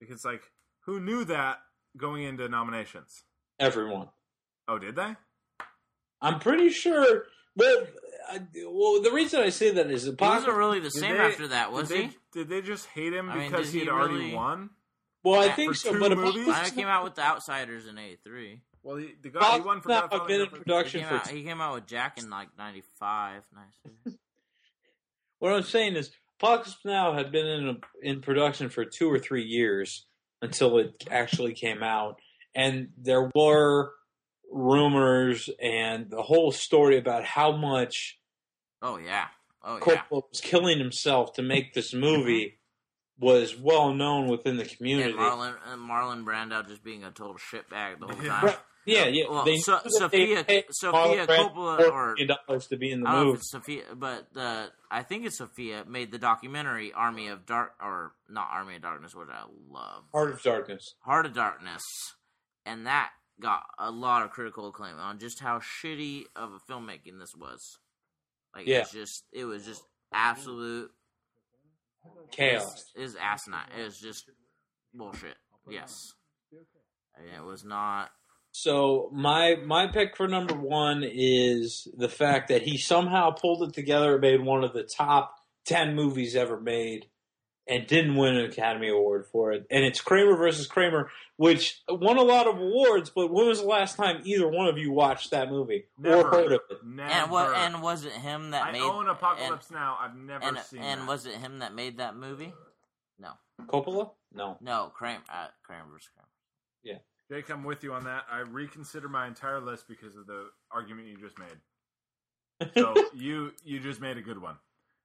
because 0.00 0.24
like 0.24 0.42
who 0.86 0.98
knew 1.00 1.24
that 1.26 1.58
going 1.96 2.22
into 2.24 2.48
nominations? 2.48 3.22
Everyone. 3.58 4.08
Oh, 4.66 4.78
did 4.78 4.96
they? 4.96 5.14
I'm 6.22 6.38
pretty 6.38 6.70
sure. 6.70 7.24
Well, 7.56 7.82
I, 8.30 8.40
well, 8.66 9.02
the 9.02 9.10
reason 9.12 9.40
I 9.40 9.48
say 9.50 9.70
that 9.72 9.90
is 9.90 10.04
He 10.04 10.10
wasn't 10.18 10.56
really 10.56 10.80
the 10.80 10.90
same 10.90 11.16
they- 11.16 11.22
after 11.22 11.48
that, 11.48 11.72
was 11.72 11.88
did 11.88 11.98
they, 11.98 12.02
he? 12.06 12.16
Did 12.32 12.48
they 12.48 12.62
just 12.62 12.86
hate 12.86 13.12
him 13.12 13.28
I 13.28 13.36
mean, 13.36 13.50
because 13.50 13.66
did 13.66 13.72
he 13.74 13.80
he 13.80 13.86
had 13.86 13.92
already 13.94 14.14
really- 14.14 14.34
won? 14.34 14.70
Well, 15.22 15.40
I 15.40 15.52
think 15.52 15.74
so, 15.74 15.98
but 15.98 16.16
movies? 16.16 16.46
Apocalypse 16.46 16.72
I 16.72 16.74
came 16.74 16.88
out 16.88 17.04
with 17.04 17.14
The 17.14 17.22
Outsiders 17.22 17.86
in 17.86 17.98
83. 17.98 18.60
Well, 18.82 18.96
he, 18.96 19.14
the 19.20 19.28
guy 19.28 19.56
he 19.56 19.60
won 19.60 19.80
for 19.82 19.90
Now, 19.90 20.00
Godfather 20.02 20.24
been 20.26 20.40
in 20.40 20.46
Godfather- 20.46 20.58
He 20.58 20.64
production 20.64 21.00
came, 21.00 21.08
for. 21.08 21.14
out, 21.16 21.28
he 21.28 21.42
came 21.42 21.60
out 21.60 21.74
with 21.74 21.86
Jack 21.86 22.18
in 22.18 22.30
like 22.30 22.48
95. 22.56 23.42
Nice. 23.54 24.14
what 25.38 25.52
I'm 25.52 25.62
saying 25.62 25.96
is, 25.96 26.10
Apocalypse 26.38 26.78
Now 26.86 27.12
had 27.12 27.30
been 27.30 27.46
in 27.46 27.80
in 28.02 28.22
production 28.22 28.70
for 28.70 28.86
two 28.86 29.10
or 29.12 29.18
three 29.18 29.44
years 29.44 30.06
until 30.40 30.78
it 30.78 31.04
actually 31.10 31.52
came 31.52 31.82
out, 31.82 32.18
and 32.54 32.88
there 32.96 33.30
were 33.34 33.92
rumors 34.50 35.50
and 35.62 36.10
the 36.10 36.22
whole 36.22 36.50
story 36.50 36.96
about 36.96 37.24
how 37.24 37.52
much 37.52 38.18
Oh, 38.82 38.96
yeah. 38.96 39.26
Oh, 39.62 39.74
yeah. 39.74 39.80
Coppola 39.80 40.22
was 40.30 40.40
killing 40.40 40.78
himself 40.78 41.34
to 41.34 41.42
make 41.42 41.74
this 41.74 41.92
mm-hmm. 41.92 42.00
movie 42.00 42.58
was 43.20 43.56
well 43.56 43.92
known 43.92 44.28
within 44.28 44.56
the 44.56 44.64
community. 44.64 45.10
And 45.10 45.18
Marlon, 45.18 45.54
and 45.66 45.80
Marlon 45.88 46.24
Brando 46.24 46.66
just 46.66 46.82
being 46.82 47.04
a 47.04 47.10
total 47.10 47.36
shitbag 47.36 48.00
the 48.00 48.06
whole 48.06 48.16
time. 48.16 48.44
Right. 48.46 48.58
Yeah, 48.86 49.04
yeah. 49.08 49.24
Well, 49.28 49.44
they 49.44 49.58
So- 49.58 49.72
knew 49.72 49.98
that 50.00 50.10
they 50.10 50.26
Sofia- 50.34 50.44
paid 50.44 50.64
Sofia 50.70 51.26
Coppola 51.26 51.90
or- 51.92 52.14
million 52.16 52.36
dollars 52.48 52.66
to 52.68 52.76
be 52.78 52.90
in 52.90 53.02
the 53.02 53.08
I 53.08 53.12
don't 53.12 53.20
know 53.20 53.20
if 53.22 53.26
movie. 53.34 53.36
it's 53.38 53.50
Sofia, 53.50 53.84
but 53.94 54.32
the 54.32 54.72
I 54.90 55.02
think 55.02 55.26
it's 55.26 55.36
Sofia 55.36 55.84
made 55.84 56.10
the 56.10 56.18
documentary 56.18 56.92
Army 56.94 57.28
of 57.28 57.44
Dark 57.44 57.74
or 57.80 58.14
not 58.28 58.48
Army 58.50 58.76
of 58.76 58.82
Darkness, 58.82 59.14
which 59.14 59.28
I 59.30 59.44
love, 59.68 60.04
Heart 60.12 60.30
of 60.32 60.42
Darkness. 60.42 60.94
Heart 61.00 61.26
of 61.26 61.34
Darkness, 61.34 61.82
and 62.64 62.86
that 62.86 63.10
got 63.38 63.64
a 63.78 63.90
lot 63.90 64.22
of 64.24 64.30
critical 64.30 64.68
acclaim 64.68 64.98
on 64.98 65.18
just 65.18 65.40
how 65.40 65.58
shitty 65.60 66.24
of 66.34 66.52
a 66.54 66.58
filmmaking 66.72 67.18
this 67.20 67.34
was. 67.36 67.78
Like 68.56 68.66
Yeah. 68.66 68.80
it's 68.80 68.92
just 68.92 69.24
it 69.30 69.44
was 69.44 69.64
just 69.66 69.82
absolute 70.10 70.90
Chaos. 72.30 72.92
is 72.96 73.16
asinine. 73.20 73.66
It 73.78 73.84
was 73.84 73.98
just 73.98 74.30
bullshit. 74.94 75.36
Yes, 75.68 76.12
it 77.36 77.44
was 77.44 77.64
not. 77.64 78.10
So 78.52 79.10
my 79.12 79.56
my 79.64 79.86
pick 79.86 80.16
for 80.16 80.26
number 80.26 80.54
one 80.54 81.04
is 81.04 81.86
the 81.96 82.08
fact 82.08 82.48
that 82.48 82.62
he 82.62 82.78
somehow 82.78 83.30
pulled 83.30 83.62
it 83.62 83.74
together 83.74 84.14
and 84.14 84.20
made 84.20 84.42
one 84.42 84.64
of 84.64 84.72
the 84.72 84.82
top 84.82 85.36
ten 85.64 85.94
movies 85.94 86.34
ever 86.34 86.60
made, 86.60 87.06
and 87.70 87.86
didn't 87.86 88.16
win 88.16 88.36
an 88.36 88.44
Academy 88.44 88.88
Award 88.88 89.26
for 89.32 89.52
it. 89.52 89.66
And 89.70 89.84
it's 89.84 90.00
Kramer 90.00 90.36
versus 90.36 90.66
Kramer, 90.66 91.10
which 91.36 91.80
won 91.88 92.18
a 92.18 92.22
lot 92.22 92.46
of 92.48 92.58
awards. 92.58 93.08
But 93.08 93.30
when 93.32 93.46
was 93.46 93.60
the 93.60 93.66
last 93.66 93.96
time 93.96 94.20
either 94.24 94.48
one 94.48 94.66
of 94.66 94.76
you 94.76 94.92
watched 94.92 95.30
that 95.30 95.48
movie 95.48 95.84
Never. 95.96 96.16
or 96.22 96.30
heard 96.30 96.52
of 96.52 96.60
it? 96.68 96.84
Never. 96.84 97.08
And 97.10 97.30
what? 97.30 97.54
And 97.56 97.80
was 97.82 98.04
it 98.04 98.12
him 98.12 98.50
that 98.50 98.64
I 98.64 98.72
made? 98.72 98.82
own 98.82 99.08
Apocalypse 99.08 99.70
Now. 99.70 99.96
I've 100.00 100.16
never 100.16 100.44
And, 100.44 100.58
seen 100.58 100.80
and 100.82 101.02
that. 101.02 101.08
was 101.08 101.24
it 101.26 101.36
him 101.36 101.60
that 101.60 101.72
made 101.74 101.98
that 101.98 102.16
movie? 102.16 102.52
No, 103.18 103.30
Coppola? 103.66 104.10
No. 104.34 104.56
no, 104.60 104.90
Kramer. 104.94 105.22
Uh, 105.32 105.46
Kramer 105.62 105.84
versus 105.92 106.08
Kramer. 106.14 106.28
Yeah. 106.82 106.98
Jake, 107.30 107.48
I'm 107.50 107.62
with 107.64 107.84
you 107.84 107.92
on 107.92 108.04
that. 108.04 108.24
I 108.30 108.38
reconsider 108.40 109.08
my 109.08 109.26
entire 109.28 109.60
list 109.60 109.86
because 109.86 110.16
of 110.16 110.26
the 110.26 110.46
argument 110.72 111.06
you 111.08 111.16
just 111.18 111.38
made. 111.38 112.72
So 112.76 112.94
you 113.14 113.52
you 113.62 113.78
just 113.78 114.00
made 114.00 114.16
a 114.16 114.22
good 114.22 114.40
one. 114.42 114.56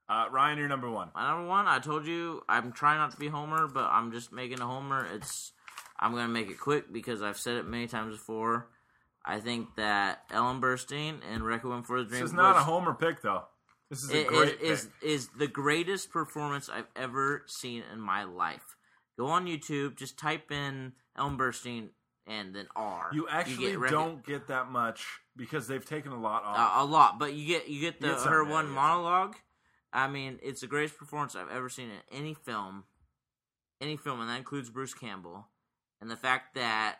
Uh, 0.07 0.25
Ryan, 0.31 0.57
you're 0.59 0.67
number 0.67 0.89
one. 0.89 1.09
My 1.15 1.29
number 1.29 1.47
one, 1.47 1.67
I 1.67 1.79
told 1.79 2.05
you, 2.05 2.43
I'm 2.47 2.71
trying 2.71 2.97
not 2.99 3.11
to 3.11 3.17
be 3.17 3.27
Homer, 3.27 3.67
but 3.67 3.85
I'm 3.85 4.11
just 4.11 4.31
making 4.31 4.61
a 4.61 4.65
Homer. 4.65 5.07
It's, 5.13 5.51
I'm 5.99 6.11
gonna 6.11 6.27
make 6.27 6.49
it 6.49 6.59
quick 6.59 6.93
because 6.93 7.21
I've 7.21 7.39
said 7.39 7.55
it 7.57 7.65
many 7.65 7.87
times 7.87 8.15
before. 8.15 8.67
I 9.25 9.39
think 9.39 9.69
that 9.77 10.19
Ellen 10.31 10.61
Burstyn 10.61 11.21
and 11.33 11.43
Requiem 11.43 11.81
for 11.83 12.03
the 12.03 12.09
Dream 12.09 12.21
This 12.21 12.29
is 12.29 12.35
not 12.35 12.55
a 12.55 12.59
Homer 12.59 12.93
pick, 12.93 13.21
though. 13.23 13.45
This 13.89 14.03
is 14.03 14.11
a 14.11 14.21
is, 14.21 14.27
great 14.27 14.61
is, 14.61 14.89
pick. 15.01 15.09
is 15.09 15.29
the 15.37 15.47
greatest 15.47 16.11
performance 16.11 16.69
I've 16.69 16.87
ever 16.95 17.43
seen 17.47 17.83
in 17.91 17.99
my 17.99 18.23
life. 18.23 18.75
Go 19.17 19.27
on 19.27 19.47
YouTube, 19.47 19.95
just 19.97 20.19
type 20.19 20.51
in 20.51 20.93
Ellen 21.17 21.37
Burstyn 21.37 21.89
and 22.27 22.55
then 22.55 22.67
R. 22.75 23.09
You 23.13 23.27
actually 23.27 23.71
get 23.71 23.79
Requ- 23.79 23.89
don't 23.89 24.25
get 24.25 24.47
that 24.47 24.69
much 24.69 25.05
because 25.35 25.67
they've 25.67 25.85
taken 25.85 26.11
a 26.11 26.19
lot 26.19 26.43
off. 26.43 26.57
uh, 26.57 26.83
a 26.83 26.85
lot, 26.85 27.17
but 27.17 27.33
you 27.33 27.47
get 27.47 27.67
you 27.67 27.81
get 27.81 28.01
the 28.01 28.07
You 28.07 28.13
get 28.13 28.23
her 28.23 28.43
one 28.43 28.49
you 28.49 28.53
get 28.55 28.65
some. 28.65 28.73
monologue. 28.73 29.35
I 29.95 30.09
mean, 30.09 30.39
it's 30.43 30.59
the 30.59 30.67
greatest 30.67 30.97
performance 30.97 31.37
I've 31.37 31.49
ever 31.49 31.69
seen 31.69 31.85
in 31.85 32.19
any 32.19 32.33
film, 32.33 32.83
any 33.79 33.95
film, 33.95 34.19
and 34.19 34.29
that 34.29 34.37
includes 34.37 34.69
Bruce 34.69 34.93
Campbell. 34.93 35.47
And 36.01 36.11
the 36.11 36.17
fact 36.17 36.55
that 36.55 36.97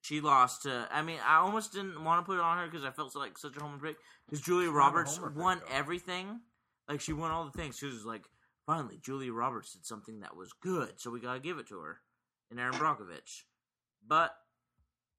she 0.00 0.22
lost 0.22 0.62
to, 0.62 0.88
I 0.90 1.02
mean, 1.02 1.18
I 1.26 1.36
almost 1.36 1.74
didn't 1.74 2.02
want 2.02 2.24
to 2.24 2.26
put 2.26 2.38
it 2.38 2.40
on 2.40 2.56
her 2.56 2.66
because 2.66 2.86
I 2.86 2.90
felt 2.90 3.14
like 3.14 3.36
such 3.36 3.54
a 3.54 3.60
homer 3.60 3.76
pick. 3.78 3.96
Because 4.24 4.40
Julia 4.40 4.70
Roberts 4.70 5.18
pick, 5.18 5.36
won 5.36 5.60
everything, 5.70 6.40
like 6.88 7.02
she 7.02 7.12
won 7.12 7.30
all 7.30 7.44
the 7.44 7.50
things. 7.58 7.76
She 7.76 7.84
was 7.84 8.06
like, 8.06 8.24
finally, 8.64 8.98
Julia 9.02 9.34
Roberts 9.34 9.74
did 9.74 9.84
something 9.84 10.20
that 10.20 10.34
was 10.34 10.54
good, 10.54 10.94
so 10.96 11.10
we 11.10 11.20
gotta 11.20 11.38
give 11.38 11.58
it 11.58 11.68
to 11.68 11.80
her. 11.80 11.98
And 12.50 12.58
Erin 12.58 12.74
Brockovich, 12.74 13.42
but 14.06 14.34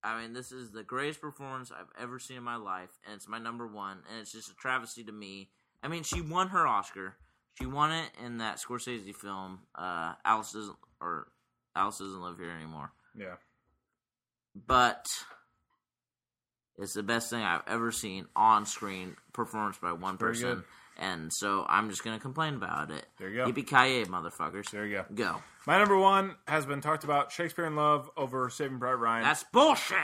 I 0.04 0.20
mean, 0.20 0.34
this 0.34 0.52
is 0.52 0.72
the 0.72 0.84
greatest 0.84 1.22
performance 1.22 1.72
I've 1.72 1.92
ever 2.02 2.18
seen 2.18 2.38
in 2.38 2.44
my 2.44 2.56
life, 2.56 2.98
and 3.06 3.14
it's 3.16 3.28
my 3.28 3.40
number 3.40 3.68
one, 3.68 4.00
and 4.10 4.20
it's 4.20 4.32
just 4.32 4.50
a 4.50 4.56
travesty 4.56 5.04
to 5.04 5.12
me. 5.12 5.50
I 5.86 5.88
mean, 5.88 6.04
she 6.04 6.20
won 6.20 6.50
her 6.50 6.66
Oscar. 6.66 7.16
She 7.60 7.66
won 7.68 7.92
it 7.92 8.10
in 8.24 8.40
that 8.40 8.58
Scorsese 8.58 9.16
film, 9.16 9.60
uh, 9.76 10.14
Alice 10.26 10.52
doesn't 10.52 10.76
or 11.00 11.28
Alice 11.76 12.00
doesn't 12.00 12.22
live 12.22 12.38
here 12.40 12.50
anymore. 12.52 12.92
yeah. 13.18 13.36
But 14.68 15.06
it's 16.78 16.94
the 16.94 17.04
best 17.04 17.30
thing 17.30 17.42
I've 17.44 17.62
ever 17.68 17.92
seen 17.92 18.26
on 18.36 18.66
screen 18.66 19.16
performance 19.34 19.78
by 19.78 19.92
one 19.92 20.18
Very 20.18 20.32
person. 20.32 20.50
good. 20.56 20.64
And 20.98 21.32
so 21.34 21.66
I'm 21.68 21.90
just 21.90 22.04
gonna 22.04 22.20
complain 22.20 22.56
about 22.56 22.90
it. 22.90 23.06
There 23.20 23.30
you 23.30 23.36
go. 23.36 23.52
Yippee 23.52 23.68
ki 23.68 24.10
motherfuckers! 24.10 24.72
There 24.72 24.86
you 24.86 24.96
go. 24.98 25.06
Go. 25.14 25.44
My 25.68 25.78
number 25.78 25.98
one 25.98 26.36
has 26.48 26.66
been 26.66 26.80
talked 26.82 27.04
about 27.04 27.32
Shakespeare 27.34 27.66
in 27.66 27.76
Love 27.76 28.10
over 28.16 28.50
Saving 28.50 28.80
Private 28.80 28.98
Ryan. 28.98 29.24
That's 29.24 29.44
bullshit. 29.44 29.98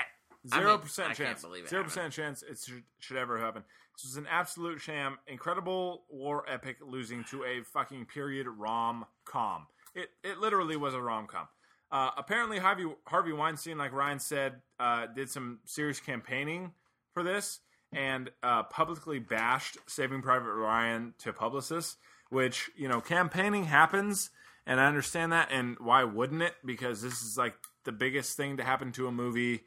I 0.51 0.57
Zero 0.57 0.71
mean, 0.71 0.79
percent 0.79 1.11
I 1.11 1.13
can't 1.13 1.29
chance. 1.29 1.41
believe 1.43 1.63
it 1.65 1.69
Zero 1.69 1.83
percent 1.83 2.11
chance 2.11 2.43
it 2.43 2.57
should, 2.65 2.83
should 2.99 3.17
ever 3.17 3.37
happen. 3.39 3.63
This 3.95 4.05
was 4.05 4.17
an 4.17 4.27
absolute 4.29 4.81
sham. 4.81 5.17
Incredible 5.27 6.03
war 6.09 6.43
epic 6.47 6.77
losing 6.85 7.23
to 7.25 7.43
a 7.43 7.63
fucking 7.63 8.05
period 8.05 8.47
rom 8.47 9.05
com. 9.25 9.67
It 9.93 10.09
it 10.23 10.39
literally 10.39 10.77
was 10.77 10.93
a 10.93 11.01
rom 11.01 11.27
com. 11.27 11.47
Uh, 11.91 12.11
apparently, 12.17 12.57
Harvey 12.57 12.85
Harvey 13.05 13.33
Weinstein, 13.33 13.77
like 13.77 13.91
Ryan 13.91 14.19
said, 14.19 14.61
uh, 14.79 15.07
did 15.07 15.29
some 15.29 15.59
serious 15.65 15.99
campaigning 15.99 16.71
for 17.13 17.21
this 17.21 17.59
and 17.93 18.31
uh, 18.41 18.63
publicly 18.63 19.19
bashed 19.19 19.77
Saving 19.87 20.21
Private 20.21 20.53
Ryan 20.53 21.13
to 21.19 21.33
publicists. 21.33 21.97
Which 22.29 22.71
you 22.77 22.87
know, 22.87 23.01
campaigning 23.01 23.65
happens, 23.65 24.29
and 24.65 24.79
I 24.79 24.85
understand 24.85 25.33
that. 25.33 25.49
And 25.51 25.77
why 25.79 26.05
wouldn't 26.05 26.41
it? 26.41 26.55
Because 26.65 27.01
this 27.01 27.21
is 27.21 27.37
like 27.37 27.55
the 27.83 27.91
biggest 27.91 28.37
thing 28.37 28.55
to 28.55 28.63
happen 28.63 28.93
to 28.93 29.07
a 29.07 29.11
movie 29.11 29.65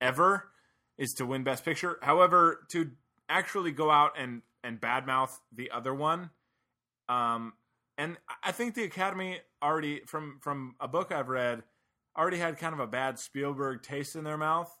ever 0.00 0.48
is 0.96 1.12
to 1.14 1.26
win 1.26 1.44
Best 1.44 1.66
Picture. 1.66 1.98
However, 2.00 2.66
to 2.70 2.92
actually 3.28 3.72
go 3.72 3.90
out 3.90 4.12
and 4.18 4.42
and 4.64 4.80
badmouth 4.80 5.38
the 5.52 5.70
other 5.70 5.94
one, 5.94 6.30
um, 7.08 7.52
and 7.96 8.16
I 8.42 8.52
think 8.52 8.74
the 8.74 8.84
Academy 8.84 9.40
already 9.62 10.02
from 10.06 10.38
from 10.40 10.74
a 10.80 10.88
book 10.88 11.12
I've 11.12 11.28
read 11.28 11.62
already 12.16 12.38
had 12.38 12.58
kind 12.58 12.74
of 12.74 12.80
a 12.80 12.86
bad 12.86 13.18
Spielberg 13.18 13.82
taste 13.82 14.16
in 14.16 14.24
their 14.24 14.36
mouth. 14.36 14.76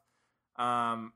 Um, 0.56 1.12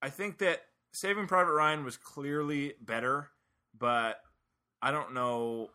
I 0.00 0.10
think 0.10 0.38
that 0.38 0.60
Saving 0.92 1.26
Private 1.26 1.52
Ryan 1.52 1.84
was 1.84 1.96
clearly 1.96 2.74
better, 2.80 3.30
but 3.76 4.20
I 4.80 4.92
don't 4.92 5.14
know. 5.14 5.70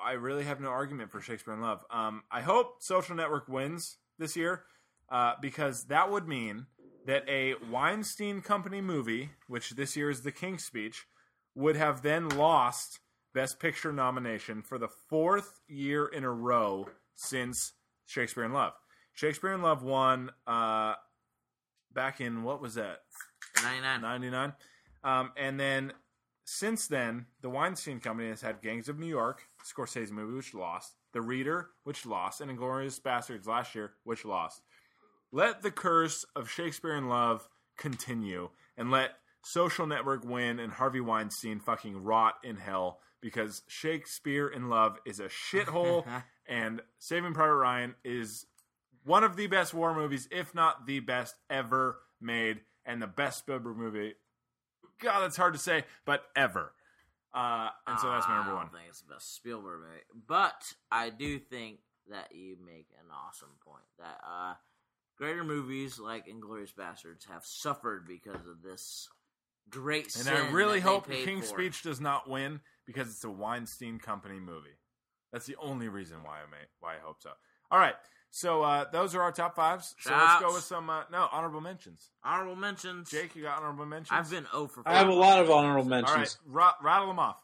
I 0.00 0.12
really 0.12 0.44
have 0.44 0.60
no 0.60 0.68
argument 0.68 1.10
for 1.10 1.20
Shakespeare 1.20 1.54
in 1.54 1.60
Love. 1.60 1.84
Um, 1.90 2.22
I 2.30 2.42
hope 2.42 2.76
Social 2.82 3.16
Network 3.16 3.48
wins 3.48 3.96
this 4.18 4.36
year 4.36 4.62
uh, 5.10 5.34
because 5.40 5.84
that 5.84 6.10
would 6.10 6.28
mean 6.28 6.66
that 7.06 7.24
a 7.28 7.54
Weinstein 7.70 8.42
Company 8.42 8.80
movie, 8.80 9.30
which 9.46 9.70
this 9.70 9.96
year 9.96 10.10
is 10.10 10.22
The 10.22 10.32
King's 10.32 10.64
Speech, 10.64 11.06
would 11.54 11.76
have 11.76 12.02
then 12.02 12.28
lost 12.28 12.98
Best 13.32 13.60
Picture 13.60 13.92
nomination 13.92 14.62
for 14.62 14.76
the 14.76 14.88
fourth 14.88 15.60
year 15.68 16.06
in 16.06 16.24
a 16.24 16.30
row 16.30 16.88
since 17.14 17.72
Shakespeare 18.06 18.44
in 18.44 18.52
Love. 18.52 18.72
Shakespeare 19.14 19.52
in 19.52 19.62
Love 19.62 19.82
won 19.82 20.30
uh, 20.46 20.94
back 21.94 22.20
in 22.20 22.42
what 22.42 22.60
was 22.60 22.74
that? 22.74 23.02
99. 23.62 24.02
99. 24.02 24.52
Um, 25.04 25.32
and 25.36 25.60
then 25.60 25.92
since 26.44 26.86
then, 26.88 27.26
the 27.40 27.50
Weinstein 27.50 28.00
Company 28.00 28.28
has 28.28 28.40
had 28.40 28.62
Gangs 28.62 28.88
of 28.88 28.98
New 28.98 29.06
York, 29.06 29.42
Scorsese 29.64 30.10
movie, 30.10 30.36
which 30.36 30.54
lost, 30.54 30.94
The 31.12 31.20
Reader, 31.20 31.70
which 31.84 32.04
lost, 32.04 32.40
and 32.40 32.50
Inglourious 32.50 33.00
Basterds 33.00 33.46
last 33.46 33.74
year, 33.74 33.92
which 34.04 34.24
lost. 34.24 34.62
Let 35.32 35.62
the 35.62 35.70
curse 35.70 36.24
of 36.34 36.50
Shakespeare 36.50 36.96
in 36.96 37.08
Love 37.08 37.48
continue, 37.76 38.50
and 38.76 38.90
let 38.90 39.12
Social 39.44 39.86
Network 39.86 40.24
win 40.24 40.58
and 40.58 40.72
Harvey 40.72 41.00
Weinstein 41.00 41.60
fucking 41.60 42.02
rot 42.02 42.34
in 42.42 42.56
hell 42.56 43.00
because 43.20 43.62
Shakespeare 43.68 44.48
in 44.48 44.68
Love 44.68 44.98
is 45.04 45.20
a 45.20 45.28
shithole, 45.28 46.04
and 46.48 46.80
Saving 46.98 47.34
Private 47.34 47.56
Ryan 47.56 47.94
is 48.04 48.46
one 49.04 49.24
of 49.24 49.36
the 49.36 49.46
best 49.46 49.72
war 49.74 49.94
movies, 49.94 50.28
if 50.30 50.54
not 50.54 50.86
the 50.86 51.00
best 51.00 51.34
ever 51.48 51.98
made, 52.20 52.60
and 52.84 53.00
the 53.00 53.06
best 53.06 53.38
Spielberg 53.38 53.76
movie. 53.76 54.14
God, 55.00 55.20
that's 55.20 55.36
hard 55.36 55.54
to 55.54 55.60
say, 55.60 55.84
but 56.04 56.22
ever. 56.34 56.72
Uh, 57.34 57.68
and 57.86 57.98
so 58.00 58.08
that's 58.08 58.26
my 58.26 58.36
number 58.36 58.52
I 58.52 58.54
one. 58.54 58.66
don't 58.66 58.72
think 58.72 58.88
it's 58.88 59.02
the 59.02 59.12
best 59.12 59.34
Spielberg 59.34 59.80
movie, 59.80 60.02
but 60.26 60.72
I 60.90 61.10
do 61.10 61.38
think 61.38 61.80
that 62.10 62.34
you 62.34 62.56
make 62.64 62.86
an 62.98 63.10
awesome 63.12 63.50
point 63.64 63.84
that 63.98 64.20
uh, 64.26 64.54
greater 65.16 65.44
movies 65.44 65.98
like 65.98 66.26
Inglourious 66.26 66.74
Basterds 66.74 67.28
have 67.30 67.44
suffered 67.44 68.06
because 68.06 68.46
of 68.46 68.62
this 68.62 69.08
great. 69.70 70.04
And 70.04 70.24
sin 70.24 70.34
I 70.34 70.50
really 70.50 70.80
that 70.80 70.88
hope 70.88 71.10
King's 71.10 71.50
for. 71.50 71.58
Speech 71.58 71.82
does 71.82 72.00
not 72.00 72.28
win 72.28 72.60
because 72.86 73.08
it's 73.08 73.24
a 73.24 73.30
Weinstein 73.30 73.98
Company 73.98 74.38
movie. 74.38 74.78
That's 75.32 75.46
the 75.46 75.56
only 75.56 75.88
reason 75.88 76.18
why 76.22 76.38
I 76.38 76.50
may 76.50 76.64
why 76.80 76.94
I 76.94 76.98
hope 77.02 77.16
so. 77.20 77.30
All 77.70 77.78
right, 77.78 77.94
so 78.30 78.62
uh, 78.62 78.84
those 78.92 79.14
are 79.14 79.22
our 79.22 79.32
top 79.32 79.56
fives. 79.56 79.94
So 79.98 80.12
let's 80.12 80.40
go 80.40 80.54
with 80.54 80.62
some 80.62 80.88
uh, 80.88 81.02
no 81.10 81.28
honorable 81.32 81.60
mentions. 81.60 82.10
Honorable 82.22 82.56
mentions. 82.56 83.10
Jake, 83.10 83.34
you 83.34 83.42
got 83.42 83.58
honorable 83.58 83.86
mentions? 83.86 84.10
I've 84.12 84.30
been 84.30 84.46
over. 84.52 84.82
I 84.86 84.98
have 84.98 85.08
a 85.08 85.14
lot 85.14 85.40
of 85.40 85.50
honorable 85.50 85.92
all 85.92 86.00
right. 86.00 86.04
mentions. 86.06 86.38
Rattle 86.46 87.08
them 87.08 87.18
off. 87.18 87.42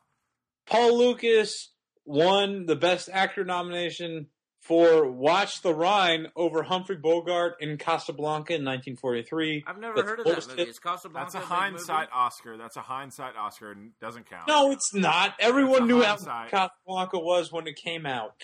Paul 0.66 0.98
Lukas 0.98 1.70
won 2.04 2.66
the 2.66 2.76
Best 2.76 3.08
Actor 3.12 3.44
nomination 3.44 4.26
for 4.62 5.10
Watch 5.10 5.60
the 5.62 5.74
Rhine 5.74 6.28
over 6.36 6.62
Humphrey 6.62 6.94
Bogart 6.96 7.56
in 7.60 7.76
Casablanca 7.78 8.54
in 8.54 8.64
1943. 8.64 9.64
I've 9.66 9.78
never 9.78 9.96
That's 9.96 10.08
heard 10.08 10.20
of 10.20 10.24
that 10.26 10.48
movie. 10.48 10.62
Is 10.70 10.78
Casablanca 10.78 11.32
That's 11.32 11.34
a 11.34 11.38
big 11.38 11.48
hindsight 11.48 12.08
movie? 12.10 12.10
Oscar. 12.14 12.56
That's 12.56 12.76
a 12.76 12.80
hindsight 12.82 13.34
Oscar 13.36 13.72
and 13.72 13.90
doesn't 14.00 14.30
count. 14.30 14.46
No, 14.46 14.70
it's 14.70 14.94
not. 14.94 15.34
Everyone 15.40 15.72
It's 15.72 15.80
a 15.82 15.86
knew 15.86 16.02
how 16.02 16.10
hindsight. 16.10 16.50
Casablanca 16.52 17.18
was 17.18 17.50
when 17.50 17.66
it 17.66 17.74
came 17.74 18.06
out. 18.06 18.34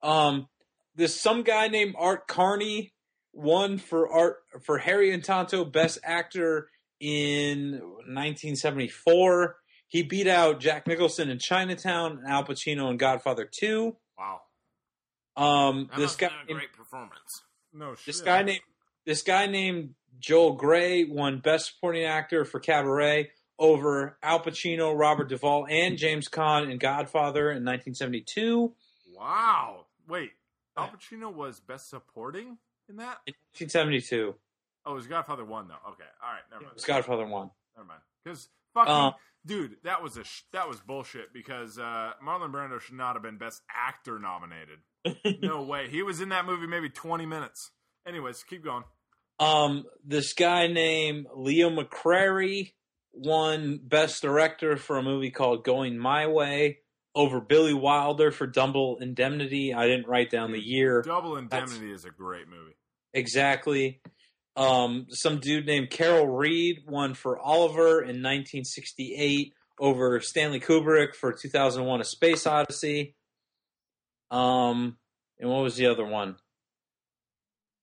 Um, 0.00 0.46
there's 0.94 1.14
some 1.18 1.42
guy 1.42 1.66
named 1.66 1.96
Art 1.98 2.28
Carney 2.28 2.92
won 3.32 3.78
for 3.78 4.08
art 4.12 4.36
for 4.62 4.78
Harry 4.78 5.12
and 5.12 5.24
Tonto 5.24 5.64
Best 5.64 5.98
Actor 6.04 6.68
in 7.00 7.80
1974. 8.06 9.56
He 9.88 10.02
beat 10.02 10.28
out 10.28 10.60
Jack 10.60 10.86
Nicholson 10.86 11.30
in 11.30 11.40
Chinatown 11.40 12.18
and 12.18 12.28
Al 12.28 12.44
Pacino 12.44 12.90
in 12.90 12.96
Godfather 12.96 13.48
2. 13.50 13.96
Wow. 14.16 14.40
Um, 15.36 15.88
That 15.90 15.98
this 15.98 16.16
guy, 16.16 16.28
have 16.28 16.48
a 16.48 16.52
great 16.52 16.72
performance. 16.72 17.42
No 17.72 17.94
shit. 17.94 18.06
this 18.06 18.20
guy 18.20 18.42
named 18.42 18.60
this 19.04 19.22
guy 19.22 19.46
named 19.46 19.94
Joel 20.20 20.52
Grey 20.54 21.04
won 21.04 21.38
Best 21.40 21.74
Supporting 21.74 22.04
Actor 22.04 22.44
for 22.44 22.60
Cabaret 22.60 23.30
over 23.58 24.16
Al 24.22 24.40
Pacino, 24.40 24.96
Robert 24.98 25.28
Duvall, 25.28 25.66
and 25.68 25.98
James 25.98 26.28
Caan 26.28 26.70
in 26.70 26.78
Godfather 26.78 27.50
in 27.50 27.64
1972. 27.64 28.72
Wow. 29.14 29.86
Wait. 30.08 30.30
Al 30.76 30.88
Pacino 30.88 31.32
was 31.32 31.60
best 31.60 31.88
supporting 31.90 32.58
in 32.88 32.96
that? 32.96 33.18
In 33.26 33.34
1972, 33.54 34.34
Oh, 34.86 34.92
it 34.92 34.94
was 34.96 35.06
Godfather 35.06 35.44
1, 35.46 35.68
though. 35.68 35.74
Okay. 35.92 36.04
All 36.22 36.30
right. 36.32 36.42
Never 36.50 36.62
it 36.62 36.66
mind. 36.66 36.74
was 36.74 36.84
Godfather 36.84 37.26
one. 37.26 37.50
Never 37.74 37.88
mind. 37.88 38.00
Because 38.22 38.48
fucking 38.74 38.92
Uh, 38.92 39.10
dude, 39.46 39.76
that 39.84 40.02
was 40.02 40.16
a 40.16 40.24
sh- 40.24 40.42
that 40.52 40.68
was 40.68 40.80
bullshit. 40.80 41.32
Because 41.32 41.78
uh, 41.78 42.12
Marlon 42.26 42.52
Brando 42.52 42.80
should 42.80 42.96
not 42.96 43.14
have 43.14 43.22
been 43.22 43.38
Best 43.38 43.62
Actor 43.74 44.18
nominated. 44.18 44.80
no 45.42 45.62
way. 45.62 45.88
He 45.88 46.02
was 46.02 46.20
in 46.20 46.28
that 46.30 46.44
movie 46.46 46.66
maybe 46.66 46.88
twenty 46.90 47.26
minutes. 47.26 47.70
Anyways, 48.06 48.42
keep 48.44 48.62
going. 48.64 48.84
Um, 49.40 49.84
this 50.04 50.32
guy 50.34 50.66
named 50.68 51.26
Leo 51.34 51.70
McCarey 51.70 52.72
won 53.12 53.80
Best 53.82 54.22
Director 54.22 54.76
for 54.76 54.96
a 54.98 55.02
movie 55.02 55.30
called 55.30 55.64
Going 55.64 55.98
My 55.98 56.26
Way 56.26 56.78
over 57.14 57.40
Billy 57.40 57.74
Wilder 57.74 58.30
for 58.30 58.46
Double 58.46 58.98
Indemnity. 59.00 59.72
I 59.74 59.86
didn't 59.86 60.06
write 60.08 60.30
down 60.30 60.52
the 60.52 60.60
year. 60.60 61.02
Double 61.02 61.36
Indemnity 61.36 61.92
is 61.92 62.04
a 62.04 62.10
great 62.10 62.48
movie. 62.48 62.76
Exactly. 63.12 64.00
Um, 64.56 65.06
some 65.10 65.40
dude 65.40 65.66
named 65.66 65.90
Carol 65.90 66.28
Reed 66.28 66.84
won 66.86 67.14
for 67.14 67.38
Oliver 67.38 68.00
in 68.00 68.22
1968 68.22 69.52
over 69.80 70.20
Stanley 70.20 70.60
Kubrick 70.60 71.14
for 71.14 71.32
2001: 71.32 72.00
A 72.00 72.04
Space 72.04 72.46
Odyssey. 72.46 73.14
Um, 74.30 74.96
and 75.38 75.50
what 75.50 75.62
was 75.62 75.76
the 75.76 75.86
other 75.86 76.04
one? 76.06 76.36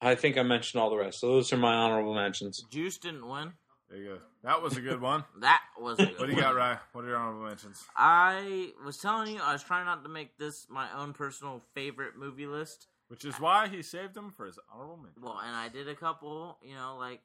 I 0.01 0.15
think 0.15 0.37
I 0.37 0.43
mentioned 0.43 0.81
all 0.81 0.89
the 0.89 0.97
rest. 0.97 1.19
So 1.19 1.27
those 1.27 1.53
are 1.53 1.57
my 1.57 1.73
honorable 1.73 2.15
mentions. 2.15 2.63
Juice 2.71 2.97
didn't 2.97 3.27
win. 3.27 3.53
There 3.89 3.99
you 3.99 4.07
go. 4.07 4.17
That 4.43 4.61
was 4.61 4.77
a 4.77 4.81
good 4.81 5.01
one. 5.01 5.25
That 5.41 5.61
was 5.79 5.99
a 5.99 6.05
good 6.05 6.13
one. 6.13 6.19
what 6.19 6.25
do 6.27 6.31
you 6.31 6.37
one. 6.37 6.43
got, 6.43 6.55
Rye? 6.55 6.77
What 6.93 7.03
are 7.05 7.09
your 7.09 7.17
honorable 7.17 7.45
mentions? 7.45 7.83
I 7.95 8.71
was 8.85 8.97
telling 8.97 9.33
you, 9.33 9.41
I 9.41 9.53
was 9.53 9.63
trying 9.63 9.85
not 9.85 10.03
to 10.03 10.09
make 10.09 10.37
this 10.37 10.65
my 10.69 10.87
own 10.97 11.13
personal 11.13 11.61
favorite 11.75 12.17
movie 12.17 12.47
list. 12.47 12.87
Which 13.11 13.25
is 13.25 13.37
why 13.41 13.67
he 13.67 13.81
saved 13.81 14.13
them 14.13 14.31
for 14.31 14.45
his 14.45 14.57
honorable 14.73 14.95
mention. 14.95 15.21
Well, 15.21 15.37
and 15.45 15.53
I 15.53 15.67
did 15.67 15.89
a 15.89 15.95
couple, 15.95 16.57
you 16.63 16.75
know, 16.75 16.95
like 16.97 17.19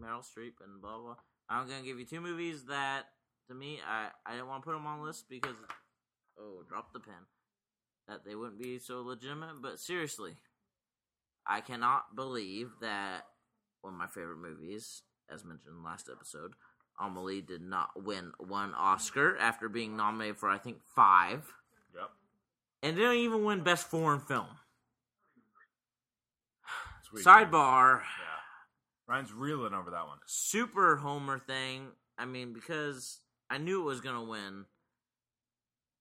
Meryl 0.00 0.24
Streep 0.24 0.54
and 0.64 0.80
blah 0.80 0.96
blah. 0.98 1.16
I'm 1.50 1.68
gonna 1.68 1.82
give 1.82 1.98
you 1.98 2.06
two 2.06 2.22
movies 2.22 2.64
that, 2.70 3.04
to 3.48 3.54
me, 3.54 3.78
I 3.86 4.08
I 4.24 4.32
didn't 4.32 4.46
want 4.48 4.62
to 4.62 4.64
put 4.66 4.72
them 4.72 4.86
on 4.86 5.00
the 5.00 5.04
list 5.04 5.26
because, 5.28 5.56
oh, 6.40 6.62
drop 6.66 6.94
the 6.94 7.00
pen, 7.00 7.26
that 8.08 8.24
they 8.24 8.34
wouldn't 8.34 8.58
be 8.58 8.78
so 8.78 9.02
legitimate. 9.02 9.60
But 9.60 9.78
seriously, 9.78 10.36
I 11.46 11.60
cannot 11.60 12.16
believe 12.16 12.70
that 12.80 13.26
one 13.82 13.92
of 13.92 13.98
my 13.98 14.06
favorite 14.06 14.38
movies, 14.38 15.02
as 15.30 15.44
mentioned 15.44 15.74
in 15.76 15.82
the 15.82 15.86
last 15.86 16.08
episode, 16.10 16.54
Amelie 16.98 17.42
did 17.42 17.60
not 17.60 17.90
win 18.02 18.32
one 18.38 18.72
Oscar 18.72 19.36
after 19.36 19.68
being 19.68 19.98
nominated 19.98 20.38
for 20.38 20.48
I 20.48 20.56
think 20.56 20.78
five, 20.82 21.52
Yep. 21.94 22.10
and 22.82 22.96
didn't 22.96 23.16
even 23.18 23.44
win 23.44 23.60
Best 23.62 23.86
Foreign 23.90 24.20
Film. 24.20 24.46
Sweet. 27.10 27.24
Sidebar. 27.24 28.00
Yeah. 28.00 28.36
Ryan's 29.08 29.32
reeling 29.32 29.74
over 29.74 29.90
that 29.90 30.06
one. 30.06 30.18
super 30.26 30.96
homer 30.96 31.38
thing. 31.38 31.88
I 32.18 32.24
mean, 32.24 32.52
because 32.52 33.20
I 33.48 33.58
knew 33.58 33.82
it 33.82 33.84
was 33.84 34.00
gonna 34.00 34.24
win, 34.24 34.64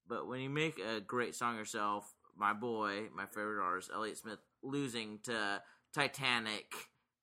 but 0.08 0.28
when 0.28 0.42
you 0.42 0.50
make 0.50 0.80
a 0.80 1.02
great 1.02 1.36
song 1.36 1.58
yourself, 1.58 2.12
my 2.36 2.54
boy, 2.54 3.04
my 3.16 3.26
favorite 3.26 3.64
artist, 3.64 3.92
Elliott 3.94 4.18
Smith, 4.18 4.40
losing 4.64 5.20
to 5.24 5.62
Titanic, 5.94 6.74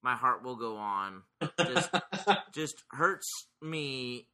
my 0.02 0.14
heart 0.14 0.44
will 0.44 0.56
go 0.56 0.76
on. 0.76 1.22
Just, 1.58 1.90
just 2.54 2.84
hurts 2.90 3.46
me 3.60 4.28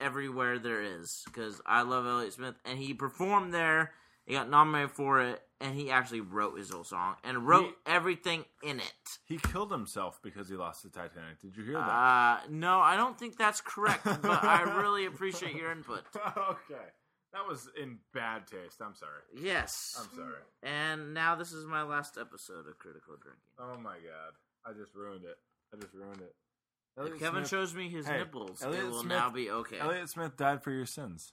everywhere 0.00 0.58
there 0.58 0.82
is 0.82 1.22
because 1.26 1.60
I 1.66 1.82
love 1.82 2.06
Elliott 2.06 2.34
Smith, 2.34 2.54
and 2.64 2.78
he 2.78 2.94
performed 2.94 3.52
there. 3.52 3.92
He 4.26 4.34
got 4.34 4.48
nominated 4.48 4.92
for 4.92 5.20
it, 5.20 5.42
and 5.60 5.74
he 5.74 5.90
actually 5.90 6.20
wrote 6.20 6.56
his 6.56 6.70
whole 6.70 6.84
song 6.84 7.16
and 7.24 7.46
wrote 7.46 7.66
He- 7.66 7.92
everything 7.92 8.44
in 8.62 8.78
it. 8.80 8.92
He 9.24 9.38
killed 9.38 9.70
himself 9.72 10.20
because 10.22 10.48
he 10.48 10.54
lost 10.56 10.82
the 10.84 10.90
Titanic. 10.90 11.40
Did 11.40 11.56
you 11.56 11.64
hear 11.64 11.74
that? 11.74 11.80
Uh, 11.88 12.38
no, 12.48 12.78
I 12.80 12.96
don't 12.96 13.18
think 13.18 13.36
that's 13.36 13.60
correct, 13.60 14.04
but 14.04 14.44
I 14.44 14.62
really 14.80 15.06
appreciate 15.06 15.54
your 15.56 15.72
input. 15.72 16.02
okay. 16.36 16.84
That 17.32 17.48
was 17.48 17.68
in 17.80 17.98
bad 18.12 18.46
taste. 18.46 18.80
I'm 18.84 18.94
sorry. 18.94 19.22
Yes. 19.34 19.96
I'm 19.98 20.14
sorry. 20.14 20.34
And 20.62 21.14
now 21.14 21.34
this 21.34 21.50
is 21.52 21.64
my 21.64 21.82
last 21.82 22.18
episode 22.20 22.68
of 22.68 22.78
Critical 22.78 23.14
Drinking. 23.20 23.40
Oh 23.58 23.78
my 23.80 23.94
god. 23.94 24.34
I 24.66 24.72
just 24.78 24.94
ruined 24.94 25.24
it. 25.24 25.36
I 25.74 25.80
just 25.80 25.94
ruined 25.94 26.20
it. 26.20 26.34
If 26.98 27.18
Kevin 27.18 27.46
Smith, 27.46 27.48
shows 27.48 27.74
me 27.74 27.88
his 27.88 28.06
Hey, 28.06 28.18
nipples, 28.18 28.62
Elliott 28.62 28.84
it 28.84 28.90
will 28.90 29.00
Smith- 29.00 29.08
now 29.18 29.30
be 29.30 29.50
okay. 29.50 29.78
Elliott 29.78 30.10
Smith 30.10 30.36
died 30.36 30.62
for 30.62 30.70
your 30.70 30.84
sins. 30.84 31.32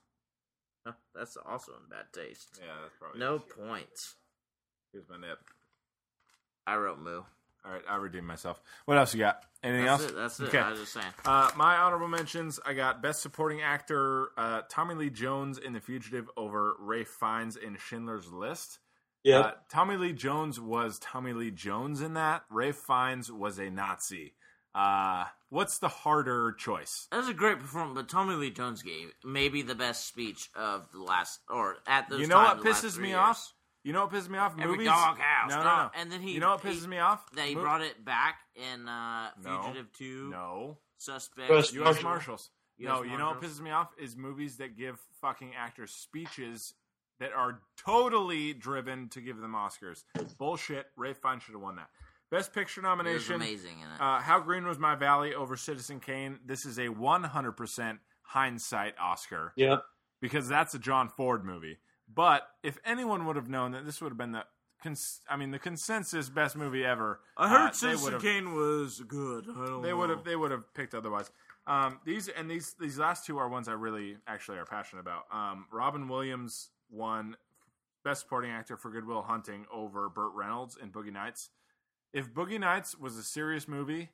Huh, 0.86 0.94
That's 1.14 1.38
also 1.38 1.74
in 1.74 1.90
bad 1.90 2.06
taste. 2.14 2.60
Yeah, 2.60 2.74
that's 2.82 2.96
probably 3.00 3.20
No 3.20 3.36
it. 3.36 3.50
points. 3.50 4.16
Here's 4.92 5.08
my 5.10 5.18
nip. 5.18 5.40
I 6.66 6.76
wrote 6.78 7.00
moo. 7.00 7.22
All 7.66 7.74
right, 7.74 7.82
I 7.90 7.98
redeemed 7.98 8.26
myself. 8.26 8.62
What 8.86 8.98
else 8.98 9.14
you 9.14 9.20
got? 9.20 9.44
Anything 9.64 9.86
That's 9.86 10.04
else? 10.04 10.12
it. 10.12 10.16
That's 10.16 10.40
it. 10.40 10.44
Okay. 10.48 10.60
I 10.60 10.70
was 10.72 10.80
just 10.80 10.94
saying. 10.94 11.06
Uh, 11.26 11.52
my 11.58 11.76
honorable 11.76 12.08
mentions: 12.08 12.58
I 12.66 12.74
got 12.74 13.02
Best 13.04 13.22
Supporting 13.22 13.62
Actor 13.62 14.30
uh, 14.38 14.62
Tommy 14.70 14.96
Lee 14.96 15.10
Jones 15.10 15.58
in 15.58 15.74
The 15.74 15.82
Fugitive 15.82 16.30
over 16.38 16.76
Ralph 16.80 17.08
Fiennes 17.08 17.58
in 17.58 17.76
Schindler's 17.76 18.32
List. 18.32 18.80
yeah. 19.26 19.40
Uh, 19.40 19.52
Tommy 19.70 19.98
Lee 19.98 20.14
Jones 20.14 20.60
was 20.62 21.00
Tommy 21.00 21.34
Lee 21.34 21.52
Jones 21.52 22.00
in 22.02 22.14
that. 22.14 22.44
Ralph 22.50 22.78
Fiennes 22.78 23.30
was 23.30 23.60
a 23.60 23.70
Nazi. 23.70 24.36
Uh, 24.74 25.26
what's 25.50 25.80
the 25.80 25.88
harder 25.90 26.54
choice? 26.54 27.08
That 27.12 27.18
was 27.18 27.30
a 27.30 27.34
great 27.34 27.60
performance, 27.60 27.96
but 27.96 28.10
Tommy 28.10 28.36
Lee 28.36 28.52
Jones 28.52 28.82
gave 28.82 29.12
maybe 29.24 29.62
the 29.62 29.76
best 29.76 30.08
speech 30.08 30.50
of 30.56 30.92
the 30.92 31.00
last, 31.02 31.40
or 31.50 31.78
at 31.88 32.10
those 32.10 32.20
You 32.22 32.28
know 32.28 32.38
what 32.38 32.64
the 32.64 32.70
pisses 32.70 32.98
me 32.98 33.10
years. 33.10 33.18
off? 33.20 33.54
You 33.84 33.94
know 33.94 34.06
what 34.06 34.12
pisses 34.14 34.30
me 34.30 34.38
off? 34.38 34.54
Every 34.60 34.72
Movies. 34.74 34.88
doghouse. 34.88 35.50
No, 35.50 35.58
no, 35.58 35.64
dog- 35.64 35.92
no. 35.96 36.02
And 36.02 36.12
then 36.12 36.22
he. 36.22 36.32
you 36.34 36.40
know 36.40 36.52
what 36.52 36.62
he- 36.62 36.70
pisses 36.70 36.86
me 36.88 37.00
off? 37.00 37.30
That 37.32 37.48
he 37.48 37.56
Mo- 37.56 37.62
brought 37.62 37.82
it 37.82 38.04
back 38.04 38.40
in 38.56 38.88
uh, 38.88 39.30
No. 39.42 39.62
Fugitive 39.64 39.92
Two, 39.94 40.30
No. 40.30 40.78
Suspect, 40.98 41.50
U.S. 41.50 41.74
Marshall. 41.74 42.04
Marshals. 42.04 42.50
US 42.80 42.88
no, 42.90 43.02
you 43.04 43.18
know 43.18 43.28
what 43.28 43.42
pisses 43.42 43.60
me 43.62 43.72
off 43.72 43.90
is 43.98 44.16
movies 44.18 44.58
that 44.58 44.78
give 44.78 45.00
fucking 45.22 45.52
actors 45.58 45.92
speeches 45.92 46.74
that 47.20 47.32
are 47.34 47.62
totally 47.78 48.54
driven 48.54 49.10
to 49.10 49.20
give 49.22 49.38
them 49.38 49.54
Oscars. 49.54 50.04
Bullshit. 50.38 50.88
Ralph 50.96 51.18
Fiennes 51.22 51.44
should 51.44 51.54
have 51.56 51.62
won 51.62 51.76
that. 51.78 51.90
Best 52.32 52.54
Picture 52.54 52.82
He 52.82 52.86
was 52.88 52.98
nomination. 52.98 53.36
amazing 53.36 53.80
in 53.80 53.88
it. 53.88 54.00
Uh, 54.02 54.20
How 54.20 54.40
Green 54.40 54.66
Was 54.68 54.78
My 54.78 54.96
Valley 54.96 55.34
over 55.34 55.58
Citizen 55.58 56.00
Kane. 56.00 56.40
This 56.46 56.66
is 56.66 56.78
a 56.78 56.88
100% 56.88 57.98
hindsight 58.24 58.94
Oscar 59.02 59.54
yeah. 59.56 59.78
because 60.22 60.48
that's 60.48 60.74
a 60.76 60.80
John 60.80 61.10
Ford 61.10 61.44
movie. 61.44 61.78
But 62.14 62.44
if 62.64 62.78
anyone 62.86 63.26
would 63.26 63.36
have 63.36 63.50
known 63.50 63.72
that 63.72 63.86
this 63.86 64.02
would 64.02 64.10
have 64.12 64.18
been 64.18 64.32
the, 64.34 64.44
cons- 64.84 65.22
I 65.30 65.38
mean, 65.38 65.52
the 65.52 65.60
consensus 65.60 66.30
best 66.30 66.56
movie 66.56 66.86
ever, 66.86 67.20
I 67.38 67.50
heard 67.50 67.74
would 68.04 68.14
have- 68.14 68.22
Kane 68.22 68.54
was 68.54 69.02
good. 69.08 69.46
I 69.50 69.66
don't 69.66 69.82
they 69.82 69.94
would 69.94 70.10
have 70.10 70.24
they 70.24 70.36
would 70.36 70.52
have 70.52 70.74
picked 70.74 70.94
otherwise. 70.94 71.32
Um, 71.68 72.00
these 72.04 72.28
and 72.30 72.50
these 72.50 72.74
these 72.80 72.98
last 72.98 73.28
two 73.28 73.38
are 73.38 73.48
ones 73.48 73.68
I 73.68 73.74
really 73.74 74.18
actually 74.28 74.58
are 74.58 74.66
passionate 74.66 75.02
about. 75.02 75.26
Um, 75.32 75.66
Robin 75.72 76.08
Williams 76.08 76.70
won 76.90 77.36
Best 78.04 78.22
Supporting 78.22 78.50
Actor 78.50 78.78
for 78.78 78.90
Good 78.90 79.06
Will 79.06 79.22
Hunting 79.22 79.66
over 79.72 80.10
Burt 80.10 80.34
Reynolds 80.34 80.78
in 80.82 80.92
Boogie 80.92 81.14
Nights. 81.14 81.50
If 82.14 82.34
Boogie 82.34 82.60
Nights 82.60 82.98
was 82.98 83.18
a 83.18 83.24
serious 83.24 83.68
movie, 83.68 84.10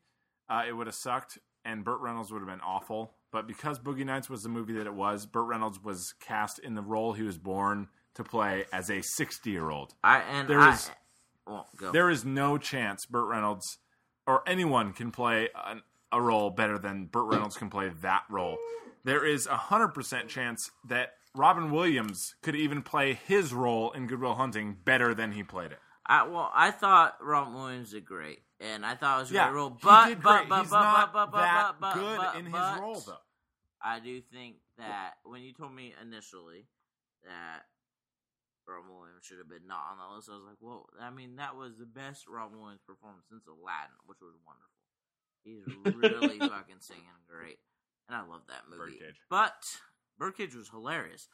uh, 0.50 0.64
it 0.68 0.74
would 0.74 0.88
have 0.88 0.96
sucked, 0.96 1.38
and 1.64 1.84
Burt 1.84 2.02
Reynolds 2.02 2.32
would 2.32 2.40
have 2.40 2.48
been 2.50 2.62
awful. 2.62 3.14
But 3.32 3.48
because 3.48 3.80
Boogie 3.80 4.06
Nights 4.06 4.30
was 4.30 4.44
the 4.44 4.50
movie 4.50 4.74
that 4.74 4.86
it 4.88 4.94
was, 4.94 5.26
Burt 5.26 5.48
Reynolds 5.48 5.82
was 5.84 6.14
cast 6.20 6.60
in 6.60 6.76
the 6.76 6.82
role 6.82 7.14
he 7.14 7.24
was 7.24 7.38
born 7.38 7.88
to 8.16 8.24
play 8.24 8.66
as 8.72 8.90
a 8.90 9.02
sixty-year-old. 9.02 9.94
I 10.04 10.20
and 10.20 10.48
There 10.48 10.60
I, 10.60 10.74
is- 10.74 10.92
well. 11.48 11.68
There 11.92 12.10
is 12.10 12.24
no 12.26 12.58
chance 12.58 13.06
Burt 13.06 13.28
Reynolds 13.28 13.78
or 14.28 14.42
anyone 14.48 14.94
can 14.94 15.12
play 15.12 15.50
an, 15.66 15.84
a 16.12 16.22
role 16.22 16.50
better 16.50 16.78
than 16.80 17.06
Burt 17.06 17.32
Reynolds 17.32 17.58
can 17.58 17.70
play 17.70 17.90
that 18.02 18.24
role. 18.30 18.58
There 19.04 19.26
is 19.26 19.46
a 19.48 19.58
hundred 19.58 19.90
percent 19.90 20.30
chance 20.30 20.72
that 20.88 21.10
Robin 21.36 21.70
Williams 21.72 22.34
could 22.42 22.56
even 22.56 22.82
play 22.82 23.14
his 23.14 23.54
role 23.54 23.92
in 23.92 24.08
Good 24.08 24.22
Will 24.22 24.36
Hunting 24.36 24.78
better 24.86 25.14
than 25.14 25.34
he 25.34 25.44
played 25.44 25.72
it. 25.74 25.80
I 26.08 26.24
well, 26.28 26.52
I 26.54 26.72
thought 26.72 27.18
Robin 27.22 27.54
Williams 27.54 27.92
did 27.92 28.06
great, 28.06 28.40
and 28.60 28.86
I 28.86 28.96
thought 28.96 29.18
it 29.18 29.22
was 29.22 29.32
a 29.32 29.34
Yeah, 29.34 29.46
great 29.46 29.52
role. 29.52 29.70
he 29.82 29.82
But 29.82 30.10
did 30.10 30.22
but 30.22 30.50
but 30.50 30.64
He's 30.64 30.70
but 30.70 30.82
not 30.82 31.14
but 31.14 31.32
but 31.32 31.42
that 31.42 31.76
but 31.80 31.80
but 31.80 31.94
good 31.94 32.18
but, 32.18 32.36
in 32.40 32.46
his 32.46 32.72
role, 32.80 33.02
though. 33.02 33.18
I 33.82 34.00
do 34.00 34.22
think 34.22 34.58
that 34.78 35.16
when 35.24 35.42
you 35.42 35.54
told 35.54 35.74
me 35.74 35.94
initially 36.02 36.68
that 37.24 37.64
Robin 38.68 38.90
Williams 38.96 39.26
should 39.26 39.38
have 39.38 39.50
been 39.50 39.68
not 39.68 39.92
on 39.92 39.98
that 39.98 40.16
list, 40.16 40.30
I 40.30 40.36
was 40.36 40.46
like, 40.48 40.60
whoa. 40.60 40.86
I 41.00 41.10
mean, 41.12 41.36
that 41.38 41.56
was 41.56 41.78
the 41.78 41.86
best 41.86 42.26
Robin 42.28 42.60
Williams 42.60 42.82
performance 42.86 43.26
since 43.30 43.46
Aladdin, 43.48 43.98
which 44.06 44.22
was 44.22 44.34
wonderful. 44.46 44.82
He's 45.44 45.62
really 45.70 46.40
fucking 46.50 46.82
singing 46.82 47.22
great, 47.30 47.60
and 48.10 48.16
I 48.18 48.22
love 48.26 48.42
that 48.50 48.66
movie. 48.70 48.98
Birdcage. 48.98 49.22
But 49.30 49.82
Birdcage 50.18 50.56
was 50.56 50.70
hilarious, 50.70 51.28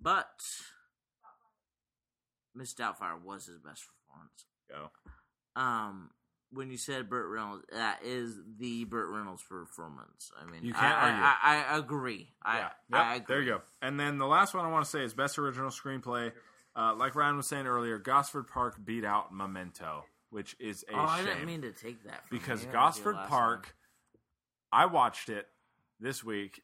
but 0.00 0.42
Miss 2.54 2.74
Doubtfire 2.74 3.20
was 3.22 3.46
his 3.46 3.58
best 3.58 3.84
performance. 4.14 4.46
Go. 5.56 5.60
Um, 5.60 6.10
when 6.52 6.70
you 6.70 6.76
said 6.76 7.08
Burt 7.10 7.28
Reynolds, 7.28 7.64
that 7.72 8.00
is 8.04 8.36
the 8.58 8.84
Burt 8.84 9.08
Reynolds 9.10 9.42
performance. 9.48 10.30
I 10.40 10.48
mean, 10.50 10.62
You 10.64 10.72
I- 10.76 10.80
can't 10.80 10.94
I, 10.96 11.00
argue. 11.10 11.22
I, 11.24 11.64
I, 11.74 11.78
agree. 11.78 12.28
I, 12.42 12.58
yeah. 12.58 12.68
I 12.92 13.14
Yep, 13.14 13.22
agree. 13.22 13.34
there 13.34 13.42
you 13.42 13.52
go. 13.52 13.62
And 13.82 13.98
then 14.00 14.18
the 14.18 14.26
last 14.26 14.54
one 14.54 14.64
I 14.64 14.70
want 14.70 14.84
to 14.84 14.90
say 14.90 15.02
is 15.04 15.14
best 15.14 15.38
original 15.38 15.70
screenplay. 15.70 16.32
Uh, 16.76 16.94
like 16.94 17.14
Ryan 17.14 17.36
was 17.36 17.46
saying 17.48 17.66
earlier, 17.66 17.98
Gosford 17.98 18.48
Park 18.48 18.76
beat 18.84 19.04
out 19.04 19.32
Memento, 19.32 20.04
which 20.30 20.56
is 20.58 20.84
a 20.90 20.94
Oh, 20.96 21.00
I 21.00 21.22
didn't 21.24 21.44
mean 21.46 21.62
to 21.62 21.72
take 21.72 22.02
that 22.04 22.22
because. 22.30 22.64
Gosford 22.66 23.16
Park. 23.28 23.74
I 24.72 24.86
watched 24.86 25.28
it 25.28 25.46
this 26.00 26.24
week. 26.24 26.62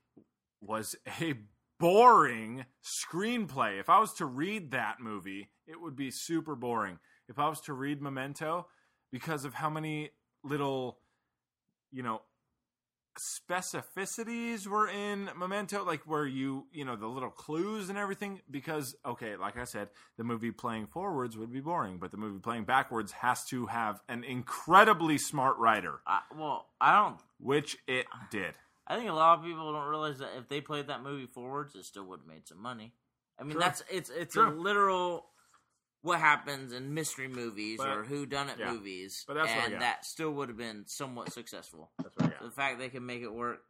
Was 0.62 0.94
a 1.20 1.34
boring 1.78 2.66
screenplay. 2.84 3.80
If 3.80 3.88
I 3.88 3.98
was 4.00 4.12
to 4.14 4.26
read 4.26 4.72
that 4.72 5.00
movie, 5.00 5.48
it 5.66 5.80
would 5.80 5.96
be 5.96 6.10
super 6.10 6.54
boring. 6.54 6.98
If 7.30 7.38
I 7.38 7.48
was 7.48 7.60
to 7.62 7.72
read 7.72 8.02
Memento, 8.02 8.66
because 9.10 9.46
of 9.46 9.54
how 9.54 9.70
many 9.70 10.10
little, 10.44 10.98
you 11.90 12.02
know, 12.02 12.20
specificities 13.48 14.66
were 14.66 14.88
in 14.88 15.30
Memento, 15.36 15.84
like 15.84 16.02
where 16.06 16.26
you, 16.26 16.66
you 16.72 16.84
know, 16.84 16.96
the 16.96 17.06
little 17.06 17.30
clues 17.30 17.88
and 17.88 17.98
everything. 17.98 18.40
Because, 18.50 18.94
okay, 19.06 19.36
like 19.36 19.56
I 19.56 19.64
said, 19.64 19.88
the 20.16 20.24
movie 20.24 20.50
playing 20.50 20.86
forwards 20.86 21.36
would 21.38 21.52
be 21.52 21.60
boring, 21.60 21.98
but 21.98 22.10
the 22.10 22.16
movie 22.16 22.40
playing 22.40 22.64
backwards 22.64 23.12
has 23.12 23.44
to 23.46 23.66
have 23.66 24.00
an 24.08 24.24
incredibly 24.24 25.18
smart 25.18 25.56
writer, 25.58 26.00
I, 26.06 26.20
well, 26.36 26.66
I 26.80 27.00
don't. 27.00 27.20
which 27.38 27.76
it 27.86 28.06
did. 28.30 28.54
I 28.86 28.96
think 28.96 29.08
a 29.08 29.12
lot 29.12 29.38
of 29.38 29.44
people 29.44 29.72
don't 29.72 29.88
realize 29.88 30.18
that 30.18 30.30
if 30.36 30.48
they 30.48 30.60
played 30.60 30.88
that 30.88 31.02
movie 31.02 31.26
forwards, 31.26 31.76
it 31.76 31.84
still 31.84 32.04
would 32.06 32.20
have 32.20 32.26
made 32.26 32.48
some 32.48 32.60
money. 32.60 32.92
I 33.38 33.44
mean, 33.44 33.52
True. 33.52 33.60
that's 33.60 33.82
it's 33.90 34.10
it's 34.10 34.34
True. 34.34 34.50
a 34.50 34.52
literal 34.52 35.29
what 36.02 36.18
happens 36.20 36.72
in 36.72 36.94
mystery 36.94 37.28
movies 37.28 37.78
But- 37.78 37.88
or 37.88 38.04
who 38.04 38.24
done 38.26 38.48
it 38.48 38.58
yeah. 38.58 38.72
movies, 38.72 39.24
But 39.26 39.34
that's 39.34 39.48
what 39.54 39.64
and 39.64 39.72
got. 39.74 39.80
that 39.80 40.04
still 40.04 40.30
would 40.32 40.48
have 40.48 40.56
been 40.58 40.86
somewhat 40.86 41.32
successful. 41.32 41.90
That's 41.98 42.16
what 42.16 42.32
I 42.40 42.44
The 42.44 42.50
fact 42.50 42.78
they 42.78 42.88
can 42.88 43.04
make 43.06 43.22
it 43.22 43.32
work 43.32 43.62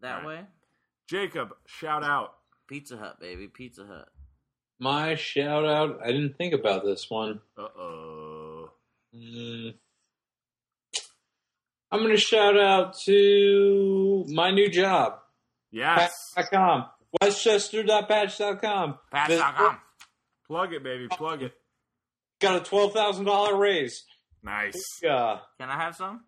that 0.00 0.18
Right. 0.18 0.26
way, 0.26 0.46
Jacob, 1.08 1.54
shout 1.66 2.02
out. 2.04 2.36
Pizza 2.66 2.96
Hut, 2.96 3.18
baby, 3.20 3.48
Pizza 3.48 3.86
Hut. 3.86 4.08
My 4.78 5.14
shout 5.14 5.64
out. 5.64 6.00
I 6.02 6.08
didn't 6.08 6.36
think 6.36 6.52
about 6.54 6.84
this 6.84 7.08
one. 7.08 7.40
Uh 7.56 7.62
oh. 7.62 8.70
Mm. 9.14 9.74
I'm 11.92 12.00
going 12.00 12.10
to 12.10 12.16
shout 12.20 12.58
out 12.58 12.98
to 13.04 14.24
my 14.28 14.50
new 14.50 14.68
job, 14.68 15.20
Yes. 15.70 16.32
patch.com, 16.34 16.86
westchester.patch.com. 17.22 18.98
Patch.com. 19.12 19.78
Plug 20.46 20.72
it, 20.72 20.82
baby. 20.82 21.08
Plug 21.08 21.42
it. 21.42 21.52
Got 22.40 22.56
a 22.56 22.70
$12,000 22.70 23.58
raise. 23.58 24.04
Nice. 24.42 24.82
Uh, 25.02 25.38
Can 25.58 25.70
I 25.70 25.76
have 25.76 25.96
some? 25.96 26.24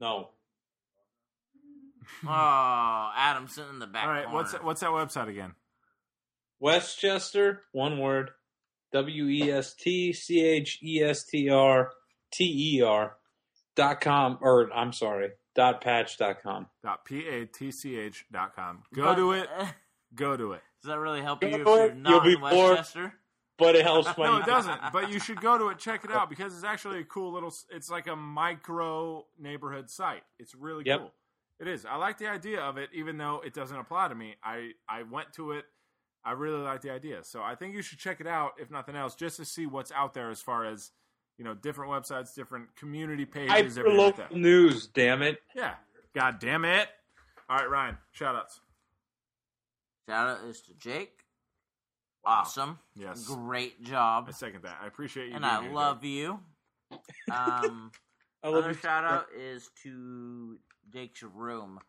no. 0.00 0.30
Oh, 2.26 3.10
Adam 3.16 3.48
sitting 3.48 3.70
in 3.70 3.78
the 3.78 3.86
back. 3.86 4.04
All 4.04 4.10
right. 4.10 4.24
corner. 4.26 4.36
What's 4.36 4.52
what's 4.62 4.80
that 4.82 4.90
website 4.90 5.28
again? 5.28 5.54
Westchester, 6.60 7.62
one 7.72 7.98
word, 7.98 8.30
W 8.92 9.26
E 9.28 9.50
S 9.50 9.74
T 9.74 10.12
C 10.12 10.44
H 10.44 10.78
E 10.82 11.02
S 11.02 11.24
T 11.24 11.48
R 11.48 11.90
T 12.32 12.44
E 12.76 12.82
R 12.82 13.16
dot 13.74 14.00
com, 14.02 14.38
or 14.42 14.70
I'm 14.74 14.92
sorry, 14.92 15.30
dot 15.54 15.80
patch 15.80 16.18
dot 16.18 16.42
com. 16.42 16.66
Dot 16.82 17.04
p 17.06 17.26
a 17.26 17.46
t 17.46 17.70
c 17.70 17.96
h 17.96 18.26
dot 18.30 18.54
com. 18.54 18.82
Go 18.94 19.04
But- 19.04 19.14
to 19.16 19.32
it. 19.32 19.48
Go 20.14 20.36
to 20.36 20.52
it. 20.52 20.60
Does 20.82 20.90
that 20.90 20.98
really 20.98 21.22
help 21.22 21.42
you 21.42 21.48
if 21.48 21.56
you're 21.66 21.94
not 21.94 22.10
you'll 22.10 22.20
be 22.20 22.34
in 22.34 22.40
bored. 22.40 22.52
Westchester? 22.76 23.14
But 23.56 23.76
it 23.76 23.82
helps 23.84 24.16
my 24.18 24.24
No, 24.30 24.36
it 24.38 24.46
doesn't. 24.46 24.80
But 24.92 25.10
you 25.10 25.18
should 25.20 25.40
go 25.40 25.56
to 25.58 25.68
it. 25.68 25.78
Check 25.78 26.04
it 26.04 26.10
out 26.10 26.28
because 26.28 26.54
it's 26.54 26.64
actually 26.64 27.00
a 27.00 27.04
cool 27.04 27.32
little. 27.32 27.54
It's 27.70 27.90
like 27.90 28.06
a 28.08 28.16
micro 28.16 29.26
neighborhood 29.38 29.88
site. 29.90 30.22
It's 30.38 30.54
really 30.54 30.84
Yep. 30.86 30.98
cool. 31.00 31.12
It 31.60 31.68
is. 31.68 31.86
I 31.86 31.96
like 31.96 32.18
the 32.18 32.26
idea 32.28 32.60
of 32.60 32.78
it, 32.78 32.90
even 32.92 33.16
though 33.16 33.40
it 33.44 33.54
doesn't 33.54 33.76
apply 33.78 34.08
to 34.08 34.14
me. 34.14 34.34
I 34.42 34.72
I 34.88 35.04
went 35.04 35.32
to 35.34 35.52
it. 35.52 35.66
I 36.24 36.32
really 36.32 36.58
like 36.60 36.80
the 36.80 36.90
idea. 36.90 37.22
So 37.22 37.42
I 37.42 37.54
think 37.54 37.74
you 37.74 37.82
should 37.82 37.98
check 37.98 38.20
it 38.20 38.26
out, 38.26 38.54
if 38.58 38.70
nothing 38.70 38.96
else, 38.96 39.14
just 39.14 39.36
to 39.36 39.44
see 39.44 39.66
what's 39.66 39.92
out 39.92 40.14
there 40.14 40.30
as 40.30 40.40
far 40.40 40.64
as 40.64 40.90
you 41.36 41.44
know, 41.44 41.52
different 41.54 41.90
websites, 41.90 42.32
different 42.34 42.74
community 42.76 43.24
pages, 43.24 43.50
Hyper 43.50 43.66
everything 43.66 43.84
like 43.96 43.98
local 44.18 44.24
that. 44.30 44.36
news, 44.36 44.86
damn 44.86 45.20
it. 45.20 45.42
Yeah. 45.54 45.74
God 46.14 46.38
damn 46.38 46.64
it. 46.64 46.88
All 47.48 47.56
right, 47.56 47.68
Ryan. 47.68 47.98
Shout 48.12 48.36
outs. 48.36 48.60
Shout 50.08 50.28
out 50.38 50.44
is 50.44 50.60
to 50.62 50.74
Jake. 50.74 51.23
Awesome. 52.26 52.78
Yes. 52.96 53.24
Great 53.26 53.82
job. 53.82 54.26
I 54.28 54.32
second 54.32 54.62
that. 54.62 54.78
I 54.82 54.86
appreciate 54.86 55.28
you. 55.28 55.34
And 55.34 55.42
being 55.42 55.54
I 55.54 55.62
here, 55.62 55.72
love 55.72 56.04
you. 56.04 56.40
Um, 57.32 57.90
I 58.42 58.48
love 58.48 58.58
another 58.64 58.74
shout 58.74 59.04
out 59.04 59.26
is 59.36 59.68
to 59.82 60.58
Jake's 60.92 61.22
room. 61.22 61.80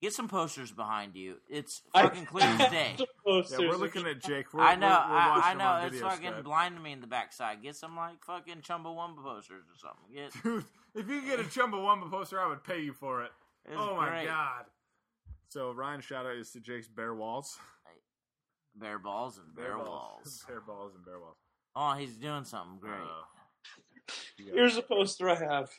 Get 0.00 0.12
some 0.12 0.28
posters 0.28 0.70
behind 0.70 1.16
you. 1.16 1.36
It's 1.50 1.82
I- 1.92 2.02
fucking 2.04 2.26
clear 2.26 2.44
as 2.46 2.58
day. 2.70 2.92
Yeah, 3.26 3.42
we're 3.58 3.74
looking 3.76 4.06
at 4.06 4.22
Jake. 4.22 4.54
We're, 4.54 4.62
I 4.62 4.76
know, 4.76 4.86
We're, 4.86 5.14
we're 5.14 5.20
I, 5.20 5.50
I 5.50 5.54
know. 5.54 5.86
It's 5.88 6.00
fucking 6.00 6.30
Skype. 6.30 6.44
blinding 6.44 6.82
me 6.82 6.92
in 6.92 7.00
the 7.00 7.08
backside. 7.08 7.62
Get 7.62 7.74
some 7.76 7.96
like 7.96 8.24
fucking 8.24 8.58
Chumbawamba 8.62 9.22
posters 9.22 9.64
or 9.68 9.76
something. 9.76 10.14
Get 10.14 10.32
Dude, 10.44 10.64
if 10.94 11.08
you 11.08 11.20
could 11.20 11.28
get 11.28 11.40
a 11.40 11.42
Chumbawamba 11.44 12.08
poster, 12.10 12.40
I 12.40 12.46
would 12.48 12.62
pay 12.64 12.80
you 12.80 12.92
for 12.92 13.22
it. 13.24 13.32
it's 13.66 13.74
oh 13.76 13.96
my 13.96 14.08
great. 14.08 14.26
god. 14.26 14.64
So 15.48 15.72
Ryan 15.72 16.00
shout 16.00 16.26
out 16.26 16.36
is 16.36 16.50
to 16.52 16.60
Jake's 16.60 16.88
Bear 16.88 17.14
Walls. 17.14 17.58
Bear 18.80 18.98
balls 18.98 19.38
and 19.38 19.54
bear, 19.54 19.76
walls. 19.78 20.44
Bear 20.48 20.60
balls 20.60 20.92
and 20.94 21.04
bear 21.04 21.18
walls. 21.18 21.36
Oh, 21.74 21.94
he's 21.94 22.16
doing 22.16 22.44
something 22.44 22.78
great. 22.80 22.92
Uh, 23.00 24.12
Here's 24.36 24.76
a 24.76 24.82
poster 24.82 25.28
I 25.28 25.34
have. 25.36 25.70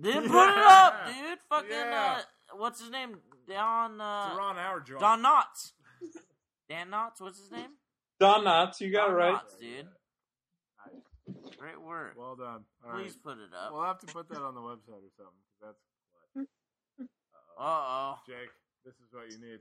Dude, 0.00 0.14
put 0.30 0.48
it 0.50 0.58
up, 0.58 1.06
dude. 1.06 1.38
Fucking 1.48 1.70
Yeah. 1.70 2.18
uh, 2.52 2.56
what's 2.56 2.80
his 2.80 2.90
name? 2.90 3.16
Don 3.48 3.92
it's 3.94 4.00
uh, 4.00 4.34
Ron 4.36 4.56
Howard 4.56 4.86
joint. 4.86 5.00
Don 5.00 5.22
Knotts. 5.22 5.72
Dan 6.68 6.88
Knotts, 6.90 7.20
what's 7.20 7.38
his 7.38 7.50
name? 7.50 7.70
Don 8.20 8.44
Knotts, 8.44 8.80
you 8.80 8.92
got 8.92 9.06
it 9.06 9.08
Don 9.08 9.14
right. 9.14 9.34
Knotts, 9.34 9.58
dude. 9.58 9.88
Great 11.58 11.80
work. 11.80 12.14
Well 12.16 12.36
done. 12.36 12.64
All 12.86 12.92
Please 12.92 13.16
right. 13.24 13.36
put 13.36 13.38
it 13.42 13.50
up. 13.54 13.72
We'll 13.72 13.82
have 13.84 13.98
to 14.00 14.06
put 14.06 14.28
that 14.28 14.40
on 14.42 14.54
the 14.54 14.60
website 14.60 15.02
or 15.02 15.12
something. 15.16 15.44
That's 15.60 15.78
Uh 17.58 17.62
oh. 17.62 18.14
Jake. 18.26 18.50
This 18.84 18.94
is 18.94 19.12
what 19.12 19.30
you 19.30 19.38
need. 19.38 19.58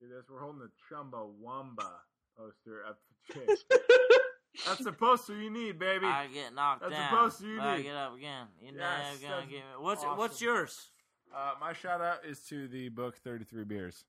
See 0.00 0.06
this? 0.06 0.24
We're 0.30 0.40
holding 0.40 0.60
the 0.60 0.70
Chumbawamba 0.90 1.88
poster 2.36 2.84
up 2.88 2.98
for 3.26 3.34
Jake. 3.34 3.58
That's 4.66 4.84
the 4.84 4.92
poster 4.92 5.36
you 5.40 5.50
need, 5.50 5.78
baby. 5.78 6.06
I 6.06 6.26
get 6.32 6.54
knocked 6.54 6.82
That's 6.82 6.94
the 6.94 7.16
poster 7.16 7.46
you 7.46 7.58
but 7.58 7.66
I 7.66 7.76
need. 7.78 7.82
get 7.84 7.94
up 7.94 8.16
again. 8.16 8.46
You're 8.62 8.74
Yes, 8.74 9.20
never 9.20 9.34
gonna 9.34 9.46
get 9.46 9.56
me. 9.58 9.62
What's 9.80 10.02
what's 10.04 10.40
yours? 10.40 10.90
Uh, 11.34 11.52
my 11.60 11.72
shout 11.72 12.00
out 12.00 12.24
is 12.28 12.40
to 12.48 12.68
the 12.68 12.88
book 12.88 13.16
Thirty 13.18 13.44
Three 13.44 13.64
Beers. 13.64 14.04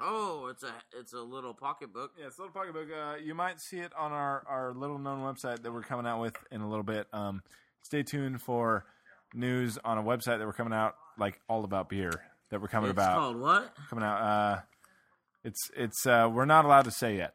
Oh, 0.00 0.48
it's 0.50 0.62
a 0.62 0.72
it's 0.98 1.12
a 1.14 1.20
little 1.20 1.54
pocketbook. 1.54 2.12
Yeah, 2.18 2.26
it's 2.26 2.38
a 2.38 2.42
little 2.42 2.54
pocketbook. 2.54 2.88
Uh, 2.94 3.16
you 3.22 3.34
might 3.34 3.60
see 3.60 3.78
it 3.78 3.92
on 3.98 4.12
our, 4.12 4.42
our 4.46 4.74
little 4.74 4.98
known 4.98 5.20
website 5.20 5.62
that 5.62 5.72
we're 5.72 5.82
coming 5.82 6.06
out 6.06 6.20
with 6.20 6.36
in 6.50 6.60
a 6.60 6.68
little 6.68 6.82
bit. 6.84 7.06
Um, 7.14 7.42
stay 7.82 8.02
tuned 8.02 8.42
for 8.42 8.84
news 9.34 9.78
on 9.84 9.96
a 9.98 10.02
website 10.02 10.38
that 10.38 10.46
we're 10.46 10.52
coming 10.52 10.74
out 10.74 10.94
like 11.18 11.40
all 11.48 11.64
about 11.64 11.88
beer 11.88 12.10
that 12.56 12.62
we're 12.62 12.68
coming 12.68 12.88
it's 12.88 12.96
about 12.96 13.18
called 13.18 13.36
what? 13.38 13.74
coming 13.90 14.02
out. 14.04 14.20
Uh, 14.22 14.60
it's 15.44 15.70
it's 15.76 16.06
uh, 16.06 16.28
we're 16.32 16.46
not 16.46 16.64
allowed 16.64 16.86
to 16.86 16.90
say 16.90 17.18
yet 17.18 17.34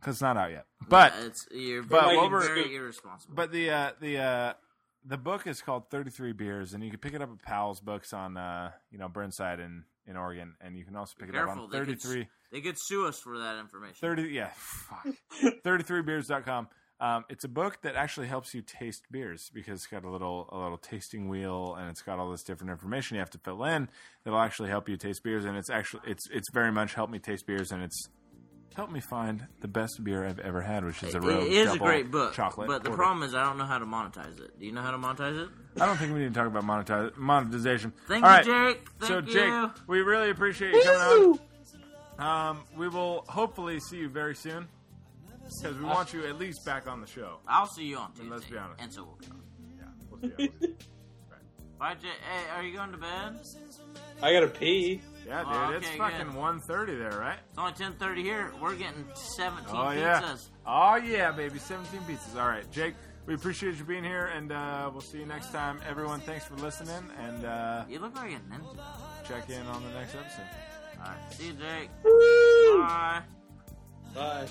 because 0.00 0.16
it's 0.16 0.22
not 0.22 0.36
out 0.36 0.50
yet. 0.50 0.66
But 0.88 1.12
Yeah, 1.16 1.26
it's 1.26 1.48
you're 1.52 1.82
but 1.84 2.04
very, 2.06 2.16
what 2.16 2.30
we're- 2.32 2.46
very 2.46 2.74
irresponsible. 2.74 3.34
but 3.36 3.52
the 3.52 3.70
uh, 3.70 3.90
the 4.00 4.18
uh, 4.18 4.52
the 5.06 5.16
book 5.16 5.46
is 5.46 5.62
called 5.62 5.88
Thirty 5.88 6.10
Three 6.10 6.32
Beers, 6.32 6.74
and 6.74 6.82
you 6.82 6.90
can 6.90 6.98
pick 6.98 7.14
it 7.14 7.22
up 7.22 7.30
at 7.30 7.42
Powell's 7.42 7.80
Books 7.80 8.12
on 8.12 8.36
uh, 8.36 8.72
you 8.90 8.98
know 8.98 9.08
Burnside 9.08 9.60
in 9.60 9.84
in 10.06 10.16
Oregon, 10.16 10.54
and 10.60 10.76
you 10.76 10.84
can 10.84 10.96
also 10.96 11.14
pick 11.18 11.28
it 11.28 11.36
up 11.36 11.46
Careful, 11.46 11.64
on 11.64 11.70
they 11.70 11.78
Thirty 11.78 11.94
Three. 11.94 12.28
they 12.50 12.60
could 12.60 12.76
sue 12.78 13.06
us 13.06 13.20
for 13.20 13.38
that 13.38 13.58
information. 13.60 13.96
30 14.00 14.22
yeah 14.24 14.50
fuck 14.56 15.06
33beers.com 15.64 16.68
um, 17.00 17.24
it's 17.28 17.44
a 17.44 17.48
book 17.48 17.82
that 17.82 17.96
actually 17.96 18.28
helps 18.28 18.54
you 18.54 18.62
taste 18.62 19.02
beers 19.10 19.50
because 19.52 19.74
it's 19.80 19.86
got 19.86 20.04
a 20.04 20.10
little 20.10 20.48
a 20.52 20.58
little 20.58 20.78
tasting 20.78 21.28
wheel 21.28 21.74
and 21.78 21.90
it's 21.90 22.02
got 22.02 22.18
all 22.18 22.30
this 22.30 22.42
different 22.42 22.70
information 22.70 23.16
you 23.16 23.20
have 23.20 23.30
to 23.30 23.38
fill 23.38 23.64
in 23.64 23.88
that'll 24.22 24.40
actually 24.40 24.68
help 24.68 24.88
you 24.88 24.96
taste 24.96 25.22
beers 25.24 25.44
and 25.44 25.56
it's 25.56 25.70
actually 25.70 26.02
it's 26.06 26.28
it's 26.30 26.50
very 26.52 26.70
much 26.70 26.94
helped 26.94 27.12
me 27.12 27.18
taste 27.18 27.46
beers 27.46 27.72
and 27.72 27.82
it's 27.82 28.08
help 28.74 28.90
me 28.90 29.00
find 29.00 29.46
the 29.60 29.68
best 29.68 30.02
beer 30.02 30.26
I've 30.26 30.40
ever 30.40 30.60
had, 30.60 30.84
which 30.84 31.02
is 31.04 31.14
a 31.14 31.18
It 31.18 31.22
Rogue 31.22 31.46
is 31.46 31.62
a 31.62 31.72
double 31.74 31.86
great 31.86 32.10
book, 32.10 32.34
chocolate. 32.34 32.66
but 32.66 32.82
the 32.82 32.90
porter. 32.90 33.02
problem 33.02 33.22
is 33.22 33.34
I 33.34 33.44
don't 33.44 33.56
know 33.56 33.64
how 33.66 33.78
to 33.78 33.84
monetize 33.86 34.40
it. 34.40 34.58
Do 34.58 34.66
you 34.66 34.72
know 34.72 34.82
how 34.82 34.90
to 34.90 34.98
monetize 34.98 35.40
it? 35.40 35.48
I 35.80 35.86
don't 35.86 35.96
think 35.96 36.12
we 36.12 36.20
need 36.20 36.34
to 36.34 36.40
talk 36.40 36.48
about 36.48 36.64
monetize, 36.64 37.16
monetization. 37.16 37.92
Thank 38.08 38.24
All 38.24 38.30
you, 38.30 38.52
right. 38.52 38.74
Jake. 38.74 38.88
Thank 38.98 39.08
so, 39.08 39.18
you. 39.18 39.32
Jake, 39.32 39.70
we 39.86 40.00
really 40.00 40.30
appreciate 40.30 40.74
you 40.74 40.82
coming 40.82 41.38
on. 42.18 42.50
Um, 42.50 42.64
we 42.76 42.88
will 42.88 43.24
hopefully 43.28 43.78
see 43.80 43.98
you 43.98 44.08
very 44.08 44.34
soon 44.34 44.68
because 45.60 45.76
we 45.78 45.84
want 45.84 46.12
you 46.12 46.26
at 46.26 46.38
least 46.38 46.64
back 46.64 46.86
on 46.86 47.00
the 47.00 47.06
show. 47.06 47.38
I'll 47.48 47.66
see 47.66 47.84
you 47.84 47.96
on 47.98 48.08
Tuesday. 48.10 48.22
And 48.22 48.30
let's 48.30 48.44
be 48.46 48.56
honest. 48.58 48.80
And 48.82 48.92
so 48.92 49.04
will 49.04 49.18
John. 49.22 49.42
Yeah, 49.78 49.84
we'll 50.10 50.20
see. 50.20 50.26
you. 50.38 50.52
We'll 50.60 50.68
see. 50.70 50.74
Bye, 51.78 51.94
Jake. 51.94 52.10
Hey, 52.22 52.50
are 52.56 52.62
you 52.62 52.72
going 52.76 52.92
to 52.92 52.98
bed? 52.98 53.34
I 54.22 54.32
gotta 54.32 54.46
pee. 54.48 55.02
Yeah, 55.26 55.40
dude, 55.42 55.52
Oh, 55.52 55.72
it's 55.76 55.88
fucking 55.90 56.26
good. 56.28 56.36
1.30 56.36 56.98
there, 56.98 57.18
right? 57.18 57.38
It's 57.50 57.58
only 57.58 57.72
ten 57.72 57.94
thirty 57.94 58.22
here. 58.22 58.52
We're 58.62 58.76
getting 58.76 59.04
seventeen 59.14 59.74
Oh 59.74 59.86
pizzas. 59.86 59.96
yeah. 59.96 60.36
Oh 60.66 60.96
yeah, 60.96 61.32
baby. 61.32 61.58
17 61.58 62.00
pizzas. 62.02 62.40
All 62.40 62.46
right, 62.48 62.70
Jake. 62.70 62.94
We 63.26 63.34
appreciate 63.34 63.76
you 63.76 63.84
being 63.84 64.04
here, 64.04 64.26
and 64.26 64.52
uh, 64.52 64.88
we'll 64.92 65.00
see 65.00 65.18
you 65.18 65.26
next 65.26 65.50
time. 65.50 65.80
Everyone, 65.88 66.20
thanks 66.20 66.44
for 66.44 66.54
listening, 66.56 67.10
and 67.18 67.44
uh, 67.44 67.84
You 67.88 67.98
look 67.98 68.14
like 68.14 68.32
a 68.32 68.34
ninja. 68.34 69.26
check 69.26 69.48
in 69.50 69.66
on 69.66 69.82
the 69.82 69.90
next 69.98 70.14
episode. 70.14 70.46
All 71.00 71.06
right. 71.06 71.32
See 71.32 71.46
you, 71.48 71.52
Jake. 71.54 71.88
Bye. 72.04 73.22
Bye. 74.14 74.46